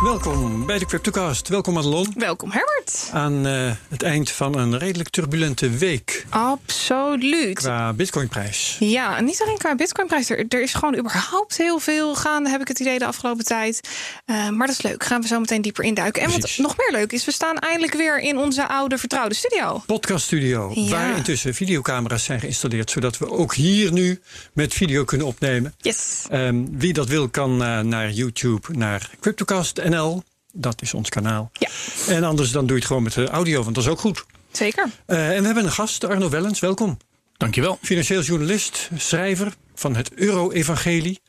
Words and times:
Welkom 0.00 0.66
bij 0.66 0.78
de 0.78 0.86
Cryptocast. 0.86 1.48
Welkom 1.48 1.74
Madelon. 1.74 2.12
Welkom 2.16 2.50
Herbert. 2.50 3.10
Aan 3.12 3.46
uh, 3.46 3.72
het 3.88 4.02
eind 4.02 4.30
van 4.30 4.58
een 4.58 4.78
redelijk 4.78 5.08
turbulente 5.08 5.70
week. 5.70 6.26
Absoluut. 6.28 7.54
Qua 7.54 7.92
bitcoinprijs. 7.92 8.76
Ja, 8.78 9.20
niet 9.20 9.42
alleen 9.42 9.58
qua 9.58 9.74
bitcoinprijs. 9.74 10.30
Er, 10.30 10.44
er, 10.48 10.62
is 10.62 10.74
gewoon 10.74 10.98
überhaupt 10.98 11.56
heel 11.56 11.78
veel 11.78 12.14
gaande, 12.14 12.50
heb 12.50 12.60
ik 12.60 12.68
het 12.68 12.80
idee, 12.80 12.98
de 12.98 13.06
afgelopen 13.06 13.44
tijd. 13.44 13.88
Uh, 14.26 14.48
maar 14.48 14.66
dat 14.66 14.76
is 14.76 14.82
leuk. 14.82 15.04
Gaan 15.04 15.20
we 15.20 15.26
zo 15.26 15.40
meteen 15.40 15.62
dieper 15.62 15.84
induiken. 15.84 16.22
En 16.22 16.30
wat 16.30 16.54
nog 16.56 16.76
meer 16.76 17.00
leuk 17.00 17.12
is, 17.12 17.24
we 17.24 17.32
staan 17.32 17.58
eindelijk 17.58 17.94
weer 17.94 18.20
in 18.20 18.38
onze 18.38 18.68
oude 18.68 18.98
vertrouwde 18.98 19.34
studio. 19.34 19.82
Podcast 19.86 20.24
studio. 20.24 20.70
Ja. 20.74 20.90
Waar 20.90 21.16
intussen 21.16 21.54
videocamera's 21.54 22.24
zijn 22.24 22.40
geïnstalleerd. 22.40 22.90
Zodat 22.90 23.18
we 23.18 23.30
ook 23.30 23.54
hier 23.54 23.92
nu 23.92 24.20
met 24.52 24.74
video 24.74 25.04
kunnen 25.04 25.26
opnemen. 25.26 25.74
Yes. 25.78 26.26
Um, 26.32 26.78
wie 26.78 26.92
dat 26.92 27.08
wil 27.08 27.28
kan 27.28 27.62
uh, 27.62 27.80
naar 27.80 28.10
YouTube, 28.10 28.76
naar 28.76 29.10
Cryptocast 29.20 29.78
NL. 29.90 30.22
Dat 30.52 30.82
is 30.82 30.94
ons 30.94 31.08
kanaal. 31.08 31.50
Ja. 31.52 31.68
En 32.08 32.24
anders 32.24 32.50
dan 32.50 32.66
doe 32.66 32.70
je 32.70 32.78
het 32.78 32.86
gewoon 32.86 33.02
met 33.02 33.12
de 33.12 33.28
audio, 33.28 33.62
want 33.62 33.74
dat 33.74 33.84
is 33.84 33.90
ook 33.90 34.00
goed. 34.00 34.24
Zeker. 34.52 34.86
Uh, 35.06 35.30
en 35.30 35.38
we 35.38 35.46
hebben 35.46 35.64
een 35.64 35.72
gast, 35.72 36.04
Arno 36.04 36.28
Wellens. 36.28 36.60
Welkom. 36.60 36.96
Dankjewel. 37.36 37.78
Financieel 37.82 38.22
journalist, 38.22 38.88
schrijver 38.96 39.54
van 39.74 39.96
het 39.96 40.12
Euro-evangelie. 40.14 41.20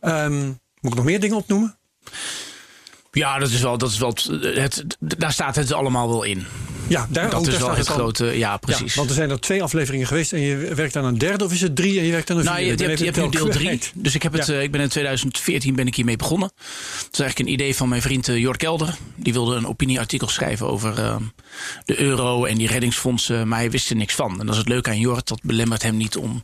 Um, 0.00 0.46
moet 0.80 0.92
ik 0.92 0.94
nog 0.94 1.04
meer 1.04 1.20
dingen 1.20 1.36
opnoemen? 1.36 1.76
Ja, 3.14 3.38
dat 3.38 3.48
is 3.48 3.60
wel, 3.60 3.78
dat 3.78 3.90
is 3.90 3.98
wel 3.98 4.16
het, 4.40 4.84
daar 4.98 5.32
staat 5.32 5.56
het 5.56 5.72
allemaal 5.72 6.08
wel 6.08 6.22
in. 6.22 6.46
Ja, 6.92 7.06
daar, 7.10 7.30
dat 7.30 7.40
oh, 7.40 7.46
is 7.46 7.52
daar 7.52 7.66
wel 7.66 7.76
het 7.76 7.86
grote. 7.86 8.24
Ja, 8.38 8.56
precies. 8.56 8.92
Ja, 8.92 8.96
want 8.96 9.08
er 9.08 9.14
zijn 9.14 9.30
er 9.30 9.40
twee 9.40 9.62
afleveringen 9.62 10.06
geweest 10.06 10.32
en 10.32 10.40
je 10.40 10.56
werkt 10.56 10.96
aan 10.96 11.04
een 11.04 11.18
derde 11.18 11.44
of 11.44 11.52
is 11.52 11.60
het 11.60 11.76
drie 11.76 11.98
en 11.98 12.04
je 12.04 12.12
werkt 12.12 12.30
aan 12.30 12.38
een 12.38 12.44
nou, 12.44 12.56
vierde? 12.56 12.72
je, 12.72 12.82
je, 12.82 12.88
hebt, 12.88 12.98
je 12.98 13.04
hebt 13.04 13.16
nu 13.16 13.28
deel 13.28 13.48
drie. 13.48 13.80
Dus 13.94 14.14
ik, 14.14 14.22
heb 14.22 14.32
het, 14.32 14.46
Ja. 14.46 14.54
eh, 14.54 14.62
ik 14.62 14.70
ben 14.70 14.80
in 14.80 14.88
2014 14.88 15.74
ben 15.74 15.86
ik 15.86 15.94
hiermee 15.94 16.16
begonnen. 16.16 16.50
Het 16.56 17.12
is 17.12 17.20
eigenlijk 17.20 17.38
een 17.38 17.54
idee 17.54 17.76
van 17.76 17.88
mijn 17.88 18.02
vriend 18.02 18.28
eh, 18.28 18.38
Jort 18.38 18.56
Kelder. 18.56 18.96
Die 19.16 19.32
wilde 19.32 19.56
een 19.56 19.66
opinieartikel 19.66 20.28
schrijven 20.28 20.66
over 20.66 20.98
eh, 20.98 21.16
de 21.84 22.00
euro 22.00 22.44
en 22.44 22.58
die 22.58 22.68
reddingsfondsen. 22.68 23.48
Maar 23.48 23.58
hij 23.58 23.70
wist 23.70 23.90
er 23.90 23.96
niks 23.96 24.14
van. 24.14 24.30
En 24.40 24.46
dat 24.46 24.54
is 24.54 24.60
het 24.60 24.68
leuke 24.68 24.90
aan 24.90 24.98
Jort. 24.98 25.28
Dat 25.28 25.40
belemmert 25.42 25.82
hem 25.82 25.96
niet 25.96 26.16
om 26.16 26.42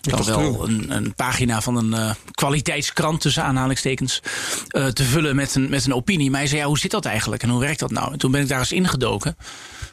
dan 0.00 0.16
toch 0.18 0.26
wel 0.26 0.68
een, 0.68 0.90
een 0.90 1.14
pagina 1.14 1.60
van 1.60 1.76
een 1.76 1.94
eh, 1.94 2.14
kwaliteitskrant 2.30 3.20
tussen 3.20 3.42
aanhalingstekens 3.42 4.22
te 4.68 5.04
vullen 5.04 5.36
met 5.36 5.54
een, 5.54 5.70
met 5.70 5.84
een 5.84 5.94
opinie. 5.94 6.09
Maar 6.18 6.40
hij 6.40 6.48
zei, 6.48 6.60
ja, 6.60 6.66
hoe 6.66 6.78
zit 6.78 6.90
dat 6.90 7.04
eigenlijk 7.04 7.42
en 7.42 7.48
hoe 7.48 7.60
werkt 7.60 7.78
dat 7.78 7.90
nou? 7.90 8.12
En 8.12 8.18
toen 8.18 8.30
ben 8.30 8.40
ik 8.40 8.48
daar 8.48 8.58
eens 8.58 8.72
ingedoken 8.72 9.36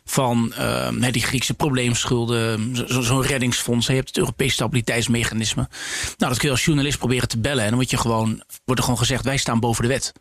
van 0.06 0.54
hè, 1.00 1.12
die 1.12 1.22
Griekse 1.22 1.54
probleemschulden, 1.54 2.76
zo- 2.88 3.02
zo'n 3.02 3.22
reddingsfonds. 3.22 3.88
Je 3.88 3.94
hebt 3.94 4.08
het 4.08 4.18
Europees 4.18 4.54
stabiliteitsmechanisme. 4.54 5.68
Nou, 6.18 6.32
dat 6.32 6.38
kun 6.38 6.48
je 6.48 6.54
als 6.54 6.66
journalist 6.66 6.98
proberen 6.98 7.28
te 7.28 7.40
bellen. 7.40 7.60
En 7.62 7.68
dan 7.68 7.76
wordt, 7.76 7.90
je 7.90 7.98
gewoon, 7.98 8.28
wordt 8.66 8.80
er 8.80 8.84
gewoon 8.84 8.98
gezegd, 9.00 9.24
wij 9.24 9.38
staan 9.38 9.60
boven 9.60 9.82
de 9.84 9.90
wet. 9.90 10.14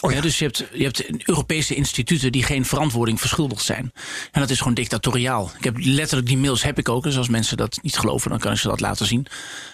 Oh 0.00 0.10
ja. 0.10 0.16
Ja, 0.16 0.22
dus 0.22 0.38
je 0.38 0.44
hebt, 0.44 0.64
je 0.72 0.84
hebt 0.84 1.28
Europese 1.28 1.74
instituten 1.74 2.32
die 2.32 2.42
geen 2.42 2.64
verantwoording 2.64 3.20
verschuldigd 3.20 3.64
zijn. 3.64 3.92
En 4.32 4.40
dat 4.40 4.50
is 4.50 4.58
gewoon 4.58 4.74
dictatoriaal. 4.74 5.50
Ik 5.58 5.64
heb 5.64 5.76
letterlijk 5.78 6.26
die 6.28 6.38
mails 6.38 6.62
heb 6.62 6.78
ik 6.78 6.88
ook. 6.88 7.02
Dus 7.02 7.16
als 7.16 7.28
mensen 7.28 7.56
dat 7.56 7.78
niet 7.82 7.98
geloven, 7.98 8.30
dan 8.30 8.38
kan 8.38 8.52
ik 8.52 8.58
ze 8.58 8.68
dat 8.68 8.80
laten 8.80 9.06
zien. 9.06 9.26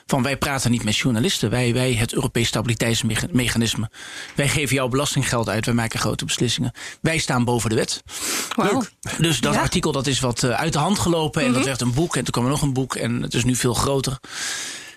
Van 0.07 0.23
wij 0.23 0.37
praten 0.37 0.71
niet 0.71 0.85
met 0.85 0.97
journalisten. 0.97 1.51
Wij, 1.51 1.73
wij 1.73 1.93
het 1.95 2.13
Europees 2.15 2.49
stabiliteitsmechanisme. 2.49 3.91
Wij 4.35 4.49
geven 4.49 4.75
jou 4.75 4.91
belastinggeld 4.91 5.49
uit. 5.49 5.65
Wij 5.65 5.75
maken 5.75 5.99
grote 5.99 6.25
beslissingen. 6.25 6.73
Wij 7.01 7.19
staan 7.19 7.45
boven 7.45 7.71
de 7.71 7.77
wet. 7.77 8.03
Wauw. 8.57 8.83
Dus 9.19 9.41
dat 9.41 9.55
Ja. 9.55 9.61
artikel 9.61 9.93
dat 9.93 10.07
is 10.07 10.21
wat 10.21 10.43
eh, 10.43 10.51
uit 10.51 10.73
de 10.73 10.79
hand 10.79 10.99
gelopen. 10.99 11.43
En 11.43 11.53
dat 11.53 11.65
werd 11.65 11.81
een 11.81 11.95
boek. 11.95 12.17
En 12.17 12.23
toen 12.25 12.33
kwam 12.33 12.45
er 12.45 12.51
nog 12.51 12.63
een 12.63 12.73
boek. 12.73 12.95
En 12.95 13.23
het 13.23 13.35
is 13.35 13.45
nu 13.45 13.55
veel 13.55 13.75
groter. 13.75 14.19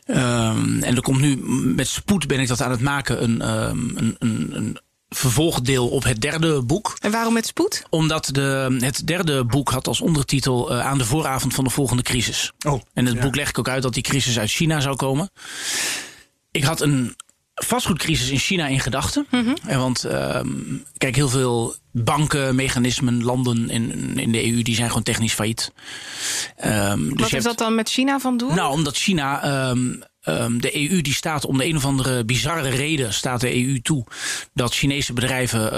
Ehm, 0.06 0.84
en 0.84 0.96
er 0.96 1.02
komt 1.02 1.20
nu 1.20 1.38
met 1.76 1.88
spoed 1.88 2.28
ben 2.28 2.40
ik 2.40 2.48
dat 2.48 2.62
aan 2.62 2.72
het 2.72 2.82
maken. 2.82 3.24
Een, 3.24 3.42
ehm, 3.42 3.78
een, 3.96 4.16
een, 4.20 4.56
een 4.56 4.78
vervolgdeel 5.10 5.88
op 5.90 6.04
het 6.04 6.22
derde 6.22 6.62
boek 6.62 6.98
En 7.02 7.12
waarom 7.12 7.34
met 7.34 7.46
spoed? 7.46 7.84
omdat 7.90 8.30
de, 8.32 8.78
het 8.80 9.08
derde 9.08 9.46
boek 9.46 9.70
had 9.70 9.88
als 9.88 10.02
ondertitel 10.02 10.72
eh, 10.72 10.86
aan 10.86 10.98
de 10.98 11.06
vooravond 11.06 11.54
van 11.54 11.64
de 11.64 11.70
volgende 11.70 12.04
crisis. 12.04 12.52
Oh, 12.68 12.82
En 12.94 13.06
het 13.06 13.16
ja. 13.16 13.22
boek 13.22 13.36
leg 13.36 13.50
ik 13.50 13.60
ook 13.60 13.70
uit 13.70 13.84
dat 13.84 13.94
die 13.94 14.04
crisis 14.04 14.40
uit 14.40 14.52
China 14.52 14.80
zou 14.80 14.96
komen. 14.96 15.30
Ik 16.52 16.64
had 16.64 16.82
een 16.82 17.16
vastgoedcrisis 17.54 18.30
in 18.30 18.38
China 18.38 18.68
in 18.68 18.80
gedachten. 18.80 19.28
En 19.66 19.80
want 19.80 20.04
ehm, 20.04 20.48
kijk, 20.98 21.16
heel 21.16 21.30
veel 21.30 21.76
banken, 22.04 22.56
mechanismen, 22.56 23.24
landen 23.24 23.70
in, 23.70 24.18
in 24.20 24.32
de 24.32 24.52
EU 24.52 24.62
die 24.62 24.76
zijn 24.76 24.88
gewoon 24.88 25.04
technisch 25.04 25.34
failliet. 25.34 25.72
Ehm, 26.56 27.10
dus 27.10 27.20
Wat 27.20 27.30
hebt- 27.32 27.44
dat 27.44 27.58
dan 27.58 27.76
met 27.76 27.90
China 27.90 28.20
van 28.20 28.38
doen? 28.38 28.56
nou, 28.56 28.72
omdat 28.72 28.98
China, 28.98 29.44
ehm, 29.44 29.94
ehm, 30.22 30.58
de 30.58 30.76
EU, 30.76 31.02
die 31.02 31.14
staat 31.14 31.46
om 31.46 31.58
de 31.58 31.66
een 31.66 31.76
of 31.76 31.86
andere 31.86 32.26
bizarre 32.26 32.70
reden, 32.70 33.14
staat 33.14 33.42
de 33.42 33.56
EU 33.56 33.80
toe 33.82 34.06
dat 34.54 34.74
Chinese 34.74 35.14
bedrijven 35.14 35.72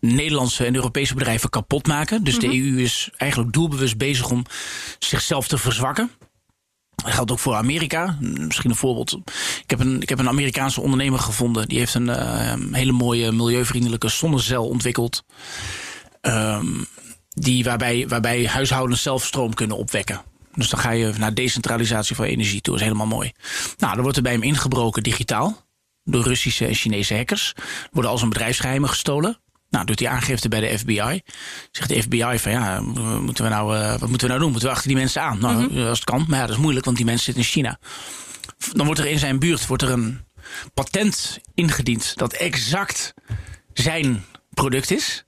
Nederlandse 0.00 0.64
en 0.64 0.74
Europese 0.74 1.14
bedrijven 1.14 1.50
kapot 1.50 1.86
maken. 1.86 2.24
Dus 2.24 2.38
de 2.38 2.46
EU 2.46 2.80
is 2.82 3.10
eigenlijk 3.16 3.52
doelbewust 3.52 3.96
bezig 3.96 4.30
om 4.30 4.44
zichzelf 4.98 5.48
te 5.48 5.58
verzwakken. 5.58 6.10
Dat 7.06 7.14
geldt 7.14 7.30
ook 7.30 7.38
voor 7.38 7.54
Amerika. 7.54 8.16
Misschien 8.20 8.70
een 8.70 8.76
voorbeeld. 8.76 9.12
Ik 9.62 9.70
heb 9.70 9.80
een, 9.80 10.02
ik 10.02 10.08
heb 10.08 10.18
een 10.18 10.28
Amerikaanse 10.28 10.80
ondernemer 10.80 11.18
gevonden. 11.18 11.68
Die 11.68 11.78
heeft 11.78 11.94
een 11.94 12.08
eh, 12.08 12.54
hele 12.72 12.92
mooie 12.92 13.32
milieuvriendelijke 13.32 14.08
zonnecel 14.08 14.68
ontwikkeld. 14.68 15.24
Ehm, 16.20 16.66
die 17.28 17.64
waarbij, 17.64 18.08
waarbij 18.08 18.46
huishoudens 18.46 19.02
zelf 19.02 19.24
stroom 19.24 19.54
kunnen 19.54 19.76
opwekken. 19.76 20.22
Dus 20.54 20.68
dan 20.68 20.80
ga 20.80 20.90
je 20.90 21.12
naar 21.18 21.34
decentralisatie 21.34 22.16
van 22.16 22.24
energie 22.24 22.60
toe. 22.60 22.72
Dat 22.72 22.82
is 22.82 22.88
helemaal 22.88 23.16
mooi. 23.16 23.32
Nou, 23.78 23.92
dan 23.94 24.02
wordt 24.02 24.16
er 24.16 24.22
bij 24.22 24.32
hem 24.32 24.42
ingebroken 24.42 25.02
digitaal. 25.02 25.64
Door 26.04 26.22
Russische 26.22 26.66
en 26.66 26.74
Chinese 26.74 27.14
hackers. 27.14 27.52
Er 27.56 27.88
worden 27.90 28.10
al 28.10 28.18
zijn 28.18 28.30
bedrijfsgeheimen 28.30 28.88
gestolen. 28.88 29.40
Nou, 29.70 29.84
doet 29.84 30.00
hij 30.00 30.08
aangifte 30.08 30.48
bij 30.48 30.60
de 30.60 30.78
FBI. 30.78 31.20
Zegt 31.70 31.88
de 31.88 32.02
FBI 32.02 32.38
van 32.38 32.52
ja, 32.52 32.82
wat 32.82 33.20
moeten 33.20 33.44
we 33.44 33.50
nou, 33.50 33.76
eh, 33.76 33.98
wat 33.98 34.08
moeten 34.08 34.26
we 34.26 34.32
nou 34.32 34.40
doen? 34.40 34.50
Moeten 34.50 34.68
we 34.68 34.74
achter 34.74 34.88
die 34.88 34.98
mensen 34.98 35.22
aan? 35.22 35.38
Nou, 35.38 35.80
als 35.88 35.98
het 35.98 36.04
kan. 36.04 36.24
Maar 36.28 36.38
ja, 36.38 36.46
dat 36.46 36.56
is 36.56 36.62
moeilijk, 36.62 36.84
want 36.84 36.96
die 36.96 37.06
mensen 37.06 37.24
zitten 37.24 37.42
in 37.42 37.48
China. 37.48 37.78
Dan 38.72 38.86
wordt 38.86 39.00
er 39.00 39.06
in 39.06 39.18
zijn 39.18 39.38
buurt 39.38 39.66
wordt 39.66 39.82
er 39.82 39.90
een 39.90 40.24
patent 40.74 41.38
ingediend 41.54 42.16
dat 42.16 42.32
exact 42.32 43.14
zijn 43.72 44.24
product 44.50 44.90
is. 44.90 45.24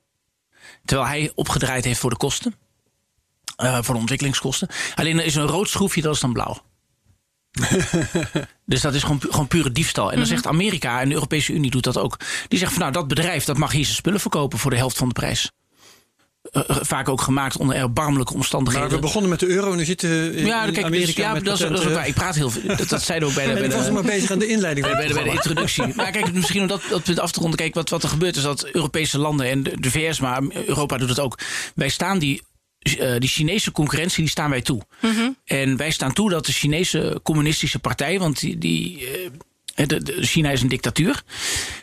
Terwijl 0.84 1.09
hij 1.09 1.32
opgedraaid 1.34 1.84
heeft 1.84 2.00
voor 2.00 2.10
de 2.10 2.16
kosten. 2.16 2.54
Eh, 3.56 3.78
voor 3.82 3.94
de 3.94 4.00
ontwikkelingskosten. 4.00 4.69
Alleen 4.94 5.19
er 5.19 5.25
is 5.25 5.34
een 5.34 5.47
rood 5.47 5.69
schroefje, 5.69 6.03
dat 6.03 6.15
is 6.15 6.21
dan 6.21 6.32
blauw. 6.32 6.62
dus 8.64 8.81
dat 8.81 8.94
is 8.94 9.03
gewoon, 9.03 9.19
pu- 9.19 9.31
gewoon 9.31 9.48
pure 9.48 9.72
diefstal. 9.72 10.10
En 10.12 10.16
dan 10.16 10.26
zegt 10.26 10.47
Amerika 10.47 11.00
en 11.00 11.09
de 11.09 11.14
Europese 11.14 11.53
Unie 11.53 11.70
doet 11.70 11.84
dat 11.84 11.98
ook. 11.98 12.16
Die 12.48 12.59
zegt 12.59 12.72
van 12.72 12.81
nou, 12.81 12.92
dat 12.92 13.09
bedrijf 13.09 13.44
dat 13.44 13.56
mag 13.56 13.72
hier 13.72 13.84
zijn 13.84 13.97
spullen 13.97 14.20
verkopen 14.20 14.59
voor 14.59 14.70
de 14.70 14.76
helft 14.76 14.97
van 14.97 15.09
de 15.09 15.14
prijs. 15.14 15.50
Eh, 16.53 16.62
eh, 16.69 16.76
vaak 16.81 17.09
ook 17.09 17.20
gemaakt 17.20 17.56
onder 17.56 17.76
erbarmelijke 17.76 18.34
omstandigheden. 18.34 18.88
Maar 18.88 18.97
we 18.97 19.03
begonnen 19.03 19.31
met 19.31 19.41
de 19.41 19.47
euro 19.47 19.70
en 19.70 19.76
nu 19.76 19.84
zitten 19.84 20.09
we 20.10 20.36
in, 20.36 20.47
ja, 20.47 20.64
in 20.64 20.72
kijk, 20.72 20.86
Amerika 20.86 21.06
dus, 21.06 21.16
ja, 21.16 21.32
met 21.32 21.44
dat, 21.44 21.54
is, 21.54 21.60
dat 21.60 21.70
is 21.70 21.76
ook 21.76 21.82
patenten. 21.82 21.94
waar. 21.94 22.09
Ik 22.09 22.14
praat 22.14 22.34
heel 22.34 22.50
veel. 22.50 22.76
Dat, 22.76 22.88
dat 22.88 23.03
zeiden 23.03 23.28
we 23.28 23.34
ook 23.34 23.44
bij 23.44 23.54
de, 23.54 23.65
ik 23.65 23.72
was 23.72 23.91
maar 23.91 24.03
bezig 24.03 24.30
aan 24.30 24.38
de 24.38 24.47
inleiding 24.47 24.86
bij, 24.86 24.94
de, 24.94 25.00
bij 25.00 25.09
de 25.09 25.15
programma. 25.15 25.42
introductie. 25.42 25.94
Maar 25.94 26.10
kijk, 26.16 26.32
misschien 26.32 26.60
om 26.60 26.66
dat, 26.66 26.82
dat 26.91 27.03
punt 27.03 27.19
af 27.19 27.32
te 27.32 27.41
ronden. 27.41 27.59
Kijk, 27.59 27.75
wat, 27.75 27.91
wat 27.91 28.03
er 28.03 28.09
gebeurt 28.09 28.36
is 28.36 28.42
dat 28.42 28.65
Europese 28.65 29.19
landen 29.19 29.47
en 29.50 29.62
de, 29.62 29.80
de 29.80 29.91
VS, 29.91 30.20
maar 30.20 30.42
Europa 30.66 30.98
doet 30.98 31.09
het 31.09 31.20
ook. 31.20 31.38
Wij 31.75 31.88
staan 31.88 32.19
die, 32.19 32.42
eh, 32.97 33.19
die 33.19 33.28
Chinese 33.28 33.72
concurrentie, 33.72 34.19
die 34.22 34.31
staan 34.31 34.50
wij 34.50 34.62
toe. 34.62 34.82
En 35.44 35.76
wij 35.76 35.91
staan 35.91 36.12
toe 36.12 36.31
dat 36.31 36.47
de 36.47 36.53
Chinese 36.53 37.21
communistische 37.22 37.78
partij, 37.78 38.19
want 38.19 38.41
die. 38.41 38.59
die 38.59 39.06
eh, 39.75 39.87
de, 39.87 40.03
de- 40.03 40.22
China 40.26 40.50
is 40.50 40.62
een 40.62 40.69
dictatuur. 40.69 41.22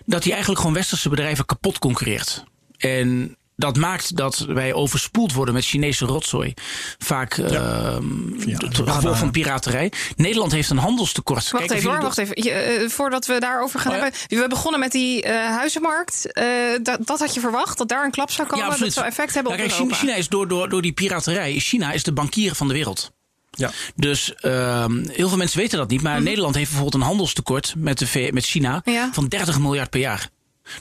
Dat 0.05 0.21
die 0.21 0.31
eigenlijk 0.31 0.61
gewoon 0.61 0.75
westerse 0.75 1.09
bedrijven 1.09 1.45
kapot 1.45 1.79
concurreert. 1.79 2.43
En 2.77 3.37
dat 3.55 3.77
maakt 3.77 4.15
dat 4.15 4.37
wij 4.37 4.73
overspoeld 4.73 5.33
worden 5.33 5.53
met 5.53 5.65
Chinese 5.65 6.05
rotzooi. 6.05 6.53
Vaak 6.97 7.37
ehm 7.37 8.03
Via 8.37 8.53
het 8.53 8.63
Alibaba. 8.63 8.91
gevolg 8.91 9.17
van 9.17 9.31
piraterij. 9.31 9.91
Nederland 10.15 10.51
heeft 10.51 10.69
een 10.69 10.77
handelstekort. 10.77 11.51
Wacht 11.51 11.65
Kijk, 11.65 11.79
even 11.79 11.91
hoor, 11.91 12.01
wacht 12.01 12.17
even. 12.17 12.43
Je, 12.43 12.51
eh, 12.51 12.89
voordat 12.89 13.25
we 13.25 13.39
daarover 13.39 13.79
gaan 13.79 13.91
Oh, 13.91 13.97
ja? 13.97 14.03
hebben. 14.03 14.39
We 14.43 14.47
begonnen 14.47 14.79
met 14.79 14.91
die 14.91 15.21
eh, 15.23 15.33
huizenmarkt. 15.55 16.31
Eh, 16.33 16.45
dat, 16.83 16.99
dat 17.01 17.19
had 17.19 17.33
je 17.33 17.39
verwacht, 17.39 17.77
dat 17.77 17.87
daar 17.87 18.03
een 18.05 18.11
klap 18.11 18.31
zou 18.31 18.47
komen. 18.47 18.79
dat 18.79 18.93
zou 18.93 19.05
effect 19.05 19.33
hebben 19.33 19.51
Ja, 19.51 19.57
op 19.57 19.63
kijk, 19.63 19.71
Europa. 19.79 19.95
China, 19.95 20.07
China 20.11 20.19
is 20.21 20.29
door, 20.29 20.47
door, 20.47 20.69
door 20.69 20.81
die 20.81 20.93
piraterij. 20.93 21.59
China 21.59 21.91
is 21.91 22.03
de 22.03 22.13
bankier 22.13 22.55
van 22.55 22.67
de 22.67 22.73
wereld. 22.73 23.11
Ja. 23.51 23.71
Dus 23.95 24.35
ehm, 24.35 25.05
heel 25.07 25.27
veel 25.27 25.37
mensen 25.37 25.59
weten 25.59 25.77
dat 25.77 25.89
niet. 25.89 26.01
Maar 26.01 26.21
Nederland 26.21 26.55
heeft 26.55 26.69
bijvoorbeeld 26.71 27.01
een 27.03 27.07
handelstekort 27.09 27.73
met, 27.77 27.99
de, 27.99 28.07
V- 28.07 28.29
met 28.31 28.45
China 28.45 28.81
Mhm. 28.85 28.95
Ja. 28.95 29.09
van 29.13 29.27
30 29.27 29.59
miljard 29.59 29.89
per 29.89 29.99
jaar. 29.99 30.29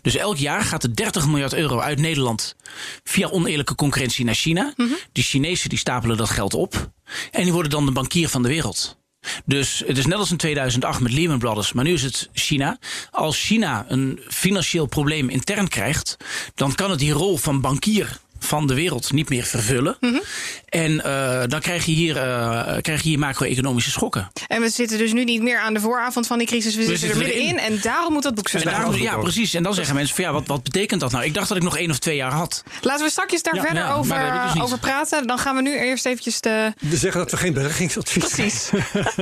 Dus 0.02 0.16
elk 0.16 0.36
jaar 0.36 0.62
gaat 0.62 0.82
er 0.82 0.96
30 0.96 1.26
miljard 1.26 1.54
euro 1.54 1.80
uit 1.80 1.98
Nederland 1.98 2.56
via 3.04 3.28
oneerlijke 3.28 3.74
concurrentie 3.74 4.24
naar 4.24 4.34
China. 4.34 4.72
Mhm. 4.76 4.88
Die 5.12 5.24
Chinezen 5.24 5.68
die 5.68 5.78
stapelen 5.78 6.16
dat 6.16 6.30
geld 6.30 6.54
op. 6.54 6.90
En 7.30 7.42
die 7.42 7.52
worden 7.52 7.70
dan 7.70 7.86
de 7.86 7.92
bankier 7.92 8.28
van 8.28 8.42
de 8.42 8.48
wereld. 8.48 9.02
Dus 9.44 9.82
het 9.86 9.98
is 9.98 10.06
net 10.06 10.18
als 10.18 10.30
in 10.30 10.36
2008 10.36 11.00
met 11.00 11.12
Lehman 11.12 11.38
Brothers, 11.38 11.72
maar 11.72 11.84
nu 11.84 11.92
is 11.92 12.02
het 12.02 12.28
China. 12.32 12.78
Als 13.10 13.46
China 13.46 13.84
een 13.88 14.20
financieel 14.28 14.86
probleem 14.86 15.28
intern 15.28 15.68
krijgt, 15.68 16.16
dan 16.54 16.74
kan 16.74 16.90
het 16.90 16.98
die 16.98 17.12
rol 17.12 17.36
van 17.36 17.60
bankier 17.60 18.20
van 18.44 18.66
de 18.66 18.74
wereld 18.74 19.12
niet 19.12 19.28
meer 19.28 19.44
vervullen. 19.44 19.96
Mhm. 20.00 20.18
En 20.68 21.04
eh, 21.04 21.42
dan 21.46 21.60
krijg 21.60 21.84
je 21.84 21.92
hier, 21.92 22.16
eh, 22.16 22.76
krijg 22.80 23.02
je 23.02 23.08
hier 23.08 23.18
macro-economische 23.18 23.90
schokken. 23.90 24.30
En 24.46 24.60
we 24.60 24.68
zitten 24.68 24.98
dus 24.98 25.12
nu 25.12 25.24
niet 25.24 25.42
meer 25.42 25.58
aan 25.58 25.74
de 25.74 25.80
vooravond 25.80 26.26
van 26.26 26.38
die 26.38 26.46
crisis. 26.46 26.74
We, 26.74 26.82
zitten 26.84 26.92
er 27.08 27.14
zitten 27.14 27.18
middenin. 27.18 27.58
erin. 27.58 27.74
En 27.74 27.80
daarom 27.82 28.12
moet 28.12 28.22
dat 28.22 28.34
boek 28.34 28.48
zo 28.48 28.58
daarom, 28.58 28.94
ja, 28.94 29.16
precies. 29.16 29.54
En 29.54 29.62
dan 29.62 29.74
zeggen 29.74 29.94
mensen 29.94 30.14
van 30.14 30.24
ja, 30.24 30.32
wat, 30.32 30.46
wat 30.46 30.62
betekent 30.62 31.00
dat 31.00 31.10
nou? 31.12 31.24
Ik 31.24 31.34
dacht 31.34 31.48
dat 31.48 31.56
ik 31.56 31.62
nog 31.62 31.76
één 31.76 31.90
of 31.90 31.98
twee 31.98 32.16
jaar 32.16 32.32
had. 32.32 32.62
Laten 32.80 33.04
we 33.04 33.10
straks 33.10 33.42
daar 33.42 33.54
Ja, 33.54 33.62
verder 33.62 33.82
ja, 33.82 33.94
over, 33.94 34.50
dus 34.52 34.62
over 34.62 34.78
praten. 34.78 35.26
Dan 35.26 35.38
gaan 35.38 35.56
we 35.56 35.62
nu 35.62 35.78
eerst 35.78 36.06
eventjes 36.06 36.40
de, 36.40 36.72
We 36.80 36.96
zeggen 36.96 37.20
dat 37.20 37.30
we 37.30 37.36
geen 37.36 37.52
beleggingsadvies 37.52 38.24
precies, 38.28 38.68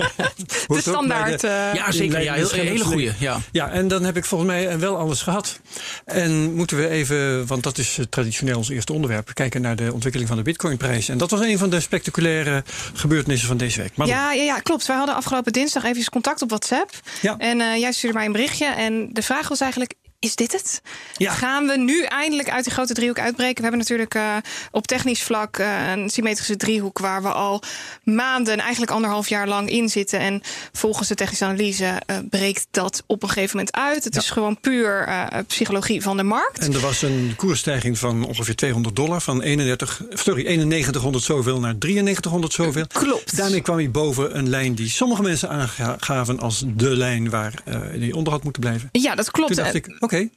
de 0.66 0.80
standaard... 0.80 1.40
de- 1.40 1.48
eh, 1.48 1.74
Ja, 1.74 1.92
zeker. 1.92 2.22
Ja, 2.22 2.34
heel, 2.34 2.50
hele 2.50 2.84
goede. 2.84 3.12
Ja. 3.18 3.40
Ja, 3.52 3.70
en 3.70 3.88
dan 3.88 4.04
heb 4.04 4.16
ik 4.16 4.24
volgens 4.24 4.50
mij 4.50 4.78
wel 4.78 4.96
alles 4.98 5.22
gehad. 5.22 5.60
En 6.04 6.54
moeten 6.54 6.76
we 6.76 6.88
even, 6.88 7.46
want 7.46 7.62
dat 7.62 7.78
is 7.78 7.98
traditioneel 8.10 8.56
ons 8.56 8.68
eerste 8.68 8.92
onderwerp, 8.92 9.11
kijken 9.32 9.60
naar 9.60 9.76
de 9.76 9.92
ontwikkeling 9.92 10.28
van 10.28 10.38
de 10.38 10.44
bitcoinprijs. 10.44 11.08
En 11.08 11.18
dat 11.18 11.30
was 11.30 11.40
een 11.40 11.58
van 11.58 11.70
de 11.70 11.80
spectaculaire 11.80 12.64
gebeurtenissen 12.94 13.48
van 13.48 13.56
deze 13.56 13.80
week. 13.80 13.92
Ja, 13.94 14.32
ja, 14.32 14.42
ja, 14.42 14.58
klopt. 14.58 14.86
Wij 14.86 14.96
hadden 14.96 15.14
afgelopen 15.14 15.52
dinsdag 15.52 15.84
even 15.84 16.10
contact 16.10 16.42
op 16.42 16.48
WhatsApp. 16.48 16.90
Ja. 17.20 17.36
En 17.38 17.60
eh, 17.60 17.76
jij 17.76 17.92
stuurde 17.92 18.16
mij 18.16 18.26
een 18.26 18.32
berichtje. 18.32 18.66
En 18.66 19.08
de 19.12 19.22
vraag 19.22 19.48
was 19.48 19.60
eigenlijk... 19.60 19.94
Is 20.22 20.34
dit 20.34 20.52
het? 20.52 20.82
Ja. 21.16 21.32
Gaan 21.32 21.66
we 21.66 21.78
nu 21.78 22.02
eindelijk 22.02 22.50
uit 22.50 22.64
die 22.64 22.72
grote 22.72 22.94
driehoek 22.94 23.18
uitbreken? 23.18 23.54
We 23.54 23.62
hebben 23.62 23.78
natuurlijk 23.78 24.14
eh, 24.14 24.36
op 24.70 24.86
technisch 24.86 25.22
vlak 25.22 25.56
eh, 25.56 25.90
een 25.90 26.10
symmetrische 26.10 26.56
driehoek... 26.56 26.98
waar 26.98 27.22
we 27.22 27.28
al 27.28 27.62
maanden, 28.02 28.58
eigenlijk 28.58 28.90
anderhalf 28.92 29.28
jaar 29.28 29.48
lang 29.48 29.70
in 29.70 29.88
zitten. 29.88 30.18
En 30.18 30.42
volgens 30.72 31.08
de 31.08 31.14
technische 31.14 31.44
analyse 31.44 32.02
eh, 32.06 32.16
breekt 32.30 32.66
dat 32.70 33.02
op 33.06 33.22
een 33.22 33.28
gegeven 33.28 33.56
moment 33.56 33.76
uit. 33.76 34.04
Het 34.04 34.16
is 34.16 34.30
gewoon 34.30 34.60
puur 34.60 35.08
psychologie 35.46 36.02
van 36.02 36.16
de 36.16 36.22
markt. 36.22 36.58
En 36.58 36.74
er 36.74 36.80
was 36.80 37.02
een 37.02 37.32
koersstijging 37.36 37.98
van 37.98 38.24
ongeveer 38.24 38.56
200 38.56 38.96
dollar. 38.96 39.20
Van 39.20 39.42
31, 39.42 40.02
sorry, 40.10 40.42
9100 40.42 41.24
zoveel 41.24 41.60
naar 41.60 41.74
9300 41.78 42.52
zoveel. 42.52 42.86
Klopt. 42.86 43.36
Daarmee 43.36 43.60
kwam 43.60 43.76
hij 43.76 43.90
boven 43.90 44.38
een 44.38 44.48
lijn 44.48 44.74
die 44.74 44.88
sommige 44.88 45.22
mensen 45.22 45.48
aangaven 45.48 46.40
als 46.40 46.64
de 46.66 46.96
lijn 46.96 47.30
waar 47.30 47.62
die 47.94 48.16
onder 48.16 48.32
had 48.32 48.42
moeten 48.42 48.62
blijven. 48.62 48.88
Ja, 48.92 49.14
dat 49.14 49.30
klopt. 49.30 49.54
Toen 49.54 49.64
dacht 49.64 49.74
ik, 49.74 49.96
oké, 49.98 50.11
Okay. 50.12 50.28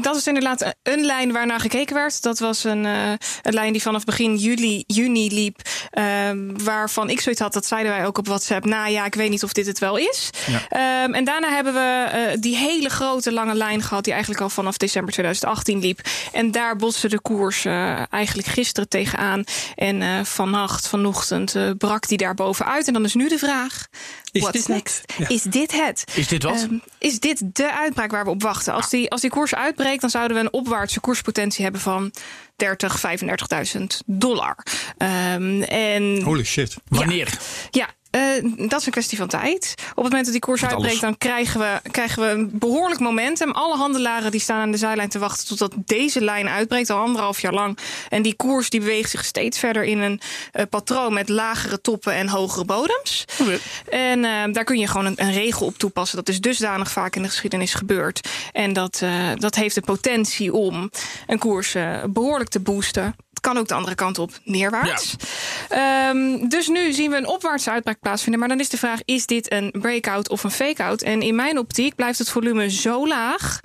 Dat 0.00 0.16
is 0.16 0.26
inderdaad 0.26 0.74
een 0.82 1.04
lijn 1.04 1.32
waarnaar 1.32 1.60
gekeken 1.60 1.94
werd. 1.94 2.22
Dat 2.22 2.38
was 2.38 2.64
een, 2.64 2.86
eh, 2.86 3.12
een 3.42 3.54
lijn 3.54 3.72
die 3.72 3.82
vanaf 3.82 4.04
begin 4.04 4.36
juli, 4.36 4.84
juni 4.86 5.34
liep. 5.34 5.60
ehm, 5.90 6.64
waarvan 6.64 7.10
ik 7.10 7.20
zoiets 7.20 7.40
had, 7.40 7.52
dat 7.52 7.66
zeiden 7.66 7.92
wij 7.92 8.06
ook 8.06 8.18
op 8.18 8.26
WhatsApp. 8.26 8.64
Nou 8.64 8.90
ja, 8.90 9.04
ik 9.04 9.14
weet 9.14 9.30
niet 9.30 9.42
of 9.42 9.52
dit 9.52 9.66
het 9.66 9.78
wel 9.78 9.96
is. 9.96 10.30
Ja. 10.46 10.62
Ehm, 10.68 11.14
en 11.14 11.24
daarna 11.24 11.48
hebben 11.48 11.74
we 11.74 12.08
eh, 12.12 12.40
die 12.40 12.56
hele 12.56 12.88
grote 12.88 13.32
lange 13.32 13.54
lijn 13.54 13.82
gehad... 13.82 14.04
die 14.04 14.12
eigenlijk 14.12 14.42
al 14.42 14.50
vanaf 14.50 14.76
december 14.76 15.12
2018 15.12 15.78
liep. 15.80 16.00
En 16.32 16.50
daar 16.50 16.76
botste 16.76 17.08
de 17.08 17.20
koers 17.20 17.64
eh, 17.64 18.12
eigenlijk 18.12 18.48
gisteren 18.48 18.88
tegenaan. 18.88 19.44
En 19.74 20.26
vannacht, 20.26 20.88
vanochtend, 20.88 21.56
brak 21.78 22.08
die 22.08 22.18
daar 22.18 22.34
bovenuit. 22.34 22.86
En 22.86 22.92
dan 22.92 23.04
is 23.04 23.14
nu 23.14 23.28
de 23.28 23.38
vraag... 23.38 23.86
Is 24.32 24.42
what's 24.42 24.58
dit 24.58 24.66
het? 24.66 24.76
next? 24.76 25.02
Ja. 25.18 25.28
Is 25.28 25.42
dit 25.42 25.72
het? 25.72 26.04
Is 26.14 26.28
dit 26.28 26.42
wat? 26.42 26.54
Ehm, 26.54 26.78
is 26.98 27.20
dit 27.20 27.42
de 27.52 27.72
uitbraak 27.72 28.10
waar 28.10 28.24
we 28.24 28.30
op 28.30 28.42
wachten? 28.42 28.72
Als 28.72 28.90
die, 28.90 29.10
als 29.10 29.20
die 29.20 29.30
koers 29.30 29.54
uitbreekt, 29.62 30.00
dan 30.00 30.10
zouden 30.10 30.36
we 30.36 30.42
een 30.42 30.52
opwaartse 30.52 31.00
koerspotentie 31.00 31.62
hebben 31.62 31.80
van 31.80 32.12
30, 32.56 33.00
35.000 33.76 33.86
dollar. 34.06 34.56
Ehm, 34.96 35.62
en 35.62 36.22
holy 36.22 36.44
shit. 36.44 36.76
Wanneer? 36.88 37.38
ja. 37.70 37.88
Eh, 38.12 38.20
dat 38.68 38.80
is 38.80 38.86
een 38.86 38.92
kwestie 38.92 39.18
van 39.18 39.28
tijd. 39.28 39.74
Op 39.76 39.86
het 39.86 39.96
moment 39.96 40.24
dat 40.24 40.32
die 40.32 40.40
koers 40.40 40.64
uitbreekt, 40.64 41.00
dan 41.00 41.18
krijgen 41.18 41.60
we, 41.60 41.90
krijgen 41.90 42.22
we 42.22 42.28
een 42.28 42.50
behoorlijk 42.52 43.00
momentum. 43.00 43.50
Alle 43.50 43.76
handelaren 43.76 44.30
die 44.30 44.40
staan 44.40 44.60
aan 44.60 44.70
de 44.70 44.76
zijlijn 44.76 45.08
te 45.08 45.18
wachten 45.18 45.46
totdat 45.46 45.72
deze 45.76 46.20
lijn 46.20 46.48
uitbreekt, 46.48 46.90
al 46.90 46.98
anderhalf 46.98 47.40
jaar 47.40 47.52
lang. 47.52 47.78
En 48.08 48.22
die 48.22 48.34
koers 48.34 48.70
die 48.70 48.80
beweegt 48.80 49.10
zich 49.10 49.24
steeds 49.24 49.58
verder 49.58 49.84
in 49.84 49.98
een 49.98 50.20
eh, 50.52 50.64
patroon 50.70 51.12
met 51.12 51.28
lagere 51.28 51.80
toppen 51.80 52.14
en 52.14 52.28
hogere 52.28 52.64
bodems. 52.64 53.24
En 53.88 54.24
eh, 54.24 54.52
daar 54.52 54.64
kun 54.64 54.78
je 54.78 54.86
gewoon 54.86 55.06
een, 55.06 55.14
een 55.16 55.32
regel 55.32 55.66
op 55.66 55.78
toepassen. 55.78 56.16
Dat 56.16 56.28
is 56.28 56.40
dusdanig 56.40 56.90
vaak 56.90 57.16
in 57.16 57.22
de 57.22 57.28
geschiedenis 57.28 57.74
gebeurd. 57.74 58.28
En 58.52 58.72
dat, 58.72 59.02
dat 59.34 59.54
heeft 59.54 59.74
de 59.74 59.80
potentie 59.80 60.52
om 60.52 60.90
een 61.26 61.38
koers 61.38 61.74
eh, 61.74 62.04
behoorlijk 62.08 62.50
te 62.50 62.60
boosten. 62.60 63.16
Kan 63.42 63.58
ook 63.58 63.68
de 63.68 63.74
andere 63.74 63.94
kant 63.94 64.18
op, 64.18 64.30
neerwaarts. 64.44 65.16
Ehm, 65.68 66.48
dus 66.48 66.68
nu 66.68 66.92
zien 66.92 67.10
we 67.10 67.16
een 67.16 67.26
opwaartse 67.26 67.70
uitbraak 67.70 68.00
plaatsvinden. 68.00 68.40
Maar 68.40 68.48
dan 68.48 68.60
is 68.60 68.68
de 68.68 68.78
vraag, 68.78 69.00
is 69.04 69.26
dit 69.26 69.52
een 69.52 69.74
breakout 69.80 70.28
of 70.28 70.44
een 70.44 70.50
fake-out? 70.50 71.02
En 71.02 71.22
in 71.22 71.34
mijn 71.34 71.58
optiek 71.58 71.94
blijft 71.94 72.18
het 72.18 72.30
volume 72.30 72.70
zo 72.70 73.06
laag 73.06 73.60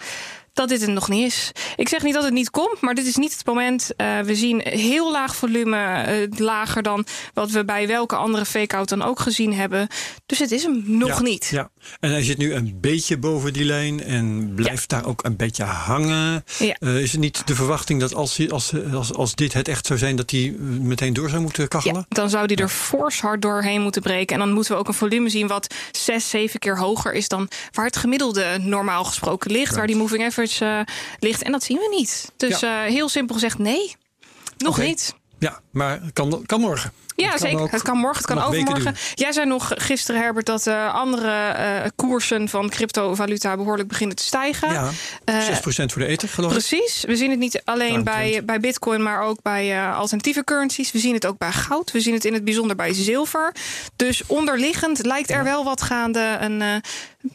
dat 0.58 0.70
dit 0.70 0.82
het 0.82 0.90
nog 0.90 1.10
niet 1.10 1.26
is. 1.26 1.52
Ik 1.76 1.90
zeg 1.90 2.04
niet 2.04 2.14
dat 2.14 2.24
het 2.24 2.34
niet 2.34 2.50
komt, 2.50 2.82
maar 2.82 2.94
dit 2.94 3.06
is 3.06 3.16
niet 3.16 3.34
het 3.38 3.46
moment. 3.46 3.96
Eh, 3.96 4.20
we 4.20 4.36
zien 4.36 4.62
heel 4.64 5.12
laag 5.12 5.36
volume, 5.36 5.78
eh, 5.78 6.40
lager 6.40 6.84
dan 6.84 7.06
wat 7.34 7.52
we 7.52 7.66
bij 7.66 7.88
welke 7.88 8.16
andere 8.16 8.46
fake-out 8.46 8.90
dan 8.90 9.02
ook 9.02 9.20
gezien 9.20 9.54
hebben. 9.54 9.88
Dus 10.26 10.40
het 10.40 10.52
is 10.52 10.64
hem 10.64 10.84
nog 10.86 11.08
Ja, 11.10 11.22
niet. 11.22 11.48
Ja, 11.52 11.70
en 12.00 12.12
hij 12.12 12.24
zit 12.24 12.38
nu 12.38 12.54
een 12.54 12.78
beetje 12.82 13.18
boven 13.18 13.54
die 13.54 13.66
lijn 13.66 14.04
en 14.04 14.54
blijft 14.56 14.90
daar 14.90 15.06
ook 15.06 15.24
een 15.24 15.36
beetje 15.36 15.64
hangen. 15.64 16.44
Ja. 16.58 16.76
Eh, 16.80 17.02
is 17.02 17.12
het 17.12 17.22
niet 17.22 17.48
de 17.48 17.56
verwachting 17.56 18.00
dat 18.00 18.14
als, 18.14 18.50
als, 18.50 18.74
als, 18.94 19.14
als 19.14 19.36
dit 19.36 19.54
het 19.54 19.68
echt 19.68 19.86
zou 19.86 20.00
zijn, 20.00 20.16
dat 20.16 20.32
hij 20.32 20.56
meteen 20.82 21.14
door 21.14 21.30
zou 21.30 21.42
moeten 21.42 21.68
kachelen? 21.68 22.06
Ja, 22.10 22.16
dan 22.16 22.30
zou 22.30 22.48
die 22.48 22.58
er 22.58 22.70
fors 22.70 23.22
hard 23.22 23.42
doorheen 23.42 23.82
moeten 23.82 24.02
breken. 24.02 24.36
En 24.36 24.46
dan 24.46 24.54
moeten 24.54 24.72
we 24.74 24.80
ook 24.80 24.88
een 24.88 24.94
volume 24.94 25.30
zien 25.30 25.48
wat 25.48 25.74
zes, 25.92 26.30
zeven 26.30 26.60
keer 26.60 26.78
hoger 26.78 27.14
is 27.14 27.28
dan 27.28 27.48
waar 27.72 27.86
het 27.86 27.98
gemiddelde 27.98 28.58
normaal 28.62 29.04
gesproken 29.04 29.52
ligt. 29.52 29.76
Waar 29.76 29.88
die 29.88 29.96
moving 29.96 30.26
average 30.26 30.47
eh, 30.62 30.80
ligt. 31.20 31.42
En 31.44 31.52
dat 31.52 31.64
zien 31.64 31.78
we 31.78 31.96
niet. 31.98 32.32
Dus 32.38 32.60
Ja. 32.60 32.86
eh, 32.86 32.92
heel 32.92 33.10
simpel 33.10 33.36
gezegd, 33.36 33.58
nee. 33.58 33.96
Nog 34.58 34.78
niet. 34.78 35.16
Ja, 35.40 35.60
maar 35.72 36.02
kan, 36.14 36.44
kan 36.46 36.60
morgen. 36.62 36.92
Ja, 37.24 37.32
Het 37.32 37.42
zeker. 37.42 37.60
ook 37.60 37.72
het 37.72 37.82
kan 37.82 37.98
morgen, 37.98 38.18
het 38.18 38.26
kan 38.26 38.42
overmorgen. 38.44 38.96
Jij 39.14 39.32
zei 39.32 39.46
nog 39.46 39.72
gisteren, 39.76 40.22
Herbert, 40.22 40.46
dat 40.46 40.68
eh, 40.68 40.94
andere 40.94 41.32
eh, 41.48 41.90
koersen 41.96 42.50
van 42.50 42.70
cryptovaluta 42.70 43.56
behoorlijk 43.56 43.88
beginnen 43.88 44.16
te 44.16 44.24
stijgen. 44.24 44.72
Ja, 44.74 44.90
Eh, 45.24 45.42
6% 45.48 45.92
voor 45.92 46.02
de 46.02 46.08
ether, 46.08 46.30
geloof 46.30 46.52
ik. 46.52 46.58
Precies. 46.58 47.04
We 47.08 47.16
zien 47.16 47.30
het 47.30 47.40
niet 47.40 47.62
alleen 47.64 48.04
bij, 48.04 48.22
20. 48.24 48.46
bij 48.46 48.60
Bitcoin, 48.60 49.04
maar 49.04 49.22
ook 49.22 49.42
bij 49.42 49.72
eh, 49.78 49.98
alternatieve 49.98 50.44
currencies. 50.44 50.92
We 50.92 51.00
zien 51.00 51.14
het 51.14 51.26
ook 51.26 51.38
bij 51.38 51.52
goud. 51.52 51.92
We 51.92 52.00
zien 52.02 52.14
het 52.14 52.26
in 52.26 52.34
het 52.34 52.44
bijzonder 52.44 52.76
bij 52.76 52.94
zilver. 52.94 53.56
Dus 53.96 54.24
onderliggend 54.28 55.06
lijkt 55.06 55.30
er 55.32 55.44
wel 55.44 55.64
wat 55.64 55.82
gaande. 55.82 56.38
Een 56.40 56.62
eh, 56.62 56.76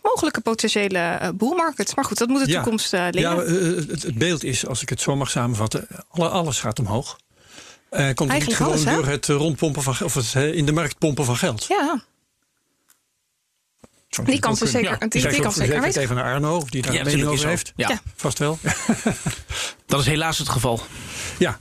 mogelijke 0.03 0.41
potentiële 0.41 0.99
eh, 0.99 1.29
bull 1.35 1.55
market. 1.57 1.97
Maar 1.97 2.05
goed, 2.05 2.19
dat 2.19 2.29
moet 2.29 2.45
de 2.45 2.51
Ja. 2.51 2.61
toekomst 2.63 2.93
eh, 2.93 3.01
Ja, 3.11 3.35
leren. 3.35 3.47
eh, 3.47 3.89
het, 3.91 4.03
het 4.03 4.15
beeld 4.19 4.45
is, 4.45 4.67
als 4.67 4.83
ik 4.83 4.89
het 4.89 5.01
zo 5.01 5.17
mag 5.17 5.31
samenvatten, 5.31 5.87
alle, 6.11 6.29
alles 6.29 6.61
gaat 6.61 6.79
omhoog. 6.79 7.17
Eh 7.93 7.99
komt 8.05 8.19
het 8.19 8.19
niet 8.19 8.31
Eigenlijk 8.31 8.57
gewoon 8.57 8.73
alles, 8.73 8.85
hè? 8.85 8.95
door 8.95 9.07
het 9.07 9.29
eh, 9.29 9.37
rondpompen 9.37 9.83
van 9.83 9.97
of 10.03 10.15
het 10.15 10.35
eh, 10.35 10.55
in 10.55 10.67
de 10.67 10.73
markt 10.73 10.99
pompen 10.99 11.25
van 11.25 11.37
geld? 11.37 11.65
ja, 11.67 12.05
die 14.25 14.39
kans 14.41 14.63
is 14.63 14.71
kunnen. 14.71 14.91
zeker, 14.91 15.21
Ja, 15.21 15.31
die, 15.31 15.41
kans 15.41 15.55
zo- 15.55 15.61
zeker 15.61 15.77
aanwezig. 15.77 16.03
even 16.03 16.17
naar 16.17 16.25
Arno, 16.25 16.57
of 16.57 16.71
die 16.71 16.83
daar 16.83 16.93
Ja, 16.93 17.07
een 17.07 17.27
over 17.29 17.49
heeft. 17.49 17.73
Ja. 17.77 17.89
Ja. 17.89 18.01
Vast 18.17 18.39
wel. 18.39 18.59
Dat 19.87 20.01
is 20.01 20.07
helaas 20.07 20.39
het 20.39 20.49
geval. 20.49 20.81
ja. 21.39 21.61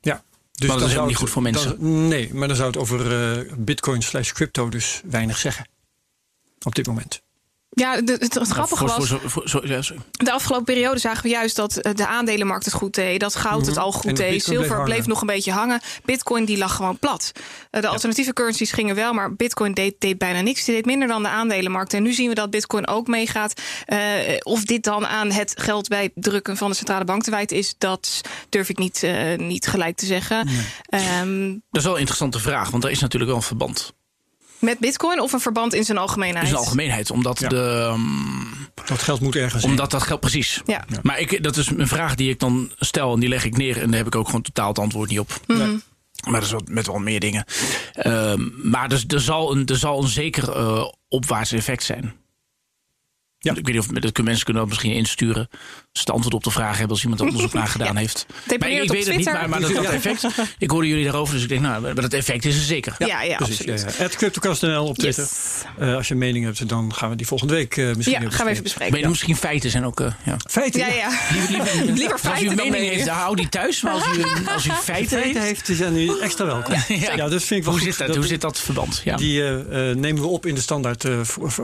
ja. 0.00 0.22
Dus 0.52 0.68
Maar 0.68 0.78
dat 0.78 0.88
is 0.88 0.96
ook 0.98 1.06
niet 1.06 1.16
goed 1.16 1.30
voor 1.30 1.42
mensen. 1.42 1.68
dan- 1.80 2.08
nee, 2.08 2.34
maar 2.34 2.48
dan 2.48 2.56
zou 2.56 2.68
het 2.68 2.76
over 2.78 3.32
eh, 3.38 3.52
bitcoin 3.58 4.02
slash 4.02 4.32
crypto 4.32 4.68
dus 4.68 5.00
weinig 5.04 5.38
zeggen. 5.38 5.68
Op 6.62 6.74
dit 6.74 6.86
moment. 6.86 7.22
Ja, 7.74 8.00
de- 8.00 8.12
het, 8.18 8.34
het 8.34 8.48
grappige 8.48 8.84
was, 8.86 9.08
voor- 9.08 9.20
voor- 9.30 9.48
voor- 9.48 9.66
ja, 9.68 9.82
sorry. 9.82 10.02
de 10.12 10.32
afgelopen 10.32 10.64
periode 10.64 10.98
zagen 10.98 11.22
we 11.22 11.28
juist 11.28 11.56
dat 11.56 11.76
eh, 11.76 11.94
de 11.94 12.06
aandelenmarkt 12.06 12.64
het 12.64 12.74
goed 12.74 12.94
deed. 12.94 13.20
Dat 13.20 13.34
goud 13.34 13.66
het 13.66 13.76
al 13.76 13.86
Mhm. 13.88 13.96
En 13.96 14.00
goed 14.02 14.16
de 14.16 14.22
deed. 14.22 14.28
Bleef 14.28 14.44
Zilver 14.44 14.82
bleef, 14.82 15.06
nog 15.06 15.20
een 15.20 15.26
beetje 15.26 15.52
hangen. 15.52 15.80
Bitcoin 16.04 16.44
die 16.44 16.58
lag 16.58 16.74
gewoon 16.76 16.98
plat. 16.98 17.32
Eh, 17.70 17.80
de 17.80 17.88
alternatieve 17.88 18.32
currencies 18.32 18.72
gingen 18.72 18.94
wel, 18.94 19.12
maar 19.12 19.34
Bitcoin 19.34 19.74
deed, 19.74 19.94
deed 19.98 20.18
bijna 20.18 20.40
niks. 20.40 20.64
Die 20.64 20.74
deed 20.74 20.84
minder 20.86 21.08
dan 21.08 21.22
de 21.22 21.28
aandelenmarkt. 21.28 21.94
En 21.94 22.02
nu 22.02 22.12
zien 22.12 22.28
we 22.28 22.34
dat 22.34 22.50
Bitcoin 22.50 22.86
ook 22.88 23.06
meegaat. 23.06 23.60
Eh, 23.86 23.98
of 24.42 24.64
dit 24.64 24.84
dan 24.84 25.06
aan 25.06 25.30
het 25.30 25.54
geld 25.60 25.88
bij 25.88 26.10
drukken 26.14 26.56
van 26.56 26.70
de 26.70 26.76
centrale 26.76 27.04
bank 27.04 27.22
te 27.22 27.30
wijten 27.30 27.56
is, 27.56 27.74
dat 27.78 28.20
durf 28.48 28.68
ik 28.68 28.78
niet, 28.78 29.02
eh, 29.02 29.38
niet 29.38 29.66
gelijk 29.66 29.96
te 29.96 30.06
zeggen. 30.06 30.48
Ehm, 30.86 31.48
Dat 31.70 31.80
is 31.80 31.84
wel 31.84 31.92
een 31.92 31.98
interessante 31.98 32.38
vraag, 32.38 32.70
want 32.70 32.84
er 32.84 32.90
is 32.90 33.00
natuurlijk 33.00 33.30
wel 33.30 33.40
een 33.40 33.46
verband. 33.46 33.92
Met 34.62 34.78
Bitcoin 34.78 35.20
of 35.20 35.32
een 35.32 35.40
verband 35.40 35.74
in 35.74 35.84
zijn 35.84 35.98
algemeenheid? 35.98 36.42
In 36.44 36.50
zijn 36.50 36.60
algemeenheid. 36.62 37.10
Omdat, 37.10 37.40
Ja. 37.40 37.48
de, 37.48 37.90
um, 37.92 38.70
Dat 38.84 39.02
geld 39.02 39.20
moet 39.20 39.36
ergens 39.36 39.64
omdat 39.64 39.90
dat 39.90 40.02
geldt 40.02 40.20
precies. 40.20 40.60
Ja. 40.66 40.84
Maar 41.02 41.18
ik, 41.20 41.42
dat 41.42 41.56
is 41.56 41.66
een 41.66 41.88
vraag 41.88 42.14
die 42.14 42.30
ik 42.30 42.38
dan 42.38 42.72
stel 42.78 43.14
en 43.14 43.20
die 43.20 43.28
leg 43.28 43.44
ik 43.44 43.56
neer. 43.56 43.80
En 43.80 43.86
daar 43.88 43.98
heb 43.98 44.06
ik 44.06 44.14
ook 44.14 44.26
gewoon 44.26 44.42
totaal 44.42 44.68
het 44.68 44.78
antwoord 44.78 45.08
niet 45.10 45.18
op. 45.18 45.40
Mhm. 45.46 45.58
Nee. 45.58 45.80
Maar 46.24 46.32
dat 46.40 46.42
is 46.42 46.50
wat, 46.50 46.68
met 46.68 46.86
wel 46.86 46.98
meer 46.98 47.20
dingen. 47.20 47.44
Ehm, 47.92 48.40
maar 48.70 48.88
dus, 48.88 49.04
er, 49.08 49.20
zal 49.20 49.52
een, 49.56 49.66
er 49.66 49.76
zal 49.76 50.02
een 50.02 50.08
zeker 50.08 50.44
opwaarts 51.08 51.52
effect 51.52 51.82
zijn. 51.82 52.14
Ja. 53.44 53.50
Ik 53.50 53.56
weet 53.66 53.74
niet 53.74 53.78
of 53.78 53.86
dat 53.86 54.00
kunnen 54.00 54.24
mensen 54.24 54.44
kunnen 54.44 54.62
dat 54.62 54.70
misschien 54.70 54.92
insturen. 54.92 55.48
ze 55.92 56.00
het 56.00 56.10
antwoord 56.10 56.34
op 56.34 56.44
de 56.44 56.50
vraag 56.50 56.70
hebben 56.72 56.90
als 56.90 57.02
iemand 57.02 57.20
er 57.20 57.26
onderzoek 57.26 57.52
naar 57.60 57.66
gedaan 57.68 57.96
heeft. 57.96 58.26
Maar 58.58 58.70
ik, 58.70 58.90
weet 58.90 59.06
het 59.06 59.16
niet, 59.16 59.24
maar, 59.24 59.48
maar 59.48 59.60
dat, 59.60 59.74
dat 59.74 59.84
effect. 59.84 60.26
Ik 60.58 60.70
hoorde 60.70 60.88
jullie 60.88 61.04
daarover, 61.04 61.34
dus 61.34 61.42
ik 61.42 61.48
denk, 61.48 61.60
nou, 61.60 61.82
maar 61.82 61.94
dat 61.94 62.12
effect 62.12 62.44
is 62.44 62.56
er 62.56 62.62
zeker. 62.62 62.94
Ja, 62.98 63.22
ja, 63.22 63.36
Precies, 63.36 63.58
absoluut. 63.58 63.96
ja, 63.98 64.04
ja. 64.04 64.08
CryptoCast.nl 64.08 64.86
op 64.86 64.98
Twitter. 64.98 65.22
Yes. 65.24 65.62
Eh, 65.78 65.94
als 65.94 66.06
je 66.08 66.12
een 66.14 66.20
mening 66.20 66.44
hebt, 66.44 66.68
dan 66.68 66.94
gaan 66.94 67.10
we 67.10 67.16
die 67.16 67.26
volgende 67.26 67.54
week 67.54 67.76
eh, 67.76 67.94
misschien 67.94 68.22
Ja, 68.22 68.30
gaan 68.30 68.44
we 68.46 68.50
even 68.50 68.62
bespreken. 68.62 69.08
misschien 69.08 69.36
feiten 69.36 69.70
zijn 69.70 69.84
ook. 69.84 70.00
eh, 70.00 70.12
ja. 70.24 70.36
Feiten? 70.50 70.80
Ja, 70.80 70.86
ja. 70.88 71.08
Liever 71.84 72.12
Als 72.12 72.22
u 72.22 72.26
feiten 72.26 72.50
een 72.50 72.56
dan 72.56 72.56
mening 72.56 72.70
meningen. 72.70 72.92
heeft, 72.94 73.06
dan 73.06 73.16
hou 73.16 73.36
die 73.36 73.48
thuis. 73.48 73.82
Maar 73.82 73.92
als 73.92 74.04
u, 74.16 74.22
als 74.54 74.66
u 74.66 74.70
feiten 74.70 75.18
Feiten 75.18 75.42
heeft. 75.42 75.66
die 75.66 75.76
zijn 75.76 75.92
nu 75.92 76.20
extra 76.20 76.44
welkom. 76.46 76.74
Ja. 76.88 77.12
Ja, 77.14 77.28
dat 77.28 77.42
vind 77.42 77.50
ik 77.50 77.64
wel 77.64 77.72
Hoe 77.74 77.82
goed. 77.82 77.94
zit 77.94 78.06
dat? 78.06 78.16
Hoe 78.16 78.26
zit 78.26 78.40
dat 78.40 78.60
verband? 78.60 79.00
Ja. 79.04 79.16
Die 79.16 79.42
nemen 79.94 80.22
we 80.22 80.26
op 80.28 80.46
in 80.46 80.54
de 80.54 80.60
standaard 80.60 81.04
eh, 81.04 81.20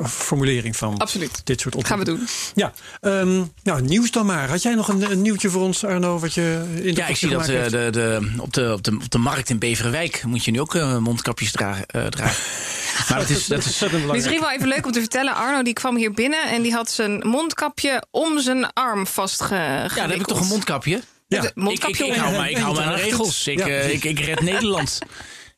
formulering 0.06 0.76
van 0.76 0.96
Absoluut. 0.98 1.40
dit 1.44 1.60
soort 1.60 1.67
Gaan 1.86 1.98
we 1.98 2.04
doen. 2.04 2.28
Ja, 2.54 2.72
ehm, 3.00 3.42
nou, 3.62 3.82
nieuws 3.82 4.10
dan 4.10 4.26
maar. 4.26 4.48
Had 4.48 4.62
jij 4.62 4.74
nog 4.74 4.88
een, 4.88 5.10
een 5.10 5.22
nieuwtje 5.22 5.50
voor 5.50 5.62
ons, 5.62 5.84
Arno, 5.84 6.18
wat 6.18 6.34
je 6.34 6.64
in 6.82 6.94
Ja, 6.94 7.06
ik 7.06 7.16
zie 7.16 7.28
dat 7.28 7.48
eh, 7.48 7.68
de, 7.68 7.88
de, 7.90 8.30
op, 8.38 8.52
de, 8.52 8.72
op, 8.72 8.82
de, 8.84 8.90
op 9.04 9.10
de 9.10 9.18
markt 9.18 9.50
in 9.50 9.58
Beverwijk 9.58 10.22
moet 10.26 10.44
je 10.44 10.50
nu 10.50 10.60
ook 10.60 10.74
eh, 10.74 10.98
mondkapjes 10.98 11.52
dragen. 11.52 11.86
eh, 11.86 12.06
dragen. 12.06 12.36
Maar 13.08 13.18
dat 13.18 13.28
is, 13.28 13.46
dat 13.46 13.64
is, 13.64 13.82
Misschien 14.10 14.40
wel 14.40 14.50
even 14.50 14.68
leuk 14.68 14.86
om 14.86 14.92
te 14.92 15.00
vertellen. 15.00 15.34
Arno 15.34 15.62
die 15.62 15.72
kwam 15.72 15.96
hier 15.96 16.12
binnen 16.12 16.48
en 16.48 16.62
die 16.62 16.72
had 16.72 16.90
zijn 16.90 17.18
mondkapje 17.26 18.02
om 18.10 18.40
zijn 18.40 18.72
arm 18.72 19.06
vastge. 19.06 19.54
ja, 19.54 19.88
dan 19.88 20.10
heb 20.10 20.20
ik 20.20 20.26
toch 20.26 20.40
een 20.40 20.46
mondkapje. 20.46 21.00
Ja. 21.28 21.50
Mondkapje 21.54 22.04
ik, 22.04 22.10
ik, 22.10 22.16
ik 22.16 22.22
om. 22.22 22.28
hou, 22.28 22.36
maar, 22.36 22.50
ik 22.50 22.56
hou 22.56 22.78
aan 22.80 22.94
de 22.94 23.02
regels. 23.02 23.46
Ik, 23.46 23.58
Ja, 23.58 23.66
ik, 23.66 24.04
ik 24.04 24.18
red 24.18 24.40
Nederland. 24.40 24.98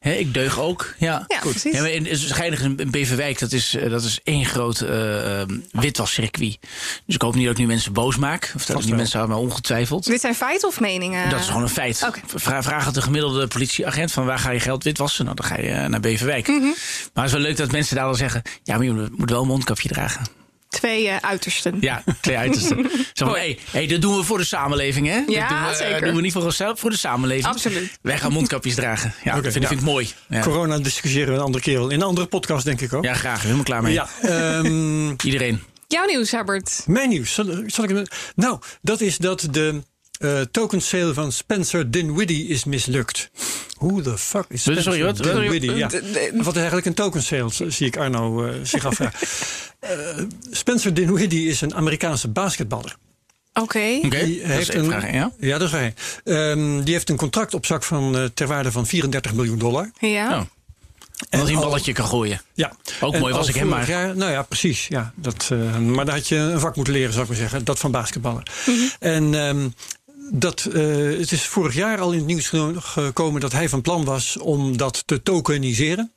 Hè, 0.00 0.12
ik 0.12 0.34
deug 0.34 0.60
ook. 0.60 0.94
Ja, 0.98 1.24
Ja, 1.28 1.38
Goed. 1.40 1.50
precies. 1.50 1.72
Ja, 1.74 1.80
maar 1.80 1.90
in, 1.90 2.18
schijnig 2.18 2.74
Beverwijk, 2.90 3.38
dat 3.38 3.52
is, 3.52 3.74
eh, 3.74 3.90
dat 3.90 4.02
is 4.04 4.20
één 4.24 4.44
groot 4.44 4.80
eh, 4.80 5.42
witwascircuit. 5.72 6.58
Dus 7.06 7.14
ik 7.14 7.22
hoop 7.22 7.34
niet 7.34 7.44
dat 7.44 7.52
ik 7.52 7.58
nu 7.58 7.66
mensen 7.66 7.92
boos 7.92 8.16
maak. 8.16 8.52
Of 8.56 8.64
dat 8.64 8.76
Vast 8.76 8.86
die 8.86 8.94
mensen 8.96 9.18
hebben 9.18 9.36
me 9.36 9.42
ongetwijfeld. 9.42 10.04
Dit 10.06 10.20
zijn 10.20 10.34
feiten 10.34 10.68
of 10.68 10.80
meningen? 10.80 11.30
Dat 11.30 11.40
is 11.40 11.46
gewoon 11.46 11.62
een 11.62 11.68
feit. 11.68 12.02
Oké. 12.06 12.20
Vra- 12.26 12.62
vraag 12.62 12.84
het 12.84 12.94
de 12.94 13.02
gemiddelde 13.02 13.46
politieagent 13.46 14.12
van 14.12 14.24
waar 14.24 14.38
ga 14.38 14.50
je 14.50 14.60
geld 14.60 14.84
witwassen? 14.84 15.24
Nou, 15.24 15.36
dan 15.36 15.46
ga 15.46 15.56
je 15.56 15.68
eh, 15.70 15.86
naar 15.88 16.00
Beverwijk. 16.00 16.46
Mhm. 16.48 16.60
Maar 16.62 16.74
het 17.14 17.24
is 17.24 17.32
wel 17.32 17.40
leuk 17.40 17.56
dat 17.56 17.70
mensen 17.72 17.96
daar 17.96 18.04
dan 18.04 18.16
zeggen... 18.16 18.42
ja, 18.62 18.76
maar 18.76 18.84
je 18.84 18.92
moet- 18.92 19.18
moet 19.18 19.30
wel 19.30 19.40
een 19.42 19.46
mondkapje 19.48 19.88
dragen. 19.88 20.26
Twee 20.70 21.08
eh, 21.08 21.16
uitersten. 21.20 21.76
Ja, 21.80 22.02
twee 22.20 22.36
uitersten. 22.36 22.90
Zo 23.12 23.24
van, 23.24 23.34
hey, 23.34 23.58
hey, 23.70 23.86
dat 23.86 24.00
doen 24.00 24.16
we 24.16 24.22
voor 24.22 24.38
de 24.38 24.44
samenleving, 24.44 25.06
hè? 25.06 25.22
Ja, 25.26 25.48
dat 25.48 25.48
doen 25.48 25.58
we, 25.58 25.66
eh, 25.66 25.76
zeker. 25.76 26.06
doen 26.06 26.14
we 26.14 26.20
niet 26.20 26.32
voor 26.32 26.42
onszelf, 26.42 26.80
voor 26.80 26.90
de 26.90 26.96
samenleving. 26.96 27.46
Absoluut. 27.46 27.98
Wij 28.02 28.18
gaan 28.18 28.32
mondkapjes 28.32 28.74
dragen. 28.74 29.14
Ja, 29.24 29.40
dat 29.40 29.52
vind, 29.52 29.62
ja. 29.62 29.68
vind 29.68 29.80
ik 29.80 29.86
mooi. 29.86 30.08
Ja, 30.28 30.40
Corona 30.40 30.78
discussiëren 30.78 31.28
we 31.28 31.34
een 31.34 31.44
andere 31.44 31.64
keer 31.64 31.78
wel. 31.78 31.88
In 31.88 32.00
een 32.00 32.06
andere 32.06 32.26
podcast, 32.26 32.64
denk 32.64 32.80
ik 32.80 32.92
ook. 32.92 33.04
ja 33.04 33.14
graag. 33.14 33.42
Helemaal 33.42 33.64
klaar 33.64 33.82
mee. 33.82 33.92
Ja, 33.92 34.08
ehm, 34.22 35.14
Iedereen. 35.30 35.62
Jouw 35.86 36.04
nieuws, 36.06 36.30
Herbert. 36.30 36.82
mijn 36.86 37.08
nieuws. 37.08 37.34
Zal, 37.34 37.62
zal 37.66 37.84
ik 37.84 38.10
nou, 38.34 38.58
dat 38.82 39.00
is 39.00 39.16
dat 39.18 39.48
de 39.50 39.82
eh 40.20 40.40
token 40.50 40.80
sale 40.82 41.14
van 41.14 41.32
Spencer 41.32 41.90
Dinwiddie 41.90 42.46
is 42.48 42.64
mislukt. 42.64 43.30
Who 43.78 44.00
the 44.00 44.18
fuck 44.18 44.44
is 44.48 44.62
Sorry, 44.62 44.80
Spencer 44.80 45.04
wat? 45.04 45.18
Wat? 45.18 45.34
Dinwiddie? 45.34 45.74
Ja. 45.74 45.88
De- 45.88 46.10
de- 46.10 46.30
Wat 46.34 46.46
is 46.52 46.56
eigenlijk 46.56 46.86
een 46.86 46.94
token 46.94 47.22
sale, 47.22 47.50
zie 47.68 47.86
ik 47.86 47.96
Arno 47.96 48.44
eh, 48.46 48.54
zich 48.62 48.84
afvragen. 48.86 49.18
Eh, 49.80 49.90
Spencer 50.50 50.94
Dinwiddie 50.94 51.48
is 51.48 51.60
een 51.60 51.74
Amerikaanse 51.74 52.28
basketballer. 52.28 52.96
Oké. 53.54 53.98
Oké, 54.02 54.08
Die 54.24 54.40
dat 54.40 54.48
is 54.50 54.54
heeft 54.54 54.74
een, 54.74 54.84
vraag, 54.84 55.12
ja? 55.12 55.32
ja, 55.38 55.58
dat 55.58 55.72
is. 55.72 55.92
Ehm, 56.24 56.80
die 56.82 56.94
heeft 56.94 57.08
een 57.10 57.16
contract 57.16 57.54
op 57.54 57.66
zak 57.66 57.82
van 57.84 58.16
eh, 58.16 58.24
ter 58.34 58.46
waarde 58.46 58.72
van 58.72 58.86
34 58.86 59.34
miljoen 59.34 59.58
dollar. 59.58 59.90
Ja. 59.98 60.28
Oh. 60.28 60.42
Omdat 61.30 61.46
hij 61.46 61.56
een 61.56 61.62
al- 61.62 61.68
balletje 61.68 61.92
kan 61.92 62.06
gooien. 62.06 62.40
Ja. 62.54 62.72
Ook 63.00 63.14
En 63.14 63.20
mooi 63.20 63.34
was 63.34 63.48
ik 63.48 63.54
hem 63.54 63.68
maar. 63.68 63.88
Jaar, 63.88 64.16
nou 64.16 64.30
ja, 64.30 64.42
precies. 64.42 64.86
Ja, 64.88 65.12
dat, 65.16 65.48
eh, 65.52 65.78
maar 65.78 66.04
daar 66.04 66.14
had 66.14 66.28
je 66.28 66.36
een 66.36 66.60
vak 66.60 66.76
moeten 66.76 66.94
leren, 66.94 67.10
zou 67.10 67.22
ik 67.22 67.28
maar 67.28 67.38
zeggen. 67.38 67.64
Dat 67.64 67.78
van 67.78 67.90
basketballen. 67.90 68.42
Mhm. 68.66 68.78
En 68.98 69.34
ehm, 69.34 69.68
dat, 70.32 70.64
eh, 70.64 70.82
het 71.18 71.32
is 71.32 71.42
vorig 71.46 71.74
jaar 71.74 72.00
al 72.00 72.12
in 72.12 72.18
het 72.18 72.26
nieuws 72.26 72.52
gekomen 72.76 73.40
dat 73.40 73.52
hij 73.52 73.68
van 73.68 73.80
plan 73.80 74.04
was 74.04 74.36
om 74.38 74.76
dat 74.76 75.02
te 75.06 75.22
tokeniseren. 75.22 76.12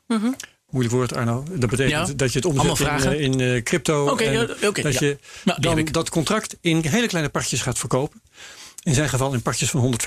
Moeilijk 0.70 0.96
woord, 0.96 1.14
Arno. 1.16 1.44
Dat 1.52 1.70
betekent 1.70 2.00
Mhm. 2.02 2.10
Ja. 2.10 2.16
dat 2.16 2.34
je 2.34 2.40
het 2.40 2.48
omzet 2.48 3.04
in, 3.20 3.64
crypto. 3.64 4.10
Oké, 4.10 4.24
en 4.24 4.48
dat 4.74 4.94
ja. 4.94 5.00
je 5.00 5.18
dan 5.60 5.88
dat 5.92 6.10
contract 6.10 6.58
in 6.62 6.86
hele 6.86 7.08
kleine 7.08 7.30
partjes 7.30 7.62
gaat 7.62 7.80
verkopen. 7.80 8.22
In 8.84 8.94
zijn 8.94 9.10
geval 9.10 9.34
in 9.34 9.42
partjes 9.42 9.70
van 9.70 9.98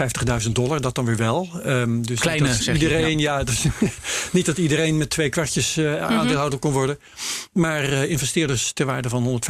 150.000 0.44 0.52
dollar, 0.52 0.80
dat 0.80 0.94
dan 0.94 1.04
weer 1.04 1.16
wel. 1.16 1.48
Ehm, 1.64 2.02
dus 2.02 2.20
Kleine, 2.20 2.42
niet 2.42 2.52
dat 2.52 2.62
zeg 2.62 2.76
je, 2.76 2.82
iedereen, 2.82 3.18
ja. 3.18 3.44
dus 3.44 3.64
niet 4.32 4.46
dat 4.46 4.58
iedereen 4.58 4.96
met 4.96 5.10
twee 5.10 5.28
kwartjes 5.28 5.76
eh, 5.76 6.02
aandeelhouder 6.02 6.58
kon 6.58 6.72
worden. 6.72 6.98
Maar 7.52 7.82
eh, 7.84 8.10
investeerders 8.10 8.72
ter 8.72 8.86
waarde 8.86 9.08
van 9.08 9.40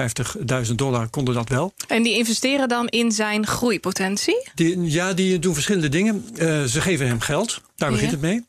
150.000 0.69 0.75
dollar 0.75 1.09
konden 1.09 1.35
dat 1.35 1.49
wel. 1.49 1.73
En 1.89 2.03
die 2.03 2.17
investeren 2.17 2.69
dan 2.69 2.89
in 2.89 3.13
zijn 3.13 3.47
groeipotentie? 3.47 4.49
Die, 4.55 4.91
ja, 4.91 5.13
die 5.13 5.39
doen 5.39 5.55
verschillende 5.55 5.89
dingen. 5.89 6.25
Eh, 6.37 6.63
ze 6.63 6.81
geven 6.81 7.07
hem 7.07 7.21
geld, 7.21 7.61
daar 7.77 7.91
begint 7.91 8.11
het 8.11 8.21
mee. 8.21 8.45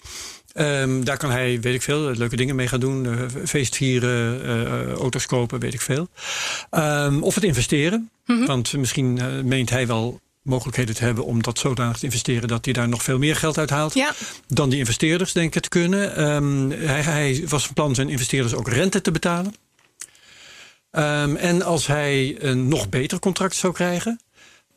Ehm, 0.54 1.04
daar 1.04 1.18
kan 1.18 1.32
hij, 1.32 1.60
weet 1.62 1.74
ik 1.74 1.82
veel, 1.82 2.00
leuke 2.00 2.36
dingen 2.36 2.56
mee 2.56 2.68
gaan 2.68 2.80
doen. 2.80 3.06
eh, 3.06 3.14
feest 3.46 3.76
vieren, 3.76 4.44
eh, 4.46 4.92
auto's 4.92 5.26
kopen, 5.26 5.60
weet 5.60 5.74
ik 5.74 5.82
veel. 5.82 6.08
Ehm, 6.70 7.22
of 7.22 7.36
het 7.36 7.44
investeren. 7.44 8.10
Want 8.46 8.74
misschien 8.74 9.18
eh, 9.18 9.26
meent 9.44 9.70
hij 9.70 9.88
wel 9.88 10.20
mogelijkheden 10.48 10.96
te 10.96 11.04
hebben 11.04 11.26
om 11.26 11.42
dat 11.44 11.60
zodanig 11.60 11.98
te 11.98 12.06
investeren 12.06 12.48
dat 12.48 12.66
hij 12.66 12.74
daar 12.74 12.90
nog 12.90 13.04
veel 13.04 13.18
meer 13.18 13.36
geld 13.36 13.58
uit 13.58 13.70
haalt 13.70 13.94
Ja. 13.94 14.14
dan 14.48 14.70
die 14.70 14.80
investeerders 14.80 15.34
denken 15.34 15.62
te 15.62 15.70
kunnen. 15.70 16.16
Ehm, 16.16 16.70
hij, 16.88 17.02
hij 17.02 17.44
was 17.48 17.66
van 17.66 17.74
plan 17.74 17.96
zijn 17.96 18.10
investeerders 18.10 18.54
ook 18.54 18.68
rente 18.70 19.02
te 19.02 19.12
betalen. 19.12 19.54
Ehm, 20.92 21.36
en 21.36 21.62
als 21.62 21.88
hij 21.88 22.36
een 22.40 22.68
nog 22.68 22.90
beter 22.90 23.20
contract 23.20 23.56
zou 23.56 23.74
krijgen. 23.74 24.20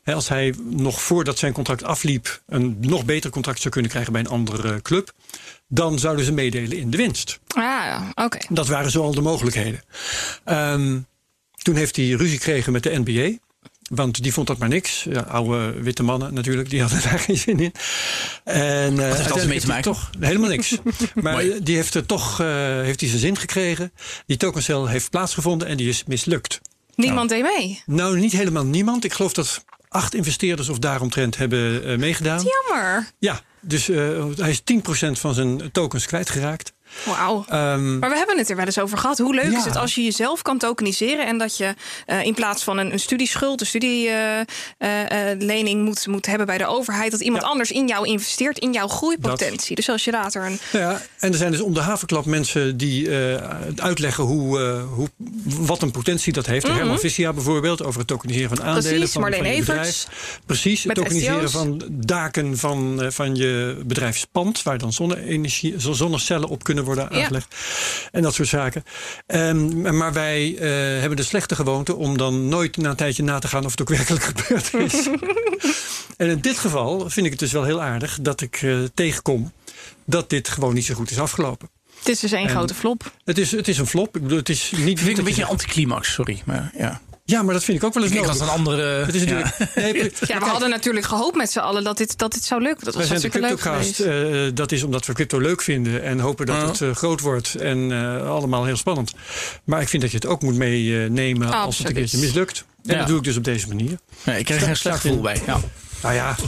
hè, 0.03 0.13
Als 0.13 0.27
hij 0.29 0.53
nog 0.63 1.01
voordat 1.01 1.37
zijn 1.37 1.53
contract 1.53 1.83
afliep 1.83 2.41
een 2.47 2.77
nog 2.79 3.05
beter 3.05 3.29
contract 3.29 3.59
zou 3.59 3.73
kunnen 3.73 3.91
krijgen 3.91 4.11
bij 4.11 4.21
een 4.21 4.27
andere 4.27 4.81
club. 4.81 5.13
Dan 5.67 5.99
zouden 5.99 6.25
ze 6.25 6.31
meedelen 6.31 6.77
in 6.77 6.89
de 6.89 6.97
winst. 6.97 7.39
Ah, 7.47 8.01
oké. 8.15 8.37
Dat 8.49 8.67
waren 8.67 8.91
zo 8.91 9.03
al 9.03 9.13
de 9.13 9.21
mogelijkheden. 9.21 9.81
Ehm, 10.43 10.99
toen 11.61 11.75
heeft 11.75 11.95
hij 11.95 12.09
ruzie 12.09 12.37
gekregen 12.37 12.71
met 12.71 12.83
de 12.83 13.01
NBA. 13.03 13.37
Want 13.91 14.23
die 14.23 14.33
vond 14.33 14.47
dat 14.47 14.57
maar 14.57 14.69
niks. 14.69 15.03
Ja, 15.09 15.21
oude 15.21 15.81
witte 15.81 16.03
mannen 16.03 16.33
natuurlijk, 16.33 16.69
die 16.69 16.81
hadden 16.81 17.01
daar 17.09 17.19
geen 17.19 17.37
zin 17.37 17.59
in. 17.59 17.73
En, 18.43 18.93
uh, 18.93 19.15
heeft 19.15 19.29
dat 19.29 19.45
mee 19.45 19.59
te 19.59 19.67
maken? 19.67 19.83
Toch, 19.83 20.09
helemaal 20.19 20.49
niks. 20.49 20.77
maar 21.15 21.33
Mooi. 21.33 21.59
die 21.63 21.75
heeft 21.75 21.93
er 21.93 22.05
toch 22.05 22.41
uh, 22.41 22.47
heeft 22.81 22.99
hij 22.99 23.09
zijn 23.09 23.21
zin 23.21 23.37
gekregen. 23.37 23.91
Die 24.25 24.37
tokencel 24.37 24.87
heeft 24.87 25.09
plaatsgevonden 25.09 25.67
en 25.67 25.77
die 25.77 25.89
is 25.89 26.03
mislukt. 26.03 26.61
Niemand 26.95 27.29
deed 27.29 27.43
mee. 27.43 27.81
Nou, 27.85 28.19
niet 28.19 28.31
helemaal 28.31 28.65
niemand. 28.65 29.03
Ik 29.03 29.13
geloof 29.13 29.33
dat 29.33 29.63
acht 29.87 30.15
investeerders 30.15 30.69
of 30.69 30.79
daaromtrent 30.79 31.37
hebben 31.37 31.89
uh, 31.89 31.97
meegedaan. 31.97 32.43
Jammer. 32.43 33.07
Ja, 33.19 33.41
dus 33.59 33.89
uh, 33.89 34.25
hij 34.35 34.49
is 34.49 34.61
10% 35.07 35.11
van 35.11 35.33
zijn 35.33 35.71
tokens 35.71 36.05
kwijtgeraakt. 36.05 36.73
Wauw. 37.05 37.37
Um, 37.37 37.99
maar 37.99 38.09
we 38.09 38.17
hebben 38.17 38.37
het 38.37 38.49
er 38.49 38.55
wel 38.55 38.65
eens 38.65 38.79
over 38.79 38.97
gehad. 38.97 39.17
Hoe 39.17 39.33
leuk 39.33 39.51
ja. 39.51 39.57
is 39.57 39.65
het 39.65 39.75
als 39.75 39.95
je 39.95 40.03
jezelf 40.03 40.41
kan 40.41 40.57
tokeniseren 40.57 41.25
en 41.25 41.37
dat 41.37 41.57
je 41.57 41.73
uh, 42.07 42.25
in 42.25 42.33
plaats 42.33 42.63
van 42.63 42.77
een, 42.77 42.91
een 42.91 42.99
studieschuld, 42.99 43.61
een 43.61 43.67
studielening 43.67 45.79
uh, 45.79 45.85
moet, 45.85 46.07
moet 46.07 46.25
hebben 46.25 46.47
bij 46.47 46.57
de 46.57 46.65
overheid, 46.65 47.11
dat 47.11 47.21
iemand 47.21 47.43
ja. 47.43 47.49
anders 47.49 47.71
in 47.71 47.87
jou 47.87 48.07
investeert, 48.07 48.59
in 48.59 48.73
jouw 48.73 48.87
groeipotentie. 48.87 49.75
Dat. 49.75 49.77
Dus 49.85 49.89
als 49.89 50.03
je 50.03 50.11
later 50.11 50.45
een. 50.45 50.59
Ja, 50.71 51.01
en 51.19 51.31
er 51.31 51.37
zijn 51.37 51.51
dus 51.51 51.61
om 51.61 51.73
de 51.73 51.79
havenklap 51.79 52.25
mensen 52.25 52.77
die 52.77 53.09
uitleggen 53.75 54.23
hoe, 54.23 54.59
hoe, 54.93 55.09
wat 55.43 55.81
een 55.81 55.91
potentie 55.91 56.33
dat 56.33 56.45
heeft. 56.45 56.65
Mm 56.65 56.71
-hmm. 56.71 56.79
Herman 56.79 56.99
Vissia 56.99 57.33
bijvoorbeeld, 57.33 57.83
over 57.83 57.99
het 57.99 58.07
tokeniseren 58.07 58.49
van 58.49 58.65
aandelen 58.65 58.91
Precies, 58.91 59.11
van, 59.11 59.21
Marleen 59.21 59.63
van 59.63 59.75
bedrijf. 59.75 60.07
Precies, 60.45 60.83
het 60.83 60.95
tokeniseren 60.95 61.49
STO's. 61.49 61.61
van 61.61 61.81
daken 61.89 62.57
van, 62.57 63.05
van 63.07 63.35
je 63.35 63.81
bedrijfspand, 63.85 64.63
waar 64.63 64.77
dan 64.77 64.93
zonne-energie, 64.93 65.73
zonnecellen 65.77 66.49
op 66.49 66.63
kunnen 66.63 66.80
worden 66.83 67.09
aangelegd. 67.09 67.47
Ja. 67.49 68.09
En 68.11 68.21
dat 68.21 68.33
soort 68.33 68.47
zaken. 68.47 68.83
Um, 69.27 69.97
maar 69.97 70.13
wij 70.13 70.49
uh, 70.51 70.59
hebben 70.99 71.17
de 71.17 71.23
slechte 71.23 71.55
gewoonte 71.55 71.95
om 71.95 72.17
dan 72.17 72.47
nooit 72.47 72.77
na 72.77 72.89
een 72.89 72.95
tijdje 72.95 73.23
na 73.23 73.39
te 73.39 73.47
gaan 73.47 73.65
of 73.65 73.71
het 73.71 73.81
ook 73.81 73.89
werkelijk 73.97 74.23
gebeurd 74.23 74.73
is. 74.73 75.07
en 76.17 76.29
in 76.29 76.41
dit 76.41 76.57
geval 76.57 77.09
vind 77.09 77.25
ik 77.25 77.31
het 77.31 77.39
dus 77.39 77.51
wel 77.51 77.63
heel 77.63 77.81
aardig 77.81 78.17
dat 78.21 78.41
ik 78.41 78.61
uh, 78.61 78.83
tegenkom 78.93 79.51
dat 80.05 80.29
dit 80.29 80.49
gewoon 80.49 80.73
niet 80.73 80.85
zo 80.85 80.93
goed 80.93 81.11
is 81.11 81.19
afgelopen. 81.19 81.69
Het 81.97 82.09
is 82.09 82.19
dus 82.19 82.31
één 82.31 82.49
grote 82.49 82.73
flop. 82.73 83.11
Het 83.25 83.37
is, 83.37 83.51
het 83.51 83.67
is 83.67 83.77
een 83.77 83.87
flop. 83.87 84.15
Ik 84.15 84.21
bedoel, 84.21 84.37
het 84.37 84.49
is 84.49 84.71
niet. 84.71 84.87
Ik 84.87 84.97
vind 84.97 85.09
het 85.09 85.17
een 85.17 85.23
beetje 85.23 85.41
een 85.41 85.47
anticlimax, 85.47 86.13
sorry. 86.13 86.41
Maar 86.45 86.71
ja. 86.77 87.01
Ja, 87.31 87.41
maar 87.41 87.53
dat 87.53 87.63
vind 87.63 87.77
ik 87.77 87.83
ook 87.83 87.93
wel 87.93 88.03
eens 88.03 88.11
ik 88.11 88.17
nodig. 88.17 88.39
als 88.39 88.49
een 88.49 88.55
andere... 88.55 88.81
Het 89.05 89.15
is 89.15 89.21
natuurlijk, 89.21 89.55
ja. 89.57 89.65
nee, 89.81 90.11
ja, 90.19 90.39
we 90.39 90.45
hadden 90.45 90.69
natuurlijk 90.69 91.05
gehoopt 91.05 91.35
met 91.35 91.51
z'n 91.51 91.59
allen 91.59 91.83
dat 91.83 91.97
dit, 91.97 92.17
dat 92.17 92.33
dit 92.33 92.43
zou 92.43 92.61
lukken. 92.61 92.85
Dat 92.85 92.95
was 92.95 93.07
Wij 93.07 93.19
zijn 93.19 93.31
de 93.31 93.39
leuk 93.39 93.57
CryptoCast. 93.57 93.99
Uh, 93.99 94.51
dat 94.53 94.71
is 94.71 94.83
omdat 94.83 95.05
we 95.05 95.13
crypto 95.13 95.39
leuk 95.39 95.61
vinden 95.61 96.03
en 96.03 96.19
hopen 96.19 96.45
dat 96.45 96.61
het 96.61 96.79
uh, 96.79 96.95
groot 96.95 97.21
wordt 97.21 97.55
en 97.55 97.77
uh, 97.89 98.29
allemaal 98.29 98.65
heel 98.65 98.75
spannend. 98.75 99.13
Maar 99.63 99.81
ik 99.81 99.89
vind 99.89 100.01
dat 100.01 100.11
je 100.11 100.17
het 100.17 100.25
ook 100.25 100.41
moet 100.41 100.55
meenemen 100.55 101.53
als 101.53 101.77
het 101.77 101.87
een 101.87 101.93
keertje 101.93 102.17
mislukt. 102.17 102.65
En 102.83 102.93
Ja. 102.93 102.97
dat 102.97 103.07
doe 103.07 103.17
ik 103.17 103.23
dus 103.23 103.37
op 103.37 103.43
deze 103.43 103.67
manier. 103.67 103.91
Ik 104.25 104.45
krijg 104.45 104.61
er 104.61 104.69
een 104.69 104.75
slecht 104.75 104.99
gevoel 104.99 105.21
bij. 105.21 105.41
Ja. 105.45 105.59
Nou 106.01 106.15
ja. 106.15 106.35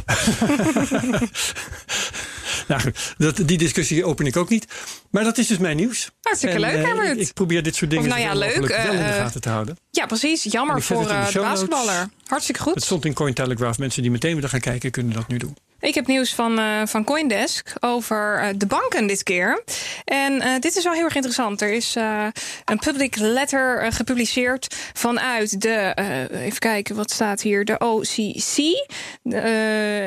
nou, 2.67 2.81
goed, 2.81 3.13
dat, 3.17 3.41
die 3.45 3.57
discussie 3.57 4.05
open 4.05 4.25
ik 4.25 4.37
ook 4.37 4.49
niet. 4.49 4.67
Maar 5.09 5.23
dat 5.23 5.37
is 5.37 5.47
dus 5.47 5.57
mijn 5.57 5.77
nieuws. 5.77 6.11
Hartstikke 6.21 6.59
leuk, 6.59 6.75
eh, 6.75 6.83
Herbert. 6.83 7.19
Ik, 7.19 7.27
ik, 7.27 7.33
probeer 7.33 7.63
dit 7.63 7.75
soort 7.75 7.91
dingen 7.91 8.09
nou 8.09 8.21
ja, 8.21 8.33
leuk, 8.33 8.67
wel 8.67 8.93
in 8.93 8.97
de 8.97 9.03
gaten 9.03 9.41
te 9.41 9.49
houden. 9.49 9.77
Ja, 9.91 10.05
precies. 10.05 10.43
Jammer 10.43 10.81
voor 10.81 11.07
de, 11.07 11.29
de 11.33 11.39
basketballer. 11.39 12.09
Hartstikke 12.25 12.61
goed. 12.61 12.75
Het 12.75 12.83
stond 12.83 13.05
in 13.05 13.13
Cointelegraph. 13.13 13.77
Mensen 13.77 14.01
die 14.01 14.11
meteen 14.11 14.35
willen 14.35 14.49
gaan 14.49 14.59
kijken, 14.59 14.91
kunnen 14.91 15.13
dat 15.13 15.27
nu 15.27 15.37
doen. 15.37 15.57
Ik 15.83 15.95
heb 15.95 16.07
nieuws 16.07 16.33
van, 16.33 16.59
uh, 16.59 16.81
van 16.85 17.03
Coindesk 17.03 17.73
over 17.79 18.43
uh, 18.43 18.49
de 18.55 18.65
banken 18.65 19.07
dit 19.07 19.23
keer. 19.23 19.63
En 20.05 20.33
uh, 20.33 20.59
dit 20.59 20.75
is 20.75 20.83
wel 20.83 20.93
heel 20.93 21.03
erg 21.03 21.15
interessant. 21.15 21.61
Er 21.61 21.71
is 21.71 21.95
een 22.65 22.79
public 22.79 23.15
letter 23.15 23.91
gepubliceerd 23.91 24.75
vanuit 24.93 25.61
de, 25.61 25.93
even 26.31 26.59
kijken, 26.59 26.95
wat 26.95 27.11
staat 27.11 27.41
hier? 27.41 27.65
De 27.65 27.77
OCC. 27.77 28.57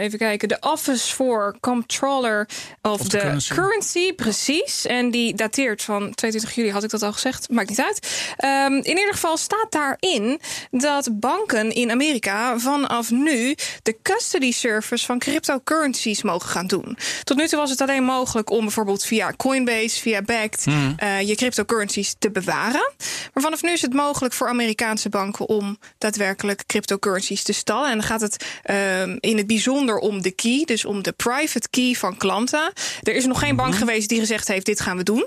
even 0.00 0.18
kijken, 0.18 0.49
de 0.49 0.56
Office 0.61 1.14
for 1.14 1.56
Comptroller 1.61 2.49
of, 2.83 3.00
of 3.00 3.09
the, 3.09 3.18
currency. 3.18 3.54
currency. 3.54 4.12
Precies. 4.12 4.87
En 4.87 5.11
die 5.11 5.35
dateert 5.35 5.83
van 5.83 6.14
22 6.14 6.54
juli, 6.54 6.71
had 6.71 6.85
ik 6.85 6.90
dat 6.90 7.02
al 7.02 7.12
gezegd. 7.12 7.50
Maakt 7.50 7.68
niet 7.68 7.80
uit. 7.80 8.26
Um, 8.45 8.75
in 8.75 8.99
ieder 8.99 9.14
geval 9.14 9.37
staat 9.37 9.66
daarin 9.71 10.40
dat 10.71 11.09
banken 11.12 11.71
in 11.73 11.90
Amerika 11.90 12.59
vanaf 12.59 13.11
nu 13.11 13.54
de 13.83 13.97
custody 14.02 14.52
service 14.52 15.06
van 15.06 15.18
crypto 15.18 15.61
currencies 15.66 16.23
mogen 16.23 16.49
gaan 16.49 16.66
doen. 16.66 16.99
Tot 17.25 17.37
nu 17.37 17.49
toe 17.49 17.58
was 17.58 17.70
het 17.70 17.80
alleen 17.80 18.04
mogelijk 18.04 18.50
om 18.50 18.61
bijvoorbeeld 18.61 19.04
via 19.04 19.32
Coinbase, 19.37 20.00
via 20.00 20.23
Backed, 20.23 20.64
hmm. 20.64 20.94
uh, 21.02 21.20
je 21.20 21.35
cryptocurrencies 21.35 22.14
te 22.18 22.30
bewaren. 22.30 22.92
Maar 23.32 23.42
vanaf 23.42 23.62
nu 23.62 23.70
is 23.70 23.82
het 23.82 23.92
mogelijk 23.92 24.35
voor 24.35 24.49
Amerikaanse 24.49 25.08
banken 25.08 25.49
om 25.49 25.78
daadwerkelijk 25.99 26.66
cryptocurrencies 26.66 27.42
te 27.42 27.52
stallen. 27.52 27.90
En 27.90 27.99
dan 27.99 28.06
gaat 28.06 28.20
het 28.20 28.44
uh, 28.70 29.02
in 29.02 29.37
het 29.37 29.46
bijzonder 29.46 29.99
om 29.99 30.23
de 30.23 30.30
key, 30.30 30.62
dus 30.64 30.85
om 30.85 31.02
de 31.02 31.12
private 31.12 31.68
key 31.70 31.94
van 31.94 32.16
klanten. 32.16 32.73
Er 33.02 33.14
is 33.14 33.26
nog 33.26 33.38
geen 33.38 33.56
bank 33.56 33.70
hmm. 33.70 33.78
geweest 33.78 34.08
die 34.08 34.20
gezegd 34.20 34.49
heeft: 34.49 34.66
dit 34.66 34.80
gaan 34.80 34.96
we 34.96 35.02
doen. 35.02 35.26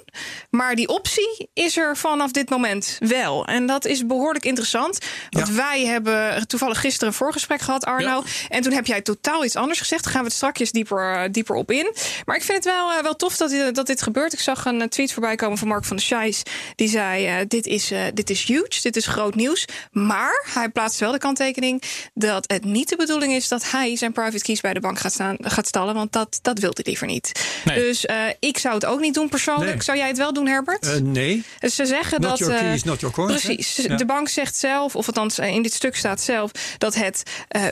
Maar 0.50 0.75
die 0.75 0.88
optie 0.88 1.50
is 1.53 1.77
er 1.77 1.98
vanaf 1.98 2.31
dit 2.31 2.50
moment 2.50 2.98
wel. 3.00 3.46
En 3.46 3.65
dat 3.65 3.86
is 3.86 4.05
behoorlijk 4.05 4.46
interessant. 4.46 4.98
Want 5.29 5.50
wij 5.50 5.86
hebben 5.86 6.48
toevallig 6.48 6.79
gisteren 6.79 7.08
een 7.08 7.13
voorgesprek 7.13 7.62
gehad, 7.62 7.86
Arno. 7.86 8.24
En 8.50 8.62
toen 8.62 8.74
heb 8.74 8.86
jij 8.86 9.01
totaal 9.01 9.46
iets 9.46 9.55
anders 9.55 9.79
gezegd. 9.79 10.08
Gaan 10.08 10.24
we 10.24 10.28
het 10.29 10.38
strakjes 10.38 10.71
dieper, 10.71 11.13
eh, 11.13 11.29
dieper 11.31 11.55
op 11.55 11.71
in. 11.71 11.93
Maar 12.25 12.36
ik 12.36 12.43
vind 12.43 12.63
het 12.63 12.74
wel, 12.74 12.91
uh, 12.91 13.01
wel 13.01 13.15
tof 13.15 13.38
dat, 13.38 13.75
dat 13.75 13.88
dit 13.88 14.01
gebeurt. 14.01 14.33
Ik 14.33 14.39
zag 14.39 14.65
een 14.65 14.89
tweet 14.89 15.13
voorbij 15.13 15.36
komen 15.36 15.57
van 15.57 15.67
Mark 15.67 15.86
van 15.86 15.95
der 15.95 16.05
Scheijs. 16.05 16.43
Die 16.75 16.89
zei: 16.89 17.48
dit, 17.48 17.67
is, 17.67 17.91
dit 18.13 18.29
is 18.29 18.43
huge, 18.43 18.81
dit 18.81 18.95
is 18.95 19.07
groot 19.07 19.36
nieuws. 19.36 19.65
Maar 19.91 20.50
hij 20.53 20.69
plaatst 20.69 21.00
wel 21.00 21.12
de 21.12 21.17
kanttekening 21.17 21.81
dat 22.13 22.43
het 22.48 22.63
niet 22.65 22.89
de 22.89 22.95
bedoeling 22.95 23.33
is 23.33 23.48
dat 23.48 23.71
hij 23.71 23.95
zijn 23.95 24.12
private 24.12 24.43
keys 24.43 24.62
bij 24.62 24.74
de 24.74 24.79
bank 24.79 25.00
gaat, 25.00 25.13
staan, 25.13 25.36
gaat 25.39 25.67
stallen. 25.67 25.93
Want 25.93 26.12
dat, 26.12 26.39
dat 26.41 26.59
wil 26.59 26.71
hij 26.74 26.83
liever 26.86 27.07
niet. 27.07 27.31
Dus 27.63 28.05
ik 28.39 28.57
zou 28.57 28.75
het 28.75 28.86
ook 28.86 29.00
niet 29.00 29.13
doen 29.13 29.29
persoonlijk. 29.29 29.81
Zou 29.81 29.98
jij 29.98 30.07
het 30.07 30.17
wel 30.17 30.33
doen, 30.33 30.48
Herbert? 30.48 31.01
nee. 31.03 31.43
Dus 31.59 31.75
ze 31.75 31.86
zeggen 31.86 32.21
not 32.21 32.29
dat. 32.29 32.39
Your 32.39 32.59
keys, 32.59 32.83
not 32.83 33.00
your 33.00 33.15
coins, 33.15 33.41
precies. 33.43 33.75
De 33.75 34.05
bank 34.05 34.29
zegt 34.29 34.55
zelf, 34.55 34.95
of 34.95 35.07
althans 35.07 35.39
in 35.39 35.62
dit 35.62 35.74
stuk 35.74 35.95
staat 35.95 36.21
zelf, 36.21 36.51
dat 36.77 36.95
het 36.95 37.24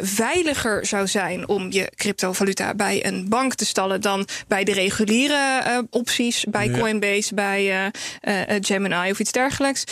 veiliger 0.01 0.85
zou 0.85 1.07
zijn 1.07 1.47
om 1.47 1.71
je 1.71 1.91
cryptovaluta 2.37 2.75
bij 2.75 3.05
een 3.05 3.29
bank 3.29 3.53
te 3.53 3.65
stallen 3.65 4.01
dan 4.01 4.27
bij 4.47 4.63
de 4.63 4.73
reguliere 4.73 5.63
uh, 5.67 5.77
opties, 5.89 6.45
bij 6.49 6.71
Coinbase, 6.71 7.33
bij 7.33 7.91
uh, 8.23 8.55
Gemini 8.61 9.11
of 9.11 9.19
iets 9.19 9.31
dergelijks. 9.31 9.83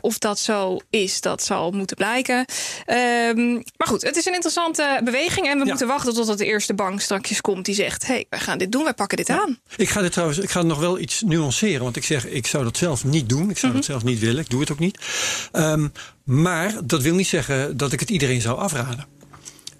of 0.00 0.18
dat 0.18 0.38
zo 0.38 0.78
is, 0.90 1.20
dat 1.20 1.42
zal 1.42 1.70
moeten 1.70 1.96
blijken. 1.96 2.36
Um, 2.36 3.52
maar 3.76 3.88
goed, 3.88 4.02
het 4.02 4.16
is 4.16 4.26
een 4.26 4.34
interessante 4.34 5.00
beweging 5.04 5.46
en 5.46 5.52
we 5.52 5.64
ja. 5.64 5.70
moeten 5.70 5.86
wachten 5.86 6.14
totdat 6.14 6.38
de 6.38 6.44
eerste 6.44 6.74
bank 6.74 7.00
straks 7.00 7.40
komt 7.40 7.64
die 7.64 7.74
zegt: 7.74 8.06
hey, 8.06 8.26
wij 8.30 8.40
gaan 8.40 8.58
dit 8.58 8.72
doen, 8.72 8.84
wij 8.84 8.94
pakken 8.94 9.16
dit 9.16 9.26
ja. 9.26 9.40
aan. 9.40 9.58
Ik 9.76 9.88
ga 9.88 10.00
dit 10.00 10.12
trouwens, 10.12 10.38
ik 10.38 10.50
ga 10.50 10.62
nog 10.62 10.78
wel 10.78 10.98
iets 10.98 11.22
nuanceren, 11.22 11.82
want 11.82 11.96
ik 11.96 12.04
zeg, 12.04 12.26
ik 12.26 12.46
zou 12.46 12.64
dat 12.64 12.76
zelf 12.76 13.04
niet 13.04 13.28
doen. 13.28 13.50
Ik 13.50 13.58
zou 13.58 13.72
mm 13.72 13.78
-hmm. 13.78 13.80
dat 13.80 13.84
zelf 13.84 14.04
niet 14.04 14.18
willen. 14.18 14.42
Ik 14.42 14.50
doe 14.50 14.60
het 14.60 14.72
ook 14.72 14.78
niet. 14.78 14.98
Um, 15.52 15.92
maar 16.24 16.74
dat 16.84 17.02
wil 17.02 17.14
niet 17.14 17.26
zeggen 17.26 17.76
dat 17.76 17.92
ik 17.92 18.00
het 18.00 18.10
iedereen 18.10 18.40
zou 18.40 18.58
afraden. 18.58 19.15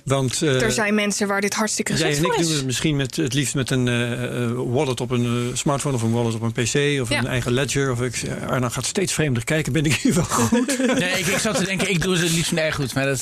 Want, 0.06 0.42
uh, 0.42 0.62
er 0.62 0.72
zijn 0.72 0.94
mensen 0.94 1.28
waar 1.28 1.40
dit 1.40 1.54
hartstikke 1.54 1.92
geschikt 1.92 2.16
voor 2.18 2.26
is. 2.26 2.30
Jij 2.30 2.36
en 2.36 2.42
ik 2.42 2.48
doen 2.48 2.56
het 2.56 2.66
misschien 2.66 2.96
met, 2.96 3.16
het 3.16 3.34
liefst 3.34 3.54
met 3.54 3.70
een 3.70 3.86
uh, 3.86 4.72
wallet 4.72 5.00
op 5.00 5.10
een 5.10 5.24
uh, 5.24 5.54
smartphone... 5.54 5.94
of 5.94 6.02
een 6.02 6.12
wallet 6.12 6.34
op 6.34 6.42
een 6.42 6.52
pc 6.52 7.00
of 7.00 7.08
ja. 7.08 7.18
een 7.18 7.26
eigen 7.26 7.52
ledger. 7.52 7.90
Of 7.90 8.02
ik, 8.02 8.22
Arno 8.48 8.68
gaat 8.68 8.86
steeds 8.86 9.12
vreemder 9.12 9.44
kijken. 9.44 9.72
Ben 9.72 9.84
ik 9.84 9.94
hier 9.94 10.14
wel 10.14 10.24
goed? 10.24 10.78
nee, 10.98 11.18
ik, 11.18 11.26
ik 11.26 11.38
zat 11.38 11.56
te 11.56 11.64
denken, 11.64 11.90
ik 11.90 12.02
doe 12.02 12.16
het 12.16 12.32
liefst 12.32 12.52
eigen 12.52 12.82
goed. 12.82 12.94
Maar, 12.94 13.04
dat, 13.04 13.18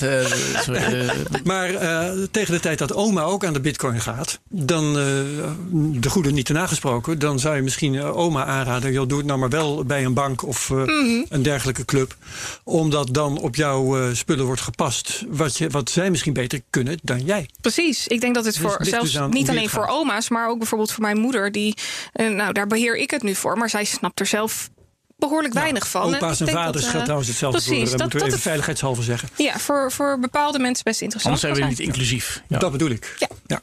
sorry, 0.62 1.10
maar 1.44 1.70
tegen 2.30 2.54
de 2.54 2.60
tijd 2.60 2.78
dat 2.78 2.94
oma 2.94 3.22
ook 3.22 3.44
aan 3.44 3.52
de 3.52 3.60
bitcoin 3.60 4.00
gaat... 4.00 4.40
dan, 4.48 4.92
de 4.92 6.10
goede 6.10 6.30
niet 6.30 6.46
te 6.46 6.52
nagesproken... 6.52 7.18
dan 7.18 7.38
zou 7.38 7.56
je 7.56 7.62
misschien 7.62 8.02
oma 8.02 8.44
aanraden... 8.44 8.92
Joh, 8.92 9.08
doe 9.08 9.18
het 9.18 9.26
nou 9.26 9.38
maar 9.38 9.50
wel 9.50 9.84
bij 9.84 10.04
een 10.04 10.14
bank 10.14 10.46
of 10.46 10.70
mm 10.70 10.84
-hmm. 10.84 11.26
een 11.28 11.42
dergelijke 11.42 11.84
club. 11.84 12.16
Omdat 12.64 13.14
dan 13.14 13.38
op 13.38 13.56
jouw 13.56 14.14
spullen 14.14 14.44
wordt 14.44 14.60
gepast... 14.60 15.24
wat, 15.28 15.58
je, 15.58 15.68
wat 15.68 15.90
zij 15.90 16.10
misschien 16.10 16.32
beter 16.32 16.60
kunnen 16.74 16.98
dan 17.02 17.24
jij. 17.24 17.48
Precies. 17.60 18.06
Ik 18.06 18.20
denk 18.20 18.34
dat 18.34 18.44
het 18.44 18.58
voor 18.58 18.76
zelfs 18.80 19.12
dus 19.12 19.20
niet 19.30 19.48
alleen 19.48 19.68
voor 19.68 19.86
oma's, 19.86 20.28
maar 20.28 20.48
ook 20.48 20.58
bijvoorbeeld 20.58 20.92
voor 20.92 21.02
mijn 21.02 21.18
moeder. 21.18 21.52
Die, 21.52 21.74
uh, 22.14 22.30
nou, 22.30 22.52
daar 22.52 22.66
beheer 22.66 22.96
ik 22.96 23.10
het 23.10 23.22
nu 23.22 23.34
voor. 23.34 23.58
Maar 23.58 23.70
zij 23.70 23.84
snapt 23.84 24.20
er 24.20 24.26
zelf 24.26 24.70
behoorlijk 25.16 25.54
weinig 25.54 25.88
van. 25.88 26.14
Opa's 26.14 26.40
en, 26.40 26.46
en 26.46 26.52
vaders 26.52 26.84
dat, 26.84 26.94
uh, 26.94 27.00
trouwens 27.02 27.28
hetzelfde 27.28 27.62
precies, 27.62 27.88
voor. 27.88 27.98
Dat, 27.98 28.00
moeten 28.00 28.18
we 28.18 28.26
even 28.26 28.38
veiligheidshalve 28.38 29.02
zeggen. 29.02 29.28
Ja, 29.36 29.58
voor, 29.58 29.92
voor 29.92 30.18
bepaalde 30.18 30.58
mensen 30.58 30.84
best 30.84 31.00
interessant. 31.00 31.34
Anders 31.34 31.58
zijn 31.58 31.68
we 31.68 31.74
niet 31.74 31.88
inclusief. 31.88 32.42
Ja. 32.48 32.58
Dat 32.58 32.72
bedoel 32.72 32.90
ik. 32.90 33.14
Ja. 33.18 33.28
ja. 33.46 33.60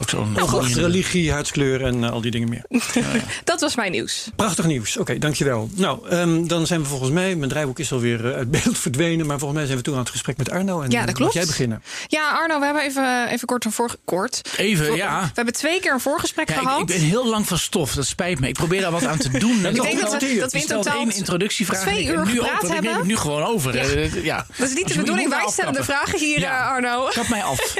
Ook 0.00 0.08
zo'n 0.08 0.32
nou, 0.32 0.72
religie, 0.72 1.32
huidskleur 1.32 1.84
en 1.84 2.02
uh, 2.02 2.10
al 2.10 2.20
die 2.20 2.30
dingen 2.30 2.48
meer. 2.48 2.64
Ja, 2.92 3.00
ja. 3.14 3.20
dat 3.44 3.60
was 3.60 3.76
mijn 3.76 3.92
nieuws. 3.92 4.30
Prachtig 4.36 4.66
nieuws. 4.66 4.90
Oké, 4.90 5.00
okay, 5.00 5.18
dankjewel. 5.18 5.70
Nou, 5.74 6.10
um, 6.10 6.48
dan 6.48 6.66
zijn 6.66 6.80
we 6.80 6.86
volgens 6.86 7.10
mij, 7.10 7.36
mijn 7.36 7.50
draaiboek 7.50 7.78
is 7.78 7.92
alweer 7.92 8.24
uh, 8.24 8.34
uit 8.34 8.50
beeld 8.50 8.78
verdwenen. 8.88 9.26
Maar 9.26 9.38
volgens 9.38 9.58
mij 9.58 9.66
zijn 9.66 9.78
we 9.78 9.84
toen 9.84 9.94
aan 9.94 10.00
het 10.00 10.10
gesprek 10.10 10.36
met 10.36 10.50
Arno. 10.50 10.80
En 10.80 10.90
ja, 10.90 11.06
dat 11.06 11.14
klopt. 11.14 11.32
jij 11.32 11.46
beginnen? 11.46 11.82
Ja, 12.06 12.30
Arno, 12.30 12.58
we 12.58 12.64
hebben 12.64 12.82
even, 12.82 13.28
even 13.28 13.46
kort 13.46 13.64
een 13.64 13.72
voor, 13.72 13.96
kort. 14.04 14.40
Even, 14.56 14.86
voor, 14.86 14.96
ja. 14.96 15.20
We 15.20 15.30
hebben 15.34 15.54
twee 15.54 15.80
keer 15.80 15.92
een 15.92 16.00
voorgesprek 16.00 16.48
ja, 16.48 16.56
gehad. 16.56 16.80
Ik, 16.80 16.88
ik, 16.88 17.00
ben 17.00 17.08
heel 17.08 17.26
lang 17.26 17.46
van 17.46 17.58
stof, 17.58 17.94
dat 17.94 18.06
spijt 18.06 18.40
me. 18.40 18.48
Ik 18.48 18.54
probeer 18.54 18.80
daar 18.80 18.90
wat 18.90 19.04
aan 19.04 19.18
te 19.18 19.38
doen. 19.38 19.66
ik 19.66 19.82
denk 19.82 20.00
dat 20.00 20.22
we, 20.22 20.36
dat 20.40 20.52
we 20.52 20.58
in 20.58 20.66
totaal 20.66 20.98
één 20.98 21.16
introductievraag. 21.16 21.80
Twee 21.80 22.04
uur 22.04 22.26
nu 22.26 22.32
gepraat 22.32 22.60
hebben. 22.60 22.76
Ik 22.76 22.82
neem 22.82 22.94
het 22.94 23.06
nu 23.06 23.16
gewoon 23.16 23.42
over. 23.42 23.74
Ja. 23.74 24.08
ja. 24.22 24.46
Dat 24.56 24.68
is 24.68 24.74
niet 24.74 24.88
de 24.88 24.96
bedoeling. 24.96 25.28
Wij 25.28 25.48
stellen 25.48 25.72
de 25.72 25.84
vragen 25.84 26.18
hier, 26.18 26.48
Arno. 26.48 27.08
Kap 27.12 27.28
mij 27.28 27.42
af. 27.42 27.74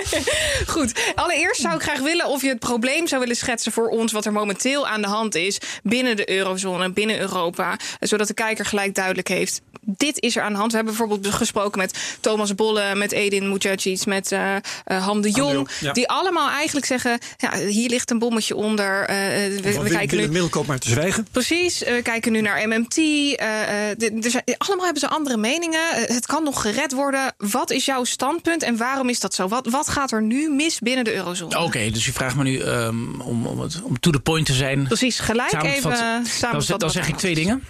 Goed. 0.67 1.13
Allereerst 1.15 1.61
zou 1.61 1.75
ik 1.75 1.83
graag 1.83 1.99
willen 1.99 2.10
of 2.19 2.43
je 2.43 2.49
het 2.49 2.59
probleem 2.59 3.07
zou 3.07 3.21
willen 3.21 3.37
schetsen 3.37 3.73
voor 3.73 3.89
ons 3.89 4.13
wat 4.13 4.25
er 4.25 4.33
momenteel 4.33 4.87
aan 4.87 5.03
de 5.03 5.09
hand 5.09 5.35
is 5.35 5.59
binnen 5.83 6.17
de 6.17 6.31
eurozone, 6.31 6.93
binnen 6.93 7.21
Europa, 7.21 7.79
zodat 8.01 8.27
de 8.27 8.35
kijker 8.35 8.65
gelijk 8.65 8.95
duidelijk 8.95 9.29
heeft. 9.29 9.61
Dit 9.83 10.21
is 10.21 10.37
er 10.37 10.43
aan 10.43 10.53
de 10.53 10.59
hand. 10.59 10.71
We 10.71 10.77
hebben 10.77 10.97
bijvoorbeeld 10.97 11.35
gesproken 11.35 11.79
met 11.79 11.99
Thomas 12.21 12.55
Bolle, 12.55 12.95
met 12.95 13.13
Edin 13.13 13.49
Mujacic, 13.49 14.07
met 14.07 14.33
uh, 14.33 14.57
uh, 14.87 15.07
Han 15.07 15.21
de 15.21 15.31
Jong. 15.31 15.69
Ja. 15.81 15.93
Die 15.93 16.09
allemaal 16.09 16.49
eigenlijk 16.51 16.87
zeggen: 16.87 17.19
ja, 17.37 17.57
hier 17.59 17.89
ligt 17.89 18.11
een 18.11 18.19
bommetje 18.19 18.57
onder. 18.57 19.01
Uh, 19.01 19.07
we, 19.07 19.81
we 19.83 19.89
kijken 19.89 20.17
nu. 20.17 20.29
middelkoop 20.29 20.67
maar 20.67 20.79
te 20.79 20.89
zwijgen. 20.89 21.27
Precies. 21.31 21.79
we 21.79 22.01
kijken 22.03 22.33
nu 22.33 22.41
naar 22.41 22.69
MMT. 22.69 22.97
er 22.97 24.31
zijn, 24.31 24.43
allemaal 24.59 24.85
hebben 24.85 25.03
ze 25.03 25.09
andere 25.09 25.37
meningen. 25.37 25.89
het 25.95 26.27
kan 26.27 26.45
nog 26.45 26.61
gered 26.61 26.93
worden. 26.93 27.35
Wat 27.39 27.71
is 27.71 27.85
jouw 27.85 28.05
standpunt 28.05 28.63
en 28.63 28.77
waarom 28.77 29.09
is 29.09 29.21
dat 29.21 29.35
zo? 29.35 29.49
Wat, 29.49 29.67
wat 29.67 29.89
gaat 29.89 30.13
er 30.13 30.23
nu 30.23 30.51
mis 30.51 30.79
binnen 30.79 31.05
de 31.05 31.15
eurozone? 31.15 31.55
Oké, 31.55 31.65
okay, 31.65 31.91
dus 31.91 32.00
je 32.05 32.13
vraagt 32.13 32.37
me 32.37 32.43
nu 32.43 32.63
um, 32.63 33.21
om, 33.21 33.47
om, 33.47 33.61
het, 33.61 33.83
om 33.83 34.01
to 34.01 34.11
the 34.11 34.21
point 34.21 34.47
te 34.47 34.55
zijn. 34.55 34.85
Precies, 34.85 35.19
gelijk 35.19 35.63
even 35.63 36.27
samen. 36.27 36.67
Dan, 36.67 36.79
dan 36.79 36.91
zeg 36.91 37.09
ik 37.09 37.17
twee 37.17 37.35
dingen. 37.35 37.65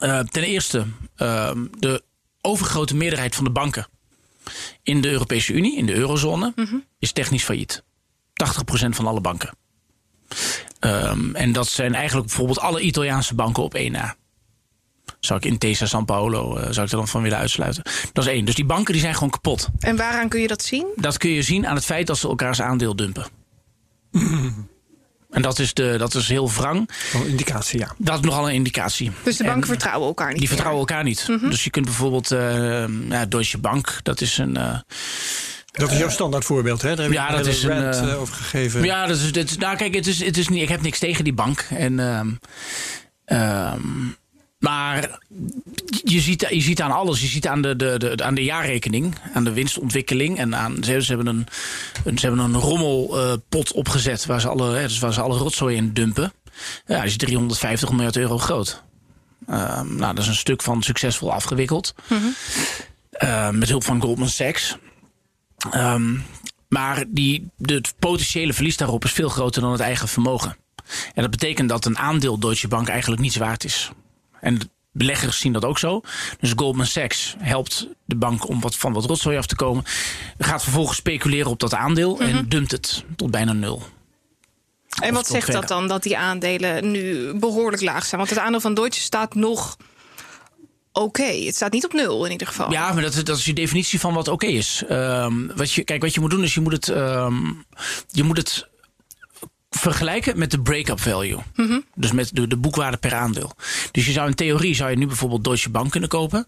Uh, 0.00 0.20
ten 0.20 0.42
eerste, 0.42 0.86
uh, 1.16 1.50
de 1.78 2.02
overgrote 2.40 2.96
meerderheid 2.96 3.34
van 3.34 3.44
de 3.44 3.50
banken 3.50 3.86
in 4.82 5.00
de 5.00 5.10
Europese 5.10 5.52
Unie, 5.52 5.76
in 5.76 5.86
de 5.86 5.94
eurozone, 5.94 6.52
mm 6.56 6.66
-hmm. 6.66 6.84
is 6.98 7.12
technisch 7.12 7.44
failliet. 7.44 7.82
80% 7.82 8.88
van 8.88 9.06
alle 9.06 9.20
banken. 9.20 9.56
Um, 10.80 11.34
en 11.34 11.52
dat 11.52 11.68
zijn 11.68 11.94
eigenlijk 11.94 12.26
bijvoorbeeld 12.26 12.60
alle 12.60 12.80
Italiaanse 12.80 13.34
banken 13.34 13.62
op 13.62 13.74
één 13.74 13.92
na. 13.92 14.16
Zou 15.20 15.38
ik 15.38 15.44
in 15.44 15.58
Tesa 15.58 15.86
San 15.86 16.04
Paolo 16.04 16.56
uh, 16.56 16.62
zou 16.62 16.86
ik 16.86 16.92
er 16.92 16.96
dan 16.96 17.08
van 17.08 17.22
willen 17.22 17.38
uitsluiten. 17.38 17.82
Dat 18.12 18.24
is 18.24 18.30
één. 18.30 18.44
Dus 18.44 18.54
die 18.54 18.64
banken 18.64 18.92
die 18.92 19.02
zijn 19.02 19.14
gewoon 19.14 19.30
kapot. 19.30 19.68
En 19.78 19.96
waaraan 19.96 20.28
kun 20.28 20.40
je 20.40 20.48
dat 20.48 20.62
zien? 20.62 20.86
Dat 20.96 21.18
kun 21.18 21.30
je 21.30 21.42
zien 21.42 21.66
aan 21.66 21.74
het 21.74 21.84
feit 21.84 22.06
dat 22.06 22.18
ze 22.18 22.28
elkaars 22.28 22.60
aandeel 22.60 22.96
dumpen. 22.96 23.26
En 25.30 25.42
dat 25.42 25.58
is, 25.58 25.74
de, 25.74 25.94
dat 25.98 26.14
is 26.14 26.28
heel 26.28 26.50
wrang. 26.50 26.90
Een 27.14 27.26
indicatie, 27.26 27.78
ja. 27.78 27.94
Dat 27.98 28.14
is 28.14 28.20
nogal 28.20 28.48
een 28.48 28.54
indicatie. 28.54 29.10
Dus 29.22 29.36
de 29.36 29.44
banken 29.44 29.62
en 29.62 29.68
vertrouwen 29.68 30.08
elkaar 30.08 30.28
niet? 30.28 30.38
Die 30.38 30.48
vertrouwen 30.48 30.80
elkaar 30.80 31.04
niet. 31.04 31.28
Mm 31.28 31.38
-hmm. 31.38 31.50
Dus 31.50 31.64
je 31.64 31.70
kunt 31.70 31.84
bijvoorbeeld... 31.84 32.32
Uh, 32.32 33.08
ja, 33.08 33.26
Deutsche 33.26 33.58
Bank, 33.58 34.00
dat 34.02 34.20
is 34.20 34.38
een... 34.38 34.54
Uh, 34.56 34.78
dat 35.72 35.90
is 35.90 35.98
jouw 35.98 36.08
standaard 36.08 36.44
voorbeeld, 36.44 36.82
hè? 36.82 36.94
Daar 36.94 37.04
heb 37.04 37.14
ja, 37.14 37.30
dat 37.30 37.46
is 37.46 37.62
een 37.62 38.04
uh, 38.04 38.20
over 38.20 38.34
gegeven. 38.34 38.84
Ja, 38.84 39.06
dat 39.06 39.16
is, 39.16 39.32
dat, 39.32 39.56
nou 39.58 39.76
kijk, 39.76 39.94
het 39.94 40.06
is, 40.06 40.24
het 40.24 40.36
is 40.36 40.48
niet, 40.48 40.62
ik 40.62 40.68
heb 40.68 40.82
niks 40.82 40.98
tegen 40.98 41.24
die 41.24 41.32
bank. 41.32 41.66
En, 41.70 41.98
um, 41.98 42.38
um, 43.26 44.16
maar 44.58 45.18
je 46.04 46.20
ziet, 46.20 46.46
je 46.50 46.60
ziet 46.60 46.82
aan 46.82 46.90
alles. 46.90 47.20
Je 47.20 47.26
ziet 47.26 47.46
aan 47.46 47.62
de, 47.62 47.76
de, 47.76 47.98
de, 47.98 48.24
aan 48.24 48.34
de 48.34 48.44
jaarrekening, 48.44 49.14
aan 49.34 49.44
de 49.44 49.52
winstontwikkeling. 49.52 50.38
En 50.38 50.56
aan, 50.56 50.84
ze, 50.84 51.02
ze 51.02 51.14
hebben 51.14 51.26
een, 51.26 51.46
een, 52.04 52.18
ze 52.18 52.26
hebben 52.26 52.44
een 52.44 52.60
rommelpot 52.60 53.70
uh, 53.70 53.76
opgezet 53.76 54.26
waar 54.26 54.40
ze, 54.40 54.48
alle, 54.48 54.74
hè, 54.74 54.82
dus 54.82 54.98
waar 54.98 55.12
ze 55.12 55.20
alle 55.20 55.38
rotzooi 55.38 55.76
in 55.76 55.92
dumpen. 55.92 56.32
Ja, 56.86 57.00
die 57.00 57.08
is 57.08 57.16
350 57.16 57.90
miljard 57.90 58.16
euro 58.16 58.38
groot. 58.38 58.82
Ehm, 59.46 59.96
nou, 59.96 60.14
dat 60.14 60.22
is 60.22 60.28
een 60.28 60.34
stuk 60.34 60.62
van 60.62 60.82
succesvol 60.82 61.32
afgewikkeld. 61.32 61.94
Ehm, 63.10 63.58
met 63.58 63.68
hulp 63.68 63.84
van 63.84 64.00
Goldman 64.00 64.28
Sachs. 64.28 64.76
Ehm, 65.70 66.16
maar 66.68 67.04
die, 67.08 67.50
het 67.58 67.94
potentiële 67.98 68.52
verlies 68.52 68.76
daarop 68.76 69.04
is 69.04 69.12
veel 69.12 69.28
groter 69.28 69.62
dan 69.62 69.72
het 69.72 69.80
eigen 69.80 70.08
vermogen. 70.08 70.56
En 71.14 71.22
dat 71.22 71.30
betekent 71.30 71.68
dat 71.68 71.84
een 71.84 71.98
aandeel 71.98 72.38
Deutsche 72.38 72.68
Bank 72.68 72.88
eigenlijk 72.88 73.22
niets 73.22 73.36
waard 73.36 73.64
is. 73.64 73.90
En 74.40 74.58
beleggers 74.92 75.38
zien 75.38 75.52
dat 75.52 75.64
ook 75.64 75.78
zo. 75.78 76.00
Dus 76.40 76.52
Goldman 76.56 76.86
Sachs 76.86 77.34
helpt 77.38 77.88
de 78.04 78.16
bank 78.16 78.48
om 78.48 78.60
wat, 78.60 78.76
van 78.76 78.92
wat 78.92 79.04
rotzooi 79.04 79.36
af 79.36 79.46
te 79.46 79.56
komen. 79.56 79.84
Gaat 80.38 80.62
vervolgens 80.62 80.96
speculeren 80.96 81.50
op 81.50 81.60
dat 81.60 81.74
aandeel 81.74 82.20
en 82.20 82.34
mhm. 82.34 82.48
dumpt 82.48 82.70
het 82.70 83.04
tot 83.16 83.30
bijna 83.30 83.52
nul. 83.52 83.82
En 85.02 85.14
wat 85.14 85.26
zegt 85.26 85.52
dat 85.52 85.68
dan, 85.68 85.88
dat 85.88 86.02
die 86.02 86.18
aandelen 86.18 86.90
nu 86.90 87.34
behoorlijk 87.34 87.82
laag 87.82 88.04
zijn? 88.04 88.20
Want 88.20 88.30
het 88.32 88.38
aandeel 88.38 88.60
van 88.60 88.74
Deutsche 88.74 89.02
staat 89.02 89.34
nog 89.34 89.76
oké. 90.92 91.22
Het 91.22 91.54
staat 91.54 91.72
niet 91.72 91.84
op 91.84 91.92
nul 91.92 92.24
in 92.24 92.32
ieder 92.32 92.46
geval. 92.46 92.70
Ja, 92.70 92.92
maar 92.92 93.02
dat, 93.02 93.14
dat 93.24 93.38
is 93.38 93.44
je 93.44 93.52
definitie 93.52 94.00
van 94.00 94.14
wat 94.14 94.28
oké 94.28 94.46
is. 94.46 94.82
Um, 94.90 95.50
wat 95.56 95.72
je, 95.72 95.84
kijk, 95.84 96.02
wat 96.02 96.14
je 96.14 96.20
moet 96.20 96.30
doen 96.30 96.42
is 96.42 96.54
je 96.54 96.60
moet 96.60 96.72
het, 96.72 96.88
um, 96.88 97.64
je 98.10 98.22
moet 98.22 98.36
het 98.36 98.68
vergelijken 99.70 100.38
met 100.38 100.50
de 100.50 100.60
break-up 100.60 101.00
value. 101.00 101.38
Mhm. 101.54 101.80
Dus 101.94 102.12
met 102.12 102.30
de, 102.32 102.46
de 102.46 102.56
boekwaarde 102.56 102.96
per 102.96 103.14
aandeel. 103.14 103.52
Dus 103.90 104.06
je 104.06 104.12
zou 104.12 104.28
in 104.28 104.34
theorie 104.34 104.74
zou 104.74 104.90
je 104.90 104.96
nu 104.96 105.06
bijvoorbeeld 105.06 105.44
Deutsche 105.44 105.70
Bank 105.70 105.90
kunnen 105.90 106.08
kopen. 106.08 106.46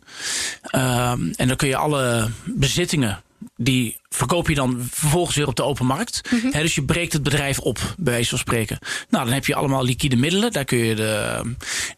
Um, 0.74 1.32
en 1.36 1.48
dan 1.48 1.56
kun 1.56 1.68
je 1.68 1.76
alle 1.76 2.30
bezittingen 2.44 3.22
die 3.56 4.00
verkoop 4.08 4.48
je 4.48 4.54
dan 4.54 4.88
vervolgens 4.90 5.36
weer 5.36 5.46
op 5.46 5.56
de 5.56 5.62
open 5.62 5.86
markt. 5.86 6.30
Mhm. 6.30 6.50
dus 6.50 6.74
je 6.74 6.84
breekt 6.84 7.12
het 7.12 7.22
bedrijf 7.22 7.58
op, 7.58 7.78
bij 7.98 8.12
wijze 8.12 8.28
van 8.28 8.38
spreken. 8.38 8.78
Nou, 9.08 9.24
dan 9.24 9.34
heb 9.34 9.46
je 9.46 9.54
allemaal 9.54 9.84
liquide 9.84 10.16
middelen. 10.16 10.52
Daar 10.52 10.64
kun 10.64 10.78
je, 10.78 10.94
de, 10.94 11.42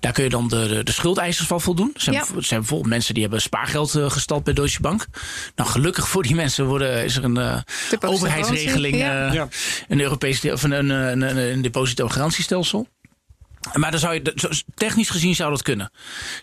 daar 0.01 0.13
kun 0.13 0.25
je 0.25 0.31
dan 0.31 0.49
de, 0.49 0.69
de, 0.69 0.83
de 0.83 0.93
schuldeisers 0.93 1.47
van 1.47 1.61
voldoen. 1.61 1.91
Er 1.95 2.01
zijn, 2.01 2.25
zijn 2.39 2.61
bijvoorbeeld 2.61 2.91
mensen 2.91 3.15
die 3.15 3.23
hebben 3.23 3.43
spaargeld 3.43 3.95
uh, 3.95 4.11
gestald 4.11 4.45
bij 4.45 4.55
Deutsche 4.55 4.81
Bank. 4.81 5.07
Nou, 5.55 5.71
gelukkig 5.71 6.09
voor 6.09 6.23
die 6.23 6.35
mensen 6.35 6.67
worden, 6.67 7.05
is 7.05 7.17
er 7.17 7.25
een 7.25 7.39
uh, 7.39 7.59
overheidsregeling. 8.01 8.97
Ja. 8.97 9.35
Uh, 9.35 9.43
een 9.89 10.01
Europees 10.01 10.45
of 10.45 10.63
een, 10.63 10.73
een, 10.73 10.91
een, 10.91 11.37
een 11.37 11.63
depositogarantiestelsel. 11.63 12.89
Maar 13.75 13.91
dan 13.91 14.01
zou 14.01 14.15
je, 14.15 14.63
technisch 14.75 15.11
gezien 15.11 15.35
zou 15.35 15.51
dat 15.51 15.63
kunnen. 15.63 15.91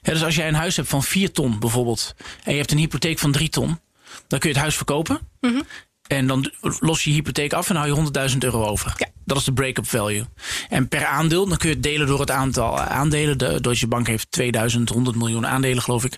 dus 0.01 0.23
als 0.23 0.35
jij 0.35 0.47
een 0.47 0.53
huis 0.53 0.75
hebt 0.75 0.87
van 0.87 1.03
4 1.03 1.31
ton 1.31 1.59
bijvoorbeeld. 1.59 2.13
en 2.43 2.51
je 2.51 2.57
hebt 2.57 2.71
een 2.71 2.77
hypotheek 2.77 3.19
van 3.19 3.31
3 3.31 3.49
ton 3.49 3.79
dan 4.27 4.39
kun 4.39 4.49
je 4.49 4.55
het 4.55 4.63
huis 4.63 4.75
verkopen. 4.75 5.19
Mhm. 5.41 5.61
En 6.07 6.27
dan 6.27 6.51
los 6.79 7.03
je 7.03 7.11
hypotheek 7.11 7.53
af 7.53 7.69
en 7.69 7.75
hou 7.75 7.87
je 7.87 8.29
100.000 8.31 8.37
euro 8.37 8.65
over. 8.65 8.93
Ja. 8.97 9.07
Dat 9.25 9.37
is 9.37 9.43
de 9.43 9.53
break-up 9.53 9.87
value. 9.87 10.25
En 10.69 10.87
per 10.87 11.05
aandeel, 11.05 11.47
dan 11.47 11.57
kun 11.57 11.69
je 11.69 11.75
het 11.75 11.83
delen 11.83 12.07
door 12.07 12.19
het 12.19 12.31
aantal 12.31 12.79
aandelen. 12.79 13.37
De 13.37 13.61
Deutsche 13.61 13.87
Bank 13.87 14.07
heeft 14.07 14.31
2100 14.31 15.17
miljoen 15.17 15.47
aandelen, 15.47 15.83
geloof 15.83 16.05
ik. 16.05 16.13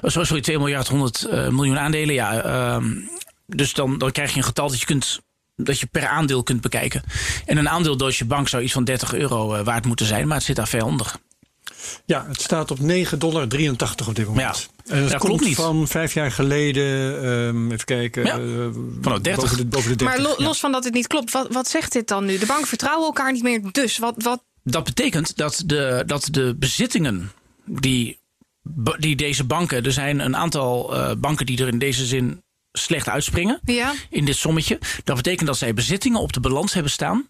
Oh, 0.00 0.10
sorry, 0.10 0.40
2 0.40 0.58
miljard 0.58 0.88
100 0.88 1.26
uh, 1.30 1.48
miljoen 1.48 1.78
aandelen. 1.78 2.14
Ja, 2.14 2.44
uh, 2.44 2.84
dus 3.46 3.72
dan, 3.72 3.98
dan 3.98 4.12
krijg 4.12 4.30
je 4.30 4.36
een 4.36 4.44
getal 4.44 4.68
dat 4.68 4.80
je 4.80 4.86
kunt 4.86 5.20
dat 5.56 5.80
je 5.80 5.86
per 5.86 6.06
aandeel 6.06 6.42
kunt 6.42 6.60
bekijken. 6.60 7.02
En 7.46 7.56
een 7.56 7.68
aandeel 7.68 7.96
Deutsche 7.96 8.24
Bank 8.24 8.48
zou 8.48 8.62
iets 8.62 8.72
van 8.72 8.84
30 8.84 9.14
euro 9.14 9.54
uh, 9.54 9.60
waard 9.60 9.84
moeten 9.84 10.06
zijn, 10.06 10.26
maar 10.26 10.36
het 10.36 10.46
zit 10.46 10.56
daar 10.56 10.68
ver 10.68 10.84
onder. 10.84 11.14
Ja, 12.04 12.26
het 12.28 12.40
staat 12.40 12.70
op 12.70 12.78
9,83 12.78 12.84
dollar 13.18 13.42
op 13.42 14.14
dit 14.14 14.26
moment. 14.26 14.68
Ja. 14.84 14.94
En 14.94 15.08
dat, 15.08 15.18
klopt 15.18 15.44
niet. 15.44 15.54
van 15.54 15.88
vijf 15.88 16.14
jaar 16.14 16.32
geleden, 16.32 16.84
um, 17.26 17.72
even 17.72 17.84
kijken, 17.84 18.24
ja, 18.24 18.38
uh, 18.38 18.66
van 19.00 19.22
30. 19.22 19.34
Boven 19.42 19.56
de, 19.56 19.66
boven 19.66 19.90
de 19.90 19.96
30. 19.96 20.06
Maar 20.06 20.20
lo, 20.20 20.44
los 20.44 20.60
van 20.60 20.72
dat 20.72 20.84
het 20.84 20.94
niet 20.94 21.06
klopt, 21.06 21.32
wat, 21.32 21.52
wat 21.52 21.68
zegt 21.68 21.92
dit 21.92 22.08
dan 22.08 22.24
nu? 22.24 22.38
De 22.38 22.46
banken 22.46 22.66
vertrouwen 22.66 23.06
elkaar 23.06 23.32
niet 23.32 23.42
meer, 23.42 23.72
dus 23.72 23.98
wat... 23.98 24.14
wat... 24.22 24.42
Dat 24.62 24.84
betekent 24.84 25.36
dat 25.36 25.62
de, 25.66 26.02
dat 26.06 26.28
de 26.30 26.56
bezittingen 26.58 27.32
die, 27.64 28.18
die 28.98 29.16
deze 29.16 29.44
banken... 29.44 29.84
Er 29.84 29.92
zijn 29.92 30.20
een 30.20 30.36
aantal 30.36 30.94
uh, 30.94 31.10
banken 31.18 31.46
die 31.46 31.60
er 31.60 31.68
in 31.68 31.78
deze 31.78 32.06
zin 32.06 32.42
slecht 32.72 33.08
uitspringen 33.08 33.60
ja. 33.64 33.92
in 34.10 34.24
dit 34.24 34.36
sommetje. 34.36 34.78
Dat 35.04 35.16
betekent 35.16 35.46
dat 35.46 35.58
zij 35.58 35.74
bezittingen 35.74 36.20
op 36.20 36.32
de 36.32 36.40
balans 36.40 36.72
hebben 36.72 36.92
staan... 36.92 37.28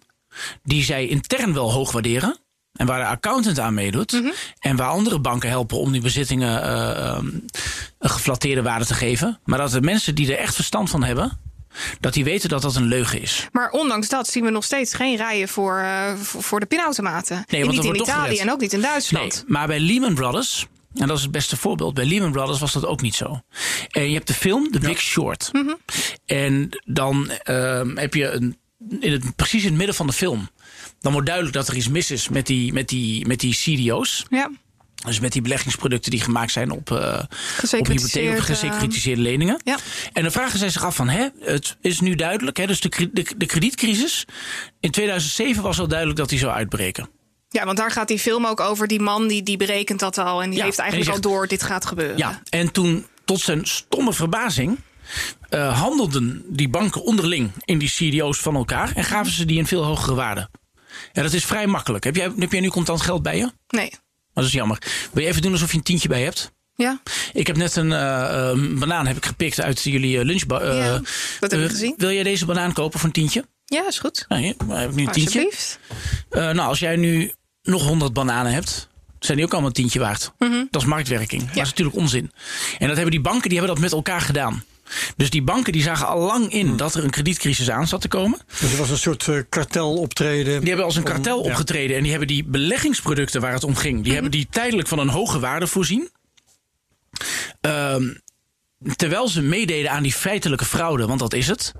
die 0.62 0.82
zij 0.82 1.06
intern 1.06 1.54
wel 1.54 1.72
hoog 1.72 1.92
waarderen... 1.92 2.38
En 2.78 2.86
waar 2.86 2.98
de 2.98 3.06
accountant 3.06 3.58
aan 3.58 3.74
meedoet. 3.74 4.12
Mhm. 4.12 4.30
En 4.60 4.76
waar 4.76 4.88
andere 4.88 5.18
banken 5.18 5.48
helpen 5.48 5.78
om 5.78 5.92
die 5.92 6.00
bezittingen 6.00 6.64
uh, 6.64 7.18
een 7.98 8.10
geflatteerde 8.10 8.62
waarde 8.62 8.86
te 8.86 8.94
geven. 8.94 9.38
Maar 9.44 9.58
dat 9.58 9.70
de 9.70 9.80
mensen 9.80 10.14
die 10.14 10.32
er 10.32 10.38
echt 10.38 10.54
verstand 10.54 10.90
van 10.90 11.04
hebben. 11.04 11.38
Dat 12.00 12.14
die 12.14 12.24
weten 12.24 12.48
dat 12.48 12.62
dat 12.62 12.76
een 12.76 12.86
leugen 12.86 13.20
is. 13.20 13.48
Maar 13.52 13.70
ondanks 13.70 14.08
dat 14.08 14.28
zien 14.28 14.44
we 14.44 14.50
nog 14.50 14.64
steeds 14.64 14.94
geen 14.94 15.16
rijen 15.16 15.48
voor, 15.48 15.78
uh, 15.78 16.14
voor 16.16 16.60
de 16.60 16.66
pinautomaten. 16.66 17.44
Nee, 17.48 17.64
want 17.64 17.76
niet 17.76 17.84
in 17.84 17.94
Italië 17.94 18.38
en 18.38 18.50
ook 18.50 18.60
niet 18.60 18.72
in 18.72 18.80
Duitsland. 18.80 19.34
Nee, 19.34 19.44
maar 19.46 19.66
bij 19.66 19.80
Lehman 19.80 20.14
Brothers, 20.14 20.66
en 20.94 21.06
dat 21.08 21.16
is 21.16 21.22
het 21.22 21.32
beste 21.32 21.56
voorbeeld. 21.56 21.94
Bij 21.94 22.04
Lehman 22.04 22.32
Brothers 22.32 22.58
was 22.58 22.72
dat 22.72 22.86
ook 22.86 23.00
niet 23.00 23.14
zo. 23.14 23.40
En 23.90 24.08
je 24.08 24.14
hebt 24.14 24.26
de 24.26 24.34
film 24.34 24.70
The 24.70 24.78
Big 24.78 25.00
Short. 25.00 25.48
Mm 25.52 25.66
-hmm. 25.66 25.78
En 26.26 26.68
dan 26.84 27.30
uh, 27.50 27.80
heb 27.94 28.14
je 28.14 28.30
een, 28.30 28.56
in 29.00 29.12
het, 29.12 29.36
precies 29.36 29.62
in 29.62 29.68
het 29.68 29.76
midden 29.76 29.96
van 29.96 30.06
de 30.06 30.12
film 30.12 30.48
dan 31.00 31.12
wordt 31.12 31.26
duidelijk 31.26 31.56
dat 31.56 31.68
er 31.68 31.76
iets 31.76 31.88
mis 31.88 32.10
is 32.10 32.28
met 32.28 32.46
die, 32.46 32.72
met 32.72 32.88
die, 32.88 33.26
met 33.26 33.40
die 33.40 33.54
CDO's. 33.54 34.24
Ja. 34.30 34.50
Dus 35.04 35.20
met 35.20 35.32
die 35.32 35.42
beleggingsproducten 35.42 36.10
die 36.10 36.20
gemaakt 36.20 36.52
zijn 36.52 36.70
op, 36.70 36.90
uh, 36.90 37.22
op 37.78 37.86
hypotheek 37.86 38.38
gesecuritiseerde 38.38 39.22
leningen. 39.22 39.60
Ja. 39.64 39.76
En 40.12 40.22
dan 40.22 40.32
vragen 40.32 40.58
zij 40.58 40.70
zich 40.70 40.84
af 40.84 40.96
van, 40.96 41.08
hè, 41.08 41.28
het 41.40 41.76
is 41.80 42.00
nu 42.00 42.14
duidelijk, 42.14 42.56
hè, 42.56 42.66
dus 42.66 42.80
de, 42.80 43.10
de, 43.12 43.26
de 43.36 43.46
kredietcrisis. 43.46 44.24
In 44.80 44.90
2007 44.90 45.62
was 45.62 45.80
al 45.80 45.88
duidelijk 45.88 46.18
dat 46.18 46.28
die 46.28 46.38
zou 46.38 46.52
uitbreken. 46.52 47.08
Ja, 47.48 47.64
want 47.64 47.76
daar 47.76 47.90
gaat 47.90 48.08
die 48.08 48.18
film 48.18 48.46
ook 48.46 48.60
over. 48.60 48.86
Die 48.86 49.00
man 49.00 49.28
die, 49.28 49.42
die 49.42 49.56
berekent 49.56 50.00
dat 50.00 50.18
al 50.18 50.42
en 50.42 50.50
die 50.50 50.62
heeft 50.62 50.78
eigenlijk 50.78 51.10
al 51.10 51.20
door, 51.20 51.46
dit 51.46 51.62
gaat 51.62 51.86
gebeuren. 51.86 52.18
Ja, 52.18 52.42
en 52.50 52.72
toen 52.72 53.06
tot 53.24 53.40
zijn 53.40 53.66
stomme 53.66 54.12
verbazing 54.12 54.78
uh, 55.50 55.80
handelden 55.80 56.42
die 56.46 56.68
banken 56.68 57.02
onderling 57.02 57.50
in 57.64 57.78
die 57.78 57.88
CDO's 57.88 58.38
van 58.38 58.54
elkaar 58.54 58.92
en 58.94 59.04
gaven 59.04 59.32
ze 59.32 59.44
die 59.44 59.58
een 59.58 59.66
veel 59.66 59.84
hogere 59.84 60.14
waarde. 60.14 60.48
Ja, 61.12 61.22
dat 61.22 61.32
is 61.32 61.44
vrij 61.44 61.66
makkelijk. 61.66 62.04
Heb 62.04 62.16
jij, 62.16 62.32
heb 62.38 62.52
jij 62.52 62.60
nu 62.60 62.68
contant 62.68 63.00
geld 63.00 63.22
bij 63.22 63.36
je? 63.36 63.50
Nee. 63.68 63.92
Dat 64.34 64.44
is 64.44 64.52
jammer. 64.52 64.78
Wil 65.12 65.22
je 65.22 65.28
even 65.28 65.42
doen 65.42 65.52
alsof 65.52 65.70
je 65.70 65.76
een 65.76 65.82
tientje 65.82 66.08
bij 66.08 66.22
hebt? 66.22 66.52
Ja. 66.74 67.00
Ik 67.32 67.46
heb 67.46 67.56
net 67.56 67.76
een 67.76 67.90
uh, 67.90 68.78
banaan 68.78 69.06
heb 69.06 69.16
ik 69.16 69.26
gepikt 69.26 69.60
uit 69.60 69.82
jullie 69.82 70.24
lunchbar. 70.24 70.62
Uh, 70.62 70.76
ja, 70.76 71.00
dat 71.40 71.50
heb 71.50 71.60
ik 71.60 71.70
gezien. 71.70 71.94
Wil 71.96 72.12
jij 72.12 72.22
deze 72.22 72.46
banaan 72.46 72.72
kopen 72.72 72.98
voor 72.98 73.08
een 73.08 73.14
tientje? 73.14 73.44
Ja, 73.64 73.86
is 73.86 73.98
goed. 73.98 74.24
Nou, 74.28 74.42
hier, 74.42 74.54
heb 74.68 74.90
ik 74.90 74.96
nu 74.96 75.06
een 75.06 75.12
tientje. 75.12 75.50
nou, 76.30 76.58
als 76.58 76.78
jij 76.78 76.96
nu 76.96 77.32
nog 77.62 77.82
100 77.86 78.12
bananen 78.12 78.52
hebt, 78.52 78.88
zijn 79.18 79.36
die 79.36 79.46
ook 79.46 79.52
allemaal 79.52 79.70
een 79.70 79.76
tientje 79.76 79.98
waard. 79.98 80.32
Mm 80.38 80.68
Dat 80.70 80.82
is 80.82 80.88
marktwerking. 80.88 81.42
Dat 81.42 81.56
is 81.56 81.68
natuurlijk 81.68 81.96
onzin. 81.96 82.32
En 82.78 82.86
dat 82.86 82.96
hebben 82.96 83.10
die 83.10 83.20
banken 83.20 83.48
die 83.48 83.58
hebben 83.58 83.74
dat 83.74 83.84
met 83.84 83.92
elkaar 83.92 84.20
gedaan. 84.20 84.64
Dus 85.16 85.30
die 85.30 85.42
banken 85.42 85.72
die 85.72 85.82
zagen 85.82 86.06
al 86.06 86.20
lang 86.20 86.52
in 86.52 86.76
dat 86.76 86.94
er 86.94 87.04
een 87.04 87.10
kredietcrisis 87.10 87.70
aan 87.70 87.86
zat 87.86 88.00
te 88.00 88.08
komen. 88.08 88.38
Dus 88.60 88.72
er 88.72 88.78
was 88.78 88.90
een 88.90 88.98
soort 88.98 89.26
uh, 89.26 89.40
kartel 89.48 89.94
optreden. 89.94 90.58
Die 90.58 90.68
hebben 90.68 90.86
als 90.86 90.96
een 90.96 91.02
kartel 91.02 91.40
opgetreden. 91.40 91.96
En 91.96 92.02
die 92.02 92.10
hebben 92.10 92.28
die 92.28 92.44
beleggingsproducten 92.44 93.40
waar 93.40 93.52
het 93.52 93.64
om 93.64 93.76
ging, 93.76 93.94
die 93.94 94.02
mhm. 94.02 94.12
hebben 94.12 94.30
die 94.30 94.46
tijdelijk 94.50 94.88
van 94.88 94.98
een 94.98 95.08
hoge 95.08 95.38
waarde 95.38 95.66
voorzien. 95.66 96.10
Ehm, 97.60 98.14
terwijl 98.96 99.28
ze 99.28 99.42
meededen 99.42 99.90
aan 99.90 100.02
die 100.02 100.12
feitelijke 100.12 100.64
fraude, 100.64 101.06
want 101.06 101.20
dat 101.20 101.34
is 101.34 101.46
het. 101.46 101.74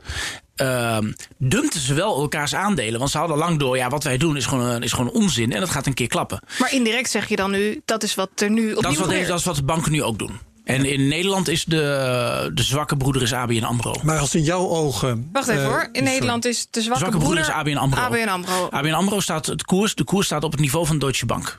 Uh, 0.56 0.98
dumpten 1.38 1.80
ze 1.80 1.94
wel 1.94 2.20
elkaars 2.20 2.54
aandelen. 2.54 2.98
Want 2.98 3.10
ze 3.10 3.18
hadden 3.18 3.36
lang 3.36 3.58
door, 3.58 3.76
ja, 3.76 3.88
wat 3.88 4.04
wij 4.04 4.16
doen 4.16 4.36
is 4.36 4.46
gewoon, 4.46 4.82
is 4.82 4.92
gewoon 4.92 5.10
onzin. 5.10 5.52
En 5.52 5.60
dat 5.60 5.70
gaat 5.70 5.86
een 5.86 5.94
keer 5.94 6.06
klappen. 6.06 6.40
Maar 6.58 6.72
indirect 6.72 7.10
zeg 7.10 7.28
je 7.28 7.36
dan 7.36 7.50
nu, 7.50 7.80
dat 7.84 8.02
is 8.02 8.14
wat 8.14 8.30
er 8.34 8.50
nu 8.50 8.74
op 8.74 8.82
dat 8.82 8.92
is 8.92 8.98
wat, 8.98 9.10
dat 9.10 9.38
is 9.38 9.44
wat 9.44 9.56
de 9.56 9.62
banken 9.62 9.92
nu 9.92 10.02
ook 10.02 10.18
doen. 10.18 10.38
En 10.68 10.84
in 10.84 11.08
Nederland 11.08 11.48
is 11.48 11.64
de, 11.64 12.50
de 12.54 12.62
zwakke 12.62 12.96
broeder 12.96 13.22
is 13.22 13.32
ABN 13.32 13.62
AMRO. 13.62 13.94
Maar 14.02 14.18
als 14.18 14.34
in 14.34 14.42
jouw 14.42 14.68
ogen... 14.68 15.28
Wacht 15.32 15.48
even 15.48 15.62
uh, 15.62 15.68
hoor. 15.68 15.88
In 15.92 16.04
Nederland 16.04 16.44
is 16.44 16.66
de 16.70 16.82
zwakke, 16.82 16.98
zwakke 16.98 17.18
broeder, 17.18 17.44
broeder, 17.44 17.64
is 17.64 17.72
ABN 17.72 17.76
AMRO. 17.76 18.00
ABN 18.00 18.28
AMRO. 18.28 18.68
ABN 18.70 18.92
AMRO 18.92 19.20
staat 19.20 19.46
het 19.46 19.64
koers. 19.64 19.94
De 19.94 20.04
koers 20.04 20.26
staat 20.26 20.44
op 20.44 20.52
het 20.52 20.60
niveau 20.60 20.86
van 20.86 20.98
Deutsche 20.98 21.26
Bank. 21.26 21.58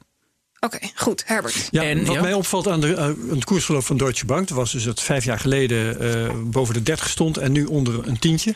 Oké, 0.59 0.75
okay, 0.75 0.91
goed. 0.95 1.23
Herbert. 1.25 1.67
Ja, 1.71 1.83
en, 1.83 2.05
wat 2.05 2.21
mij 2.21 2.33
opvalt 2.33 2.67
aan 2.67 2.81
de, 2.81 2.87
uh, 2.87 3.33
het 3.33 3.45
koersverloop 3.45 3.85
van 3.85 3.97
Deutsche 3.97 4.25
Bank... 4.25 4.47
dat 4.47 4.57
was 4.57 4.71
dus 4.71 4.83
dat 4.83 5.01
vijf 5.01 5.25
jaar 5.25 5.39
geleden 5.39 6.03
uh, 6.03 6.31
boven 6.43 6.73
de 6.73 6.83
30 6.83 7.09
stond... 7.09 7.37
en 7.37 7.51
nu 7.51 7.65
onder 7.65 8.07
een 8.07 8.19
tientje. 8.19 8.55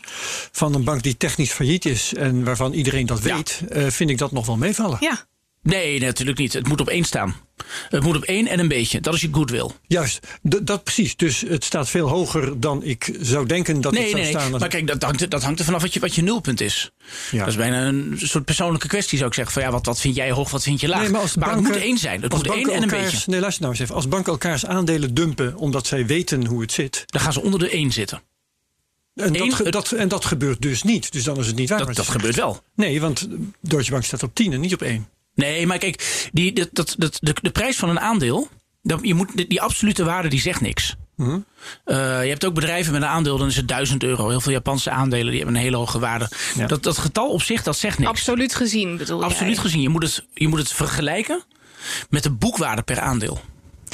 Van 0.51 0.75
een 0.75 0.83
bank 0.83 1.03
die 1.03 1.17
technisch 1.17 1.51
failliet 1.51 1.85
is... 1.85 2.13
en 2.13 2.43
waarvan 2.43 2.73
iedereen 2.73 3.05
dat 3.05 3.21
weet... 3.21 3.61
Ja. 3.73 3.91
vind 3.91 4.09
ik 4.09 4.17
dat 4.17 4.31
nog 4.31 4.45
wel 4.45 4.57
meevallen. 4.57 4.97
Ja, 4.99 5.25
Nee, 5.63 5.99
natuurlijk 5.99 6.37
niet. 6.37 6.53
Het 6.53 6.67
moet 6.67 6.81
op 6.81 6.89
één 6.89 7.03
staan. 7.03 7.35
Het 7.89 8.03
moet 8.03 8.15
op 8.15 8.23
één 8.23 8.47
en 8.47 8.59
een 8.59 8.67
beetje. 8.67 8.99
Dat 8.99 9.13
is 9.13 9.21
je 9.21 9.29
goodwill. 9.31 9.69
Juist, 9.87 10.27
dat 10.41 10.83
precies. 10.83 11.15
Dus 11.15 11.41
het 11.47 11.63
staat 11.63 11.89
veel 11.89 12.07
hoger 12.09 12.59
dan 12.59 12.83
ik 12.83 13.17
zou 13.19 13.45
denken 13.45 13.81
dat 13.81 13.91
nee, 13.91 14.01
het 14.01 14.11
zou 14.11 14.21
nee, 14.21 14.31
staan. 14.31 14.51
Nee, 14.51 14.59
maar 14.59 14.69
kijk, 14.69 14.87
dat 14.87 15.03
hangt, 15.03 15.31
dat 15.31 15.43
hangt 15.43 15.59
er 15.59 15.65
vanaf 15.65 15.81
wat 15.81 15.93
je, 15.93 15.99
wat 15.99 16.15
je 16.15 16.21
nulpunt 16.21 16.61
is. 16.61 16.91
Ja. 17.31 17.39
Dat 17.39 17.47
is 17.47 17.55
bijna 17.55 17.85
een 17.87 18.13
soort 18.15 18.45
persoonlijke 18.45 18.87
kwestie, 18.87 19.17
zou 19.17 19.29
ik 19.29 19.35
zeggen. 19.35 19.53
Van 19.53 19.63
ja, 19.63 19.71
wat, 19.71 19.85
wat 19.85 19.99
vind 19.99 20.15
jij 20.15 20.31
hoog, 20.31 20.49
wat 20.49 20.63
vind 20.63 20.81
je 20.81 20.87
laag? 20.87 21.01
Nee, 21.01 21.09
maar, 21.09 21.21
als 21.21 21.35
maar 21.35 21.49
banken, 21.49 21.65
het 21.65 21.73
moet 21.73 21.83
één 21.83 21.97
zijn. 21.97 22.21
Het 22.21 22.33
moet 22.33 22.51
één 22.51 22.69
en 22.69 22.81
een 22.81 22.89
beetje. 22.89 23.17
Nee, 23.25 23.39
luister 23.39 23.61
nou 23.61 23.73
eens 23.73 23.83
even. 23.83 23.95
Als 23.95 24.07
banken 24.07 24.31
elkaars 24.31 24.65
aandelen 24.65 25.13
dumpen 25.13 25.55
omdat 25.55 25.87
zij 25.87 26.05
weten 26.05 26.45
hoe 26.45 26.61
het 26.61 26.71
zit... 26.71 27.03
Dan 27.05 27.21
gaan 27.21 27.33
ze 27.33 27.41
onder 27.41 27.59
de 27.59 27.69
één 27.69 27.91
zitten. 27.91 28.21
En, 29.15 29.41
Eén, 29.41 29.49
dat, 29.49 29.71
dat, 29.71 29.91
en 29.91 30.07
dat 30.07 30.25
gebeurt 30.25 30.61
dus 30.61 30.83
niet. 30.83 31.11
Dus 31.11 31.23
dan 31.23 31.37
is 31.37 31.47
het 31.47 31.55
niet 31.55 31.69
waar. 31.69 31.85
Dat, 31.85 31.95
dat 31.95 32.07
gebeurt 32.07 32.35
wel. 32.35 32.63
Nee, 32.75 33.01
want 33.01 33.27
Deutsche 33.59 33.91
Bank 33.91 34.03
staat 34.03 34.23
op 34.23 34.35
10 34.35 34.53
en 34.53 34.59
niet 34.59 34.73
op 34.73 34.81
1. 34.81 35.07
Nee, 35.35 35.67
maar 35.67 35.77
kijk, 35.77 36.27
die, 36.31 36.53
dat, 36.53 36.69
dat, 36.71 36.95
dat, 36.97 37.17
de, 37.21 37.35
de 37.41 37.51
prijs 37.51 37.77
van 37.77 37.89
een 37.89 37.99
aandeel, 37.99 38.47
dat, 38.81 38.99
je 39.01 39.13
moet, 39.13 39.49
die 39.49 39.61
absolute 39.61 40.03
waarde 40.03 40.29
die 40.29 40.41
zegt 40.41 40.61
niks. 40.61 40.95
Mhm. 41.15 41.39
Eh, 41.85 42.23
je 42.23 42.29
hebt 42.29 42.45
ook 42.45 42.53
bedrijven 42.53 42.93
met 42.93 43.01
een 43.01 43.07
aandeel, 43.07 43.37
dan 43.37 43.47
is 43.47 43.55
het 43.55 43.67
1000 43.67 44.03
euro. 44.03 44.29
Heel 44.29 44.41
veel 44.41 44.51
Japanse 44.51 44.89
aandelen 44.89 45.27
die 45.27 45.37
hebben 45.37 45.55
een 45.55 45.61
hele 45.61 45.77
hoge 45.77 45.99
waarde. 45.99 46.29
Dat, 46.67 46.83
dat 46.83 46.97
getal 46.97 47.29
op 47.29 47.41
zich, 47.41 47.63
dat 47.63 47.77
zegt 47.77 47.97
niks. 47.97 48.11
Absoluut 48.11 48.55
gezien 48.55 48.97
bedoel 48.97 49.19
je? 49.19 49.25
Absoluut 49.25 49.59
gezien. 49.59 49.81
Je 49.81 49.89
moet, 49.89 50.03
het, 50.03 50.25
je 50.33 50.47
moet 50.47 50.59
het 50.59 50.71
vergelijken 50.71 51.43
met 52.09 52.23
de 52.23 52.31
boekwaarde 52.31 52.81
per 52.81 52.99
aandeel. 52.99 53.41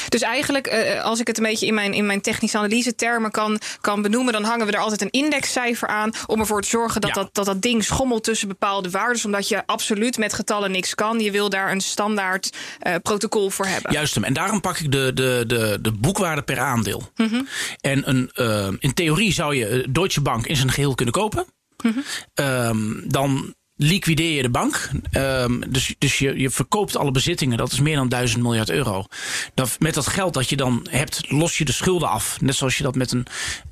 Dus 0.10 0.22
eigenlijk, 0.22 0.74
uh, 0.74 1.04
als 1.04 1.20
ik 1.20 1.28
het 1.28 1.38
een 1.38 1.44
beetje 1.44 1.66
in 1.66 1.74
mijn, 1.74 1.94
in 1.94 2.06
mijn 2.06 2.22
technische 2.22 2.58
analyse 2.58 2.96
termen 2.96 3.32
kan, 3.32 3.60
kan 3.82 4.02
benoemen, 4.02 4.34
dan 4.34 4.44
hangen 4.44 4.66
we 4.66 4.72
er 4.72 4.80
altijd 4.80 5.02
een 5.02 5.10
indexcijfer 5.10 5.88
aan 5.88 6.12
om 6.26 6.40
ervoor 6.40 6.62
te 6.62 6.70
zorgen 6.70 7.02
dat, 7.02 7.14
dat, 7.14 7.30
dat 7.34 7.46
dat 7.46 7.62
ding 7.62 7.84
schommelt 7.84 8.24
tussen 8.24 8.48
bepaalde 8.48 8.90
waarden. 8.90 9.26
Omdat 9.26 9.48
je 9.48 9.66
absoluut 9.66 10.18
met 10.18 10.34
getallen 10.34 10.72
niks 10.72 10.96
kan. 10.96 11.20
Je 11.20 11.32
wil 11.32 11.50
daar 11.50 11.72
een 11.72 11.82
standaard 11.82 12.50
uh, 12.88 12.96
protocol 13.02 13.50
voor 13.50 13.66
hebben. 13.66 13.92
Juist 13.92 14.16
hem. 14.16 14.24
En 14.24 14.34
daarom 14.34 14.62
pak 14.62 14.78
ik 14.78 14.92
de, 14.92 15.12
de, 15.14 15.44
de, 15.48 15.78
de 15.82 15.92
boekwaarde 15.92 16.42
per 16.42 16.60
aandeel. 16.60 17.12
Mm 17.16 17.28
-hmm. 17.28 17.48
En 17.82 18.10
een, 18.10 18.32
uh, 18.36 18.68
in 18.80 18.94
theorie 18.94 19.34
zou 19.34 19.56
je 19.56 19.86
Deutsche 19.90 20.22
Bank 20.22 20.48
in 20.48 20.56
zijn 20.56 20.72
geheel 20.72 20.96
kunnen 20.96 21.14
kopen. 21.14 21.46
Mm 21.84 21.94
-hmm. 22.36 23.04
dan 23.08 23.56
liquideer 23.82 24.36
je 24.36 24.42
de 24.42 24.50
bank. 24.50 24.90
Um, 25.12 25.72
dus 25.72 25.96
dus 25.98 26.20
je, 26.20 26.40
je 26.40 26.50
verkoopt 26.50 26.98
alle 26.98 27.12
bezittingen. 27.12 27.58
Dat 27.58 27.72
is 27.72 27.80
meer 27.80 27.96
dan 27.96 28.10
1000 28.10 28.44
miljard 28.44 28.70
euro. 28.70 29.06
Dat, 29.54 29.76
met 29.80 29.94
dat 29.94 30.08
geld 30.08 30.34
dat 30.34 30.50
je 30.50 30.56
dan 30.56 30.88
hebt, 30.90 31.32
los 31.32 31.58
je 31.58 31.66
de 31.66 31.72
schulden 31.72 32.10
af. 32.10 32.42
Net 32.42 32.56
zoals 32.56 32.78
je 32.78 32.84
dat 32.84 32.96
met 32.96 33.12
een, 33.12 33.26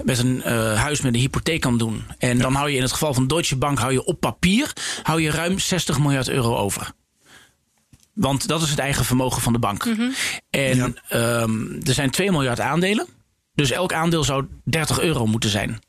met 0.04 0.18
een 0.18 0.42
uh, 0.46 0.74
huis 0.74 1.02
met 1.02 1.14
een 1.14 1.20
hypotheek 1.20 1.62
kan 1.62 1.78
doen. 1.78 2.04
En 2.18 2.38
dan 2.38 2.54
hou 2.54 2.70
je 2.70 2.76
in 2.76 2.82
het 2.82 2.92
geval 2.92 3.14
van 3.14 3.28
Deutsche 3.28 3.56
Bank 3.56 3.80
hou 3.80 3.92
je 3.92 4.04
op 4.04 4.20
papier 4.20 4.74
hou 5.04 5.22
je 5.22 5.32
ruim 5.32 5.60
60 5.60 6.00
miljard 6.00 6.30
euro 6.30 6.56
over. 6.56 6.92
Want 8.14 8.48
dat 8.48 8.62
is 8.62 8.70
het 8.70 8.80
eigen 8.80 9.06
vermogen 9.06 9.42
van 9.42 9.54
de 9.54 9.60
bank. 9.60 9.86
Mm 9.86 9.96
-hmm. 9.96 10.14
En 10.50 10.96
ja. 11.08 11.42
um, 11.42 11.80
er 11.84 11.94
zijn 11.94 12.12
2 12.12 12.32
miljard 12.32 12.60
aandelen. 12.60 13.08
Dus 13.56 13.72
elk 13.72 13.94
aandeel 13.94 14.24
zou 14.24 14.46
30 14.64 15.00
euro 15.00 15.26
moeten 15.26 15.50
zijn. 15.50 15.80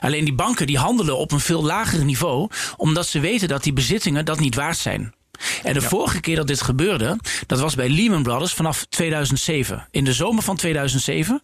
Alleen 0.00 0.24
die 0.24 0.34
banken 0.34 0.66
die 0.66 0.78
handelen 0.78 1.16
op 1.16 1.32
een 1.32 1.40
veel 1.40 1.64
lager 1.64 2.04
niveau, 2.04 2.50
omdat 2.76 3.06
ze 3.06 3.20
weten 3.20 3.48
dat 3.48 3.62
die 3.62 3.72
bezittingen 3.72 4.24
dat 4.24 4.40
niet 4.40 4.54
waard 4.54 4.78
zijn. 4.78 5.14
En 5.62 5.74
de 5.74 5.80
vorige 5.80 6.20
keer 6.20 6.36
dat 6.36 6.46
dit 6.46 6.62
gebeurde, 6.62 7.18
dat 7.46 7.60
was 7.60 7.74
bij 7.74 7.88
Lehman 7.88 8.22
Brothers 8.22 8.52
vanaf 8.52 8.84
2007. 8.84 9.88
In 9.90 10.04
de 10.04 10.12
zomer 10.12 10.42
van 10.42 10.56
2007. 10.56 11.42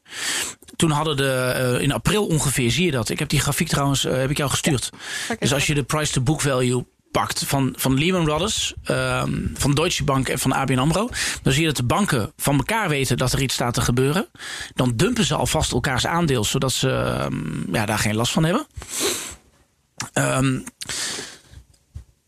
Toen 0.76 0.90
hadden 0.90 1.16
de, 1.16 1.72
uh, 1.74 1.82
in 1.82 1.92
april 1.92 2.26
ongeveer, 2.26 2.70
zie 2.70 2.84
je 2.84 2.90
dat. 2.90 3.08
Ik 3.08 3.18
heb 3.18 3.28
die 3.28 3.40
grafiek 3.40 3.68
trouwens, 3.68 4.04
uh, 4.04 4.12
heb 4.12 4.30
ik 4.30 4.36
jou 4.36 4.50
gestuurd. 4.50 4.90
Ja, 5.28 5.36
dus 5.38 5.52
als 5.52 5.66
je 5.66 5.74
de 5.74 5.82
price 5.82 6.12
to 6.12 6.20
book 6.20 6.40
value 6.40 6.84
pakt 7.12 7.44
van, 7.46 7.74
van 7.76 7.98
Lehman 7.98 8.24
Brothers, 8.24 8.74
um, 8.90 9.52
van 9.54 9.74
Deutsche 9.74 10.04
Bank 10.04 10.28
en 10.28 10.38
van 10.38 10.52
ABN 10.52 10.78
AMRO... 10.78 11.08
dan 11.42 11.52
zie 11.52 11.60
je 11.62 11.66
dat 11.68 11.76
de 11.76 11.84
banken 11.84 12.32
van 12.36 12.56
elkaar 12.56 12.88
weten 12.88 13.16
dat 13.16 13.32
er 13.32 13.42
iets 13.42 13.54
staat 13.54 13.74
te 13.74 13.80
gebeuren. 13.80 14.28
Dan 14.74 14.92
dumpen 14.96 15.24
ze 15.24 15.34
alvast 15.34 15.72
elkaars 15.72 16.06
aandeel, 16.06 16.44
zodat 16.44 16.72
ze 16.72 16.88
um, 17.30 17.66
ja, 17.72 17.86
daar 17.86 17.98
geen 17.98 18.14
last 18.14 18.32
van 18.32 18.44
hebben. 18.44 18.66
Um, 20.14 20.64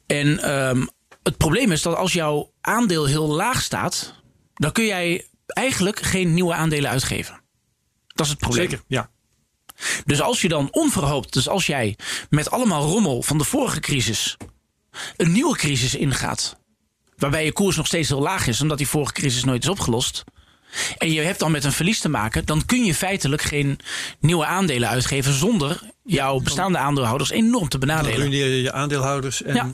en 0.06 0.28
het 1.22 1.36
probleem 1.36 1.72
is 1.72 1.82
dat 1.82 1.96
als 1.96 2.12
jouw 2.12 2.52
aandeel 2.60 3.04
heel 3.04 3.28
laag 3.28 3.62
staat... 3.62 4.14
dan 4.54 4.72
kun 4.72 4.86
jij 4.86 5.26
eigenlijk 5.46 6.00
geen 6.00 6.34
nieuwe 6.34 6.54
aandelen 6.54 6.90
uitgeven. 6.90 7.40
Dat 8.06 8.26
is 8.26 8.32
het 8.32 8.40
probleem. 8.40 8.70
Zeker, 8.70 8.84
ja. 8.86 9.10
Dus 10.04 10.20
als 10.20 10.40
je 10.40 10.48
dan 10.48 10.68
onverhoopt, 10.70 11.32
dus 11.32 11.48
als 11.48 11.66
jij 11.66 11.96
met 12.30 12.50
allemaal 12.50 12.88
rommel 12.88 13.22
van 13.22 13.38
de 13.38 13.44
vorige 13.44 13.80
crisis 13.80 14.36
een 15.16 15.32
nieuwe 15.32 15.56
crisis 15.56 15.94
ingaat. 15.94 16.56
Waarbij 17.16 17.44
je 17.44 17.52
koers 17.52 17.76
nog 17.76 17.86
steeds 17.86 18.08
heel 18.08 18.22
laag 18.22 18.46
is, 18.46 18.60
omdat 18.60 18.78
die 18.78 18.88
vorige 18.88 19.12
crisis 19.12 19.44
nooit 19.44 19.62
is 19.62 19.68
opgelost. 19.68 20.24
En 20.98 21.12
je 21.12 21.20
hebt 21.20 21.38
dan 21.38 21.50
met 21.50 21.64
een 21.64 21.72
verlies 21.72 22.00
te 22.00 22.08
maken, 22.08 22.44
dan 22.44 22.64
kun 22.66 22.84
je 22.84 22.94
feitelijk 22.94 23.42
geen 23.42 23.78
nieuwe 24.20 24.46
aandelen 24.46 24.88
uitgeven 24.88 25.32
zonder 25.32 25.80
jouw 26.04 26.40
bestaande 26.40 26.78
aandeelhouders 26.78 27.30
enorm 27.30 27.68
te 27.68 27.78
benadelen. 27.78 28.18
Dan 28.20 28.30
je 28.30 28.62
je 28.62 28.72
aandeelhouders 28.72 29.42
en 29.42 29.54
ja. 29.54 29.72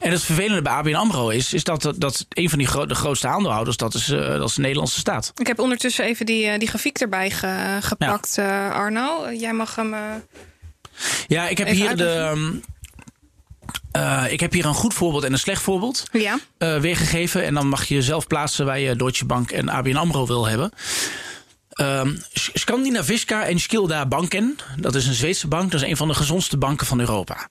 En 0.00 0.10
het 0.10 0.22
vervelende 0.22 0.62
bij 0.62 0.72
ABN 0.72 0.94
AMRO 0.94 1.28
is, 1.28 1.52
is 1.52 1.64
dat, 1.64 1.94
dat 1.96 2.26
een 2.28 2.48
van 2.48 2.58
die 2.58 2.66
gro 2.66 2.86
de 2.86 2.94
grootste 2.94 3.26
aandeelhouders, 3.26 3.76
dat 3.76 3.94
is, 3.94 4.08
uh, 4.08 4.26
dat 4.26 4.48
is 4.48 4.54
de 4.54 4.60
Nederlandse 4.60 4.98
staat. 4.98 5.32
Ik 5.36 5.46
heb 5.46 5.58
ondertussen 5.58 6.04
even 6.04 6.26
die, 6.26 6.58
die 6.58 6.68
grafiek 6.68 6.98
erbij 6.98 7.30
ge, 7.30 7.78
gepakt, 7.80 8.34
ja. 8.34 8.68
uh, 8.68 8.74
Arno. 8.74 9.32
Jij 9.32 9.52
mag 9.52 9.74
hem. 9.74 9.94
Uh, 9.94 10.00
ja, 11.26 11.48
ik 11.48 11.58
heb 11.58 11.68
hier 11.68 11.96
de. 11.96 12.60
Uh, 13.96 14.24
ik 14.28 14.40
heb 14.40 14.52
hier 14.52 14.66
een 14.66 14.74
goed 14.74 14.94
voorbeeld 14.94 15.24
en 15.24 15.32
een 15.32 15.38
slecht 15.38 15.62
voorbeeld 15.62 16.04
ja. 16.12 16.38
uh, 16.58 16.78
weergegeven. 16.78 17.44
En 17.44 17.54
dan 17.54 17.68
mag 17.68 17.84
je 17.84 18.02
zelf 18.02 18.26
plaatsen 18.26 18.66
waar 18.66 18.78
je 18.78 18.96
Deutsche 18.96 19.24
Bank 19.24 19.50
en 19.50 19.68
ABN 19.68 19.96
AMRO 19.96 20.26
wil 20.26 20.46
hebben. 20.46 20.70
Um, 21.80 22.22
Scandinaviska 22.32 23.44
en 23.44 23.58
Skilda 23.58 24.06
Banken, 24.06 24.56
dat 24.76 24.94
is 24.94 25.06
een 25.06 25.14
Zweedse 25.14 25.48
bank. 25.48 25.70
Dat 25.70 25.82
is 25.82 25.88
een 25.88 25.96
van 25.96 26.08
de 26.08 26.14
gezondste 26.14 26.56
banken 26.56 26.86
van 26.86 27.00
Europa. 27.00 27.48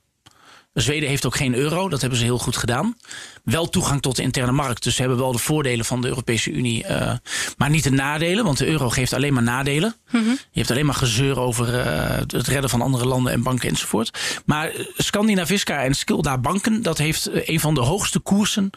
Zweden 0.75 1.09
heeft 1.09 1.25
ook 1.25 1.35
geen 1.35 1.55
euro, 1.55 1.89
dat 1.89 2.01
hebben 2.01 2.19
ze 2.19 2.25
heel 2.25 2.37
goed 2.37 2.57
gedaan. 2.57 2.97
Wel 3.43 3.69
toegang 3.69 4.01
tot 4.01 4.15
de 4.15 4.21
interne 4.21 4.51
markt, 4.51 4.83
dus 4.83 4.95
ze 4.95 5.01
hebben 5.01 5.19
wel 5.19 5.31
de 5.31 5.37
voordelen 5.37 5.85
van 5.85 6.01
de 6.01 6.07
Europese 6.07 6.51
Unie, 6.51 6.85
uh, 6.89 7.13
maar 7.57 7.69
niet 7.69 7.83
de 7.83 7.91
nadelen, 7.91 8.45
want 8.45 8.57
de 8.57 8.67
euro 8.67 8.89
geeft 8.89 9.13
alleen 9.13 9.33
maar 9.33 9.43
nadelen. 9.43 9.95
Mm 10.11 10.23
-hmm. 10.23 10.37
Je 10.51 10.59
hebt 10.59 10.71
alleen 10.71 10.85
maar 10.85 10.95
gezeur 10.95 11.39
over 11.39 11.73
uh, 11.73 12.17
het 12.27 12.47
redden 12.47 12.69
van 12.69 12.81
andere 12.81 13.05
landen 13.05 13.33
en 13.33 13.43
banken 13.43 13.69
enzovoort. 13.69 14.41
Maar 14.45 14.71
Scandinaviska 14.97 15.83
en 15.83 15.93
Skilda 15.93 16.37
Banken, 16.37 16.81
dat 16.81 16.97
heeft 16.97 17.29
een 17.31 17.59
van 17.59 17.73
de 17.73 17.81
hoogste 17.81 18.19
koersen 18.19 18.69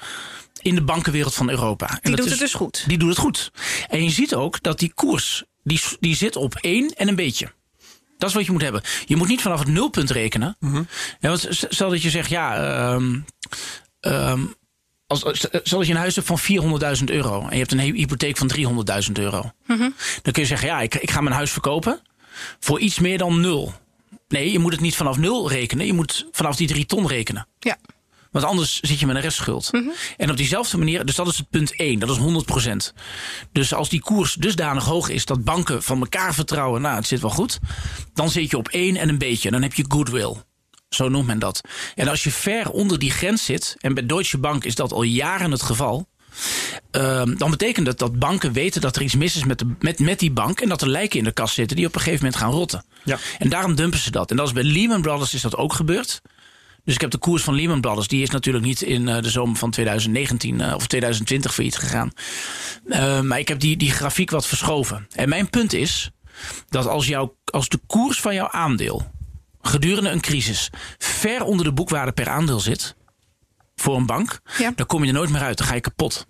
in 0.62 0.74
de 0.74 0.82
bankenwereld 0.82 1.34
van 1.34 1.50
Europa. 1.50 1.88
En 1.90 1.98
die 2.02 2.16
doet 2.16 2.24
is, 2.24 2.30
het 2.30 2.40
dus 2.40 2.54
goed. 2.54 2.84
Die 2.86 2.98
doet 2.98 3.08
het 3.08 3.18
goed. 3.18 3.50
En 3.88 4.04
je 4.04 4.10
ziet 4.10 4.34
ook 4.34 4.62
dat 4.62 4.78
die 4.78 4.92
koers, 4.94 5.44
die, 5.62 5.80
die 6.00 6.16
zit 6.16 6.36
op 6.36 6.54
één 6.54 6.90
en 6.90 7.08
een 7.08 7.16
beetje. 7.16 7.56
Dat 8.18 8.28
is 8.28 8.34
wat 8.34 8.46
je 8.46 8.52
moet 8.52 8.62
hebben. 8.62 8.82
Je 9.06 9.16
moet 9.16 9.28
niet 9.28 9.42
vanaf 9.42 9.58
het 9.58 9.68
nulpunt 9.68 10.10
rekenen. 10.10 10.56
Mm 10.60 10.72
-hmm. 10.72 10.86
ja, 11.20 11.28
want 11.28 11.46
stel 11.50 11.90
dat 11.90 12.02
je 12.02 12.10
zegt, 12.10 12.30
ja, 12.30 12.92
um, 12.92 13.24
um, 14.00 14.54
als, 15.06 15.20
stel 15.40 15.78
dat 15.78 15.86
je 15.86 15.92
een 15.92 15.98
huis 15.98 16.14
hebt 16.14 16.26
van 16.26 16.38
400.000 16.98 17.04
euro 17.04 17.40
en 17.42 17.52
je 17.52 17.58
hebt 17.58 17.72
een 17.72 17.78
hypotheek 17.78 18.36
van 18.36 18.50
300.000 19.06 19.12
euro. 19.12 19.50
Mm 19.66 19.76
-hmm. 19.76 19.94
Dan 20.22 20.32
kun 20.32 20.42
je 20.42 20.48
zeggen, 20.48 20.68
ja, 20.68 20.80
ik, 20.80 20.94
ik 20.94 21.10
ga 21.10 21.20
mijn 21.20 21.34
huis 21.34 21.50
verkopen 21.50 22.00
voor 22.60 22.80
iets 22.80 22.98
meer 22.98 23.18
dan 23.18 23.40
nul. 23.40 23.74
Nee, 24.28 24.52
je 24.52 24.58
moet 24.58 24.72
het 24.72 24.80
niet 24.80 24.96
vanaf 24.96 25.16
nul 25.16 25.48
rekenen. 25.50 25.86
Je 25.86 25.92
moet 25.92 26.26
vanaf 26.32 26.56
die 26.56 26.66
drie 26.66 26.86
ton 26.86 27.06
rekenen. 27.06 27.46
Ja. 27.58 27.76
Want 28.38 28.50
anders 28.50 28.80
zit 28.80 29.00
je 29.00 29.06
met 29.06 29.16
een 29.16 29.22
restschuld. 29.22 29.72
Mm 29.72 29.80
-hmm. 29.80 29.92
En 30.16 30.30
op 30.30 30.36
diezelfde 30.36 30.78
manier, 30.78 31.04
dus 31.04 31.14
dat 31.14 31.26
is 31.26 31.38
het 31.38 31.50
punt 31.50 31.76
1, 31.76 31.98
dat 31.98 32.10
is 32.10 32.18
100%. 32.18 32.92
Dus 33.52 33.74
als 33.74 33.88
die 33.88 34.00
koers 34.00 34.34
dusdanig 34.34 34.84
hoog 34.84 35.08
is 35.08 35.24
dat 35.24 35.44
banken 35.44 35.82
van 35.82 36.00
elkaar 36.00 36.34
vertrouwen, 36.34 36.82
nou, 36.82 36.96
het 36.96 37.06
zit 37.06 37.20
wel 37.20 37.30
goed, 37.30 37.58
dan 38.14 38.30
zit 38.30 38.50
je 38.50 38.56
op 38.56 38.68
1 38.68 38.96
en 38.96 39.08
een 39.08 39.18
beetje. 39.18 39.50
Dan 39.50 39.62
heb 39.62 39.74
je 39.74 39.84
goodwill. 39.88 40.34
Zo 40.88 41.08
noemt 41.08 41.26
men 41.26 41.38
dat. 41.38 41.60
En 41.94 42.08
als 42.08 42.24
je 42.24 42.30
ver 42.30 42.70
onder 42.70 42.98
die 42.98 43.10
grens 43.10 43.44
zit, 43.44 43.76
en 43.78 43.94
bij 43.94 44.06
Deutsche 44.06 44.38
Bank 44.38 44.64
is 44.64 44.74
dat 44.74 44.92
al 44.92 45.02
jaren 45.02 45.50
het 45.50 45.62
geval. 45.62 46.08
Um, 46.90 47.38
dan 47.38 47.50
betekent 47.50 47.86
dat 47.86 47.98
dat 47.98 48.18
banken 48.18 48.52
weten 48.52 48.80
dat 48.80 48.96
er 48.96 49.02
iets 49.02 49.14
mis 49.14 49.36
is 49.36 49.44
met, 49.44 49.58
de, 49.58 49.74
met, 49.78 49.98
met 49.98 50.18
die 50.18 50.30
bank. 50.30 50.60
En 50.60 50.68
dat 50.68 50.82
er 50.82 50.88
lijken 50.88 51.18
in 51.18 51.24
de 51.24 51.32
kast 51.32 51.54
zitten 51.54 51.76
die 51.76 51.86
op 51.86 51.94
een 51.94 52.00
gegeven 52.00 52.24
moment 52.24 52.42
gaan 52.42 52.52
rotten. 52.52 52.84
Ja. 53.04 53.18
En 53.38 53.48
daarom 53.48 53.74
dumpen 53.74 53.98
ze 53.98 54.10
dat. 54.10 54.30
En 54.30 54.36
dat 54.36 54.46
is 54.46 54.52
bij 54.52 54.62
Lehman 54.62 55.02
Brothers 55.02 55.34
is 55.34 55.42
dat 55.42 55.56
ook 55.56 55.72
gebeurd. 55.72 56.20
Dus 56.88 56.96
ik 56.96 57.02
heb 57.02 57.12
de 57.12 57.18
koers 57.18 57.42
van 57.42 57.54
Lehman 57.54 57.80
Brothers, 57.80 58.08
die 58.08 58.22
is 58.22 58.30
natuurlijk 58.30 58.64
niet 58.64 58.82
in 58.82 59.08
uh, 59.08 59.22
de 59.22 59.30
zomer 59.30 59.56
van 59.56 59.70
2019 59.70 60.60
uh, 60.60 60.74
of 60.74 60.86
2020 60.86 61.54
failliet 61.54 61.76
gegaan. 61.76 62.10
Uh, 62.86 63.20
maar 63.20 63.38
ik 63.38 63.48
heb 63.48 63.60
die, 63.60 63.76
die 63.76 63.90
grafiek 63.90 64.30
wat 64.30 64.46
verschoven. 64.46 65.06
En 65.14 65.28
mijn 65.28 65.50
punt 65.50 65.72
is 65.72 66.10
dat 66.68 66.86
als, 66.86 67.06
jou, 67.06 67.30
als 67.44 67.68
de 67.68 67.80
koers 67.86 68.20
van 68.20 68.34
jouw 68.34 68.50
aandeel 68.50 69.10
gedurende 69.62 70.10
een 70.10 70.20
crisis 70.20 70.70
ver 70.98 71.42
onder 71.42 71.64
de 71.64 71.72
boekwaarde 71.72 72.12
per 72.12 72.28
aandeel 72.28 72.60
zit 72.60 72.96
voor 73.76 73.96
een 73.96 74.06
bank, 74.06 74.40
ja. 74.58 74.72
dan 74.76 74.86
kom 74.86 75.02
je 75.02 75.08
er 75.08 75.14
nooit 75.14 75.30
meer 75.30 75.42
uit. 75.42 75.58
Dan 75.58 75.66
ga 75.66 75.74
je 75.74 75.80
kapot. 75.80 76.26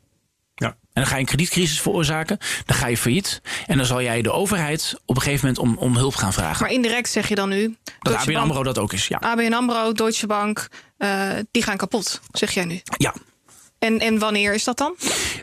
Dan 0.99 1.07
ga 1.07 1.15
je 1.15 1.21
een 1.21 1.27
kredietcrisis 1.27 1.81
veroorzaken. 1.81 2.39
Dan 2.65 2.77
ga 2.77 2.87
je 2.87 2.97
failliet. 2.97 3.41
En 3.67 3.77
dan 3.77 3.87
zal 3.87 4.03
jij 4.03 4.23
de 4.23 4.31
overheid 4.31 4.95
op 5.05 5.17
een 5.17 5.23
gegeven 5.23 5.47
moment 5.47 5.65
om, 5.65 5.77
om 5.89 5.97
hulp 5.97 6.15
gaan 6.15 6.33
vragen. 6.33 6.63
Maar 6.63 6.73
indirect 6.73 7.11
zeg 7.11 7.29
je 7.29 7.35
dan 7.35 7.49
nu... 7.49 7.77
Dat 8.01 8.15
ABN 8.15 8.35
AMRO 8.37 8.63
dat 8.63 8.79
ook 8.79 8.93
is, 8.93 9.09
ja. 9.09 9.19
ABN 9.19 9.53
AMRO, 9.53 9.93
Deutsche 9.93 10.27
Bank, 10.27 10.69
uh, 10.99 11.31
die 11.51 11.63
gaan 11.63 11.77
kapot, 11.77 12.21
zeg 12.31 12.51
jij 12.51 12.65
nu? 12.65 12.81
Ja. 12.97 13.15
En, 13.79 13.99
en 13.99 14.19
wanneer 14.19 14.55
is 14.55 14.65
dat 14.65 14.79
dan? 14.79 14.97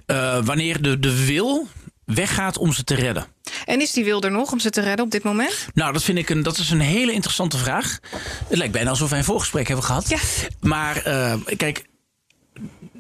Uh, 0.07 0.45
wanneer 0.45 0.81
de, 0.81 0.99
de 0.99 1.25
wil 1.25 1.67
weggaat 2.05 2.57
om 2.57 2.73
ze 2.73 2.83
te 2.83 2.95
redden. 2.95 3.25
En 3.65 3.81
is 3.81 3.91
die 3.91 4.03
wil 4.03 4.21
er 4.21 4.31
nog 4.31 4.51
om 4.51 4.59
ze 4.59 4.69
te 4.69 4.81
redden 4.81 5.05
op 5.05 5.11
dit 5.11 5.23
moment? 5.23 5.67
Nou, 5.73 5.93
dat 5.93 6.03
vind 6.03 6.17
ik 6.17 6.29
een, 6.29 6.43
dat 6.43 6.57
is 6.57 6.69
een 6.69 6.79
hele 6.79 7.11
interessante 7.11 7.57
vraag. 7.57 7.99
Het 8.47 8.57
lijkt 8.57 8.73
bijna 8.73 8.89
alsof 8.89 9.09
wij 9.09 9.19
een 9.19 9.25
voorgesprek 9.25 9.67
hebben 9.67 9.85
gehad. 9.85 10.09
Ja. 10.09 10.17
Maar 10.59 11.07
uh, 11.07 11.33
kijk... 11.57 11.85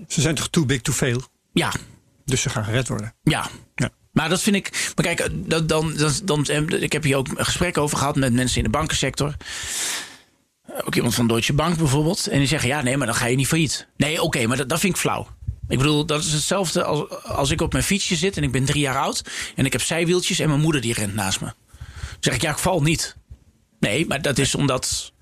Ze 0.07 0.21
zijn 0.21 0.35
toch 0.35 0.47
too 0.47 0.65
big 0.65 0.81
to 0.81 0.91
fail? 0.91 1.21
Ja. 1.53 1.71
Dus 2.25 2.41
ze 2.41 2.49
gaan 2.49 2.63
gered 2.63 2.87
worden. 2.87 3.13
Ja. 3.23 3.49
ja. 3.75 3.89
Maar 4.11 4.29
dat 4.29 4.41
vind 4.41 4.55
ik. 4.55 4.91
Maar 4.95 5.05
kijk, 5.05 5.29
dan, 5.49 5.67
dan, 5.67 5.93
dan, 6.23 6.43
dan, 6.45 6.69
ik 6.69 6.91
heb 6.91 7.03
hier 7.03 7.17
ook 7.17 7.27
een 7.27 7.45
gesprek 7.45 7.77
over 7.77 7.97
gehad 7.97 8.15
met 8.15 8.33
mensen 8.33 8.57
in 8.57 8.63
de 8.63 8.69
bankensector. 8.69 9.35
Ook 10.85 10.95
iemand 10.95 11.15
van 11.15 11.27
Deutsche 11.27 11.53
Bank 11.53 11.77
bijvoorbeeld. 11.77 12.27
En 12.27 12.39
die 12.39 12.47
zeggen: 12.47 12.69
ja, 12.69 12.81
nee, 12.81 12.97
maar 12.97 13.07
dan 13.07 13.15
ga 13.15 13.25
je 13.25 13.35
niet 13.35 13.47
failliet. 13.47 13.87
Nee, 13.97 14.13
oké, 14.13 14.23
okay, 14.23 14.45
maar 14.45 14.57
dat, 14.57 14.69
dat 14.69 14.79
vind 14.79 14.93
ik 14.93 14.99
flauw. 14.99 15.27
Ik 15.67 15.77
bedoel, 15.77 16.05
dat 16.05 16.23
is 16.23 16.31
hetzelfde 16.31 16.83
als, 16.83 17.23
als 17.23 17.51
ik 17.51 17.61
op 17.61 17.71
mijn 17.71 17.83
fietsje 17.83 18.15
zit 18.15 18.37
en 18.37 18.43
ik 18.43 18.51
ben 18.51 18.65
drie 18.65 18.81
jaar 18.81 18.97
oud 18.97 19.23
en 19.55 19.65
ik 19.65 19.71
heb 19.71 19.81
zijwieltjes 19.81 20.39
en 20.39 20.47
mijn 20.47 20.61
moeder 20.61 20.81
die 20.81 20.93
rent 20.93 21.13
naast 21.15 21.41
me. 21.41 21.45
Dan 21.45 22.17
zeg 22.19 22.35
ik, 22.35 22.41
ja, 22.41 22.51
ik 22.51 22.57
val 22.57 22.81
niet. 22.81 23.15
Nee, 23.79 24.07
maar 24.07 24.21
dat 24.21 24.37
is 24.37 24.55
omdat 24.55 25.13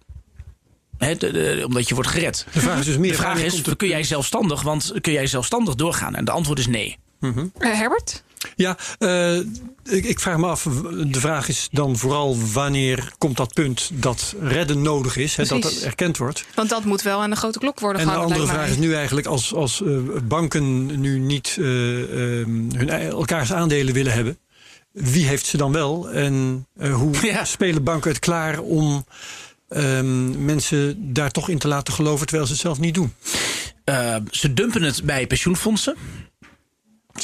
omdat 1.66 1.88
je 1.88 1.94
wordt 1.94 2.10
gered. 2.10 2.46
De 2.52 2.60
vraag 2.60 2.80
is 2.80 2.86
dus 2.86 2.98
meer. 2.98 3.12
De 3.12 3.18
vraag 3.18 3.42
is: 3.42 3.62
kun 3.78 3.88
jij 3.88 4.04
zelfstandig? 4.04 4.62
Want 4.62 4.94
kun 5.02 5.14
jij 5.14 5.28
zelfstandig 5.28 5.76
doorgaan? 5.76 6.16
En 6.16 6.26
de 6.26 6.32
antwoord 6.32 6.60
is 6.60 6.68
nee. 6.68 6.98
Mm 7.20 7.52
Herbert? 7.58 8.24
Ja, 8.56 8.78
uh, 9.00 9.38
ik, 9.84 10.06
ik, 10.06 10.20
vraag 10.20 10.38
me 10.38 10.48
af. 10.48 10.64
De 11.08 11.20
vraag 11.20 11.48
is 11.48 11.68
dan 11.72 11.98
vooral 11.98 12.38
wanneer 12.54 13.14
komt 13.18 13.38
dat 13.38 13.54
punt 13.54 13.90
dat 13.94 14.36
redden 14.42 14.82
nodig 14.82 15.18
is, 15.18 15.36
hè, 15.36 15.46
dat 15.46 15.62
dat 15.62 15.74
erkend 15.74 16.18
wordt. 16.18 16.46
Want 16.56 16.70
dat 16.70 16.86
moet 16.86 17.02
wel 17.02 17.22
aan 17.22 17.30
de 17.30 17.36
grote 17.36 17.60
klok 17.60 17.80
worden 17.80 18.02
en 18.02 18.08
gehouden. 18.08 18.36
En 18.36 18.44
de 18.44 18.50
andere 18.50 18.66
vraag 18.66 18.78
is 18.78 18.86
nu 18.86 18.96
eigenlijk 18.96 19.28
als, 19.28 19.54
als 19.54 19.82
uh, 19.82 20.00
banken 20.24 21.00
nu 21.00 21.20
niet 21.20 21.56
uh, 21.60 21.66
hun, 21.66 22.90
elkaars 22.90 23.54
aandelen 23.54 23.94
willen 23.94 24.14
hebben. 24.14 24.38
Wie 24.92 25.28
heeft 25.28 25.46
ze 25.46 25.58
dan 25.58 25.72
wel? 25.72 26.10
En 26.10 26.68
hoe 26.92 27.12
ja. 27.28 27.46
spelen 27.46 27.84
banken 27.84 28.10
het 28.10 28.20
klaar 28.20 28.60
om 28.60 29.06
um, 29.78 30.46
mensen 30.46 31.14
daar 31.14 31.32
toch 31.32 31.50
in 31.50 31.58
te 31.58 31.68
laten 31.68 31.94
geloven 31.94 32.26
terwijl 32.26 32.48
ze 32.48 32.54
het 32.54 32.62
zelf 32.62 32.80
niet 32.80 32.94
doen? 32.94 33.14
Uh, 33.86 34.16
ze 34.30 34.54
dumpen 34.54 34.82
het 34.82 35.04
bij 35.04 35.28
pensioenfondsen. 35.28 35.96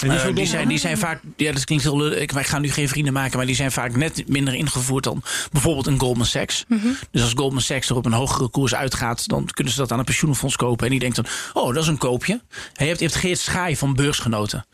Uh, 0.04 0.36
die, 0.36 0.46
zijn, 0.46 0.68
die 0.68 0.78
zijn 0.78 0.98
vaak, 0.98 1.22
ja, 1.36 1.52
dat 1.52 1.64
klinkt 1.64 1.84
heel 1.84 2.12
ik, 2.12 2.32
wij 2.32 2.44
gaan 2.44 2.62
nu 2.62 2.72
geen 2.72 2.90
vrienden 2.90 3.14
maken, 3.14 3.38
maar 3.38 3.46
die 3.46 3.56
zijn 3.56 3.72
vaak 3.72 3.96
net 3.96 4.28
minder 4.28 4.54
ingevoerd 4.54 5.04
dan 5.04 5.24
bijvoorbeeld 5.52 5.88
een 5.88 6.00
Goldman 6.00 6.26
Sachs. 6.26 6.66
Mm 6.68 6.80
-hmm. 6.80 6.96
Dus 7.12 7.22
als 7.22 7.34
Goldman 7.36 7.62
Sachs 7.62 7.90
er 7.90 7.96
op 7.96 8.06
een 8.06 8.14
hogere 8.14 8.50
koers 8.50 8.76
uitgaat, 8.76 9.28
dan 9.28 9.46
kunnen 9.46 9.74
ze 9.74 9.80
dat 9.80 9.92
aan 9.92 10.00
een 10.00 10.06
pensioenfonds 10.06 10.56
kopen. 10.56 10.86
En 10.86 10.92
die 10.92 11.00
denkt 11.00 11.16
dan, 11.16 11.26
oh, 11.54 11.74
dat 11.74 11.84
is 11.84 11.90
een 11.90 11.98
koopje. 11.98 12.34
En 12.34 12.84
je, 12.84 12.86
hebt, 12.86 13.00
je 13.00 13.06
hebt 13.06 13.18
Geert 13.18 13.40
Schaai 13.40 13.78
van 13.78 13.94
Beursgenoten. 13.94 14.66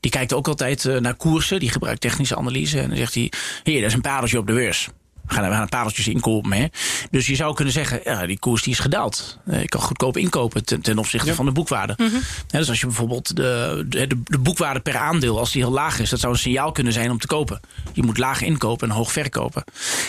Die 0.00 0.10
kijkt 0.10 0.32
ook 0.32 0.48
altijd 0.48 0.84
uh, 0.84 0.98
naar 0.98 1.14
koersen, 1.14 1.60
die 1.60 1.70
gebruikt 1.70 2.00
technische 2.00 2.36
analyse. 2.36 2.80
En 2.80 2.88
dan 2.88 2.96
zegt 2.96 3.14
hij, 3.14 3.32
hier, 3.62 3.80
dat 3.80 3.88
is 3.88 3.94
een 3.94 4.00
padeltje 4.00 4.38
op 4.38 4.46
de 4.46 4.52
beurs. 4.52 4.88
We 5.26 5.34
gaan, 5.34 5.48
we 5.48 5.54
gaan 5.54 5.68
padeltjes 5.68 6.08
inkopen. 6.08 6.52
Hè? 6.52 6.66
Dus 7.10 7.26
je 7.26 7.34
zou 7.34 7.54
kunnen 7.54 7.72
zeggen, 7.72 8.00
ja, 8.04 8.26
die 8.26 8.38
koers 8.38 8.62
die 8.62 8.72
is 8.72 8.78
gedaald. 8.78 9.38
Ik 9.50 9.70
kan 9.70 9.80
goedkoop 9.80 10.16
inkopen 10.16 10.64
ten, 10.64 10.80
ten 10.80 10.98
opzichte 10.98 11.28
ja. 11.28 11.34
van 11.34 11.44
de 11.44 11.52
boekwaarde. 11.52 11.94
Mm 11.96 12.08
-hmm. 12.08 12.20
dus 12.46 12.68
als 12.68 12.80
je 12.80 12.86
bijvoorbeeld 12.86 13.36
de, 13.36 13.84
de, 13.88 14.06
de, 14.24 14.38
boekwaarde 14.38 14.80
per 14.80 14.96
aandeel, 14.96 15.38
als 15.38 15.52
die 15.52 15.62
heel 15.62 15.72
laag 15.72 15.98
is, 15.98 16.10
dat 16.10 16.20
zou 16.20 16.32
een 16.32 16.38
signaal 16.38 16.72
kunnen 16.72 16.92
zijn 16.92 17.10
om 17.10 17.18
te 17.18 17.26
kopen. 17.26 17.60
Je 17.92 18.02
moet 18.02 18.18
laag 18.18 18.42
inkopen 18.42 18.88
en 18.88 18.94
hoog 18.94 19.12
verkopen. 19.12 19.64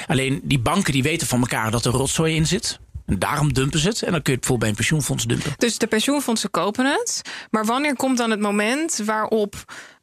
Alleen 0.07 0.41
die 0.43 0.59
banken 0.59 0.93
die 0.93 1.03
weten 1.03 1.27
van 1.27 1.39
elkaar 1.39 1.71
dat 1.71 1.85
er 1.85 1.91
rotzooi 1.91 2.35
in 2.35 2.47
zit. 2.47 2.79
En 3.05 3.19
daarom 3.19 3.53
dumpen 3.53 3.79
ze 3.79 3.87
het. 3.87 4.01
En 4.01 4.11
dan 4.11 4.21
kun 4.21 4.33
je 4.33 4.39
het 4.39 4.47
bijvoorbeeld 4.47 4.59
bij 4.59 4.69
een 4.69 4.75
pensioenfonds 4.75 5.25
dumpen. 5.25 5.53
Dus 5.57 5.77
de 5.77 5.87
pensioenfondsen 5.87 6.51
kopen 6.51 6.85
het. 6.85 7.21
Maar 7.51 7.65
wanneer 7.65 7.95
komt 7.95 8.17
dan 8.17 8.31
het 8.31 8.39
moment 8.39 9.01
waarop 9.05 9.55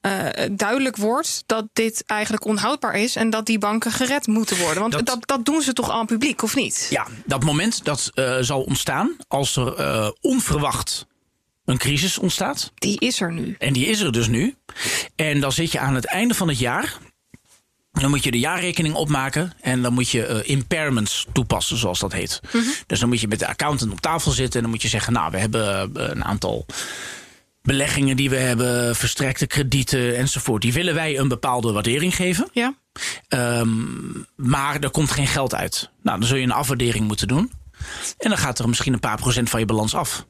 uh, 0.06 0.28
duidelijk 0.52 0.96
wordt 0.96 1.42
dat 1.46 1.66
dit 1.72 2.02
eigenlijk 2.06 2.44
onhoudbaar 2.44 2.94
is 2.94 3.16
en 3.16 3.30
dat 3.30 3.46
die 3.46 3.58
banken 3.58 3.92
gered 3.92 4.26
moeten 4.26 4.58
worden. 4.58 4.80
Want 4.80 4.92
dat, 4.92 5.06
dat, 5.06 5.26
dat 5.26 5.44
doen 5.44 5.62
ze 5.62 5.72
toch 5.72 5.90
aan 5.90 6.06
publiek, 6.06 6.42
of 6.42 6.54
niet? 6.54 6.86
Ja, 6.90 7.06
dat 7.24 7.44
moment 7.44 7.84
dat 7.84 8.10
uh, 8.14 8.36
zal 8.40 8.62
ontstaan 8.62 9.16
als 9.28 9.56
er 9.56 9.80
uh, 9.80 10.08
onverwacht 10.20 11.06
een 11.64 11.78
crisis 11.78 12.18
ontstaat. 12.18 12.72
Die 12.74 13.00
is 13.00 13.20
er 13.20 13.32
nu. 13.32 13.56
En 13.58 13.72
die 13.72 13.86
is 13.86 14.00
er 14.00 14.12
dus 14.12 14.28
nu. 14.28 14.54
En 15.16 15.40
dan 15.40 15.52
zit 15.52 15.72
je 15.72 15.78
aan 15.78 15.94
het 15.94 16.04
einde 16.04 16.34
van 16.34 16.48
het 16.48 16.58
jaar. 16.58 16.98
Dan 17.92 18.10
moet 18.10 18.24
je 18.24 18.30
de 18.30 18.38
jaarrekening 18.38 18.94
opmaken 18.94 19.52
en 19.60 19.82
dan 19.82 19.92
moet 19.92 20.08
je 20.08 20.28
uh, 20.28 20.50
impairments 20.50 21.26
toepassen, 21.32 21.76
zoals 21.76 21.98
dat 21.98 22.12
heet. 22.12 22.40
Mm 22.42 22.60
-hmm. 22.60 22.72
Dus 22.86 23.00
dan 23.00 23.08
moet 23.08 23.20
je 23.20 23.28
met 23.28 23.38
de 23.38 23.46
accountant 23.46 23.92
op 23.92 24.00
tafel 24.00 24.30
zitten 24.30 24.54
en 24.54 24.60
dan 24.60 24.70
moet 24.70 24.82
je 24.82 24.88
zeggen: 24.88 25.12
Nou, 25.12 25.30
we 25.30 25.38
hebben 25.38 25.90
een 26.10 26.24
aantal 26.24 26.66
beleggingen 27.62 28.16
die 28.16 28.30
we 28.30 28.36
hebben, 28.36 28.96
verstrekte 28.96 29.46
kredieten 29.46 30.16
enzovoort. 30.16 30.62
Die 30.62 30.72
willen 30.72 30.94
wij 30.94 31.18
een 31.18 31.28
bepaalde 31.28 31.72
waardering 31.72 32.16
geven. 32.16 32.48
Ja. 32.52 32.74
Um, 33.28 34.26
maar 34.36 34.80
er 34.80 34.90
komt 34.90 35.10
geen 35.10 35.26
geld 35.26 35.54
uit. 35.54 35.90
Nou, 36.02 36.18
dan 36.18 36.28
zul 36.28 36.36
je 36.36 36.42
een 36.42 36.52
afwaardering 36.52 37.06
moeten 37.06 37.28
doen. 37.28 37.52
En 38.18 38.28
dan 38.28 38.38
gaat 38.38 38.58
er 38.58 38.68
misschien 38.68 38.92
een 38.92 39.00
paar 39.00 39.16
procent 39.16 39.50
van 39.50 39.60
je 39.60 39.66
balans 39.66 39.94
af. 39.94 40.26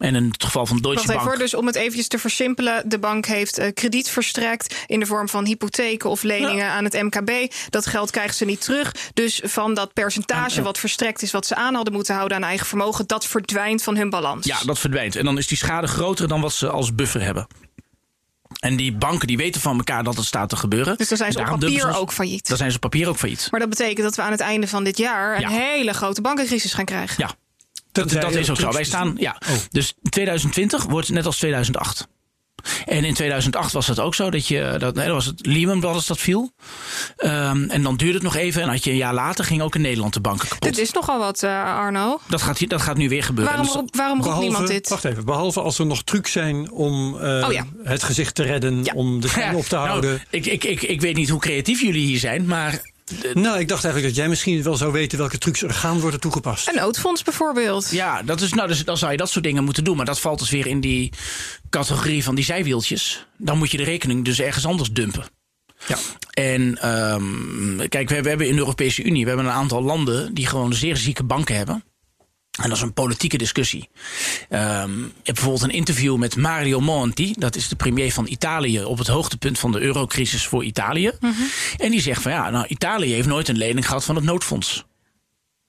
En 0.00 0.14
in 0.14 0.28
het 0.32 0.44
geval 0.44 0.66
van 0.66 0.78
Deutsche 0.78 1.06
Bank. 1.06 1.20
Voor, 1.20 1.38
dus 1.38 1.54
om 1.54 1.66
het 1.66 1.76
eventjes 1.76 2.08
te 2.08 2.18
versimpelen. 2.18 2.88
De 2.88 2.98
bank 2.98 3.26
heeft 3.26 3.58
uh, 3.58 3.66
krediet 3.74 4.10
verstrekt 4.10 4.74
in 4.86 5.00
de 5.00 5.06
vorm 5.06 5.28
van 5.28 5.46
hypotheken 5.46 6.10
of 6.10 6.22
leningen 6.22 6.56
ja. 6.56 6.70
aan 6.70 6.84
het 6.84 6.92
MKB. 7.02 7.52
Dat 7.70 7.86
geld 7.86 8.10
krijgen 8.10 8.34
ze 8.34 8.44
niet 8.44 8.60
terug. 8.60 8.94
Dus 9.14 9.40
van 9.44 9.74
dat 9.74 9.92
percentage 9.92 10.56
en, 10.56 10.62
wat 10.62 10.78
verstrekt 10.78 11.22
is, 11.22 11.30
wat 11.30 11.46
ze 11.46 11.54
aan 11.54 11.74
hadden 11.74 11.92
moeten 11.92 12.14
houden 12.14 12.36
aan 12.36 12.44
eigen 12.44 12.66
vermogen, 12.66 13.06
dat 13.06 13.26
verdwijnt 13.26 13.82
van 13.82 13.96
hun 13.96 14.10
balans. 14.10 14.46
Ja, 14.46 14.58
dat 14.64 14.78
verdwijnt. 14.78 15.16
En 15.16 15.24
dan 15.24 15.38
is 15.38 15.46
die 15.46 15.56
schade 15.56 15.86
groter 15.86 16.28
dan 16.28 16.40
wat 16.40 16.52
ze 16.52 16.68
als 16.68 16.94
buffer 16.94 17.22
hebben. 17.22 17.46
En 18.60 18.76
die 18.76 18.92
banken 18.92 19.26
die 19.26 19.36
weten 19.36 19.60
van 19.60 19.76
elkaar 19.76 20.04
dat 20.04 20.16
het 20.16 20.24
staat 20.24 20.48
te 20.48 20.56
gebeuren. 20.56 20.96
Dus 20.96 21.08
dan 21.08 21.18
zijn 21.18 21.32
ze 21.32 21.38
op 21.38 21.46
papier 21.46 21.96
ook 21.96 22.12
failliet. 22.12 22.48
Dan 22.48 22.56
zijn 22.56 22.70
ze 22.70 22.76
op 22.76 22.82
papier 22.82 23.08
ook 23.08 23.16
failliet. 23.16 23.48
Maar 23.50 23.60
dat 23.60 23.68
betekent 23.68 24.02
dat 24.02 24.16
we 24.16 24.22
aan 24.22 24.30
het 24.30 24.40
einde 24.40 24.68
van 24.68 24.84
dit 24.84 24.98
jaar 24.98 25.34
een 25.34 25.40
ja. 25.40 25.48
hele 25.48 25.92
grote 25.92 26.20
bankencrisis 26.20 26.72
gaan 26.72 26.84
krijgen. 26.84 27.14
Ja, 27.18 27.30
dat, 27.92 28.10
dat, 28.10 28.22
dat 28.22 28.34
is 28.34 28.50
ook 28.50 28.56
zo. 28.56 28.72
Wij 28.72 28.84
staan, 28.84 29.14
ja. 29.18 29.40
Oh. 29.48 29.56
Dus 29.70 29.94
2020 30.02 30.84
wordt 30.84 31.08
net 31.08 31.26
als 31.26 31.36
2008. 31.36 32.08
En 32.84 33.04
in 33.04 33.14
2008 33.14 33.72
was 33.72 33.86
het 33.86 34.00
ook 34.00 34.14
zo 34.14 34.30
dat 34.30 34.46
je, 34.46 34.74
dat, 34.78 34.94
nee, 34.94 35.06
dat 35.06 35.14
was 35.14 35.26
het 35.26 35.46
Lehman 35.46 35.80
Brothers 35.80 36.06
dat 36.06 36.18
viel. 36.18 36.52
Um, 37.16 37.70
en 37.70 37.82
dan 37.82 37.96
duurde 37.96 38.14
het 38.14 38.22
nog 38.22 38.36
even 38.36 38.62
en 38.62 38.68
had 38.68 38.84
je 38.84 38.90
een 38.90 38.96
jaar 38.96 39.14
later 39.14 39.44
ging 39.44 39.62
ook 39.62 39.74
in 39.74 39.80
Nederland 39.80 40.14
de 40.14 40.20
banken 40.20 40.48
kapot. 40.48 40.62
Dit 40.62 40.78
is 40.78 40.92
nogal 40.92 41.18
wat, 41.18 41.42
uh, 41.42 41.64
Arno. 41.64 42.20
Dat 42.28 42.42
gaat, 42.42 42.68
dat 42.68 42.82
gaat 42.82 42.96
nu 42.96 43.08
weer 43.08 43.22
gebeuren. 43.22 43.54
Waarom, 43.54 43.74
roept, 43.74 43.96
waarom 43.96 44.22
roept 44.22 44.38
niemand 44.38 44.68
dit? 44.68 44.88
Wacht 44.88 45.04
even, 45.04 45.24
behalve 45.24 45.60
als 45.60 45.78
er 45.78 45.86
nog 45.86 46.02
trucs 46.02 46.32
zijn 46.32 46.70
om 46.70 47.14
uh, 47.14 47.44
oh, 47.46 47.52
ja. 47.52 47.66
het 47.84 48.02
gezicht 48.02 48.34
te 48.34 48.42
redden, 48.42 48.84
ja. 48.84 48.92
om 48.94 49.20
de 49.20 49.28
schijn 49.34 49.54
op 49.54 49.64
te 49.64 49.76
houden. 49.76 50.10
Nou, 50.10 50.22
ik, 50.30 50.46
ik, 50.46 50.64
ik, 50.64 50.82
ik 50.82 51.00
weet 51.00 51.16
niet 51.16 51.28
hoe 51.28 51.40
creatief 51.40 51.80
jullie 51.80 52.06
hier 52.06 52.18
zijn, 52.18 52.46
maar 52.46 52.89
nou, 53.32 53.58
ik 53.58 53.68
dacht 53.68 53.84
eigenlijk 53.84 54.14
dat 54.14 54.14
jij 54.14 54.28
misschien 54.28 54.62
wel 54.62 54.76
zou 54.76 54.92
weten 54.92 55.18
welke 55.18 55.38
trucs 55.38 55.62
er 55.62 55.70
gaan 55.70 56.00
worden 56.00 56.20
toegepast. 56.20 56.68
Een 56.68 56.74
noodfonds 56.74 57.22
bijvoorbeeld. 57.22 57.90
Ja, 57.90 58.22
dat 58.22 58.40
is, 58.40 58.52
nou, 58.52 58.68
dus, 58.68 58.84
dan 58.84 58.96
zou 58.96 59.10
je 59.10 59.16
dat 59.16 59.30
soort 59.30 59.44
dingen 59.44 59.64
moeten 59.64 59.84
doen. 59.84 59.96
Maar 59.96 60.06
dat 60.06 60.20
valt 60.20 60.38
dus 60.38 60.50
weer 60.50 60.66
in 60.66 60.80
die 60.80 61.12
categorie 61.70 62.24
van 62.24 62.34
die 62.34 62.44
zijwieltjes. 62.44 63.26
Dan 63.36 63.58
moet 63.58 63.70
je 63.70 63.76
de 63.76 63.84
rekening 63.84 64.24
dus 64.24 64.40
ergens 64.40 64.66
anders 64.66 64.90
dumpen. 64.90 65.24
Ja. 65.86 65.96
En 66.30 66.88
um, 67.12 67.88
kijk, 67.88 68.08
we, 68.08 68.22
we 68.22 68.28
hebben 68.28 68.46
in 68.46 68.52
de 68.52 68.58
Europese 68.58 69.02
Unie 69.02 69.22
we 69.22 69.28
hebben 69.28 69.46
een 69.46 69.52
aantal 69.52 69.82
landen 69.82 70.34
die 70.34 70.46
gewoon 70.46 70.72
zeer 70.72 70.96
zieke 70.96 71.24
banken 71.24 71.56
hebben. 71.56 71.84
En 72.62 72.68
dat 72.68 72.76
is 72.76 72.82
een 72.82 72.92
politieke 72.92 73.38
discussie. 73.38 73.88
Um, 74.50 75.04
ik 75.04 75.26
heb 75.26 75.34
bijvoorbeeld 75.34 75.62
een 75.62 75.70
interview 75.70 76.16
met 76.16 76.36
Mario 76.36 76.80
Monti. 76.80 77.34
Dat 77.38 77.56
is 77.56 77.68
de 77.68 77.76
premier 77.76 78.12
van 78.12 78.26
Italië. 78.26 78.84
Op 78.84 78.98
het 78.98 79.06
hoogtepunt 79.06 79.58
van 79.58 79.72
de 79.72 79.80
eurocrisis 79.80 80.46
voor 80.46 80.64
Italië. 80.64 81.12
Mm 81.20 81.32
-hmm. 81.32 81.48
En 81.76 81.90
die 81.90 82.00
zegt 82.00 82.22
van 82.22 82.32
ja, 82.32 82.50
nou, 82.50 82.66
Italië 82.66 83.12
heeft 83.12 83.28
nooit 83.28 83.48
een 83.48 83.56
lening 83.56 83.86
gehad 83.86 84.04
van 84.04 84.14
het 84.14 84.24
noodfonds. 84.24 84.84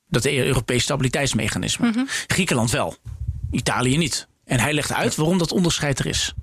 Dat 0.08 0.26
Europese 0.26 0.84
stabiliteitsmechanisme. 0.84 1.88
Mm 1.88 1.94
-hmm. 1.94 2.08
Griekenland 2.28 2.72
wel. 2.72 2.96
Italië 3.52 3.98
niet. 3.98 4.28
En 4.46 4.60
hij 4.60 4.74
legt 4.74 4.94
uit 4.94 5.16
waarom 5.16 5.38
dat 5.38 5.52
onderscheid 5.52 6.00
er 6.00 6.06
is. 6.06 6.34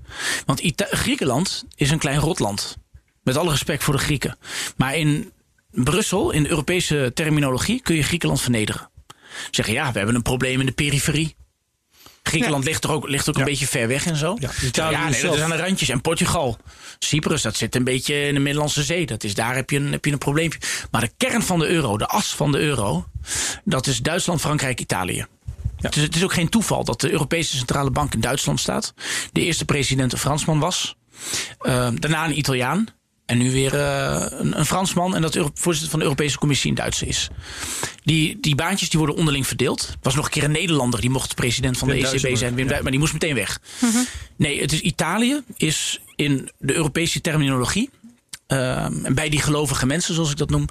Want 0.45 0.59
Ita 0.59 0.87
Griekenland 0.89 1.65
is 1.75 1.91
een 1.91 1.99
klein 1.99 2.19
rotland. 2.19 2.77
Met 3.23 3.37
alle 3.37 3.51
respect 3.51 3.83
voor 3.83 3.93
de 3.93 3.99
Grieken. 3.99 4.37
Maar 4.77 4.95
in 4.95 5.31
Brussel, 5.71 6.31
in 6.31 6.43
de 6.43 6.49
Europese 6.49 7.11
terminologie, 7.13 7.81
kun 7.81 7.95
je 7.95 8.03
Griekenland 8.03 8.41
vernederen 8.41 8.89
zeggen: 9.51 9.73
ja, 9.73 9.91
we 9.91 9.97
hebben 9.97 10.15
een 10.15 10.21
probleem 10.21 10.59
in 10.59 10.65
de 10.65 10.71
periferie. 10.71 11.35
Griekenland 12.23 12.63
ja. 12.63 12.69
ligt 12.69 12.83
er 12.83 12.91
ook, 12.91 13.09
ligt 13.09 13.29
ook 13.29 13.35
ja. 13.35 13.41
een 13.41 13.47
beetje 13.47 13.67
ver 13.67 13.87
weg 13.87 14.05
en 14.05 14.15
zo. 14.15 14.35
Ja, 14.39 14.49
Italië 14.63 14.95
ja 14.95 15.09
nee, 15.09 15.21
dat 15.21 15.35
is 15.35 15.41
aan 15.41 15.49
de 15.49 15.55
randjes. 15.55 15.89
En 15.89 16.01
Portugal. 16.01 16.57
Cyprus, 16.99 17.41
dat 17.41 17.55
zit 17.55 17.75
een 17.75 17.83
beetje 17.83 18.21
in 18.21 18.33
de 18.33 18.39
Middellandse 18.39 18.83
Zee. 18.83 19.05
Dat 19.05 19.23
is, 19.23 19.33
daar 19.33 19.55
heb 19.55 19.69
je, 19.69 19.77
een, 19.77 19.91
heb 19.91 20.05
je 20.05 20.11
een 20.11 20.17
probleempje. 20.17 20.59
Maar 20.91 21.01
de 21.01 21.11
kern 21.17 21.43
van 21.43 21.59
de 21.59 21.67
euro, 21.67 21.97
de 21.97 22.07
as 22.07 22.35
van 22.35 22.51
de 22.51 22.59
euro, 22.59 23.05
dat 23.63 23.87
is 23.87 23.99
Duitsland, 23.99 24.41
Frankrijk, 24.41 24.79
Italië. 24.79 25.25
Ja. 25.77 25.89
Dus 25.89 26.03
het 26.03 26.15
is 26.15 26.23
ook 26.23 26.33
geen 26.33 26.49
toeval 26.49 26.83
dat 26.83 27.01
de 27.01 27.11
Europese 27.11 27.57
Centrale 27.57 27.91
Bank 27.91 28.13
in 28.13 28.21
Duitsland 28.21 28.59
staat. 28.59 28.93
De 29.31 29.41
eerste 29.41 29.65
president 29.65 30.11
een 30.11 30.19
Fransman 30.19 30.59
was. 30.59 30.95
Uh, 31.61 31.89
daarna 31.93 32.25
een 32.25 32.37
Italiaan. 32.37 32.87
En 33.29 33.37
nu 33.37 33.51
weer 33.51 33.73
uh, 33.73 34.25
een, 34.29 34.59
een, 34.59 34.65
Fransman 34.65 35.15
en 35.15 35.21
dat 35.21 35.33
de 35.33 35.49
voorzitter 35.53 35.89
van 35.89 35.99
de 35.99 36.05
Europese 36.05 36.37
Commissie 36.37 36.69
een 36.69 36.75
Duitse 36.75 37.05
is. 37.05 37.29
Die, 38.03 38.37
die 38.41 38.55
baantjes 38.55 38.89
die 38.89 38.99
worden 38.99 39.17
onderling 39.17 39.47
verdeeld. 39.47 39.87
Er 39.89 39.97
was 40.01 40.15
nog 40.15 40.25
een 40.25 40.31
keer 40.31 40.43
een 40.43 40.51
Nederlander 40.51 41.01
die 41.01 41.09
mocht 41.09 41.35
president 41.35 41.77
van 41.77 41.87
de 41.87 41.93
ECB 41.93 42.37
zijn, 42.37 42.57
ja. 42.57 42.79
maar 42.81 42.91
die 42.91 42.99
moest 42.99 43.13
meteen 43.13 43.35
weg. 43.35 43.59
-huh. 43.79 43.95
Nee, 44.35 44.61
het 44.61 44.71
is 44.71 44.79
Italië 44.79 45.41
is 45.57 46.01
in 46.15 46.51
de 46.57 46.73
Europese 46.73 47.21
terminologie. 47.21 47.89
Uh, 48.47 48.83
en 48.83 49.15
bij 49.15 49.29
die 49.29 49.41
gelovige 49.41 49.85
mensen, 49.85 50.13
zoals 50.13 50.31
ik 50.31 50.37
dat 50.37 50.49
noem, 50.49 50.65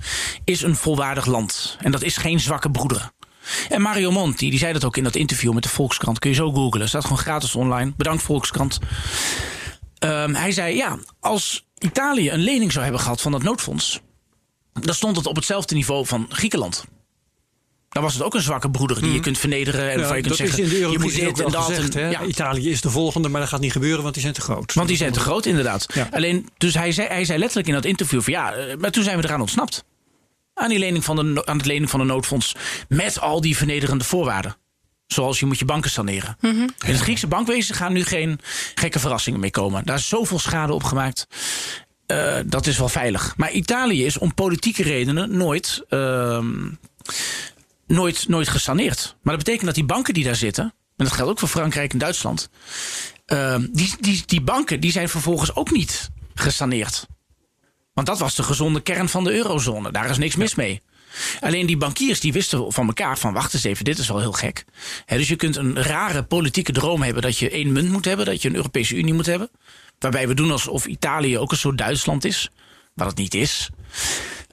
is 0.45 0.63
een 0.63 0.77
volwaardig 0.77 1.27
land. 1.27 1.77
En 1.81 1.91
dat 1.91 2.03
is 2.03 2.17
geen 2.17 2.41
zwakke 2.41 2.71
broeder. 2.71 3.11
En 3.69 3.81
Mario 3.81 4.11
Monti, 4.11 4.51
die 4.51 4.59
zei 4.59 4.73
dat 4.73 4.85
ook 4.85 4.97
in 4.97 5.05
dat 5.05 5.17
interview 5.17 5.53
met 5.53 5.63
de 5.63 5.69
Volkskrant. 5.69 6.19
Kun 6.19 6.31
je 6.31 6.37
zo 6.37 6.53
googlen. 6.53 6.89
Staat 6.89 7.03
gewoon 7.03 7.19
gratis 7.19 7.55
online. 7.55 7.93
Bedankt 7.97 8.23
Volkskrant. 8.23 8.79
Um, 10.05 10.35
hij 10.35 10.53
zei, 10.53 10.77
ja, 10.77 10.99
als 11.21 11.67
Italië 11.79 12.31
een 12.31 12.41
lening 12.41 12.73
zou 12.73 12.85
hebben 12.85 13.03
gehad 13.03 13.21
van 13.21 13.33
dat 13.33 13.43
noodfonds, 13.43 14.01
dan 14.73 14.95
stond 14.95 15.17
het 15.17 15.27
op 15.27 15.37
hetzelfde 15.37 15.75
niveau 15.75 16.07
van 16.07 16.27
Griekenland. 16.29 16.85
Dan 17.89 18.03
was 18.03 18.15
het 18.15 18.23
ook 18.23 18.35
een 18.35 18.43
zwakke 18.43 18.71
broeder 18.71 18.97
die 18.97 19.07
je 19.07 19.13
mhm. 19.13 19.23
kunt 19.23 19.39
vernederen. 19.39 19.91
En 19.91 20.01
ja, 20.01 20.15
je 20.15 20.23
kunt 20.23 20.37
zeggen, 20.37 20.69
je 20.91 20.99
moet 20.99 21.15
dit 21.15 21.41
en 21.41 21.51
dat. 21.51 21.65
Gezegd, 21.65 21.95
en, 21.95 22.11
ja. 22.11 22.23
Italië 22.23 22.71
is 22.71 22.81
de 22.81 22.91
volgende, 22.91 23.29
maar 23.29 23.41
dat 23.41 23.51
gaat 23.51 23.61
niet 23.61 23.73
gebeuren, 23.73 24.03
want 24.03 24.15
die 24.15 24.23
zijn 24.23 24.35
te 24.35 24.41
groot. 24.41 24.75
Want 24.75 24.89
die 24.89 24.97
zijn 24.97 25.13
te 25.13 25.21
groot, 25.21 25.47
inderdaad. 25.47 25.87
Alleen, 26.11 26.49
dus 26.59 26.75
hij 26.75 26.93
zei, 26.93 27.09
hij 27.09 27.25
zei 27.25 27.39
letterlijk 27.39 27.69
in 27.69 27.75
dat 27.75 27.85
interview 27.85 28.21
van 28.21 28.33
ja, 28.33 28.53
eh, 28.53 28.77
maar 28.77 28.91
toen 28.91 29.05
zijn 29.05 29.19
we 29.19 29.25
eraan 29.25 29.41
ontsnapt. 29.41 29.85
Aan, 30.55 30.69
die 30.69 30.79
lening 30.79 31.05
van 31.05 31.17
de, 31.17 31.47
aan 31.47 31.57
het 31.57 31.67
lening 31.67 31.91
van 31.91 32.01
de 32.01 32.07
noodfonds. 32.07 32.55
Met 32.89 33.21
al 33.21 33.41
die 33.41 33.57
vernederende 33.57 34.05
voorwaarden. 34.05 34.57
Zoals 35.09 35.41
je 35.41 35.47
moet 35.47 35.59
je 35.59 35.65
banken 35.65 35.91
saneren. 35.91 36.37
Mhm. 36.41 36.57
In 36.57 36.71
het 36.79 37.01
Griekse 37.01 37.27
bankwezen 37.27 37.75
gaan 37.75 37.93
nu 37.93 38.05
geen 38.05 38.41
gekke 38.75 38.99
verrassingen 38.99 39.41
mee 39.41 39.51
komen. 39.51 39.85
Daar 39.85 39.97
is 39.97 40.09
zoveel 40.09 40.39
schade 40.39 40.73
op 40.73 40.83
gemaakt. 40.83 41.27
Uh, 42.07 42.37
dat 42.47 42.67
is 42.67 42.79
wel 42.79 42.89
veilig. 42.89 43.35
Maar 43.37 43.51
Italië 43.51 44.05
is 44.05 44.19
om 44.19 44.35
politieke 44.35 44.83
redenen 44.83 45.37
nooit, 45.37 45.83
uh, 45.91 46.45
nooit, 47.87 48.29
nooit 48.29 48.49
gesaneerd. 48.49 49.17
Maar 49.23 49.35
dat 49.35 49.45
betekent 49.45 49.67
dat 49.67 49.75
die 49.75 49.85
banken 49.85 50.15
die 50.15 50.25
daar 50.25 50.37
zitten. 50.37 50.65
En 50.97 51.05
dat 51.05 51.13
geldt 51.13 51.31
ook 51.31 51.39
voor 51.39 51.49
Frankrijk 51.49 51.93
en 51.93 51.99
Duitsland. 51.99 52.51
Uh, 53.27 53.57
die, 53.71 53.95
die, 54.01 54.23
die 54.27 54.41
banken 54.41 54.81
die 54.81 54.93
zijn 54.93 55.09
vervolgens 55.09 55.55
ook 55.55 55.71
niet 55.71 56.11
gesaneerd. 56.35 57.07
Want 57.93 58.07
dat 58.07 58.19
was 58.19 58.35
de 58.35 58.43
gezonde 58.43 58.81
kern 58.81 59.09
van 59.09 59.25
de 59.25 59.33
eurozone. 59.33 59.93
Daar 59.93 60.11
is 60.11 60.19
niks 60.19 60.37
mis 60.37 60.55
mee. 60.55 60.83
Alleen 61.41 61.67
die 61.67 61.77
bankiers 61.77 62.21
die 62.21 62.33
wisten 62.33 62.73
van 62.73 62.87
elkaar 62.87 63.19
van 63.19 63.33
wacht 63.33 63.55
eens 63.55 63.65
even, 63.65 63.85
dit 63.85 63.99
is 63.99 64.09
wel 64.09 64.21
heel 64.21 64.33
gek. 64.33 64.65
dus 65.07 65.29
je 65.29 65.37
kunt 65.37 65.57
een 65.57 65.83
rare 65.83 66.23
politieke 66.23 66.73
droom 66.73 67.03
hebben 67.03 67.23
dat 67.23 67.39
je 67.39 67.51
één 67.51 67.73
munt 67.73 67.91
moet 67.91 68.05
hebben, 68.05 68.27
dat 68.27 68.43
je 68.43 68.49
een 68.49 68.55
Europese 68.55 68.97
Unie 68.97 69.15
moet 69.15 69.27
hebben. 69.27 69.51
Waarbij 69.99 70.29
we 70.29 70.35
doen 70.35 70.51
alsof 70.51 70.87
Italië 70.87 71.39
ook 71.39 71.51
een 71.51 71.57
soort 71.57 71.79
Duitsland 71.79 72.25
is, 72.25 72.51
wat 72.95 73.07
het 73.07 73.17
niet 73.17 73.35
is. 73.35 73.69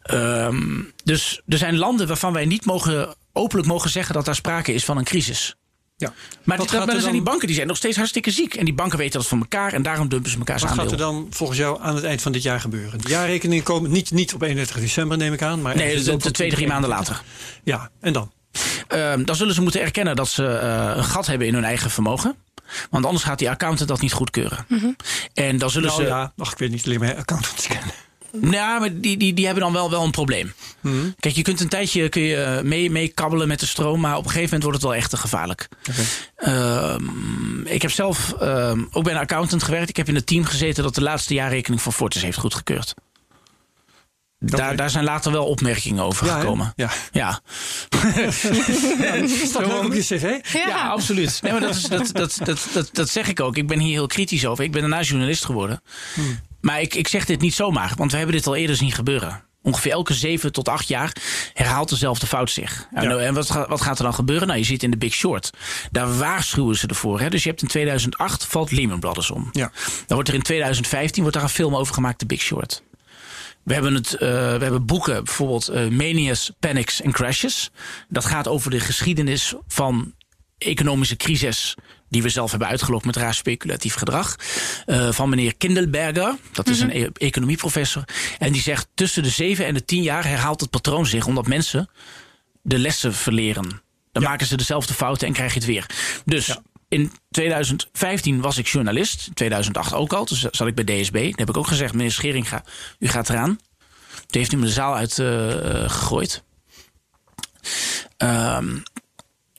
Ehm, 0.01 0.81
dus 1.03 1.41
er 1.47 1.57
zijn 1.57 1.77
landen 1.77 2.07
waarvan 2.07 2.33
wij 2.33 2.45
niet 2.45 2.65
mogen, 2.65 3.15
openlijk 3.33 3.67
mogen 3.67 3.89
zeggen 3.89 4.13
dat 4.13 4.25
daar 4.25 4.35
sprake 4.35 4.73
is 4.73 4.85
van 4.85 4.97
een 4.97 5.03
crisis. 5.03 5.55
Ja. 5.97 6.13
Maar, 6.43 6.57
die, 6.57 6.77
maar 6.77 6.87
dan 6.87 7.01
zijn 7.01 7.13
die 7.13 7.21
banken 7.21 7.47
die 7.47 7.55
zijn 7.55 7.67
nog 7.67 7.77
steeds 7.77 7.97
hartstikke 7.97 8.31
ziek. 8.31 8.53
En 8.53 8.65
die 8.65 8.73
banken 8.73 8.97
weten 8.97 9.19
dat 9.19 9.27
van 9.27 9.39
elkaar 9.39 9.73
en 9.73 9.81
daarom 9.81 10.09
dumpen 10.09 10.31
ze 10.31 10.37
elkaar 10.37 10.59
Wat 10.59 10.69
aandeel. 10.69 10.83
gaat 10.83 10.91
er 10.91 10.97
dan 10.97 11.27
volgens 11.29 11.59
jou 11.59 11.81
aan 11.81 11.95
het 11.95 12.03
eind 12.03 12.21
van 12.21 12.31
dit 12.31 12.43
jaar 12.43 12.59
gebeuren? 12.59 13.01
De 13.01 13.09
jaarrekeningen 13.09 13.63
komen 13.63 13.91
niet, 13.91 14.11
niet 14.11 14.33
op 14.33 14.41
31 14.41 14.79
december, 14.79 15.17
neem 15.17 15.33
ik 15.33 15.41
aan. 15.41 15.61
Maar 15.61 15.75
nee, 15.75 16.03
de, 16.03 16.17
de 16.17 16.31
twee, 16.31 16.49
drie 16.49 16.67
maanden 16.67 16.89
later. 16.89 17.21
Ja, 17.63 17.89
en 17.99 18.13
dan? 18.13 18.31
Uh, 18.93 19.13
dan 19.25 19.35
zullen 19.35 19.53
ze 19.53 19.61
moeten 19.61 19.81
erkennen 19.81 20.15
dat 20.15 20.27
ze 20.27 20.43
uh, 20.43 20.97
een 20.97 21.03
gat 21.03 21.27
hebben 21.27 21.47
in 21.47 21.53
hun 21.53 21.63
eigen 21.63 21.91
vermogen. 21.91 22.35
Want 22.89 23.05
anders 23.05 23.23
gaat 23.23 23.39
die 23.39 23.49
accountant 23.49 23.89
dat 23.89 24.01
niet 24.01 24.13
goedkeuren. 24.13 24.65
Mm 24.67 24.79
-hmm. 24.79 24.95
En 25.33 25.57
dan 25.57 25.69
zullen 25.69 25.89
nou, 25.89 26.01
ze. 26.01 26.07
Ja, 26.07 26.33
ach, 26.37 26.51
ik 26.51 26.57
weet 26.57 26.71
niet 26.71 26.85
alleen 26.85 26.99
maar 26.99 27.15
accountants 27.15 27.67
kennen. 27.67 27.91
Ja, 28.41 28.79
maar 28.79 28.99
die, 28.99 29.17
die, 29.17 29.33
die 29.33 29.45
hebben 29.45 29.63
dan 29.63 29.73
wel, 29.73 29.89
wel 29.89 30.03
een 30.03 30.11
probleem. 30.11 30.53
Hmm. 30.81 31.15
Kijk, 31.19 31.35
je 31.35 31.41
kunt 31.41 31.59
een 31.59 31.69
tijdje 31.69 32.09
kun 32.09 32.21
je 32.21 32.35
eh, 32.35 32.61
mee, 32.61 32.91
mee 32.91 33.07
kabbelen 33.07 33.47
met 33.47 33.59
de 33.59 33.65
stroom, 33.65 33.99
maar 33.99 34.17
op 34.17 34.23
een 34.23 34.31
gegeven 34.31 34.43
moment 34.43 34.63
wordt 34.63 34.77
het 34.77 34.87
wel 34.87 34.95
echt 34.95 35.09
te 35.09 35.17
gevaarlijk. 35.17 35.67
Okay. 35.89 36.05
Uh, 36.55 36.95
ik 37.63 37.81
heb 37.81 37.91
zelf 37.91 38.35
uh, 38.41 38.71
ook 38.91 39.03
bij 39.03 39.13
een 39.13 39.19
accountant 39.19 39.63
gewerkt. 39.63 39.89
Ik 39.89 39.97
heb 39.97 40.07
in 40.07 40.15
het 40.15 40.25
team 40.25 40.45
gezeten 40.45 40.83
dat 40.83 40.95
de 40.95 41.01
laatste 41.01 41.33
jaarrekening 41.33 41.81
van 41.81 41.93
Fortis 41.93 42.21
heeft 42.21 42.37
goedgekeurd. 42.37 42.93
Okay. 44.39 44.59
Daar, 44.59 44.75
daar 44.75 44.89
zijn 44.89 45.03
later 45.03 45.31
wel 45.31 45.45
opmerkingen 45.45 46.03
over 46.03 46.25
ja, 46.25 46.39
gekomen. 46.39 46.73
Ja. 46.75 46.89
Ja. 47.11 47.39
ja. 48.99 49.15
Leuk 49.59 49.83
op 49.83 49.93
je 49.93 50.01
cv? 50.01 50.53
Ja, 50.53 50.67
ja 50.67 50.87
absoluut. 50.87 51.39
Nee, 51.41 51.51
maar 51.51 51.61
dat, 51.61 51.75
is, 51.75 51.83
dat, 51.83 52.09
dat, 52.13 52.39
dat, 52.43 52.67
dat, 52.73 52.89
dat 52.91 53.09
zeg 53.09 53.27
ik 53.27 53.39
ook. 53.39 53.57
Ik 53.57 53.67
ben 53.67 53.79
hier 53.79 53.91
heel 53.91 54.07
kritisch 54.07 54.45
over. 54.45 54.63
Ik 54.63 54.71
ben 54.71 54.81
daarna 54.81 55.01
journalist 55.01 55.45
geworden. 55.45 55.81
Hmm. 56.13 56.39
Maar 56.65 56.81
ik, 56.81 56.93
ik 56.93 57.07
zeg 57.07 57.25
dit 57.25 57.41
niet 57.41 57.53
zomaar, 57.53 57.93
want 57.97 58.11
we 58.11 58.17
hebben 58.17 58.35
dit 58.35 58.47
al 58.47 58.55
eerder 58.55 58.75
zien 58.75 58.91
gebeuren. 58.91 59.43
Ongeveer 59.61 59.91
elke 59.91 60.13
zeven 60.13 60.51
tot 60.51 60.69
acht 60.69 60.87
jaar 60.87 61.15
herhaalt 61.53 61.89
dezelfde 61.89 62.27
fout 62.27 62.51
zich. 62.51 62.87
Ja. 62.93 63.17
En 63.17 63.33
wat, 63.33 63.47
wat, 63.47 63.81
gaat 63.81 63.97
er 63.97 64.03
dan 64.03 64.13
gebeuren? 64.13 64.47
Nou, 64.47 64.59
je 64.59 64.65
ziet 64.65 64.83
in 64.83 64.91
de 64.91 64.97
Big 64.97 65.13
Short. 65.13 65.49
Daar 65.91 66.17
waarschuwen 66.17 66.75
ze 66.75 66.87
ervoor. 66.87 67.19
Hè? 67.19 67.29
Dus 67.29 67.43
je 67.43 67.49
hebt 67.49 67.61
in 67.61 67.67
2008 67.67 68.45
valt 68.45 68.71
Lehman 68.71 68.99
Brothers 68.99 69.31
om. 69.31 69.49
Ja. 69.51 69.71
Dan 69.95 70.03
wordt 70.07 70.27
er 70.29 70.35
in 70.35 70.41
2015 70.41 71.21
wordt 71.21 71.37
daar 71.37 71.45
een 71.45 71.53
film 71.53 71.75
over 71.75 71.93
gemaakt, 71.93 72.19
de 72.19 72.25
Big 72.25 72.41
Short. 72.41 72.83
We 73.63 73.73
hebben, 73.73 73.93
het, 73.93 74.13
uh, 74.13 74.19
we 74.19 74.59
hebben 74.59 74.85
boeken, 74.85 75.23
bijvoorbeeld 75.23 75.69
uh, 75.69 75.87
Manias, 75.87 76.51
Panics 76.59 77.01
en 77.01 77.11
Crashes. 77.11 77.71
Dat 78.09 78.25
gaat 78.25 78.47
over 78.47 78.71
de 78.71 78.79
geschiedenis 78.79 79.53
van 79.67 80.13
economische 80.57 81.15
crisis 81.15 81.75
die 82.09 82.23
we 82.23 82.29
zelf 82.29 82.49
hebben 82.49 82.67
uitgelokt 82.67 83.05
met 83.05 83.15
raar 83.15 83.33
speculatief 83.33 83.93
gedrag. 83.93 84.35
Uh, 84.85 85.11
van 85.11 85.29
meneer 85.29 85.55
Kindelberger, 85.55 86.35
dat 86.51 86.69
is 86.69 86.83
mm 86.83 86.89
-hmm. 86.89 86.99
een 86.99 87.09
e 87.13 87.25
economieprofessor. 87.25 88.03
En 88.37 88.51
die 88.51 88.61
zegt 88.61 88.87
tussen 88.93 89.23
de 89.23 89.29
zeven 89.29 89.65
en 89.65 89.73
de 89.73 89.85
tien 89.85 90.01
jaar 90.01 90.25
herhaalt 90.27 90.61
het 90.61 90.69
patroon 90.69 91.05
zich 91.05 91.25
omdat 91.25 91.47
mensen 91.47 91.89
de 92.61 92.77
lessen 92.77 93.13
verleren. 93.13 93.81
Dan 94.11 94.23
ja. 94.23 94.29
maken 94.29 94.47
ze 94.47 94.57
dezelfde 94.57 94.93
fouten 94.93 95.27
en 95.27 95.33
krijg 95.33 95.53
je 95.53 95.59
het 95.59 95.67
weer. 95.67 95.85
Dus 96.25 96.45
ja. 96.45 96.61
in 96.89 97.11
2015 97.31 98.41
was 98.41 98.57
ik 98.57 98.67
journalist, 98.67 99.29
2008 99.33 99.93
ook 99.93 100.13
al. 100.13 100.25
Dus 100.25 100.41
zat 100.41 100.67
ik 100.67 100.75
bij 100.75 100.83
DSB. 100.83 101.13
Dan 101.13 101.33
heb 101.35 101.49
ik 101.49 101.57
ook 101.57 101.67
gezegd, 101.67 101.93
meneer 101.93 102.11
Scheringa, 102.11 102.63
u 102.99 103.07
gaat 103.07 103.29
eraan. 103.29 103.59
Toen 104.15 104.39
heeft 104.39 104.51
hij 104.51 104.59
me 104.59 104.65
de 104.65 104.71
zaal 104.71 104.95
uit 104.95 105.17
uh, 105.17 105.49
gegooid. 105.89 106.43
Um, 108.17 108.83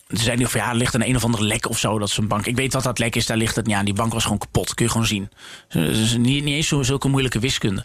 ze 0.09 0.17
zeiden 0.17 0.39
niet 0.39 0.47
of 0.47 0.55
ja, 0.55 0.69
er 0.71 0.77
ligt 0.77 0.95
een 0.95 1.09
een 1.09 1.17
of 1.17 1.25
andere 1.25 1.45
lek 1.45 1.69
of 1.69 1.79
zo. 1.79 1.99
Dat 1.99 2.09
is 2.09 2.17
een 2.17 2.29
bank. 2.29 2.47
Ik 2.47 2.57
weet 2.57 2.73
wat 2.73 2.83
dat 2.83 2.99
lek 2.99 3.17
is, 3.17 3.27
daar 3.27 3.37
ligt 3.37 3.57
het 3.57 3.67
niet 3.67 3.77
aan. 3.77 3.85
Die 3.85 3.95
bank 3.95 4.13
was 4.13 4.23
gewoon 4.23 4.39
kapot. 4.39 4.75
Kun 4.75 4.85
je 4.85 4.91
gewoon 4.91 5.07
zien. 5.07 5.31
Dus 5.69 6.17
niet, 6.17 6.45
niet 6.45 6.55
eens 6.55 6.69
zo, 6.69 6.83
zulke 6.83 7.09
moeilijke 7.09 7.39
wiskunde. 7.39 7.85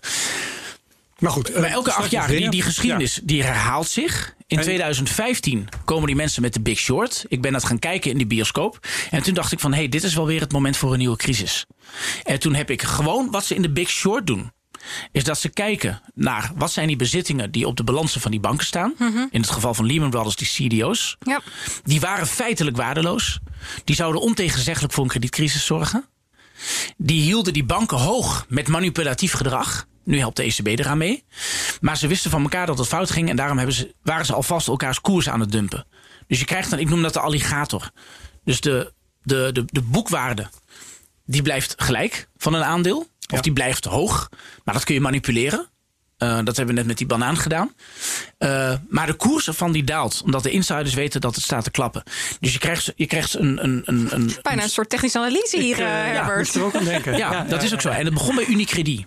Maar 1.19 1.31
goed, 1.31 1.55
maar 1.55 1.69
elke 1.69 1.91
acht 1.91 2.11
jaar, 2.11 2.27
die, 2.27 2.49
die 2.49 2.61
geschiedenis 2.61 3.19
die 3.23 3.43
herhaalt 3.43 3.87
zich. 3.87 4.35
In 4.47 4.61
2015 4.61 5.69
komen 5.85 6.07
die 6.07 6.15
mensen 6.15 6.41
met 6.41 6.53
de 6.53 6.61
Big 6.61 6.77
Short. 6.77 7.25
Ik 7.27 7.41
ben 7.41 7.51
dat 7.51 7.63
gaan 7.63 7.79
kijken 7.79 8.11
in 8.11 8.17
die 8.17 8.27
bioscoop. 8.27 8.87
En 9.09 9.23
toen 9.23 9.33
dacht 9.33 9.51
ik 9.51 9.59
van, 9.59 9.71
hé, 9.71 9.77
hey, 9.77 9.89
dit 9.89 10.03
is 10.03 10.15
wel 10.15 10.25
weer 10.25 10.41
het 10.41 10.51
moment 10.51 10.77
voor 10.77 10.91
een 10.91 10.97
nieuwe 10.99 11.17
crisis. 11.17 11.65
En 12.23 12.39
toen 12.39 12.53
heb 12.53 12.69
ik 12.69 12.81
gewoon 12.81 13.31
wat 13.31 13.45
ze 13.45 13.55
in 13.55 13.61
de 13.61 13.71
Big 13.71 13.89
Short 13.89 14.27
doen 14.27 14.51
is 15.11 15.23
dat 15.23 15.39
ze 15.39 15.49
kijken 15.49 16.01
naar 16.13 16.51
wat 16.55 16.71
zijn 16.71 16.87
die 16.87 16.95
bezittingen 16.95 17.51
die 17.51 17.67
op 17.67 17.77
de 17.77 17.83
balansen 17.83 18.21
van 18.21 18.31
die 18.31 18.39
banken 18.39 18.65
staan. 18.65 18.93
Mm 18.97 19.11
-hmm. 19.13 19.27
In 19.31 19.41
het 19.41 19.49
geval 19.49 19.73
van 19.73 19.85
Lehman 19.85 20.09
Brothers, 20.09 20.35
die 20.35 20.67
CDO's. 20.67 21.17
Ja. 21.19 21.41
Die 21.83 21.99
waren 21.99 22.27
feitelijk 22.27 22.77
waardeloos. 22.77 23.39
Die 23.83 23.95
zouden 23.95 24.21
ontegenzeggelijk 24.21 24.93
voor 24.93 25.03
een 25.03 25.09
kredietcrisis 25.09 25.65
zorgen. 25.65 26.05
Die 26.97 27.21
hielden 27.21 27.53
die 27.53 27.63
banken 27.63 27.97
hoog 27.97 28.45
met 28.49 28.67
manipulatief 28.67 29.33
gedrag. 29.33 29.87
Nu 30.03 30.17
helpt 30.17 30.35
de 30.35 30.43
ECB 30.43 30.67
eraan 30.67 30.97
mee. 30.97 31.23
Maar 31.81 31.97
ze 31.97 32.07
wisten 32.07 32.31
van 32.31 32.41
elkaar 32.41 32.65
dat 32.65 32.77
het 32.77 32.87
fout 32.87 33.11
ging. 33.11 33.29
En 33.29 33.35
daarom 33.35 33.57
hebben 33.57 33.75
ze, 33.75 33.95
waren 34.03 34.25
ze 34.25 34.33
alvast 34.33 34.67
elkaars 34.67 35.01
koers 35.01 35.29
aan 35.29 35.39
het 35.39 35.51
dumpen. 35.51 35.85
Dus 36.27 36.39
je 36.39 36.45
krijgt 36.45 36.69
dan, 36.69 36.79
ik 36.79 36.89
noem 36.89 37.01
dat 37.01 37.13
de 37.13 37.19
alligator. 37.19 37.91
Dus 38.43 38.61
de, 38.61 38.93
de, 39.23 39.49
de, 39.53 39.65
de 39.65 39.81
boekwaarde, 39.81 40.49
die 41.25 41.41
blijft 41.41 41.73
gelijk 41.77 42.27
van 42.37 42.53
een 42.53 42.63
aandeel. 42.63 43.07
Of 43.31 43.37
ja. 43.37 43.41
die 43.41 43.53
blijft 43.53 43.85
hoog. 43.85 44.29
Maar 44.63 44.73
dat 44.73 44.83
kun 44.83 44.93
je 44.93 45.01
manipuleren. 45.01 45.69
Uh, 46.23 46.39
dat 46.43 46.57
hebben 46.57 46.65
we 46.65 46.73
net 46.73 46.85
met 46.85 46.97
die 46.97 47.07
banaan 47.07 47.37
gedaan. 47.37 47.73
Uh, 48.39 48.73
maar 48.89 49.05
de 49.05 49.13
koers 49.13 49.47
ervan 49.47 49.71
die 49.71 49.83
daalt. 49.83 50.21
Omdat 50.25 50.43
de 50.43 50.51
insiders 50.51 50.93
weten 50.93 51.21
dat 51.21 51.35
het 51.35 51.43
staat 51.43 51.63
te 51.63 51.71
klappen. 51.71 52.03
Dus 52.39 52.53
je 52.53 52.59
krijgt, 52.59 52.93
je 52.95 53.05
krijgt 53.05 53.33
een, 53.33 53.63
een, 53.63 53.81
een, 53.85 54.07
een... 54.13 54.31
Bijna 54.41 54.63
een 54.63 54.69
soort 54.69 54.89
technische 54.89 55.17
analyse 55.17 55.59
hier, 55.59 55.79
uh, 55.79 55.85
Herbert. 55.87 56.53
Ja, 56.53 56.59
er 56.59 56.65
ook 56.65 56.75
aan 56.75 56.83
denken. 56.83 57.17
ja, 57.17 57.31
ja, 57.31 57.43
dat 57.43 57.63
is 57.63 57.73
ook 57.73 57.81
zo. 57.81 57.89
En 57.89 58.05
het 58.05 58.13
begon 58.13 58.35
bij 58.35 58.45
Unicredit. 58.45 59.05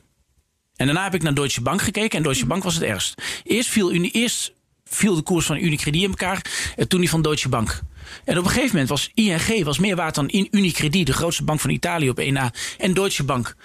En 0.77 0.87
daarna 0.87 1.05
heb 1.05 1.15
ik 1.15 1.23
naar 1.23 1.35
Deutsche 1.35 1.61
Bank 1.61 1.83
gekeken. 1.83 2.19
En 2.19 2.25
Deutsche 2.25 2.47
Bank 2.47 2.63
was 2.63 2.75
het 2.75 2.83
ergst. 2.83 3.23
Eerst 3.45 3.69
viel, 3.69 3.93
Uni, 3.93 4.11
eerst 4.11 4.53
viel 4.85 5.15
de 5.15 5.23
koers 5.23 5.47
van 5.47 5.57
Unicredit 5.57 6.03
in 6.03 6.09
elkaar. 6.09 6.73
En 6.77 6.89
toen 6.89 7.01
die 7.01 7.11
van 7.11 7.23
Deutsche 7.23 7.49
Bank. 7.49 7.81
En 8.25 8.39
op 8.39 8.45
een 8.45 8.51
gegeven 8.51 8.71
moment 8.71 8.89
was 8.89 9.11
ING 9.15 9.65
was 9.65 9.79
meer 9.79 9.97
waard 9.97 10.15
dan 10.15 10.49
Unicredit, 10.51 11.07
de 11.07 11.13
grootste 11.13 11.45
bank 11.45 11.61
van 11.61 11.71
Italië 11.71 12.11
op 12.11 12.21
1A, 12.21 12.59
en 12.79 12.95
Deutsche 12.95 13.25
Bank. 13.25 13.57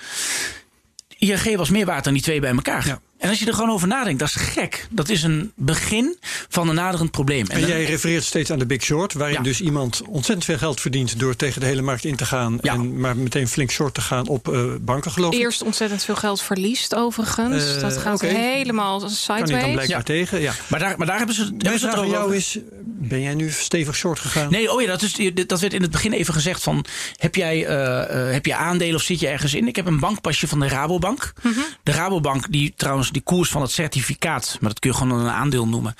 ING 1.17 1.55
was 1.55 1.69
meer 1.69 1.85
waard 1.85 2.03
dan 2.03 2.13
die 2.13 2.21
twee 2.21 2.39
bij 2.39 2.51
elkaar. 2.51 2.87
Ja. 2.87 3.01
En 3.19 3.29
als 3.29 3.39
je 3.39 3.45
er 3.45 3.53
gewoon 3.53 3.69
over 3.69 3.87
nadenkt, 3.87 4.19
dat 4.19 4.27
is 4.27 4.35
gek. 4.35 4.87
Dat 4.89 5.09
is 5.09 5.23
een 5.23 5.51
begin 5.55 6.17
van 6.49 6.69
een 6.69 6.75
naderend 6.75 7.11
probleem. 7.11 7.45
En, 7.47 7.61
en 7.61 7.67
jij 7.67 7.85
refereert 7.85 8.23
steeds 8.23 8.51
aan 8.51 8.59
de 8.59 8.65
Big 8.65 8.83
Short, 8.83 9.13
waarin 9.13 9.35
ja. 9.35 9.41
dus 9.43 9.61
iemand 9.61 10.01
ontzettend 10.07 10.45
veel 10.45 10.57
geld 10.57 10.81
verdient 10.81 11.19
door 11.19 11.35
tegen 11.35 11.61
de 11.61 11.67
hele 11.67 11.81
markt 11.81 12.03
in 12.03 12.15
te 12.15 12.25
gaan 12.25 12.57
ja. 12.61 12.73
en 12.73 12.99
maar 12.99 13.17
meteen 13.17 13.47
flink 13.47 13.71
short 13.71 13.93
te 13.93 14.01
gaan 14.01 14.27
op 14.27 14.47
uh, 14.47 14.73
banken, 14.81 15.11
geloof 15.11 15.33
ik. 15.33 15.39
Eerst 15.39 15.61
ontzettend 15.61 16.03
veel 16.03 16.15
geld 16.15 16.41
verliest, 16.41 16.95
overigens. 16.95 17.75
Uh, 17.75 17.81
dat 17.81 17.97
gaat 17.97 18.23
okay. 18.23 18.35
helemaal 18.35 19.09
sideways. 19.09 19.49
Kan 19.49 19.59
dan 19.59 19.71
blijkbaar 19.71 20.03
tegen, 20.03 20.41
ja. 20.41 20.53
Maar 20.67 20.79
daar, 20.79 20.97
maar 20.97 21.07
daar 21.07 21.17
hebben 21.17 21.35
ze, 21.35 21.43
Mijn 21.43 21.55
hebben 21.61 21.79
ze 21.79 21.87
het 21.87 21.97
over. 21.97 22.11
jou 22.11 22.35
is, 22.35 22.57
ben 22.85 23.21
jij 23.21 23.33
nu 23.33 23.49
stevig 23.51 23.95
short 23.95 24.19
gegaan? 24.19 24.51
Nee, 24.51 24.71
oh 24.71 24.81
ja, 24.81 24.87
dat, 24.87 25.01
is, 25.01 25.31
dat 25.47 25.59
werd 25.59 25.73
in 25.73 25.81
het 25.81 25.91
begin 25.91 26.11
even 26.11 26.33
gezegd 26.33 26.63
van, 26.63 26.85
heb 27.15 27.35
jij, 27.35 27.69
uh, 27.69 28.31
heb 28.31 28.45
je 28.45 28.55
aandelen 28.55 28.95
of 28.95 29.01
zit 29.01 29.19
je 29.19 29.27
ergens 29.27 29.53
in? 29.53 29.67
Ik 29.67 29.75
heb 29.75 29.85
een 29.85 29.99
bankpasje 29.99 30.47
van 30.47 30.59
de 30.59 30.67
Rabobank. 30.67 31.33
Mm 31.41 31.53
-hmm. 31.53 31.65
De 31.83 31.91
Rabobank, 31.91 32.51
die 32.51 32.73
trouwens 32.75 33.08
die 33.13 33.21
koers 33.21 33.49
van 33.49 33.61
het 33.61 33.71
certificaat, 33.71 34.57
maar 34.59 34.69
dat 34.69 34.79
kun 34.79 34.91
je 34.91 34.97
gewoon 34.97 35.19
een 35.19 35.29
aandeel 35.29 35.67
noemen, 35.67 35.95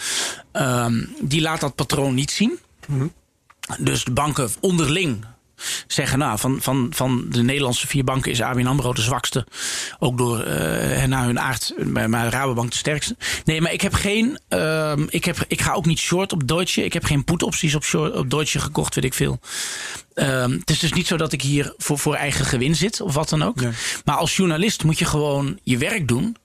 um, 0.53 1.16
die 1.22 1.41
laat 1.41 1.60
dat 1.60 1.76
patroon 1.76 2.14
niet 2.14 2.32
zien. 2.32 2.60
Mm 2.88 2.99
-hmm. 2.99 3.14
Dus 3.78 4.03
de 4.03 4.12
banken 4.12 4.49
onderling 4.60 5.26
zeggen, 5.88 6.20
nou, 6.20 6.39
van, 6.39 6.57
van, 6.62 6.88
van 6.91 7.26
de 7.30 7.43
Nederlandse 7.43 7.88
vier 7.88 8.03
banken 8.03 8.32
is 8.32 8.41
ABN 8.41 8.66
AMRO 8.66 8.93
de 8.93 9.01
zwakste. 9.01 9.47
Ook 9.99 10.18
door 10.18 10.47
uh, 10.47 11.03
naar 11.03 11.26
hun 11.26 11.39
aard, 11.39 11.74
maar 11.93 12.30
Rabobank 12.30 12.72
de 12.72 12.78
sterkste. 12.78 13.16
Nee, 13.45 13.62
maar 13.62 13.74
ik 13.74 13.82
heb 13.82 13.93
geen, 13.93 14.39
uh, 14.49 14.93
ik, 15.07 15.26
heb, 15.26 15.45
ik 15.47 15.62
ga 15.62 15.74
ook 15.74 15.86
niet 15.86 15.99
short 15.99 16.34
op 16.34 16.47
Deutsche. 16.47 16.84
Ik 16.84 16.93
heb 16.93 17.03
geen 17.03 17.24
put 17.24 17.43
opties 17.43 17.76
op, 17.76 17.84
short, 17.84 18.16
op 18.16 18.30
Deutsche 18.30 18.60
gekocht, 18.60 18.95
weet 18.95 19.03
ik 19.03 19.14
veel. 19.14 19.39
Um, 20.16 20.51
het 20.51 20.70
is 20.70 20.80
dus 20.80 20.93
niet 20.93 21.07
zo 21.07 21.18
dat 21.18 21.32
ik 21.32 21.41
hier 21.41 21.74
voor, 21.78 21.99
voor 21.99 22.16
eigen 22.16 22.45
gewin 22.45 22.76
zit 22.76 23.01
of 23.01 23.14
wat 23.14 23.30
dan 23.30 23.43
ook. 23.43 23.62
Maar 24.05 24.16
als 24.16 24.36
journalist 24.36 24.84
moet 24.84 24.99
je 24.99 25.05
gewoon 25.05 25.60
je 25.64 25.78
werk 25.78 26.07
doen. 26.07 26.36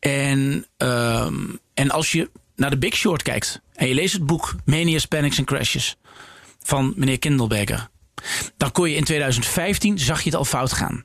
En, 0.00 0.66
um, 0.76 1.58
en 1.74 1.90
als 1.90 2.12
je 2.12 2.30
naar 2.56 2.70
de 2.70 2.78
Big 2.78 2.94
Short 2.94 3.22
kijkt 3.22 3.60
en 3.72 3.88
je 3.88 3.94
leest 3.94 4.12
het 4.12 4.26
boek 4.26 4.54
Mania's, 4.64 5.06
Panics 5.06 5.38
and 5.38 5.46
Crashes 5.46 5.96
van 6.62 6.92
meneer 6.96 7.18
Kindelberger, 7.18 7.88
dan 8.56 8.72
kon 8.72 8.90
je 8.90 8.96
in 8.96 9.04
2015 9.04 9.98
zag 9.98 10.18
je 10.18 10.30
het 10.30 10.38
al 10.38 10.44
fout 10.44 10.72
gaan. 10.72 11.04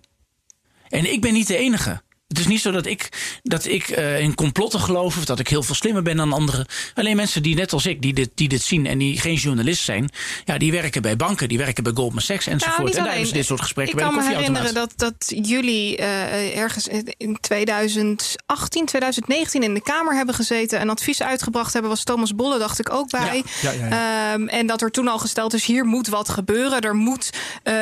En 0.88 1.12
ik 1.12 1.22
ben 1.22 1.34
niet 1.34 1.48
de 1.48 1.58
enige. 1.58 2.02
Het 2.36 2.44
is 2.44 2.50
niet 2.50 2.62
zo 2.62 2.72
dat 2.72 2.86
ik, 2.86 3.10
dat 3.44 3.66
ik 3.66 3.98
uh, 3.98 4.20
in 4.20 4.36
complotten 4.36 4.80
geloof 4.80 5.18
of 5.18 5.26
dat 5.26 5.40
ik 5.40 5.48
heel 5.48 5.64
veel 5.64 5.76
slimmer 5.76 6.02
ben 6.04 6.18
dan 6.18 6.34
anderen. 6.34 6.66
Alleen 6.94 7.16
mensen 7.16 7.44
die 7.44 7.56
net 7.56 7.74
als 7.74 7.86
ik, 7.86 8.02
die 8.02 8.14
dit, 8.14 8.30
die 8.36 8.48
dit 8.48 8.62
zien 8.62 8.86
en 8.86 8.98
die 8.98 9.20
geen 9.20 9.36
journalist 9.36 9.84
zijn, 9.84 10.10
ja, 10.46 10.58
die 10.58 10.72
werken 10.72 11.02
bij 11.02 11.16
banken, 11.16 11.48
die 11.48 11.58
werken 11.58 11.84
bij 11.84 11.94
Goldman 11.96 12.22
Sachs 12.22 12.48
enzovoort. 12.48 12.78
Nou, 12.78 12.90
en 12.90 12.96
daar 12.96 13.08
hebben 13.08 13.28
ze 13.28 13.34
dit 13.34 13.46
soort 13.46 13.62
gesprekken 13.62 13.96
bij 13.96 14.06
de 14.06 14.12
Ik 14.12 14.18
kan 14.18 14.28
me 14.28 14.36
herinneren 14.36 14.74
dat, 14.74 14.94
dat 14.96 15.34
jullie 15.48 15.98
uh, 15.98 16.58
ergens 16.58 16.88
in 17.18 17.38
2018, 17.40 18.86
2019 18.86 19.64
in 19.64 19.74
de 19.74 19.82
Kamer 19.82 20.16
hebben 20.16 20.36
gezeten, 20.36 20.82
een 20.82 20.90
advies 20.90 21.22
uitgebracht 21.22 21.74
hebben, 21.74 21.92
was 21.92 22.04
Thomas 22.04 22.36
Bolle, 22.36 22.60
dacht 22.60 22.80
ik 22.80 22.90
ook 22.90 23.10
bij. 23.10 23.44
Ja, 23.62 23.72
ja, 23.72 23.88
ja, 23.88 24.34
um, 24.34 24.48
en 24.48 24.68
dat 24.68 24.82
er 24.82 24.92
toen 24.92 25.08
al 25.08 25.20
gesteld 25.20 25.54
is, 25.54 25.66
hier 25.66 25.86
moet 25.86 26.08
wat 26.08 26.30
gebeuren, 26.30 26.82
er 26.82 26.96
moet 26.96 27.30
uh, 27.64 27.74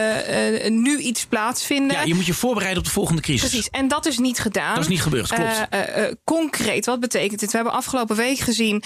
nu 0.70 0.97
iets 0.97 1.26
plaatsvinden. 1.26 1.97
Ja, 1.97 2.04
je 2.04 2.16
moet 2.16 2.26
je 2.26 2.34
voorbereiden 2.34 2.80
op 2.80 2.86
de 2.86 2.93
volgende 2.93 3.22
crisis. 3.22 3.49
Precies, 3.49 3.70
en 3.70 3.88
dat 3.88 4.06
is 4.06 4.18
niet 4.18 4.39
gedaan. 4.44 4.74
Dat 4.74 4.84
is 4.84 4.89
niet 4.89 5.02
gebeurd, 5.02 5.28
klopt. 5.28 5.68
Uh, 5.74 5.80
uh, 5.98 6.12
concreet, 6.24 6.86
wat 6.86 7.00
betekent 7.00 7.39
dit? 7.39 7.52
We 7.52 7.56
hebben 7.56 7.76
afgelopen 7.76 8.16
week 8.16 8.39
gezien 8.39 8.84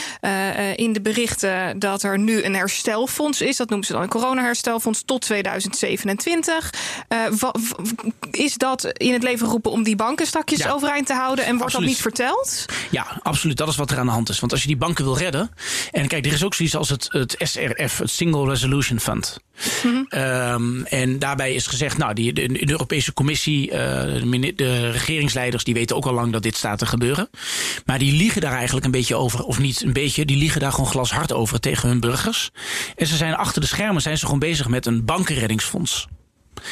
in 0.76 0.94
de 0.94 1.02
berichten 1.02 1.80
dat 1.80 2.04
er 2.04 2.20
nu 2.20 2.44
een 2.44 2.56
herstelfonds 2.56 3.42
is. 3.42 3.58
Dat 3.58 3.70
noemen 3.70 3.88
ze 3.88 3.94
dan 3.94 4.02
een 4.02 4.10
coronaherstelfonds 4.10 5.04
tot 5.06 5.22
2027. 5.22 6.74
is 8.32 8.54
dat 8.54 8.86
in 8.86 9.14
het 9.14 9.24
leven 9.24 9.46
geroepen 9.46 9.72
om 9.72 9.84
die 9.84 9.96
banken 9.96 10.28
stakjes 10.28 10.60
ja, 10.60 10.72
overeind 10.72 11.08
te 11.08 11.14
houden? 11.14 11.46
En 11.46 11.58
wordt 11.58 11.76
absoluut. 11.76 11.98
dat 11.98 12.06
niet 12.06 12.16
verteld? 12.16 12.66
Ja, 12.90 13.20
absoluut. 13.24 13.58
Dat 13.58 13.68
is 13.68 13.76
wat 13.76 13.92
er 13.92 14.00
aan 14.00 14.06
de 14.06 14.12
hand 14.12 14.30
is. 14.30 14.40
Want 14.40 14.52
als 14.52 14.62
je 14.62 14.68
die 14.68 14.78
banken 14.78 15.04
wil 15.04 15.18
redden. 15.18 15.52
En 15.92 16.08
kijk, 16.08 16.26
er 16.26 16.34
is 16.34 16.44
ook 16.44 16.54
zoiets 16.54 16.76
als 16.76 16.90
het, 16.90 17.08
het 17.10 17.36
SRF, 17.40 17.98
het 17.98 18.10
Single 18.10 18.50
Resolution 18.50 19.00
Fund. 19.00 19.40
Mm 19.84 20.06
um, 20.10 20.86
en 20.86 21.20
daarbij 21.20 21.54
is 21.54 21.68
gezegd, 21.68 21.98
nou, 21.98 22.14
die, 22.14 22.34
de, 22.34 22.48
de 22.48 22.72
Europese 22.72 23.14
Commissie, 23.14 23.70
de, 23.70 24.54
de 24.56 24.92
regeringsleiders 25.38 25.64
die 25.64 25.74
weten 25.74 25.96
ook 25.96 26.06
al 26.06 26.14
lang 26.14 26.32
dat 26.32 26.44
dit 26.44 26.56
staat 26.56 26.80
te 26.80 26.86
gebeuren. 26.86 27.30
Maar 27.86 28.00
die 28.00 28.14
liegen 28.14 28.42
daar 28.42 28.54
eigenlijk 28.54 28.86
een 28.86 28.92
beetje 28.92 29.16
over, 29.16 29.44
of 29.44 29.60
niet 29.60 29.84
een 29.84 29.94
beetje, 29.94 30.26
die 30.26 30.38
liegen 30.38 30.60
daar 30.60 30.72
gewoon 30.72 30.90
glashard 30.90 31.34
over 31.34 31.60
tegen 31.60 31.90
hun 31.90 32.00
burgers. 32.00 32.50
En 32.96 33.08
ze 33.08 33.16
zijn 33.16 33.36
achter 33.36 33.62
de 33.62 33.68
schermen 33.68 34.02
zijn 34.02 34.18
ze 34.18 34.26
gewoon 34.26 34.40
bezig 34.40 34.68
met 34.68 34.86
een 34.86 35.06
bankenreddingsfonds. 35.06 36.08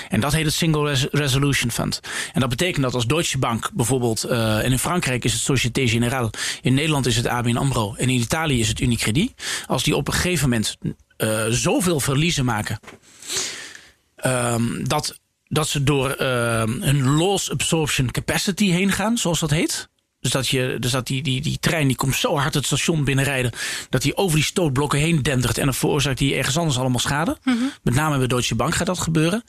En 0.09 0.20
dat 0.20 0.34
heet 0.34 0.45
het 0.45 0.53
Single 0.53 1.09
Resolution 1.11 1.72
Fund. 1.72 1.99
En 2.34 2.39
dat 2.39 2.49
betekent 2.49 2.84
dat 2.84 2.93
als 2.93 3.07
Deutsche 3.07 3.38
Bank 3.38 3.70
bijvoorbeeld, 3.74 4.26
uh, 4.26 4.63
en 4.63 4.72
in 4.72 4.80
Frankrijk 4.80 5.24
is 5.24 5.34
het 5.34 5.41
Société 5.41 5.88
Générale, 5.88 6.30
in 6.61 6.74
Nederland 6.74 7.05
is 7.05 7.16
het 7.16 7.28
ABN 7.28 7.57
AMRO 7.57 7.93
en 7.95 8.09
in 8.09 8.20
Italië 8.20 8.59
is 8.59 8.68
het 8.68 8.80
Unicredit. 8.80 9.34
Als 9.68 9.84
die 9.84 9.95
op 9.95 10.07
een 10.07 10.13
gegeven 10.13 10.49
moment 10.49 10.78
uh, 11.18 11.43
zoveel 11.49 11.99
verliezen 11.99 12.45
maken, 12.45 12.80
um, 14.26 14.88
dat 14.88 15.20
dat 15.48 15.68
ze 15.68 15.84
door 15.84 16.16
uh, 16.22 16.64
een 16.80 17.12
loss 17.12 17.52
absorption 17.52 18.12
capacity 18.12 18.70
heen 18.70 18.91
gaan, 18.91 19.18
zoals 19.18 19.39
dat 19.39 19.50
heet. 19.50 19.89
Dus 20.26 20.34
dat, 20.34 20.48
je, 20.48 20.78
dus 20.80 20.91
dat 20.91 21.08
die, 21.08 21.24
die, 21.24 21.41
die 21.41 21.58
trein 21.60 21.88
die 21.88 21.96
komt 21.96 22.16
zo 22.16 22.38
hard 22.38 22.54
het 22.54 22.66
station 22.66 23.04
binnenrijden. 23.04 23.52
dat 23.89 24.02
die 24.02 24.18
over 24.18 24.36
die 24.36 24.46
stootblokken 24.46 25.00
heen 25.00 25.24
dendert. 25.24 25.58
en 25.58 25.66
dan 25.66 25.74
veroorzaakt 25.74 26.18
die 26.18 26.36
ergens 26.36 26.58
anders 26.58 26.78
allemaal 26.78 27.00
schade. 27.00 27.38
Mm 27.43 27.58
-hmm. 27.58 27.72
Met 27.84 27.93
name 27.93 28.18
bij 28.18 28.28
Deutsche 28.28 28.56
Bank 28.56 28.76
gaat 28.76 28.88
dat 28.88 29.00
gebeuren. 29.00 29.43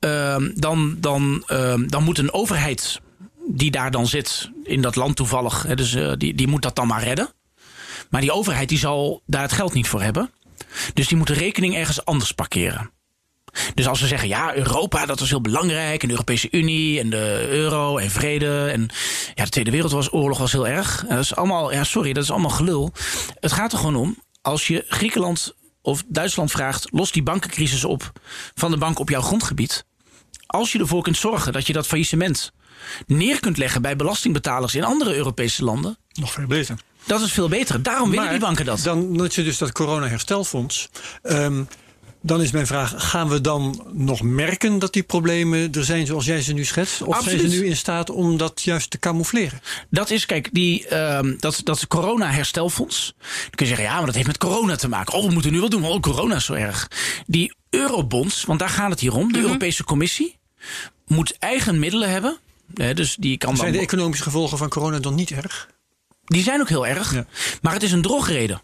Uh, 0.00 0.36
dan, 0.54 0.96
dan, 0.98 1.44
uh, 1.48 1.74
dan 1.86 2.02
moet 2.02 2.18
een 2.18 2.32
overheid 2.32 3.00
die 3.48 3.70
daar 3.70 3.90
dan 3.90 4.06
zit, 4.06 4.50
in 4.64 4.82
dat 4.82 4.96
land 4.96 5.16
toevallig. 5.16 5.62
Hè, 5.62 5.74
dus 5.74 5.94
uh, 5.94 6.12
die, 6.16 6.34
die 6.34 6.48
moet 6.48 6.62
dat 6.62 6.76
dan 6.76 6.86
maar 6.86 7.02
redden. 7.02 7.28
Maar 8.10 8.20
die 8.20 8.32
overheid 8.32 8.68
die 8.68 8.78
zal 8.78 9.22
daar 9.26 9.42
het 9.42 9.52
geld 9.52 9.72
niet 9.72 9.88
voor 9.88 10.02
hebben. 10.02 10.30
Dus 10.94 11.08
die 11.08 11.16
moet 11.16 11.26
de 11.26 11.32
rekening 11.32 11.74
ergens 11.74 12.04
anders 12.04 12.32
parkeren. 12.32 12.90
Dus 13.74 13.88
als 13.88 14.00
we 14.00 14.06
zeggen, 14.06 14.28
ja, 14.28 14.54
Europa, 14.54 15.06
dat 15.06 15.20
was 15.20 15.28
heel 15.28 15.40
belangrijk. 15.40 16.02
En 16.02 16.08
de 16.08 16.14
Europese 16.14 16.48
Unie 16.50 17.00
en 17.00 17.10
de 17.10 17.46
euro 17.48 17.98
en 17.98 18.10
vrede. 18.10 18.68
En 18.72 18.88
ja, 19.34 19.44
de 19.44 19.50
Tweede 19.50 19.70
Wereldoorlog 19.70 20.38
was 20.38 20.52
heel 20.52 20.68
erg. 20.68 21.04
En 21.08 21.14
dat 21.14 21.24
is 21.24 21.34
allemaal, 21.34 21.72
ja, 21.72 21.84
sorry, 21.84 22.12
dat 22.12 22.22
is 22.22 22.30
allemaal 22.30 22.50
gelul. 22.50 22.92
Het 23.40 23.52
gaat 23.52 23.72
er 23.72 23.78
gewoon 23.78 23.96
om, 23.96 24.16
als 24.42 24.66
je 24.66 24.84
Griekenland 24.88 25.54
of 25.82 26.02
Duitsland 26.06 26.50
vraagt, 26.50 26.88
los 26.90 27.12
die 27.12 27.22
bankencrisis 27.22 27.84
op 27.84 28.12
van 28.54 28.70
de 28.70 28.76
bank 28.76 28.98
op 28.98 29.08
jouw 29.08 29.20
grondgebied. 29.20 29.84
Als 30.46 30.72
je 30.72 30.78
ervoor 30.78 31.02
kunt 31.02 31.16
zorgen 31.16 31.52
dat 31.52 31.66
je 31.66 31.72
dat 31.72 31.86
faillissement 31.86 32.52
neer 33.06 33.40
kunt 33.40 33.58
leggen 33.58 33.82
bij 33.82 33.96
belastingbetalers 33.96 34.74
in 34.74 34.84
andere 34.84 35.14
Europese 35.14 35.64
landen. 35.64 35.98
Nog 36.12 36.32
veel 36.32 36.46
beter. 36.46 36.76
Dat 37.06 37.20
is 37.20 37.32
veel 37.32 37.48
beter. 37.48 37.82
Daarom 37.82 38.10
willen 38.10 38.30
die 38.30 38.38
banken 38.38 38.64
dat. 38.64 38.80
Dan 38.82 39.16
nut 39.16 39.34
je 39.34 39.42
dus 39.42 39.58
dat 39.58 39.72
corona-herstelfonds. 39.72 40.88
Um, 41.22 41.68
dan 42.22 42.42
is 42.42 42.50
mijn 42.50 42.66
vraag: 42.66 42.94
gaan 42.96 43.28
we 43.28 43.40
dan 43.40 43.86
nog 43.92 44.22
merken 44.22 44.78
dat 44.78 44.92
die 44.92 45.02
problemen 45.02 45.72
er 45.72 45.84
zijn 45.84 46.06
zoals 46.06 46.24
jij 46.24 46.42
ze 46.42 46.52
nu 46.52 46.64
schetst? 46.64 47.02
Of 47.02 47.22
zijn 47.22 47.38
ze 47.38 47.46
nu 47.46 47.66
in 47.66 47.76
staat 47.76 48.10
om 48.10 48.36
dat 48.36 48.62
juist 48.62 48.90
te 48.90 48.98
camoufleren? 48.98 49.60
Dat 49.90 50.10
is, 50.10 50.26
kijk, 50.26 50.48
die, 50.52 50.86
uh, 50.92 51.20
dat, 51.38 51.60
dat 51.64 51.86
corona-herstelfonds. 51.86 53.14
Dan 53.18 53.50
kun 53.50 53.66
je 53.66 53.74
zeggen: 53.74 53.84
ja, 53.84 53.96
maar 53.96 54.06
dat 54.06 54.14
heeft 54.14 54.26
met 54.26 54.38
corona 54.38 54.76
te 54.76 54.88
maken. 54.88 55.14
Oh, 55.14 55.26
we 55.26 55.32
moeten 55.32 55.52
nu 55.52 55.60
wat 55.60 55.70
doen. 55.70 55.84
Oh, 55.84 56.00
corona 56.00 56.34
is 56.34 56.44
zo 56.44 56.52
erg. 56.52 56.88
Die 57.26 57.54
eurobonds, 57.70 58.44
want 58.44 58.58
daar 58.58 58.68
gaat 58.68 58.90
het 58.90 59.00
hier 59.00 59.14
om. 59.14 59.20
De 59.20 59.26
mm 59.26 59.34
-hmm. 59.34 59.44
Europese 59.44 59.84
Commissie 59.84 60.38
moet 61.06 61.38
eigen 61.38 61.78
middelen 61.78 62.10
hebben. 62.10 62.36
dus 62.94 63.16
die 63.16 63.38
kan 63.38 63.56
zijn 63.56 63.72
de 63.72 63.78
economische 63.78 64.24
gevolgen 64.24 64.58
van 64.58 64.68
corona 64.68 64.98
dan 64.98 65.14
niet 65.14 65.30
erg? 65.30 65.68
Die 66.24 66.42
zijn 66.42 66.60
ook 66.60 66.68
heel 66.68 66.86
erg. 66.86 67.14
Ja. 67.14 67.26
Maar 67.62 67.72
het 67.72 67.82
is 67.82 67.92
een 67.92 68.02
drogreden. 68.02 68.62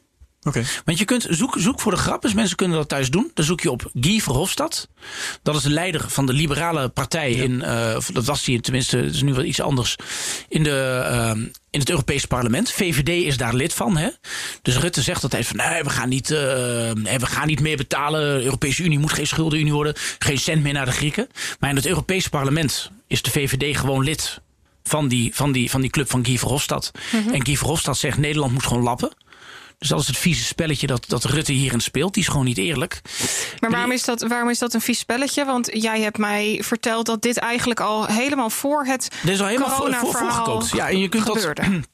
Okay. 0.48 0.64
Want 0.84 0.98
je 0.98 1.04
kunt 1.04 1.26
zoek, 1.30 1.54
zoek 1.58 1.80
voor 1.80 1.92
de 1.92 1.98
grap, 1.98 2.22
dus 2.22 2.34
mensen 2.34 2.56
kunnen 2.56 2.76
dat 2.76 2.88
thuis 2.88 3.10
doen. 3.10 3.30
Dan 3.34 3.44
zoek 3.44 3.60
je 3.60 3.70
op 3.70 3.90
Guy 4.00 4.20
Verhofstadt. 4.20 4.88
Dat 5.42 5.54
is 5.54 5.62
de 5.62 5.70
leider 5.70 6.04
van 6.08 6.26
de 6.26 6.32
liberale 6.32 6.88
partij 6.88 7.34
ja. 7.34 7.42
in, 7.42 7.52
uh, 7.52 7.98
dat 8.12 8.24
was 8.24 8.46
hij 8.46 8.60
tenminste, 8.60 8.96
het 8.96 9.14
is 9.14 9.22
nu 9.22 9.34
wel 9.34 9.44
iets 9.44 9.60
anders, 9.60 9.96
in, 10.48 10.62
de, 10.62 11.06
uh, 11.10 11.44
in 11.70 11.80
het 11.80 11.90
Europese 11.90 12.26
parlement. 12.26 12.70
VVD 12.70 13.08
is 13.08 13.36
daar 13.36 13.54
lid 13.54 13.74
van. 13.74 13.96
Hè? 13.96 14.08
Dus 14.62 14.76
Rutte 14.78 15.02
zegt 15.02 15.22
altijd 15.22 15.46
van 15.46 15.56
nee, 15.56 15.82
we 15.82 15.90
gaan 15.90 16.08
niet, 16.08 16.30
uh, 16.30 16.38
we 16.38 17.26
gaan 17.26 17.46
niet 17.46 17.60
meer 17.60 17.76
betalen. 17.76 18.38
De 18.38 18.44
Europese 18.44 18.82
Unie 18.82 18.98
moet 18.98 19.12
geen 19.12 19.26
schuldenunie 19.26 19.72
worden. 19.72 19.94
Geen 20.18 20.38
cent 20.38 20.62
meer 20.62 20.72
naar 20.72 20.86
de 20.86 20.92
Grieken. 20.92 21.28
Maar 21.60 21.70
in 21.70 21.76
het 21.76 21.86
Europese 21.86 22.28
parlement 22.28 22.90
is 23.06 23.22
de 23.22 23.30
VVD 23.30 23.76
gewoon 23.76 24.04
lid 24.04 24.40
van 24.82 25.08
die, 25.08 25.34
van 25.34 25.52
die, 25.52 25.70
van 25.70 25.80
die 25.80 25.90
club 25.90 26.10
van 26.10 26.24
Guy 26.24 26.38
Verhofstadt. 26.38 26.90
Mm 27.12 27.22
-hmm. 27.22 27.34
En 27.34 27.44
Guy 27.44 27.56
Verhofstadt 27.56 27.98
zegt 27.98 28.18
Nederland 28.18 28.52
moet 28.52 28.66
gewoon 28.66 28.82
lappen. 28.82 29.12
Dus 29.78 29.88
dat 29.88 30.00
is 30.00 30.06
het 30.06 30.16
vieze 30.16 30.44
spelletje 30.44 30.86
dat, 30.86 31.04
dat 31.08 31.24
Rutte 31.24 31.52
hierin 31.52 31.80
speelt. 31.80 32.14
Die 32.14 32.22
is 32.22 32.28
gewoon 32.28 32.44
niet 32.44 32.58
eerlijk. 32.58 33.00
Maar 33.60 33.70
waarom 33.70 33.92
is, 33.92 34.04
dat, 34.04 34.22
waarom 34.22 34.50
is 34.50 34.58
dat 34.58 34.74
een 34.74 34.80
vies 34.80 34.98
spelletje? 34.98 35.44
Want 35.44 35.68
jij 35.72 36.00
hebt 36.00 36.18
mij 36.18 36.60
verteld 36.64 37.06
dat 37.06 37.22
dit 37.22 37.36
eigenlijk 37.36 37.80
al 37.80 38.06
helemaal 38.06 38.50
voor 38.50 38.84
het. 38.84 39.08
Dit 39.22 39.32
is 39.32 39.40
al 39.40 39.46
helemaal 39.46 39.70
voor, 39.70 39.94
voor, 39.94 40.10
voorgekookt. 40.10 40.70
Ja, 40.70 40.88
en 40.88 40.98
je 40.98 41.08
kunt 41.08 41.22
gebeurde. 41.22 41.70
dat. 41.70 41.88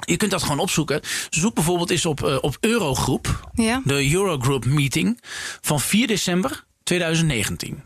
Je 0.00 0.16
kunt 0.16 0.30
dat 0.30 0.42
gewoon 0.42 0.58
opzoeken. 0.58 1.00
Zoek 1.30 1.54
bijvoorbeeld 1.54 1.90
eens 1.90 2.06
op, 2.06 2.24
uh, 2.24 2.38
op 2.40 2.56
Eurogroep. 2.60 3.50
Ja. 3.54 3.80
De 3.84 4.12
Eurogroup 4.12 4.64
meeting 4.64 5.20
van 5.60 5.80
4 5.80 6.06
december 6.06 6.64
2019. 6.82 7.84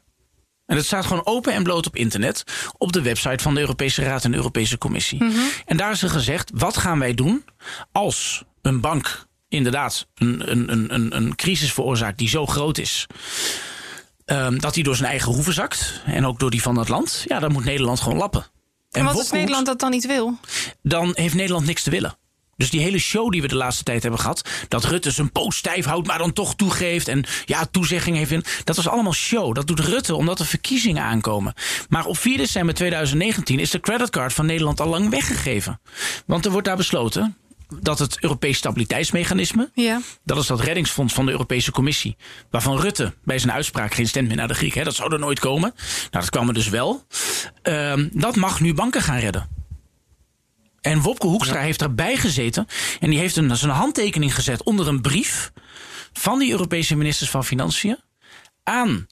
En 0.67 0.77
dat 0.77 0.85
staat 0.85 1.07
gewoon 1.07 1.27
open 1.27 1.53
en 1.53 1.63
bloot 1.63 1.87
op 1.87 1.97
internet. 1.97 2.45
Op 2.79 2.93
de 2.93 3.03
website 3.03 3.43
van 3.43 3.55
de 3.55 3.61
Europese 3.61 4.03
Raad 4.03 4.25
en 4.25 4.31
de 4.31 4.37
Europese 4.37 4.79
Commissie. 4.79 5.23
Mm 5.23 5.31
-hmm. 5.31 5.49
En 5.67 5.77
daar 5.77 5.93
is 5.93 6.03
er 6.03 6.11
gezegd: 6.11 6.51
wat 6.55 6.77
gaan 6.77 6.99
wij 6.99 7.15
doen 7.15 7.45
als 7.93 8.45
een 8.63 8.81
bank 8.81 9.27
inderdaad 9.53 10.07
een, 10.15 10.51
een, 10.51 10.95
een, 10.95 11.17
een 11.17 11.35
crisis 11.37 11.73
veroorzaakt 11.73 12.19
die 12.19 12.29
zo 12.29 12.47
groot 12.47 12.79
is. 12.79 13.07
Um, 14.27 14.61
dat 14.61 14.75
hij 14.75 14.83
door 14.83 14.97
zijn 14.97 15.11
eigen 15.11 15.33
hoeven 15.33 15.53
zakt. 15.53 16.03
En 16.05 16.27
ook 16.27 16.39
door 16.39 16.51
die 16.51 16.63
van 16.63 16.79
het 16.79 16.89
land. 16.89 17.25
Ja, 17.29 17.39
dan 17.39 17.53
moet 17.53 17.65
Nederland 17.65 18.01
gewoon 18.01 18.19
lappen. 18.19 18.41
En, 18.91 19.01
en 19.01 19.05
wat 19.05 19.17
als 19.17 19.31
Nederland 19.31 19.67
dat 19.67 19.81
dan 19.81 19.91
niet 19.91 20.07
wil? 20.07 20.39
Dan 20.83 21.11
heeft 21.15 21.35
Nederland 21.35 21.67
niks 21.67 21.83
te 21.83 21.91
willen. 21.91 22.17
Dus 22.57 22.71
die 22.71 22.81
hele 22.81 22.99
show 22.99 23.31
die 23.31 23.43
we 23.43 23.49
de 23.49 23.57
laatste 23.57 23.85
tijd 23.85 24.03
hebben 24.03 24.21
gehad. 24.21 24.49
Dat 24.69 24.85
Rutte 24.85 25.11
zijn 25.11 25.33
poot 25.33 25.55
stijf 25.55 25.85
houdt, 25.85 26.07
maar 26.07 26.19
dan 26.19 26.33
toch 26.33 26.55
toegeeft. 26.55 27.09
En 27.09 27.25
ja, 27.45 27.67
toezegging 27.71 28.17
heeft. 28.17 28.31
In, 28.31 28.45
dat 28.65 28.77
was 28.77 28.89
allemaal 28.89 29.13
show. 29.13 29.55
Dat 29.55 29.67
doet 29.67 29.81
Rutte 29.81 30.15
omdat 30.15 30.39
er 30.39 30.47
verkiezingen 30.47 31.03
aankomen. 31.03 31.55
Maar 31.89 32.07
op 32.07 32.19
4 32.19 32.37
december 32.37 32.75
2019 32.75 33.59
is 33.59 33.71
de 33.71 33.81
creditcard 33.81 34.33
van 34.33 34.47
Nederland 34.47 34.81
al 34.81 34.89
lang 34.89 35.11
weggegeven. 35.11 35.81
Want 36.27 36.45
er 36.45 36.51
wordt 36.51 36.67
daar 36.67 36.77
besloten 36.77 37.37
dat 37.81 37.99
het 37.99 38.21
Europees 38.21 38.57
Stabiliteitsmechanisme, 38.57 39.71
ja. 39.75 40.01
dat 40.25 40.39
is 40.39 40.47
dat 40.47 40.61
reddingsfonds 40.61 41.15
van 41.15 41.27
de 41.27 41.33
Europese 41.33 41.71
Commissie, 41.71 42.17
waarvan 42.51 42.81
Rutte 42.81 43.15
bij 43.25 43.39
zijn 43.39 43.53
uitspraak 43.53 43.95
geen 43.95 44.09
stem 44.09 44.27
meer 44.27 44.37
naar 44.37 44.49
de 44.49 44.55
Grieken, 44.55 44.85
dat 44.85 44.95
zou 44.95 45.13
er 45.13 45.19
nooit 45.19 45.41
komen. 45.41 45.73
Nou, 45.77 46.09
dat 46.11 46.31
kwam 46.31 46.49
er 46.49 46.55
dus 46.55 46.69
wel. 46.69 47.07
Ehm, 47.63 48.09
dat 48.13 48.37
mag 48.37 48.61
nu 48.61 48.75
banken 48.75 49.03
gaan 49.03 49.19
redden. 49.19 49.49
En 50.81 51.01
Wopke 51.01 51.27
Hoekstra 51.27 51.61
heeft 51.61 51.83
erbij 51.83 52.17
gezeten 52.17 52.67
en 53.01 53.11
die 53.11 53.19
heeft 53.19 53.37
een, 53.37 53.57
zijn 53.57 53.73
handtekening 53.73 54.35
gezet 54.35 54.63
onder 54.63 54.89
een 54.89 55.01
brief 55.01 55.53
van 56.13 56.39
die 56.39 56.51
Europese 56.51 56.97
ministers 56.97 57.31
van 57.31 57.45
Financiën 57.45 57.99
aan 58.63 59.07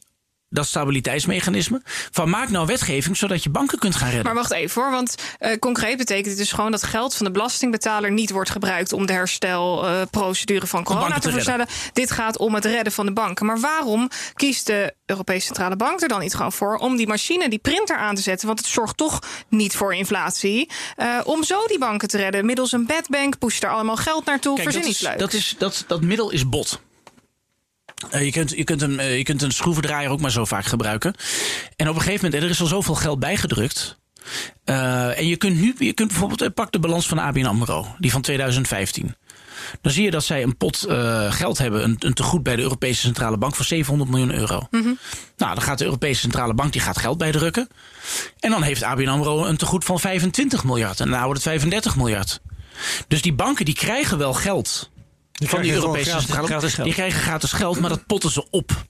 dat 0.50 0.66
stabiliteitsmechanisme. 0.66 1.80
Van 2.10 2.30
maak 2.30 2.48
nou 2.48 2.66
wetgeving 2.66 3.16
zodat 3.16 3.42
je 3.42 3.50
banken 3.50 3.78
kunt 3.78 3.94
gaan 3.94 4.08
redden. 4.08 4.24
Maar 4.24 4.34
wacht 4.34 4.52
even 4.52 4.82
hoor, 4.82 4.90
want 4.90 5.14
uh, 5.40 5.56
concreet 5.58 5.96
betekent 5.96 6.26
het 6.26 6.36
dus 6.36 6.52
gewoon 6.52 6.70
dat 6.70 6.82
geld 6.82 7.14
van 7.14 7.26
de 7.26 7.32
belastingbetaler 7.32 8.12
niet 8.12 8.30
wordt 8.30 8.50
gebruikt 8.50 8.92
om 8.92 9.06
de 9.06 9.12
herstelprocedure 9.12 10.64
uh, 10.64 10.70
van 10.70 10.84
corona 10.84 11.18
te, 11.18 11.30
te. 11.30 11.66
Dit 11.92 12.10
gaat 12.10 12.38
om 12.38 12.54
het 12.54 12.64
redden 12.64 12.92
van 12.92 13.06
de 13.06 13.12
banken. 13.12 13.46
Maar 13.46 13.60
waarom 13.60 14.08
kiest 14.34 14.66
de 14.66 14.94
Europese 15.06 15.46
Centrale 15.46 15.76
Bank 15.76 16.00
er 16.00 16.08
dan 16.08 16.20
niet 16.20 16.34
gewoon 16.34 16.52
voor 16.52 16.76
om 16.76 16.96
die 16.96 17.06
machine, 17.06 17.48
die 17.48 17.58
printer 17.58 17.96
aan 17.96 18.14
te 18.14 18.22
zetten? 18.22 18.46
Want 18.46 18.58
het 18.58 18.68
zorgt 18.68 18.96
toch 18.96 19.18
niet 19.48 19.76
voor 19.76 19.94
inflatie. 19.94 20.70
Uh, 20.96 21.20
om 21.24 21.44
zo 21.44 21.66
die 21.66 21.78
banken 21.78 22.08
te 22.08 22.16
redden. 22.16 22.46
Middels 22.46 22.72
een 22.72 22.86
bedbank, 22.86 23.38
push 23.38 23.60
er 23.60 23.70
allemaal 23.70 23.96
geld 23.96 24.24
naartoe. 24.24 24.56
Kijk, 24.56 24.72
dat, 24.72 24.84
is, 24.84 25.08
dat, 25.16 25.32
is, 25.32 25.54
dat, 25.58 25.84
dat 25.86 26.00
middel 26.00 26.30
is 26.30 26.48
bot. 26.48 26.80
Uh, 28.14 28.24
je, 28.24 28.30
kunt, 28.30 28.50
je, 28.50 28.64
kunt 28.64 28.82
een, 28.82 28.92
uh, 28.92 29.16
je 29.16 29.22
kunt 29.22 29.42
een 29.42 29.52
schroevendraaier 29.52 30.10
ook 30.10 30.20
maar 30.20 30.30
zo 30.30 30.44
vaak 30.44 30.64
gebruiken. 30.64 31.14
En 31.76 31.88
op 31.88 31.94
een 31.94 32.00
gegeven 32.00 32.24
moment, 32.24 32.42
er 32.42 32.50
is 32.50 32.60
al 32.60 32.66
zoveel 32.66 32.94
geld 32.94 33.18
bijgedrukt. 33.18 33.98
Uh, 34.64 35.18
en 35.18 35.26
je 35.26 35.36
kunt 35.36 35.60
nu, 35.60 35.74
je 35.78 35.92
kunt 35.92 36.08
bijvoorbeeld, 36.08 36.54
pak 36.54 36.72
de 36.72 36.78
balans 36.78 37.06
van 37.06 37.18
ABN 37.18 37.44
AMRO, 37.44 37.86
die 37.98 38.10
van 38.10 38.22
2015. 38.22 39.14
Dan 39.80 39.92
zie 39.92 40.04
je 40.04 40.10
dat 40.10 40.24
zij 40.24 40.42
een 40.42 40.56
pot 40.56 40.86
geld 41.28 41.58
hebben, 41.58 41.84
een, 41.84 41.96
een 41.98 42.14
tegoed 42.14 42.42
bij 42.42 42.56
de 42.56 42.62
Europese 42.62 43.00
Centrale 43.00 43.38
Bank 43.38 43.54
van 43.54 43.64
700 43.64 44.10
miljoen 44.10 44.34
euro. 44.34 44.66
Mhm. 44.70 44.76
Mm 44.76 44.82
-hmm. 44.82 44.98
Nou, 45.36 45.54
dan 45.54 45.62
gaat 45.62 45.78
de 45.78 45.84
Europese 45.84 46.20
Centrale 46.20 46.54
Bank 46.54 46.72
die 46.72 46.80
gaat 46.80 46.98
geld 46.98 47.18
bijdrukken. 47.18 47.68
En 48.38 48.50
dan 48.50 48.62
heeft 48.62 48.82
ABN 48.82 49.08
AMRO 49.08 49.44
een 49.44 49.56
tegoed 49.56 49.84
van 49.84 50.00
25 50.00 50.64
miljard. 50.64 51.00
En 51.00 51.10
dan 51.10 51.18
wordt 51.22 51.44
het 51.44 51.48
35 51.48 51.96
miljard. 51.96 52.40
Dus 53.08 53.22
die 53.22 53.32
banken 53.32 53.64
die 53.64 53.74
krijgen 53.74 54.18
wel 54.18 54.34
geld 54.34 54.90
van 55.48 55.62
die 55.62 55.72
Europese 55.72 56.20
geld. 56.20 56.84
Die 56.84 56.92
krijgen 56.92 57.20
gratis 57.20 57.52
geld, 57.52 57.80
maar 57.80 57.90
dat 57.90 58.06
potten 58.06 58.30
ze 58.30 58.50
op. 58.50 58.84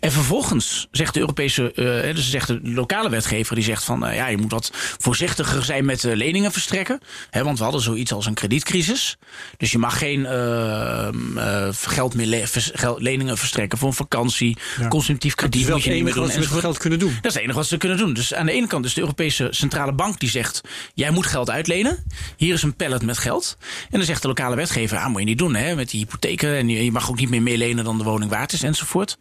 En 0.00 0.12
vervolgens 0.12 0.88
zegt 0.90 1.14
de 1.14 1.20
Europese, 1.20 1.72
eh, 1.72 2.14
dus 2.14 2.30
zegt 2.30 2.46
de 2.46 2.60
lokale 2.62 3.08
wetgever, 3.10 3.54
die 3.54 3.64
zegt 3.64 3.84
van 3.84 4.06
eh, 4.06 4.14
ja, 4.16 4.26
je 4.28 4.36
moet 4.36 4.50
wat 4.50 4.70
voorzichtiger 4.98 5.64
zijn 5.64 5.84
met 5.84 6.04
eh, 6.04 6.14
leningen 6.14 6.52
verstrekken. 6.52 7.00
Hè, 7.30 7.44
want 7.44 7.56
we 7.58 7.62
hadden 7.64 7.82
zoiets 7.82 8.12
als 8.12 8.26
een 8.26 8.34
kredietcrisis. 8.34 9.16
Dus 9.56 9.72
je 9.72 9.78
mag 9.78 9.98
geen 9.98 10.26
eh, 10.26 11.68
geld 11.72 12.14
meer 12.14 12.26
le- 12.26 12.46
vers- 12.46 12.70
geld- 12.74 13.00
leningen 13.00 13.38
verstrekken 13.38 13.78
voor 13.78 13.88
een 13.88 13.94
vakantie, 13.94 14.56
Ja. 14.80 14.88
consumptief 14.88 15.34
Dat 15.34 15.44
is 15.44 15.50
krediet 15.50 15.66
wel 15.68 15.76
moet 15.76 15.84
het 15.84 15.94
enige 15.94 16.14
doen. 16.14 16.22
wat 16.24 16.32
ze 16.32 16.38
met 16.38 16.48
geld 16.60 16.78
kunnen 16.78 16.98
doen. 16.98 17.14
Dat 17.14 17.24
is 17.24 17.32
het 17.34 17.42
enige 17.42 17.58
wat 17.58 17.66
ze 17.66 17.76
kunnen 17.76 17.98
doen. 17.98 18.12
Dus 18.12 18.34
aan 18.34 18.46
de 18.46 18.52
ene 18.52 18.66
kant 18.66 18.84
is 18.84 18.94
de 18.94 19.00
Europese 19.00 19.48
Centrale 19.50 19.92
Bank 19.92 20.20
die 20.20 20.30
zegt... 20.30 20.60
jij 20.94 21.10
moet 21.10 21.26
geld 21.26 21.50
uitlenen. 21.50 22.04
Hier 22.36 22.54
is 22.54 22.62
een 22.62 22.74
pallet 22.76 23.02
met 23.02 23.18
geld. 23.18 23.56
En 23.90 23.98
dan 23.98 24.02
zegt 24.06 24.22
de 24.22 24.28
lokale 24.28 24.56
wetgever... 24.56 24.98
ah, 24.98 25.06
moet 25.08 25.20
je 25.20 25.26
niet 25.26 25.38
doen 25.38 25.54
hè, 25.54 25.74
met 25.74 25.90
die 25.90 26.00
hypotheken. 26.00 26.56
En 26.56 26.68
je 26.68 26.84
je 26.84 26.92
mag 26.92 27.10
ook 27.10 27.18
niet 27.18 27.28
meer 27.30 27.42
meer 27.42 27.56
lenen 27.58 27.84
dan 27.84 27.98
de 27.98 28.04
woning 28.04 28.30
waard 28.30 28.52
is 28.52 28.62
enzovoort. 28.62 29.18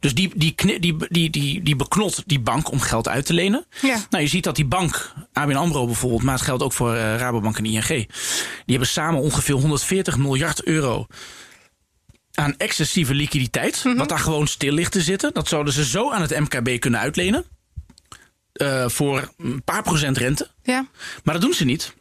Dus 0.00 0.14
die, 0.14 0.32
die, 0.34 0.54
die, 0.80 0.96
die, 1.08 1.30
die, 1.30 1.62
die 1.62 1.76
beknot 1.76 2.22
die 2.26 2.40
bank 2.40 2.70
om 2.70 2.80
geld 2.80 3.08
uit 3.08 3.26
te 3.26 3.32
lenen. 3.32 3.64
Ja. 3.82 3.96
Nou, 4.10 4.22
je 4.24 4.28
ziet 4.30 4.44
dat 4.44 4.56
die 4.56 4.64
bank, 4.64 5.12
ABN 5.32 5.54
AMRO 5.56 5.86
bijvoorbeeld... 5.86 6.22
maar 6.22 6.34
het 6.34 6.42
geldt 6.44 6.62
ook 6.62 6.72
voor 6.72 6.94
eh, 6.94 7.16
Rabobank 7.16 7.58
en 7.58 7.64
ING... 7.64 7.86
die 7.86 8.06
hebben 8.66 8.88
samen 8.88 9.20
ongeveer 9.20 9.54
140 9.54 10.16
miljard 10.16 10.62
euro 10.64 11.06
aan 12.34 12.56
excessieve 12.56 13.14
liquiditeit. 13.14 13.82
Wat 13.96 14.08
daar 14.08 14.18
gewoon 14.18 14.46
stil 14.46 14.72
ligt 14.72 14.92
te 14.92 15.00
zitten. 15.02 15.32
Dat 15.34 15.48
zouden 15.48 15.72
ze 15.72 15.84
zo 15.84 16.10
aan 16.10 16.22
het 16.22 16.38
MKB 16.38 16.80
kunnen 16.80 17.00
uitlenen. 17.00 17.44
eh, 18.52 18.88
voor 18.88 19.32
een 19.38 19.62
paar 19.64 19.82
procent 19.82 20.16
rente. 20.18 20.50
Ja. 20.62 20.86
Maar 21.24 21.34
dat 21.34 21.42
doen 21.42 21.52
ze 21.54 21.64
niet. 21.64 21.94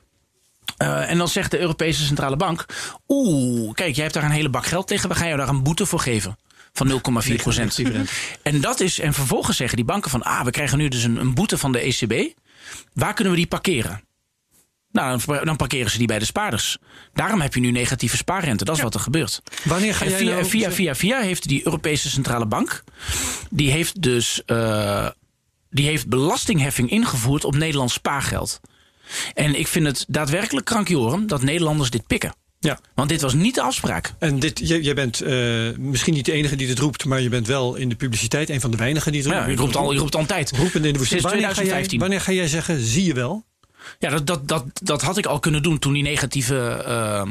Eh, 0.77 1.09
en 1.11 1.17
dan 1.17 1.27
zegt 1.27 1.51
de 1.51 1.59
Europese 1.59 2.05
Centrale 2.05 2.35
Bank: 2.35 2.65
Oeh, 3.07 3.73
kijk, 3.73 3.93
jij 3.95 4.03
hebt 4.03 4.15
daar 4.15 4.23
een 4.25 4.31
hele 4.31 4.49
bak 4.49 4.65
geld 4.65 4.87
tegen. 4.87 5.09
We 5.09 5.15
gaan 5.15 5.27
jou 5.27 5.39
daar 5.39 5.49
een 5.49 5.63
boete 5.63 5.85
voor 5.85 5.99
geven. 5.99 6.37
Van 6.73 7.01
0,4 7.27 7.35
procent. 7.35 7.81
En 8.41 8.61
dat 8.61 8.79
is, 8.79 8.99
en 8.99 9.13
vervolgens 9.13 9.57
zeggen 9.57 9.77
die 9.77 9.85
banken 9.85 10.11
van: 10.11 10.23
Ah, 10.23 10.43
we 10.43 10.51
krijgen 10.51 10.77
nu 10.77 10.87
dus 10.87 11.03
een, 11.03 11.15
een 11.15 11.33
boete 11.33 11.57
van 11.57 11.71
de 11.71 11.79
ECB. 11.79 12.33
Waar 12.93 13.13
kunnen 13.13 13.33
we 13.33 13.39
die 13.39 13.47
parkeren? 13.47 14.03
Nou, 14.91 15.21
dan, 15.43 15.55
parkeren 15.55 15.91
ze 15.91 15.97
die 15.97 16.07
bij 16.07 16.19
de 16.19 16.25
spaarders. 16.25 16.77
Daarom 17.13 17.41
heb 17.41 17.53
je 17.53 17.59
nu 17.59 17.71
negatieve 17.71 18.17
spaarrente. 18.17 18.65
Dat 18.65 18.75
is 18.75 18.81
wat 18.81 18.93
er 18.93 18.99
gebeurt. 18.99 19.41
Wanneer 19.63 19.95
ga 19.95 20.05
jij 20.05 20.17
via, 20.17 20.29
nou... 20.29 20.45
via, 20.45 20.71
via, 20.71 20.95
via 20.95 21.19
heeft 21.19 21.47
die 21.47 21.65
Europese 21.65 22.09
Centrale 22.09 22.45
Bank... 22.45 22.83
die 23.49 23.71
heeft 23.71 24.01
dus 24.01 24.41
eh, 24.45 25.07
die 25.69 25.85
heeft 25.85 26.07
belastingheffing 26.07 26.89
ingevoerd 26.89 27.43
op 27.43 27.55
Nederlands 27.55 27.93
spaargeld. 27.93 28.59
En 29.33 29.59
ik 29.59 29.67
vind 29.67 29.85
het 29.85 30.05
daadwerkelijk 30.07 30.65
krankjoren 30.65 31.27
dat 31.27 31.41
Nederlanders 31.41 31.89
dit 31.89 32.07
pikken. 32.07 32.33
Ja. 32.59 32.79
Want 32.95 33.09
dit 33.09 33.21
was 33.21 33.33
niet 33.33 33.55
de 33.55 33.61
afspraak. 33.61 34.13
En 34.19 34.39
dit, 34.39 34.59
jij, 34.63 34.93
bent 34.93 35.21
eh, 35.21 35.69
misschien 35.77 36.13
niet 36.13 36.25
de 36.25 36.31
enige 36.31 36.55
die 36.55 36.67
dit 36.67 36.79
roept, 36.79 37.05
maar 37.05 37.21
je 37.21 37.29
bent 37.29 37.47
wel 37.47 37.75
in 37.75 37.89
de 37.89 37.95
publiciteit 37.95 38.49
een 38.49 38.61
van 38.61 38.71
de 38.71 38.77
weinigen 38.77 39.11
die 39.11 39.21
het 39.21 39.31
Ja, 39.31 39.47
je 39.47 39.55
roept 39.55 39.75
al, 39.75 39.91
je 39.91 39.99
roept 39.99 40.15
al 40.15 40.21
een 40.21 40.27
tijd. 40.27 40.51
roepen 40.51 40.85
in 40.85 40.93
de 40.93 40.97
woestijn. 40.99 41.21
Wanneer 41.21 41.41
ga, 41.41 41.47
jij, 41.47 41.53
2015. 41.53 41.99
wanneer 41.99 42.21
ga 42.21 42.31
jij 42.31 42.47
zeggen, 42.47 42.79
zie 42.79 43.05
je 43.05 43.13
wel? 43.13 43.45
Ja, 43.99 44.09
dat, 44.09 44.27
dat, 44.27 44.47
dat, 44.47 44.65
dat 44.83 45.01
had 45.01 45.17
ik 45.17 45.25
al 45.25 45.39
kunnen 45.39 45.63
doen 45.63 45.79
toen 45.79 45.93
die 45.93 46.03
negatieve 46.03 46.83
eh, 46.85 47.21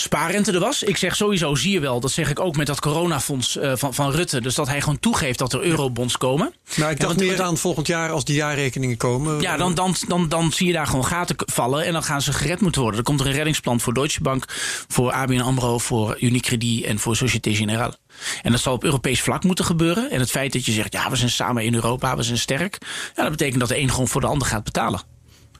spaarrente 0.00 0.52
er 0.52 0.60
was. 0.60 0.82
Ik 0.82 0.96
zeg 0.96 1.16
sowieso, 1.16 1.54
zie 1.54 1.72
je 1.72 1.80
wel, 1.80 2.00
dat 2.00 2.10
zeg 2.10 2.30
ik 2.30 2.40
ook 2.40 2.56
met 2.56 2.66
dat 2.66 2.80
coronafonds 2.80 3.56
eh, 3.56 3.72
van, 3.74 3.94
van 3.94 4.10
Rutte. 4.10 4.40
Dus 4.40 4.54
dat 4.54 4.68
hij 4.68 4.80
gewoon 4.80 4.98
toegeeft 4.98 5.38
dat 5.38 5.52
er 5.52 5.62
eurobonds 5.62 6.16
komen. 6.16 6.54
Nou, 6.76 6.90
ik 6.90 7.00
dacht 7.00 7.14
want- 7.14 7.28
meer 7.28 7.42
aan 7.42 7.56
volgend 7.56 7.86
jaar 7.86 8.10
als 8.10 8.24
die 8.24 8.34
jaarrekeningen 8.36 8.96
komen. 8.96 9.40
Ja, 9.40 9.56
dan, 9.56 9.74
dan, 9.74 9.94
dan, 10.08 10.28
dan 10.28 10.52
zie 10.52 10.66
je 10.66 10.72
daar 10.72 10.86
gewoon 10.86 11.06
gaten 11.06 11.36
vallen 11.38 11.84
en 11.84 11.92
dan 11.92 12.02
gaan 12.02 12.22
ze 12.22 12.32
gered 12.32 12.60
moeten 12.60 12.80
worden. 12.80 13.00
Er 13.00 13.06
komt 13.06 13.20
er 13.20 13.26
een 13.26 13.32
reddingsplan 13.32 13.80
voor 13.80 13.94
Deutsche 13.94 14.22
Bank, 14.22 14.44
voor 14.88 15.12
ABN 15.12 15.40
AMRO, 15.40 15.78
voor 15.78 16.16
Unicredit 16.20 16.84
en 16.84 16.98
voor 16.98 17.16
Société 17.16 17.54
Générale. 17.54 17.98
En 18.42 18.50
dat 18.52 18.60
zal 18.60 18.72
op 18.74 18.84
Europees 18.84 19.20
vlak 19.20 19.44
moeten 19.44 19.64
gebeuren. 19.64 20.10
En 20.10 20.20
het 20.20 20.30
feit 20.30 20.52
dat 20.52 20.64
je 20.64 20.72
zegt, 20.72 20.92
ja, 20.92 21.10
we 21.10 21.16
zijn 21.16 21.30
samen 21.30 21.64
in 21.64 21.74
Europa, 21.74 22.16
we 22.16 22.22
zijn 22.22 22.38
sterk. 22.38 22.78
Ja, 23.14 23.22
dat 23.22 23.30
betekent 23.30 23.60
dat 23.60 23.68
de 23.68 23.78
een 23.78 23.90
gewoon 23.90 24.08
voor 24.08 24.20
de 24.20 24.26
ander 24.26 24.48
gaat 24.48 24.64
betalen. 24.64 25.00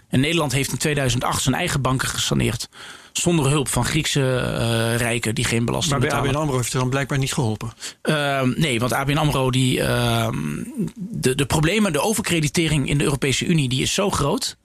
En 0.08 0.20
Nederland 0.20 0.52
heeft 0.52 0.70
in 0.70 0.78
2008 0.78 1.42
zijn 1.42 1.54
eigen 1.54 1.80
banken 1.80 2.08
gesaneerd. 2.08 2.68
Zonder 3.18 3.46
hulp 3.50 3.68
van 3.68 3.84
Griekse 3.84 4.20
eh, 4.20 4.96
rijken 4.96 5.34
die 5.34 5.44
geen 5.44 5.64
belasting 5.64 5.90
Maar 5.92 6.00
bij 6.00 6.08
betalen. 6.08 6.30
ABN 6.30 6.42
AMRO 6.42 6.56
heeft 6.56 6.72
het 6.72 6.80
dan 6.80 6.90
blijkbaar 6.90 7.18
niet 7.18 7.32
geholpen. 7.32 7.72
Ehm, 8.02 8.52
nee, 8.56 8.80
want 8.80 8.92
ABN 8.92 9.16
AMRO, 9.16 9.50
die, 9.50 9.80
ehm, 9.80 10.36
de, 10.96 11.34
de 11.34 11.46
problemen, 11.46 11.92
de 11.92 12.00
overkreditering 12.00 12.88
in 12.88 12.98
de 12.98 13.04
Europese 13.04 13.46
Unie, 13.46 13.68
die 13.68 13.82
is 13.82 13.94
zo 13.94 14.10
groot. 14.10 14.56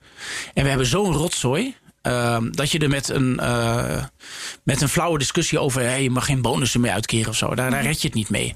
En 0.54 0.64
we 0.64 0.70
hebben 0.70 0.88
zo'n 0.88 1.14
rotzooi. 1.14 1.76
ehm, 2.02 2.52
dat 2.52 2.72
je 2.72 2.80
er 2.80 2.90
met 2.90 3.10
een, 3.10 3.40
eh, 3.40 4.04
met 4.64 4.82
een 4.82 4.90
flauwe 4.90 5.18
discussie 5.18 5.60
over... 5.60 5.82
Hey, 5.82 6.04
je 6.04 6.10
mag 6.10 6.26
geen 6.26 6.42
bonussen 6.42 6.82
meer 6.82 6.92
uitkeren 6.92 7.30
of 7.30 7.36
zo. 7.36 7.56
Daar, 7.56 7.72
daar 7.72 7.84
red 7.84 8.02
je 8.02 8.08
het 8.08 8.16
niet 8.16 8.30
mee. 8.30 8.56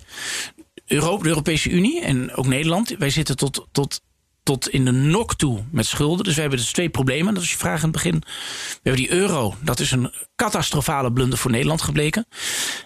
Europa, 0.86 1.24
de 1.24 1.30
Europese 1.30 1.70
Unie 1.70 2.02
en 2.02 2.36
ook 2.36 2.48
Nederland... 2.48 2.96
wij 2.98 3.10
zitten 3.10 3.38
tot, 3.38 3.68
tot, 3.72 4.02
tot 4.46 4.70
in 4.70 4.86
de 4.86 4.91
nok 4.91 5.36
toe 5.36 5.64
met 5.72 5.86
schulden. 5.86 6.26
Dus 6.26 6.36
we 6.36 6.41
hebben 6.41 6.60
dus 6.60 6.72
twee 6.72 6.89
problemen. 6.89 7.34
Dat 7.34 7.43
is 7.43 7.52
je 7.52 7.58
vraag 7.58 7.78
in 7.78 7.84
het 7.84 7.91
begin. 7.91 8.24
We 8.24 8.80
hebben 8.89 9.02
die 9.02 9.12
euro. 9.12 9.56
Dat 9.62 9.80
is 9.80 9.91
een 9.91 10.12
catastrofale 10.36 11.12
blunder 11.12 11.38
voor 11.38 11.52
Nederland 11.52 11.82
gebleken. 11.82 12.26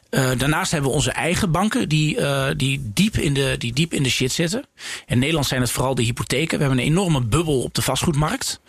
Eh, 0.09 0.31
daarnaast 0.37 0.71
hebben 0.71 0.89
we 0.89 0.95
onze 0.95 1.11
eigen 1.11 1.51
banken 1.51 1.89
die, 1.89 2.17
eh, 2.17 2.47
die, 2.57 2.91
diep 2.93 3.17
in 3.17 3.33
de, 3.33 3.55
die 3.57 3.73
diep 3.73 3.93
in 3.93 4.03
de 4.03 4.09
shit 4.09 4.31
zitten. 4.31 4.65
In 5.05 5.19
Nederland 5.19 5.47
zijn 5.47 5.61
het 5.61 5.71
vooral 5.71 5.95
de 5.95 6.03
hypotheken. 6.03 6.57
We 6.57 6.63
hebben 6.63 6.83
een 6.83 6.91
enorme 6.91 7.21
bubbel 7.21 7.61
op 7.61 7.73
de 7.73 7.81
vastgoedmarkt. 7.81 8.59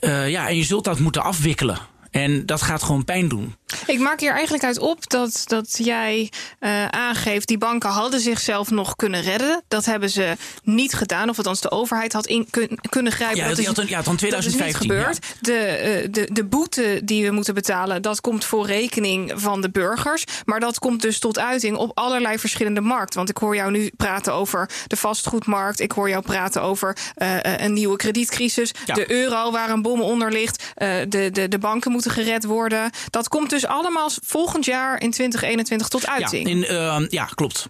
Eh, 0.00 0.30
ja, 0.30 0.48
en 0.48 0.56
je 0.56 0.64
zult 0.64 0.84
dat 0.84 0.98
moeten 0.98 1.22
afwikkelen. 1.22 1.78
En 2.16 2.46
dat 2.46 2.62
gaat 2.62 2.82
gewoon 2.82 3.04
pijn 3.04 3.28
doen. 3.28 3.54
Ik 3.86 3.98
maak 3.98 4.20
hier 4.20 4.32
eigenlijk 4.32 4.64
uit 4.64 4.78
op 4.78 5.10
dat, 5.10 5.42
dat 5.46 5.78
jij 5.82 6.32
eh, 6.58 6.88
aangeeft... 6.88 7.48
die 7.48 7.58
banken 7.58 7.90
hadden 7.90 8.20
zichzelf 8.20 8.70
nog 8.70 8.96
kunnen 8.96 9.22
redden. 9.22 9.62
Dat 9.68 9.84
hebben 9.84 10.10
ze 10.10 10.36
niet 10.62 10.94
gedaan. 10.94 11.28
Of 11.28 11.36
althans 11.36 11.60
de 11.60 11.70
overheid 11.70 12.12
had 12.12 12.26
in 12.26 12.46
kun- 12.50 12.78
kunnen 12.88 13.12
grijpen. 13.12 13.36
Ja, 13.38 13.48
dat 13.48 13.58
is, 13.58 13.66
had 13.66 13.78
een- 13.78 13.88
ja, 13.88 14.02
dan 14.02 14.16
dat 14.16 14.22
is 14.22 14.28
2015, 14.28 14.88
niet 14.88 14.96
gebeurd. 14.96 15.26
De, 15.40 15.52
eh, 15.52 16.08
de, 16.10 16.28
de 16.32 16.44
boete 16.44 17.00
die 17.04 17.24
we 17.26 17.30
moeten 17.30 17.54
betalen... 17.54 18.02
dat 18.02 18.20
komt 18.20 18.44
voor 18.44 18.66
rekening 18.66 19.32
van 19.34 19.60
de 19.60 19.70
burgers. 19.70 20.24
Maar 20.44 20.60
dat 20.60 20.78
komt 20.78 21.02
dus 21.02 21.18
tot 21.18 21.38
uiting 21.38 21.76
op 21.76 21.90
allerlei 21.98 22.38
verschillende 22.38 22.80
markten. 22.80 23.16
Want 23.16 23.30
ik 23.30 23.36
hoor 23.36 23.54
jou 23.56 23.70
nu 23.70 23.90
praten 23.96 24.32
over 24.32 24.70
de 24.86 24.96
vastgoedmarkt. 24.96 25.80
Ik 25.80 25.92
hoor 25.92 26.08
jou 26.08 26.22
praten 26.22 26.62
over 26.62 26.96
eh, 27.14 27.36
een 27.42 27.72
nieuwe 27.72 27.96
kredietcrisis. 27.96 28.72
Ja. 28.86 28.94
De 28.94 29.10
euro 29.12 29.50
waar 29.50 29.70
een 29.70 29.82
bom 29.82 30.00
onder 30.00 30.32
ligt. 30.32 30.64
De, 31.08 31.28
de, 31.32 31.48
de 31.48 31.58
banken 31.58 31.90
moeten 31.92 32.05
gered 32.10 32.44
worden. 32.44 32.90
Dat 33.10 33.28
komt 33.28 33.50
dus 33.50 33.66
allemaal 33.66 34.10
volgend 34.24 34.64
jaar 34.64 35.00
in 35.00 35.10
2021 35.10 35.88
tot 35.88 36.02
Ja, 36.02 36.08
uiting. 36.08 36.48
in, 36.48 36.64
eh, 36.64 37.00
ja 37.08 37.24
klopt. 37.24 37.68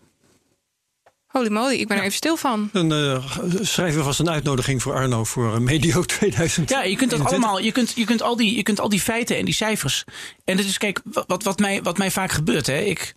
Holy 1.26 1.51
moly, 1.51 1.74
ik 1.74 1.89
ben 1.89 1.97
er 1.97 2.03
even 2.03 2.16
stil 2.16 2.37
van. 2.37 2.68
Dan 2.72 2.93
uh, 2.93 3.24
schrijven 3.61 3.99
we 3.99 4.05
vast 4.05 4.20
een 4.20 4.30
uitnodiging 4.30 4.82
voor 4.82 4.95
Arno 4.95 5.24
voor 5.24 5.62
medio 5.62 6.03
2000. 6.18 6.70
Ja, 6.70 6.82
je 6.82 6.97
kunt 6.97 7.11
dat 7.11 7.24
allemaal. 7.24 7.59
Je 7.59 7.72
kunt, 7.72 7.93
je, 7.95 8.05
kunt 8.05 8.22
al 8.22 8.37
die, 8.37 8.57
je 8.57 8.62
kunt 8.62 8.80
al 8.80 8.89
die 8.89 9.01
feiten 9.01 9.37
en 9.37 9.45
die 9.45 9.55
cijfers. 9.55 10.05
En 10.45 10.57
het 10.57 10.66
is, 10.66 10.78
kijk, 10.78 11.01
wat, 11.26 11.43
wat, 11.43 11.59
mij, 11.59 11.82
wat 11.82 11.99
mij 11.99 12.11
vaak 12.11 12.32
gebeurt. 12.32 12.66
Hè, 12.66 12.78
ik. 12.78 13.14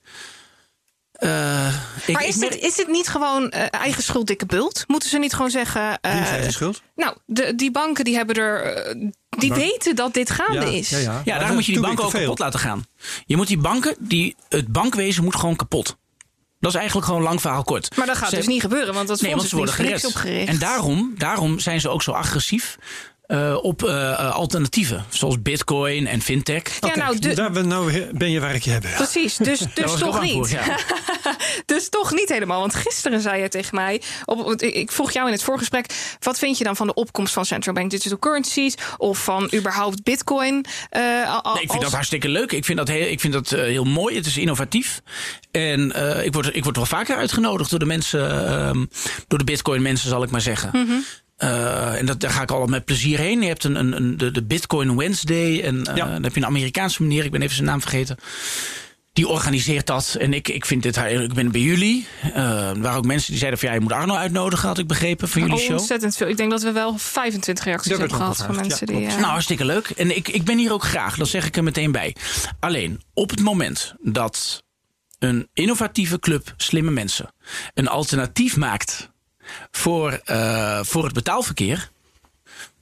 Uh, 1.20 1.30
maar 2.08 2.26
is, 2.26 2.42
het, 2.42 2.58
is 2.58 2.78
het 2.78 2.88
niet 2.88 3.08
gewoon 3.08 3.44
uh, 3.56 3.64
eigen 3.70 4.04
schuld, 4.04 4.28
dikke 4.28 4.46
bult? 4.46 4.84
Moeten 4.88 5.10
ze 5.10 5.18
niet 5.18 5.34
gewoon 5.34 5.52
zeggen. 5.52 5.82
Uh, 5.82 6.22
is 6.22 6.30
eigen 6.30 6.52
schuld? 6.52 6.82
Nou, 6.96 7.16
de, 7.26 7.56
die 7.56 7.72
banken 7.72 8.04
die 8.04 8.16
hebben 8.16 8.36
er. 8.36 8.96
die 9.30 9.54
weten 9.54 9.96
dat 9.96 10.14
dit 10.14 10.30
gaande 10.30 10.78
is. 10.78 10.90
Ja, 10.90 10.98
ja. 10.98 11.22
ja 11.26 11.38
daarom 11.38 11.56
moet 11.56 11.66
je 11.66 11.72
die 11.72 11.82
banken 11.82 12.04
ook 12.04 12.12
kapot 12.12 12.40
laten 12.40 12.60
gaan. 12.60 12.86
Je 13.26 13.36
moet 13.36 13.48
die 13.48 13.58
banken, 13.58 13.96
die, 14.00 14.36
het 14.50 14.68
bankwezen 14.68 15.24
moet 15.24 15.36
gewoon 15.36 15.56
kapot. 15.56 15.98
Dat 16.60 16.72
is 16.72 16.78
eigenlijk 16.78 17.08
gewoon 17.08 17.24
lang 17.24 17.42
verhaal 17.42 17.64
kort. 17.64 17.98
Maar 17.98 18.06
dat 18.06 18.18
gaat 18.18 18.32
dus 18.32 18.48
niet 18.48 18.62
gebeuren, 18.62 18.94
want 18.94 19.08
dat 19.08 19.22
nee, 19.22 19.36
want 19.36 19.50
ze 19.50 19.56
worden. 19.56 19.74
Opgericht. 19.74 20.50
En 20.50 20.60
daarom, 20.60 21.14
daarom 21.18 21.60
zijn 21.60 21.82
ze 21.82 21.90
ook 21.90 22.02
zo 22.02 22.12
agressief. 22.12 22.78
Uh, 23.32 23.58
op 23.62 23.84
uh, 23.84 24.36
alternatieven, 24.36 25.06
zoals 25.10 25.42
bitcoin 25.42 26.08
en 26.08 26.22
fintech. 26.22 26.64
Ja, 26.80 26.96
nou, 26.96 27.20
de... 27.20 27.34
Daar 27.34 27.52
ben, 27.52 27.68
nou 27.68 28.06
ben 28.12 28.32
je 28.32 28.40
waar 28.40 28.56
ik 28.56 28.64
je 28.64 28.72
heb. 28.72 28.86
Precies, 28.96 29.38
dus, 29.38 29.60
dus 29.74 29.94
toch 29.94 30.22
niet. 30.22 30.34
Voor, 30.34 30.50
ja. 30.50 30.78
dus 31.66 31.90
toch 31.90 32.12
niet 32.14 32.30
helemaal. 32.30 32.60
Want 32.60 32.76
gisteren 32.76 33.22
zei 33.22 33.42
je 33.42 33.50
tegen 33.50 33.76
mij, 33.76 34.02
op, 34.26 34.62
ik 34.62 34.92
vroeg 34.92 35.12
jou 35.12 35.28
in 35.28 35.34
het 35.34 35.44
voorgesprek, 35.44 36.16
wat 36.20 36.40
vind 36.40 36.58
je 36.58 36.64
dan 36.64 36.76
van 36.76 36.88
de 36.88 36.94
opkomst 36.94 37.34
van 37.34 37.46
central 37.46 37.74
bank 37.74 37.92
digital 37.92 38.20
currencies 38.20 38.76
of 38.98 39.24
van 39.24 39.52
überhaupt 39.54 40.04
bitcoin? 40.04 40.66
Uh, 40.92 41.02
nee, 41.54 41.64
ik 41.64 41.70
vind 41.70 41.82
dat 41.82 41.92
hartstikke 41.92 42.30
leuk. 42.30 42.52
Ik 42.52 42.66
vind 42.66 42.78
dat 42.78 42.88
heel, 42.88 43.08
ik 43.08 43.20
vind 43.20 43.34
dat, 43.34 43.50
heel 43.50 43.86
mooi. 43.86 44.16
Het 44.16 44.26
is 44.26 44.38
innovatief. 44.38 45.02
En 45.52 45.92
ik, 46.24 46.34
word, 46.34 46.56
ik 46.56 46.64
word 46.64 46.76
wel 46.76 46.86
vaker 46.86 47.16
uitgenodigd 47.16 47.70
door 47.70 47.80
de 47.80 47.86
mensen, 47.86 48.48
ehm, 48.48 48.86
door 49.28 49.40
de 49.40 49.46
bitcoin 49.46 49.82
mensen 49.82 50.10
zal 50.10 50.24
ik 50.24 50.32
maar 50.32 50.42
zeggen. 50.42 50.70
Mm 50.74 51.04
uh, 51.44 52.00
en 52.00 52.06
dat, 52.06 52.20
daar 52.20 52.32
ga 52.32 52.42
ik 52.42 52.52
al 52.52 52.66
met 52.66 52.86
plezier 52.86 53.20
heen. 53.20 53.42
Je 53.42 53.48
hebt 53.48 53.64
een, 53.64 53.76
een, 53.76 53.96
een 53.96 54.18
de, 54.18 54.32
de, 54.32 54.44
Bitcoin 54.44 54.98
Wednesday. 54.98 55.62
En 55.62 55.76
uh, 55.76 55.96
dan 55.96 56.24
heb 56.24 56.34
je 56.34 56.40
een 56.40 56.46
Amerikaanse 56.46 57.04
meneer, 57.04 57.26
ik 57.26 57.32
ben 57.32 57.42
even 57.42 57.56
zijn 57.56 57.68
naam 57.68 57.82
vergeten. 57.82 58.18
Die 59.14 59.28
organiseert 59.28 59.88
dat. 59.88 60.16
En 60.20 60.34
ik, 60.34 60.48
ik 60.48 60.66
vind 60.66 60.84
dit, 60.84 60.98
ik 60.98 61.34
ben 61.34 61.52
bij 61.52 61.62
jullie. 61.62 62.08
Uh, 62.24 62.70
er 62.70 62.82
waren 62.82 62.98
ook 62.98 63.06
mensen 63.06 63.30
die 63.30 63.40
zeiden 63.40 63.60
van 63.60 63.70
ja, 63.70 63.76
je 63.76 63.82
moet 63.82 63.92
Arno 63.92 64.16
uitnodigen, 64.16 64.68
had 64.68 64.78
ik 64.78 64.88
begrepen 64.88 65.30
van 65.30 65.42
jullie 65.42 65.56
oh, 65.56 65.62
show. 65.62 65.78
Ontzettend 65.78 66.16
veel. 66.18 66.28
Ik 66.28 66.38
denk 66.38 66.52
dat 66.52 66.62
we 66.62 66.72
wel 66.72 66.98
25 66.98 67.66
reacties 67.66 67.92
hebben 67.92 68.14
gehad 68.14 68.38
van 68.38 68.56
mensen 68.56 68.88
die. 68.88 69.00
Nou, 69.00 69.24
hartstikke 69.24 69.66
leuk. 69.66 69.90
En 69.90 70.16
ik, 70.16 70.28
ik 70.28 70.44
ben 70.44 70.58
hier 70.58 70.74
ook 70.74 70.84
graag, 70.84 71.18
dat 71.18 71.28
zeg 71.28 71.46
ik 71.46 71.58
er 71.58 71.64
meteen 71.64 71.92
bij. 71.92 72.16
Alleen 72.60 73.02
op 73.14 73.30
het 73.30 73.42
moment 73.42 73.94
dat 74.02 74.64
een 75.20 75.48
innovatieve 75.54 76.20
club 76.20 76.54
slimme 76.58 76.92
mensen 76.92 77.34
een 77.74 77.88
alternatief 77.88 78.58
maakt 78.58 79.12
voor, 79.72 80.22
uh, 80.26 80.80
voor 80.84 81.04
het 81.04 81.14
betaalverkeer. 81.14 81.90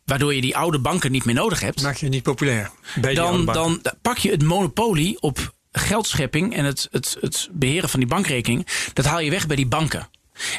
Waardoor 0.06 0.34
je 0.36 0.42
die 0.42 0.58
oude 0.58 0.80
banken 0.80 1.12
niet 1.12 1.26
meer 1.26 1.36
nodig 1.36 1.60
hebt. 1.60 1.82
Maak 1.82 1.96
je 1.96 2.10
niet 2.10 2.24
populair. 2.24 2.72
Bij 3.02 3.14
dan, 3.14 3.46
dan 3.46 3.82
pak 4.02 4.18
je 4.18 4.32
het 4.32 4.44
monopolie 4.44 5.22
op 5.22 5.54
geldschepping 5.72 6.56
en 6.56 6.66
het, 6.66 6.88
het, 6.92 7.18
het 7.22 7.50
beheren 7.52 7.90
van 7.90 8.00
die 8.00 8.10
bankrekening. 8.10 8.68
Dat 8.94 9.06
haal 9.06 9.20
je 9.20 9.30
weg 9.30 9.48
bij 9.48 9.56
die 9.56 9.68
banken. 9.68 10.10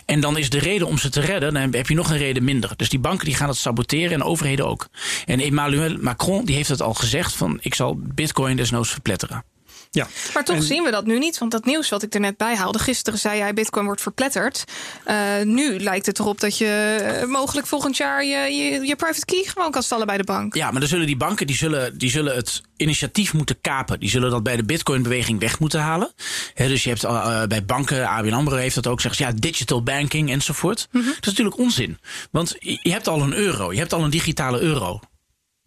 En 0.05 0.21
dan 0.21 0.39
is 0.39 0.51
de 0.51 0.59
reden 0.59 0.87
om 0.87 0.99
ze 0.99 1.09
te 1.09 1.21
redden, 1.21 1.55
dan 1.55 1.73
heb 1.73 1.89
je 1.89 1.95
nog 1.95 2.11
een 2.11 2.17
reden 2.17 2.45
minder. 2.45 2.73
Dus 2.77 2.89
die 2.89 2.99
banken 2.99 3.25
die 3.25 3.35
gaan 3.35 3.49
het 3.49 3.57
saboteren 3.57 4.13
en 4.13 4.23
overheden 4.23 4.67
ook. 4.67 4.89
En 5.25 5.41
Emmanuel 5.41 5.97
Macron 6.01 6.45
die 6.45 6.55
heeft 6.55 6.69
het 6.69 6.83
al 6.83 6.95
gezegd 6.95 7.35
van 7.35 7.59
ik 7.61 7.75
zal 7.75 7.95
bitcoin 7.99 8.57
desnoods 8.57 8.91
verpletteren. 8.91 9.45
Ja. 9.91 10.07
Maar 10.35 10.45
toch 10.45 10.63
zien 10.63 10.83
we 10.83 10.91
dat 10.91 11.07
nu 11.07 11.19
niet. 11.19 11.39
Want 11.39 11.51
dat 11.51 11.65
nieuws 11.65 11.89
wat 11.89 12.03
ik 12.03 12.15
er 12.15 12.21
net 12.21 12.37
bij 12.37 12.57
haalde. 12.57 12.79
Gisteren 12.79 13.19
zei 13.19 13.39
jij 13.39 13.55
Bitcoin 13.55 13.85
wordt 13.85 14.03
verpletterd. 14.03 14.65
Uh, 15.07 15.17
nu 15.45 15.81
lijkt 15.81 16.07
het 16.07 16.19
erop 16.19 16.41
dat 16.41 16.59
je 16.59 16.99
uh, 17.23 17.29
mogelijk 17.29 17.67
volgend 17.67 17.97
jaar 17.97 18.25
je, 18.25 18.37
je, 18.37 18.87
je, 18.87 18.97
private 18.97 19.25
key 19.25 19.45
gewoon 19.45 19.71
kan 19.71 19.83
stallen 19.83 20.07
bij 20.07 20.17
de 20.17 20.25
bank. 20.25 20.55
Ja, 20.55 20.71
maar 20.71 20.81
dan 20.81 20.89
zullen 20.89 21.07
die 21.07 21.17
banken 21.17 21.47
die 21.47 21.57
zullen, 21.57 21.99
die 21.99 22.11
zullen 22.11 22.37
het 22.37 22.63
initiatief 22.77 23.33
moeten 23.33 23.61
kapen. 23.61 24.01
Die 24.01 24.11
zullen 24.11 24.31
dat 24.31 24.43
bij 24.43 24.57
de 24.57 24.65
Bitcoin-beweging 24.65 25.41
weg 25.41 25.59
moeten 25.59 25.81
halen. 25.81 26.13
He, 26.55 26.69
dus 26.69 26.83
je 26.83 26.89
hebt 26.89 27.05
uh, 27.05 27.43
bij 27.45 27.65
banken, 27.65 28.09
ABN 28.09 28.33
AMRO 28.33 28.57
heeft 28.57 28.75
dat 28.75 28.87
ook 28.87 29.01
gezegd. 29.01 29.19
Ja, 29.19 29.33
digital 29.33 29.83
banking 29.83 30.31
enzovoort. 30.31 30.89
Mm 30.91 31.01
-hmm. 31.01 31.11
Dat 31.11 31.21
is 31.21 31.29
natuurlijk 31.29 31.59
onzin. 31.59 31.99
Want 32.31 32.57
je 32.59 32.91
hebt 32.91 33.09
al 33.09 33.21
een 33.21 33.35
euro. 33.35 33.73
Je 33.73 33.79
hebt 33.79 33.93
al 33.93 34.05
een 34.05 34.11
digitale 34.11 34.61
euro. 34.61 35.01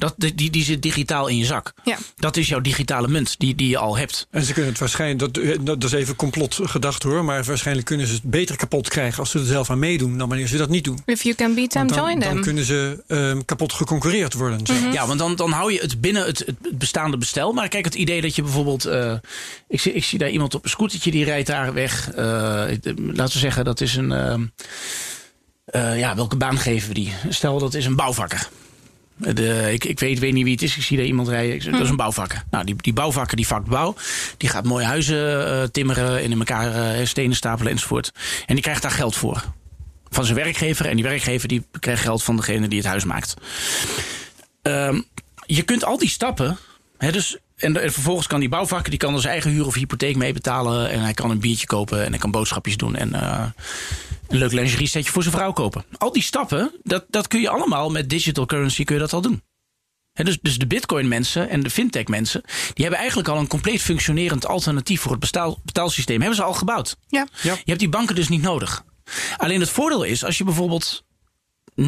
Dat, 0.02 0.16
die, 0.18 0.49
die 0.49 0.64
zit 0.64 0.82
digitaal 0.82 1.28
in 1.28 1.38
je 1.38 1.45
zak. 1.45 1.74
Ja. 1.84 1.97
Dat 2.16 2.38
is 2.38 2.47
jouw 2.47 2.60
digitale 2.60 3.08
munt 3.08 3.36
die, 3.38 3.56
die 3.56 3.70
je 3.70 3.78
al 3.78 3.97
hebt. 3.97 4.28
En 4.32 4.43
ze 4.43 4.54
kunnen 4.54 4.72
het 4.72 4.80
waarschijnlijk, 4.80 5.34
dat, 5.34 5.66
dat 5.66 5.84
is 5.84 5.91
even 5.91 6.16
complot 6.16 6.60
gedacht 6.64 7.04
hoor, 7.04 7.26
maar 7.26 7.43
waarschijnlijk 7.43 7.88
kunnen 7.88 8.08
ze 8.08 8.14
het 8.14 8.24
beter 8.24 8.56
kapot 8.56 8.89
krijgen 8.89 9.20
als 9.20 9.32
ze 9.32 9.39
er 9.39 9.45
zelf 9.45 9.70
aan 9.70 9.80
meedoen 9.80 10.18
dan 10.18 10.28
wanneer 10.28 10.47
ze 10.47 10.58
dat 10.58 10.70
niet 10.70 10.84
doen. 10.84 11.02
If 11.06 11.24
you 11.24 11.36
can 11.36 11.56
beat 11.56 11.70
them, 11.70 11.88
dan, 11.88 11.97
join 11.97 12.20
them. 12.20 12.34
Dan 12.34 12.41
kunnen 12.41 12.64
ze 12.64 13.04
um, 13.08 13.45
kapot 13.45 13.74
geconcureerd 13.74 14.34
worden. 14.34 14.60
Ja, 14.91 15.08
want 15.08 15.20
dan, 15.20 15.36
dan 15.36 15.52
hou 15.52 15.74
je 15.74 15.80
het 15.80 16.02
binnen 16.02 16.26
het, 16.26 16.39
het 16.39 16.78
bestaande 16.78 17.18
bestel. 17.18 17.54
Maar 17.54 17.68
kijk, 17.68 17.86
het 17.86 17.95
idee 17.95 18.22
dat 18.22 18.36
je 18.36 18.41
bijvoorbeeld. 18.41 18.88
Uh, 18.88 19.14
ik, 19.68 19.82
zie, 19.82 19.93
ik 19.93 20.04
zie 20.04 20.20
daar 20.20 20.30
iemand 20.30 20.56
op 20.56 20.64
een 20.64 20.70
scootertje 20.70 21.12
die 21.12 21.24
rijdt 21.24 21.47
daar 21.47 21.74
weg. 21.74 22.10
Uh, 22.10 22.18
laten 22.95 23.34
we 23.34 23.39
zeggen, 23.39 23.66
dat 23.66 23.82
is 23.82 23.95
een. 23.95 24.12
Uh, 25.72 25.99
ja, 25.99 26.16
welke 26.16 26.36
baan 26.36 26.58
geven 26.58 26.88
we 26.88 26.93
die? 26.93 27.14
Stel 27.30 27.60
dat 27.60 27.74
is 27.74 27.86
een 27.86 27.95
bouwvakker. 27.95 28.49
De, 29.22 29.69
ik, 29.72 29.86
ik 29.86 29.99
weet, 29.99 30.19
weet 30.19 30.34
niet 30.34 30.43
wie 30.43 30.53
het 30.53 30.61
is. 30.61 30.78
Ik 30.78 30.84
zie 30.84 30.97
daar 30.97 31.05
iemand 31.05 31.28
rijden. 31.28 31.72
Dat 31.72 31.74
is 31.74 31.80
een 31.80 31.88
hm. 31.88 31.95
bouwvakker. 31.95 32.43
Nou, 32.49 32.65
die, 32.65 32.76
die 32.76 32.93
bouwvakker 32.93 33.36
die 33.36 33.47
vakt 33.47 33.67
bouw. 33.67 33.95
Die 34.38 34.49
gaat 34.49 34.63
mooie 34.63 34.86
huizen 34.86 35.47
uh, 35.47 35.63
timmeren 35.63 36.17
en 36.17 36.32
in 36.32 36.38
elkaar 36.38 36.99
uh, 36.99 37.05
stenen 37.05 37.36
stapelen 37.36 37.72
enzovoort. 37.72 38.11
En 38.45 38.53
die 38.53 38.63
krijgt 38.63 38.82
daar 38.82 38.91
geld 38.91 39.15
voor. 39.15 39.43
Van 40.09 40.26
zijn 40.26 40.38
werkgever. 40.38 40.86
En 40.86 40.95
die 40.95 41.05
werkgever 41.05 41.47
die 41.47 41.65
krijgt 41.80 42.01
geld 42.01 42.24
van 42.24 42.36
degene 42.36 42.67
die 42.67 42.78
het 42.78 42.88
huis 42.88 43.03
maakt. 43.03 43.34
Um, 44.61 45.05
je 45.45 45.61
kunt 45.61 45.84
al 45.84 45.97
die 45.97 46.09
stappen. 46.09 46.57
Hè, 46.97 47.11
dus, 47.11 47.38
en, 47.62 47.82
en, 47.82 47.93
vervolgens 47.93 48.28
kan 48.28 48.39
die 48.39 48.49
bouwvakker 48.49 48.89
die 48.89 48.99
kan 48.99 49.14
er 49.14 49.20
zijn 49.20 49.34
eigen 49.34 49.51
huur 49.51 49.66
of 49.66 49.74
hypotheek 49.74 50.16
mee 50.16 50.34
betalen. 50.34 50.89
En 50.89 51.01
hij 51.01 51.14
kan 51.14 51.32
een 51.32 51.39
biertje 51.39 51.66
kopen 51.66 52.03
en 52.03 52.09
hij 52.09 52.20
kan 52.20 52.32
boodschapjes 52.32 52.78
doen. 52.78 52.95
En 52.95 53.09
uh, 53.09 53.45
een 54.28 54.38
leuk 54.38 54.51
lingerie 54.51 54.88
setje 54.88 55.12
voor 55.12 55.24
zijn 55.24 55.36
vrouw 55.36 55.51
kopen. 55.51 55.86
Al 55.97 56.12
die 56.12 56.24
stappen, 56.24 56.72
dat, 56.84 57.05
dat 57.09 57.28
kun 57.28 57.41
je 57.41 57.49
allemaal 57.49 57.89
met 57.89 58.09
digital 58.09 58.45
currency 58.45 58.84
kun 58.84 58.95
je 58.95 59.01
dat 59.01 59.14
al 59.14 59.22
doen. 59.22 59.41
dus, 60.14 60.38
dus 60.41 60.57
de 60.57 60.68
bitcoin 60.68 61.07
mensen 61.07 61.49
en 61.49 61.64
de 61.64 61.70
fintech 61.70 62.07
mensen... 62.07 62.41
die 62.74 62.84
hebben 62.84 62.99
eigenlijk 62.99 63.30
al 63.30 63.38
een 63.38 63.47
compleet 63.47 63.82
functionerend 63.82 64.45
alternatief... 64.45 65.01
voor 65.01 65.12
het 65.12 65.20
betaal, 65.20 65.59
betaalsysteem. 65.64 66.20
Hebben 66.20 66.38
ze 66.38 66.43
al 66.43 66.53
gebouwd. 66.53 66.97
Ja. 67.07 67.28
ja. 67.41 67.53
Je 67.53 67.62
hebt 67.66 67.80
die 67.80 67.89
banken 67.89 68.16
dus 68.16 68.30
niet 68.30 68.41
nodig. 68.41 68.84
Alleen 69.38 69.59
het 69.59 69.70
voordeel 69.70 70.03
is, 70.03 70.24
als 70.26 70.38
je 70.38 70.43
bijvoorbeeld 70.43 71.03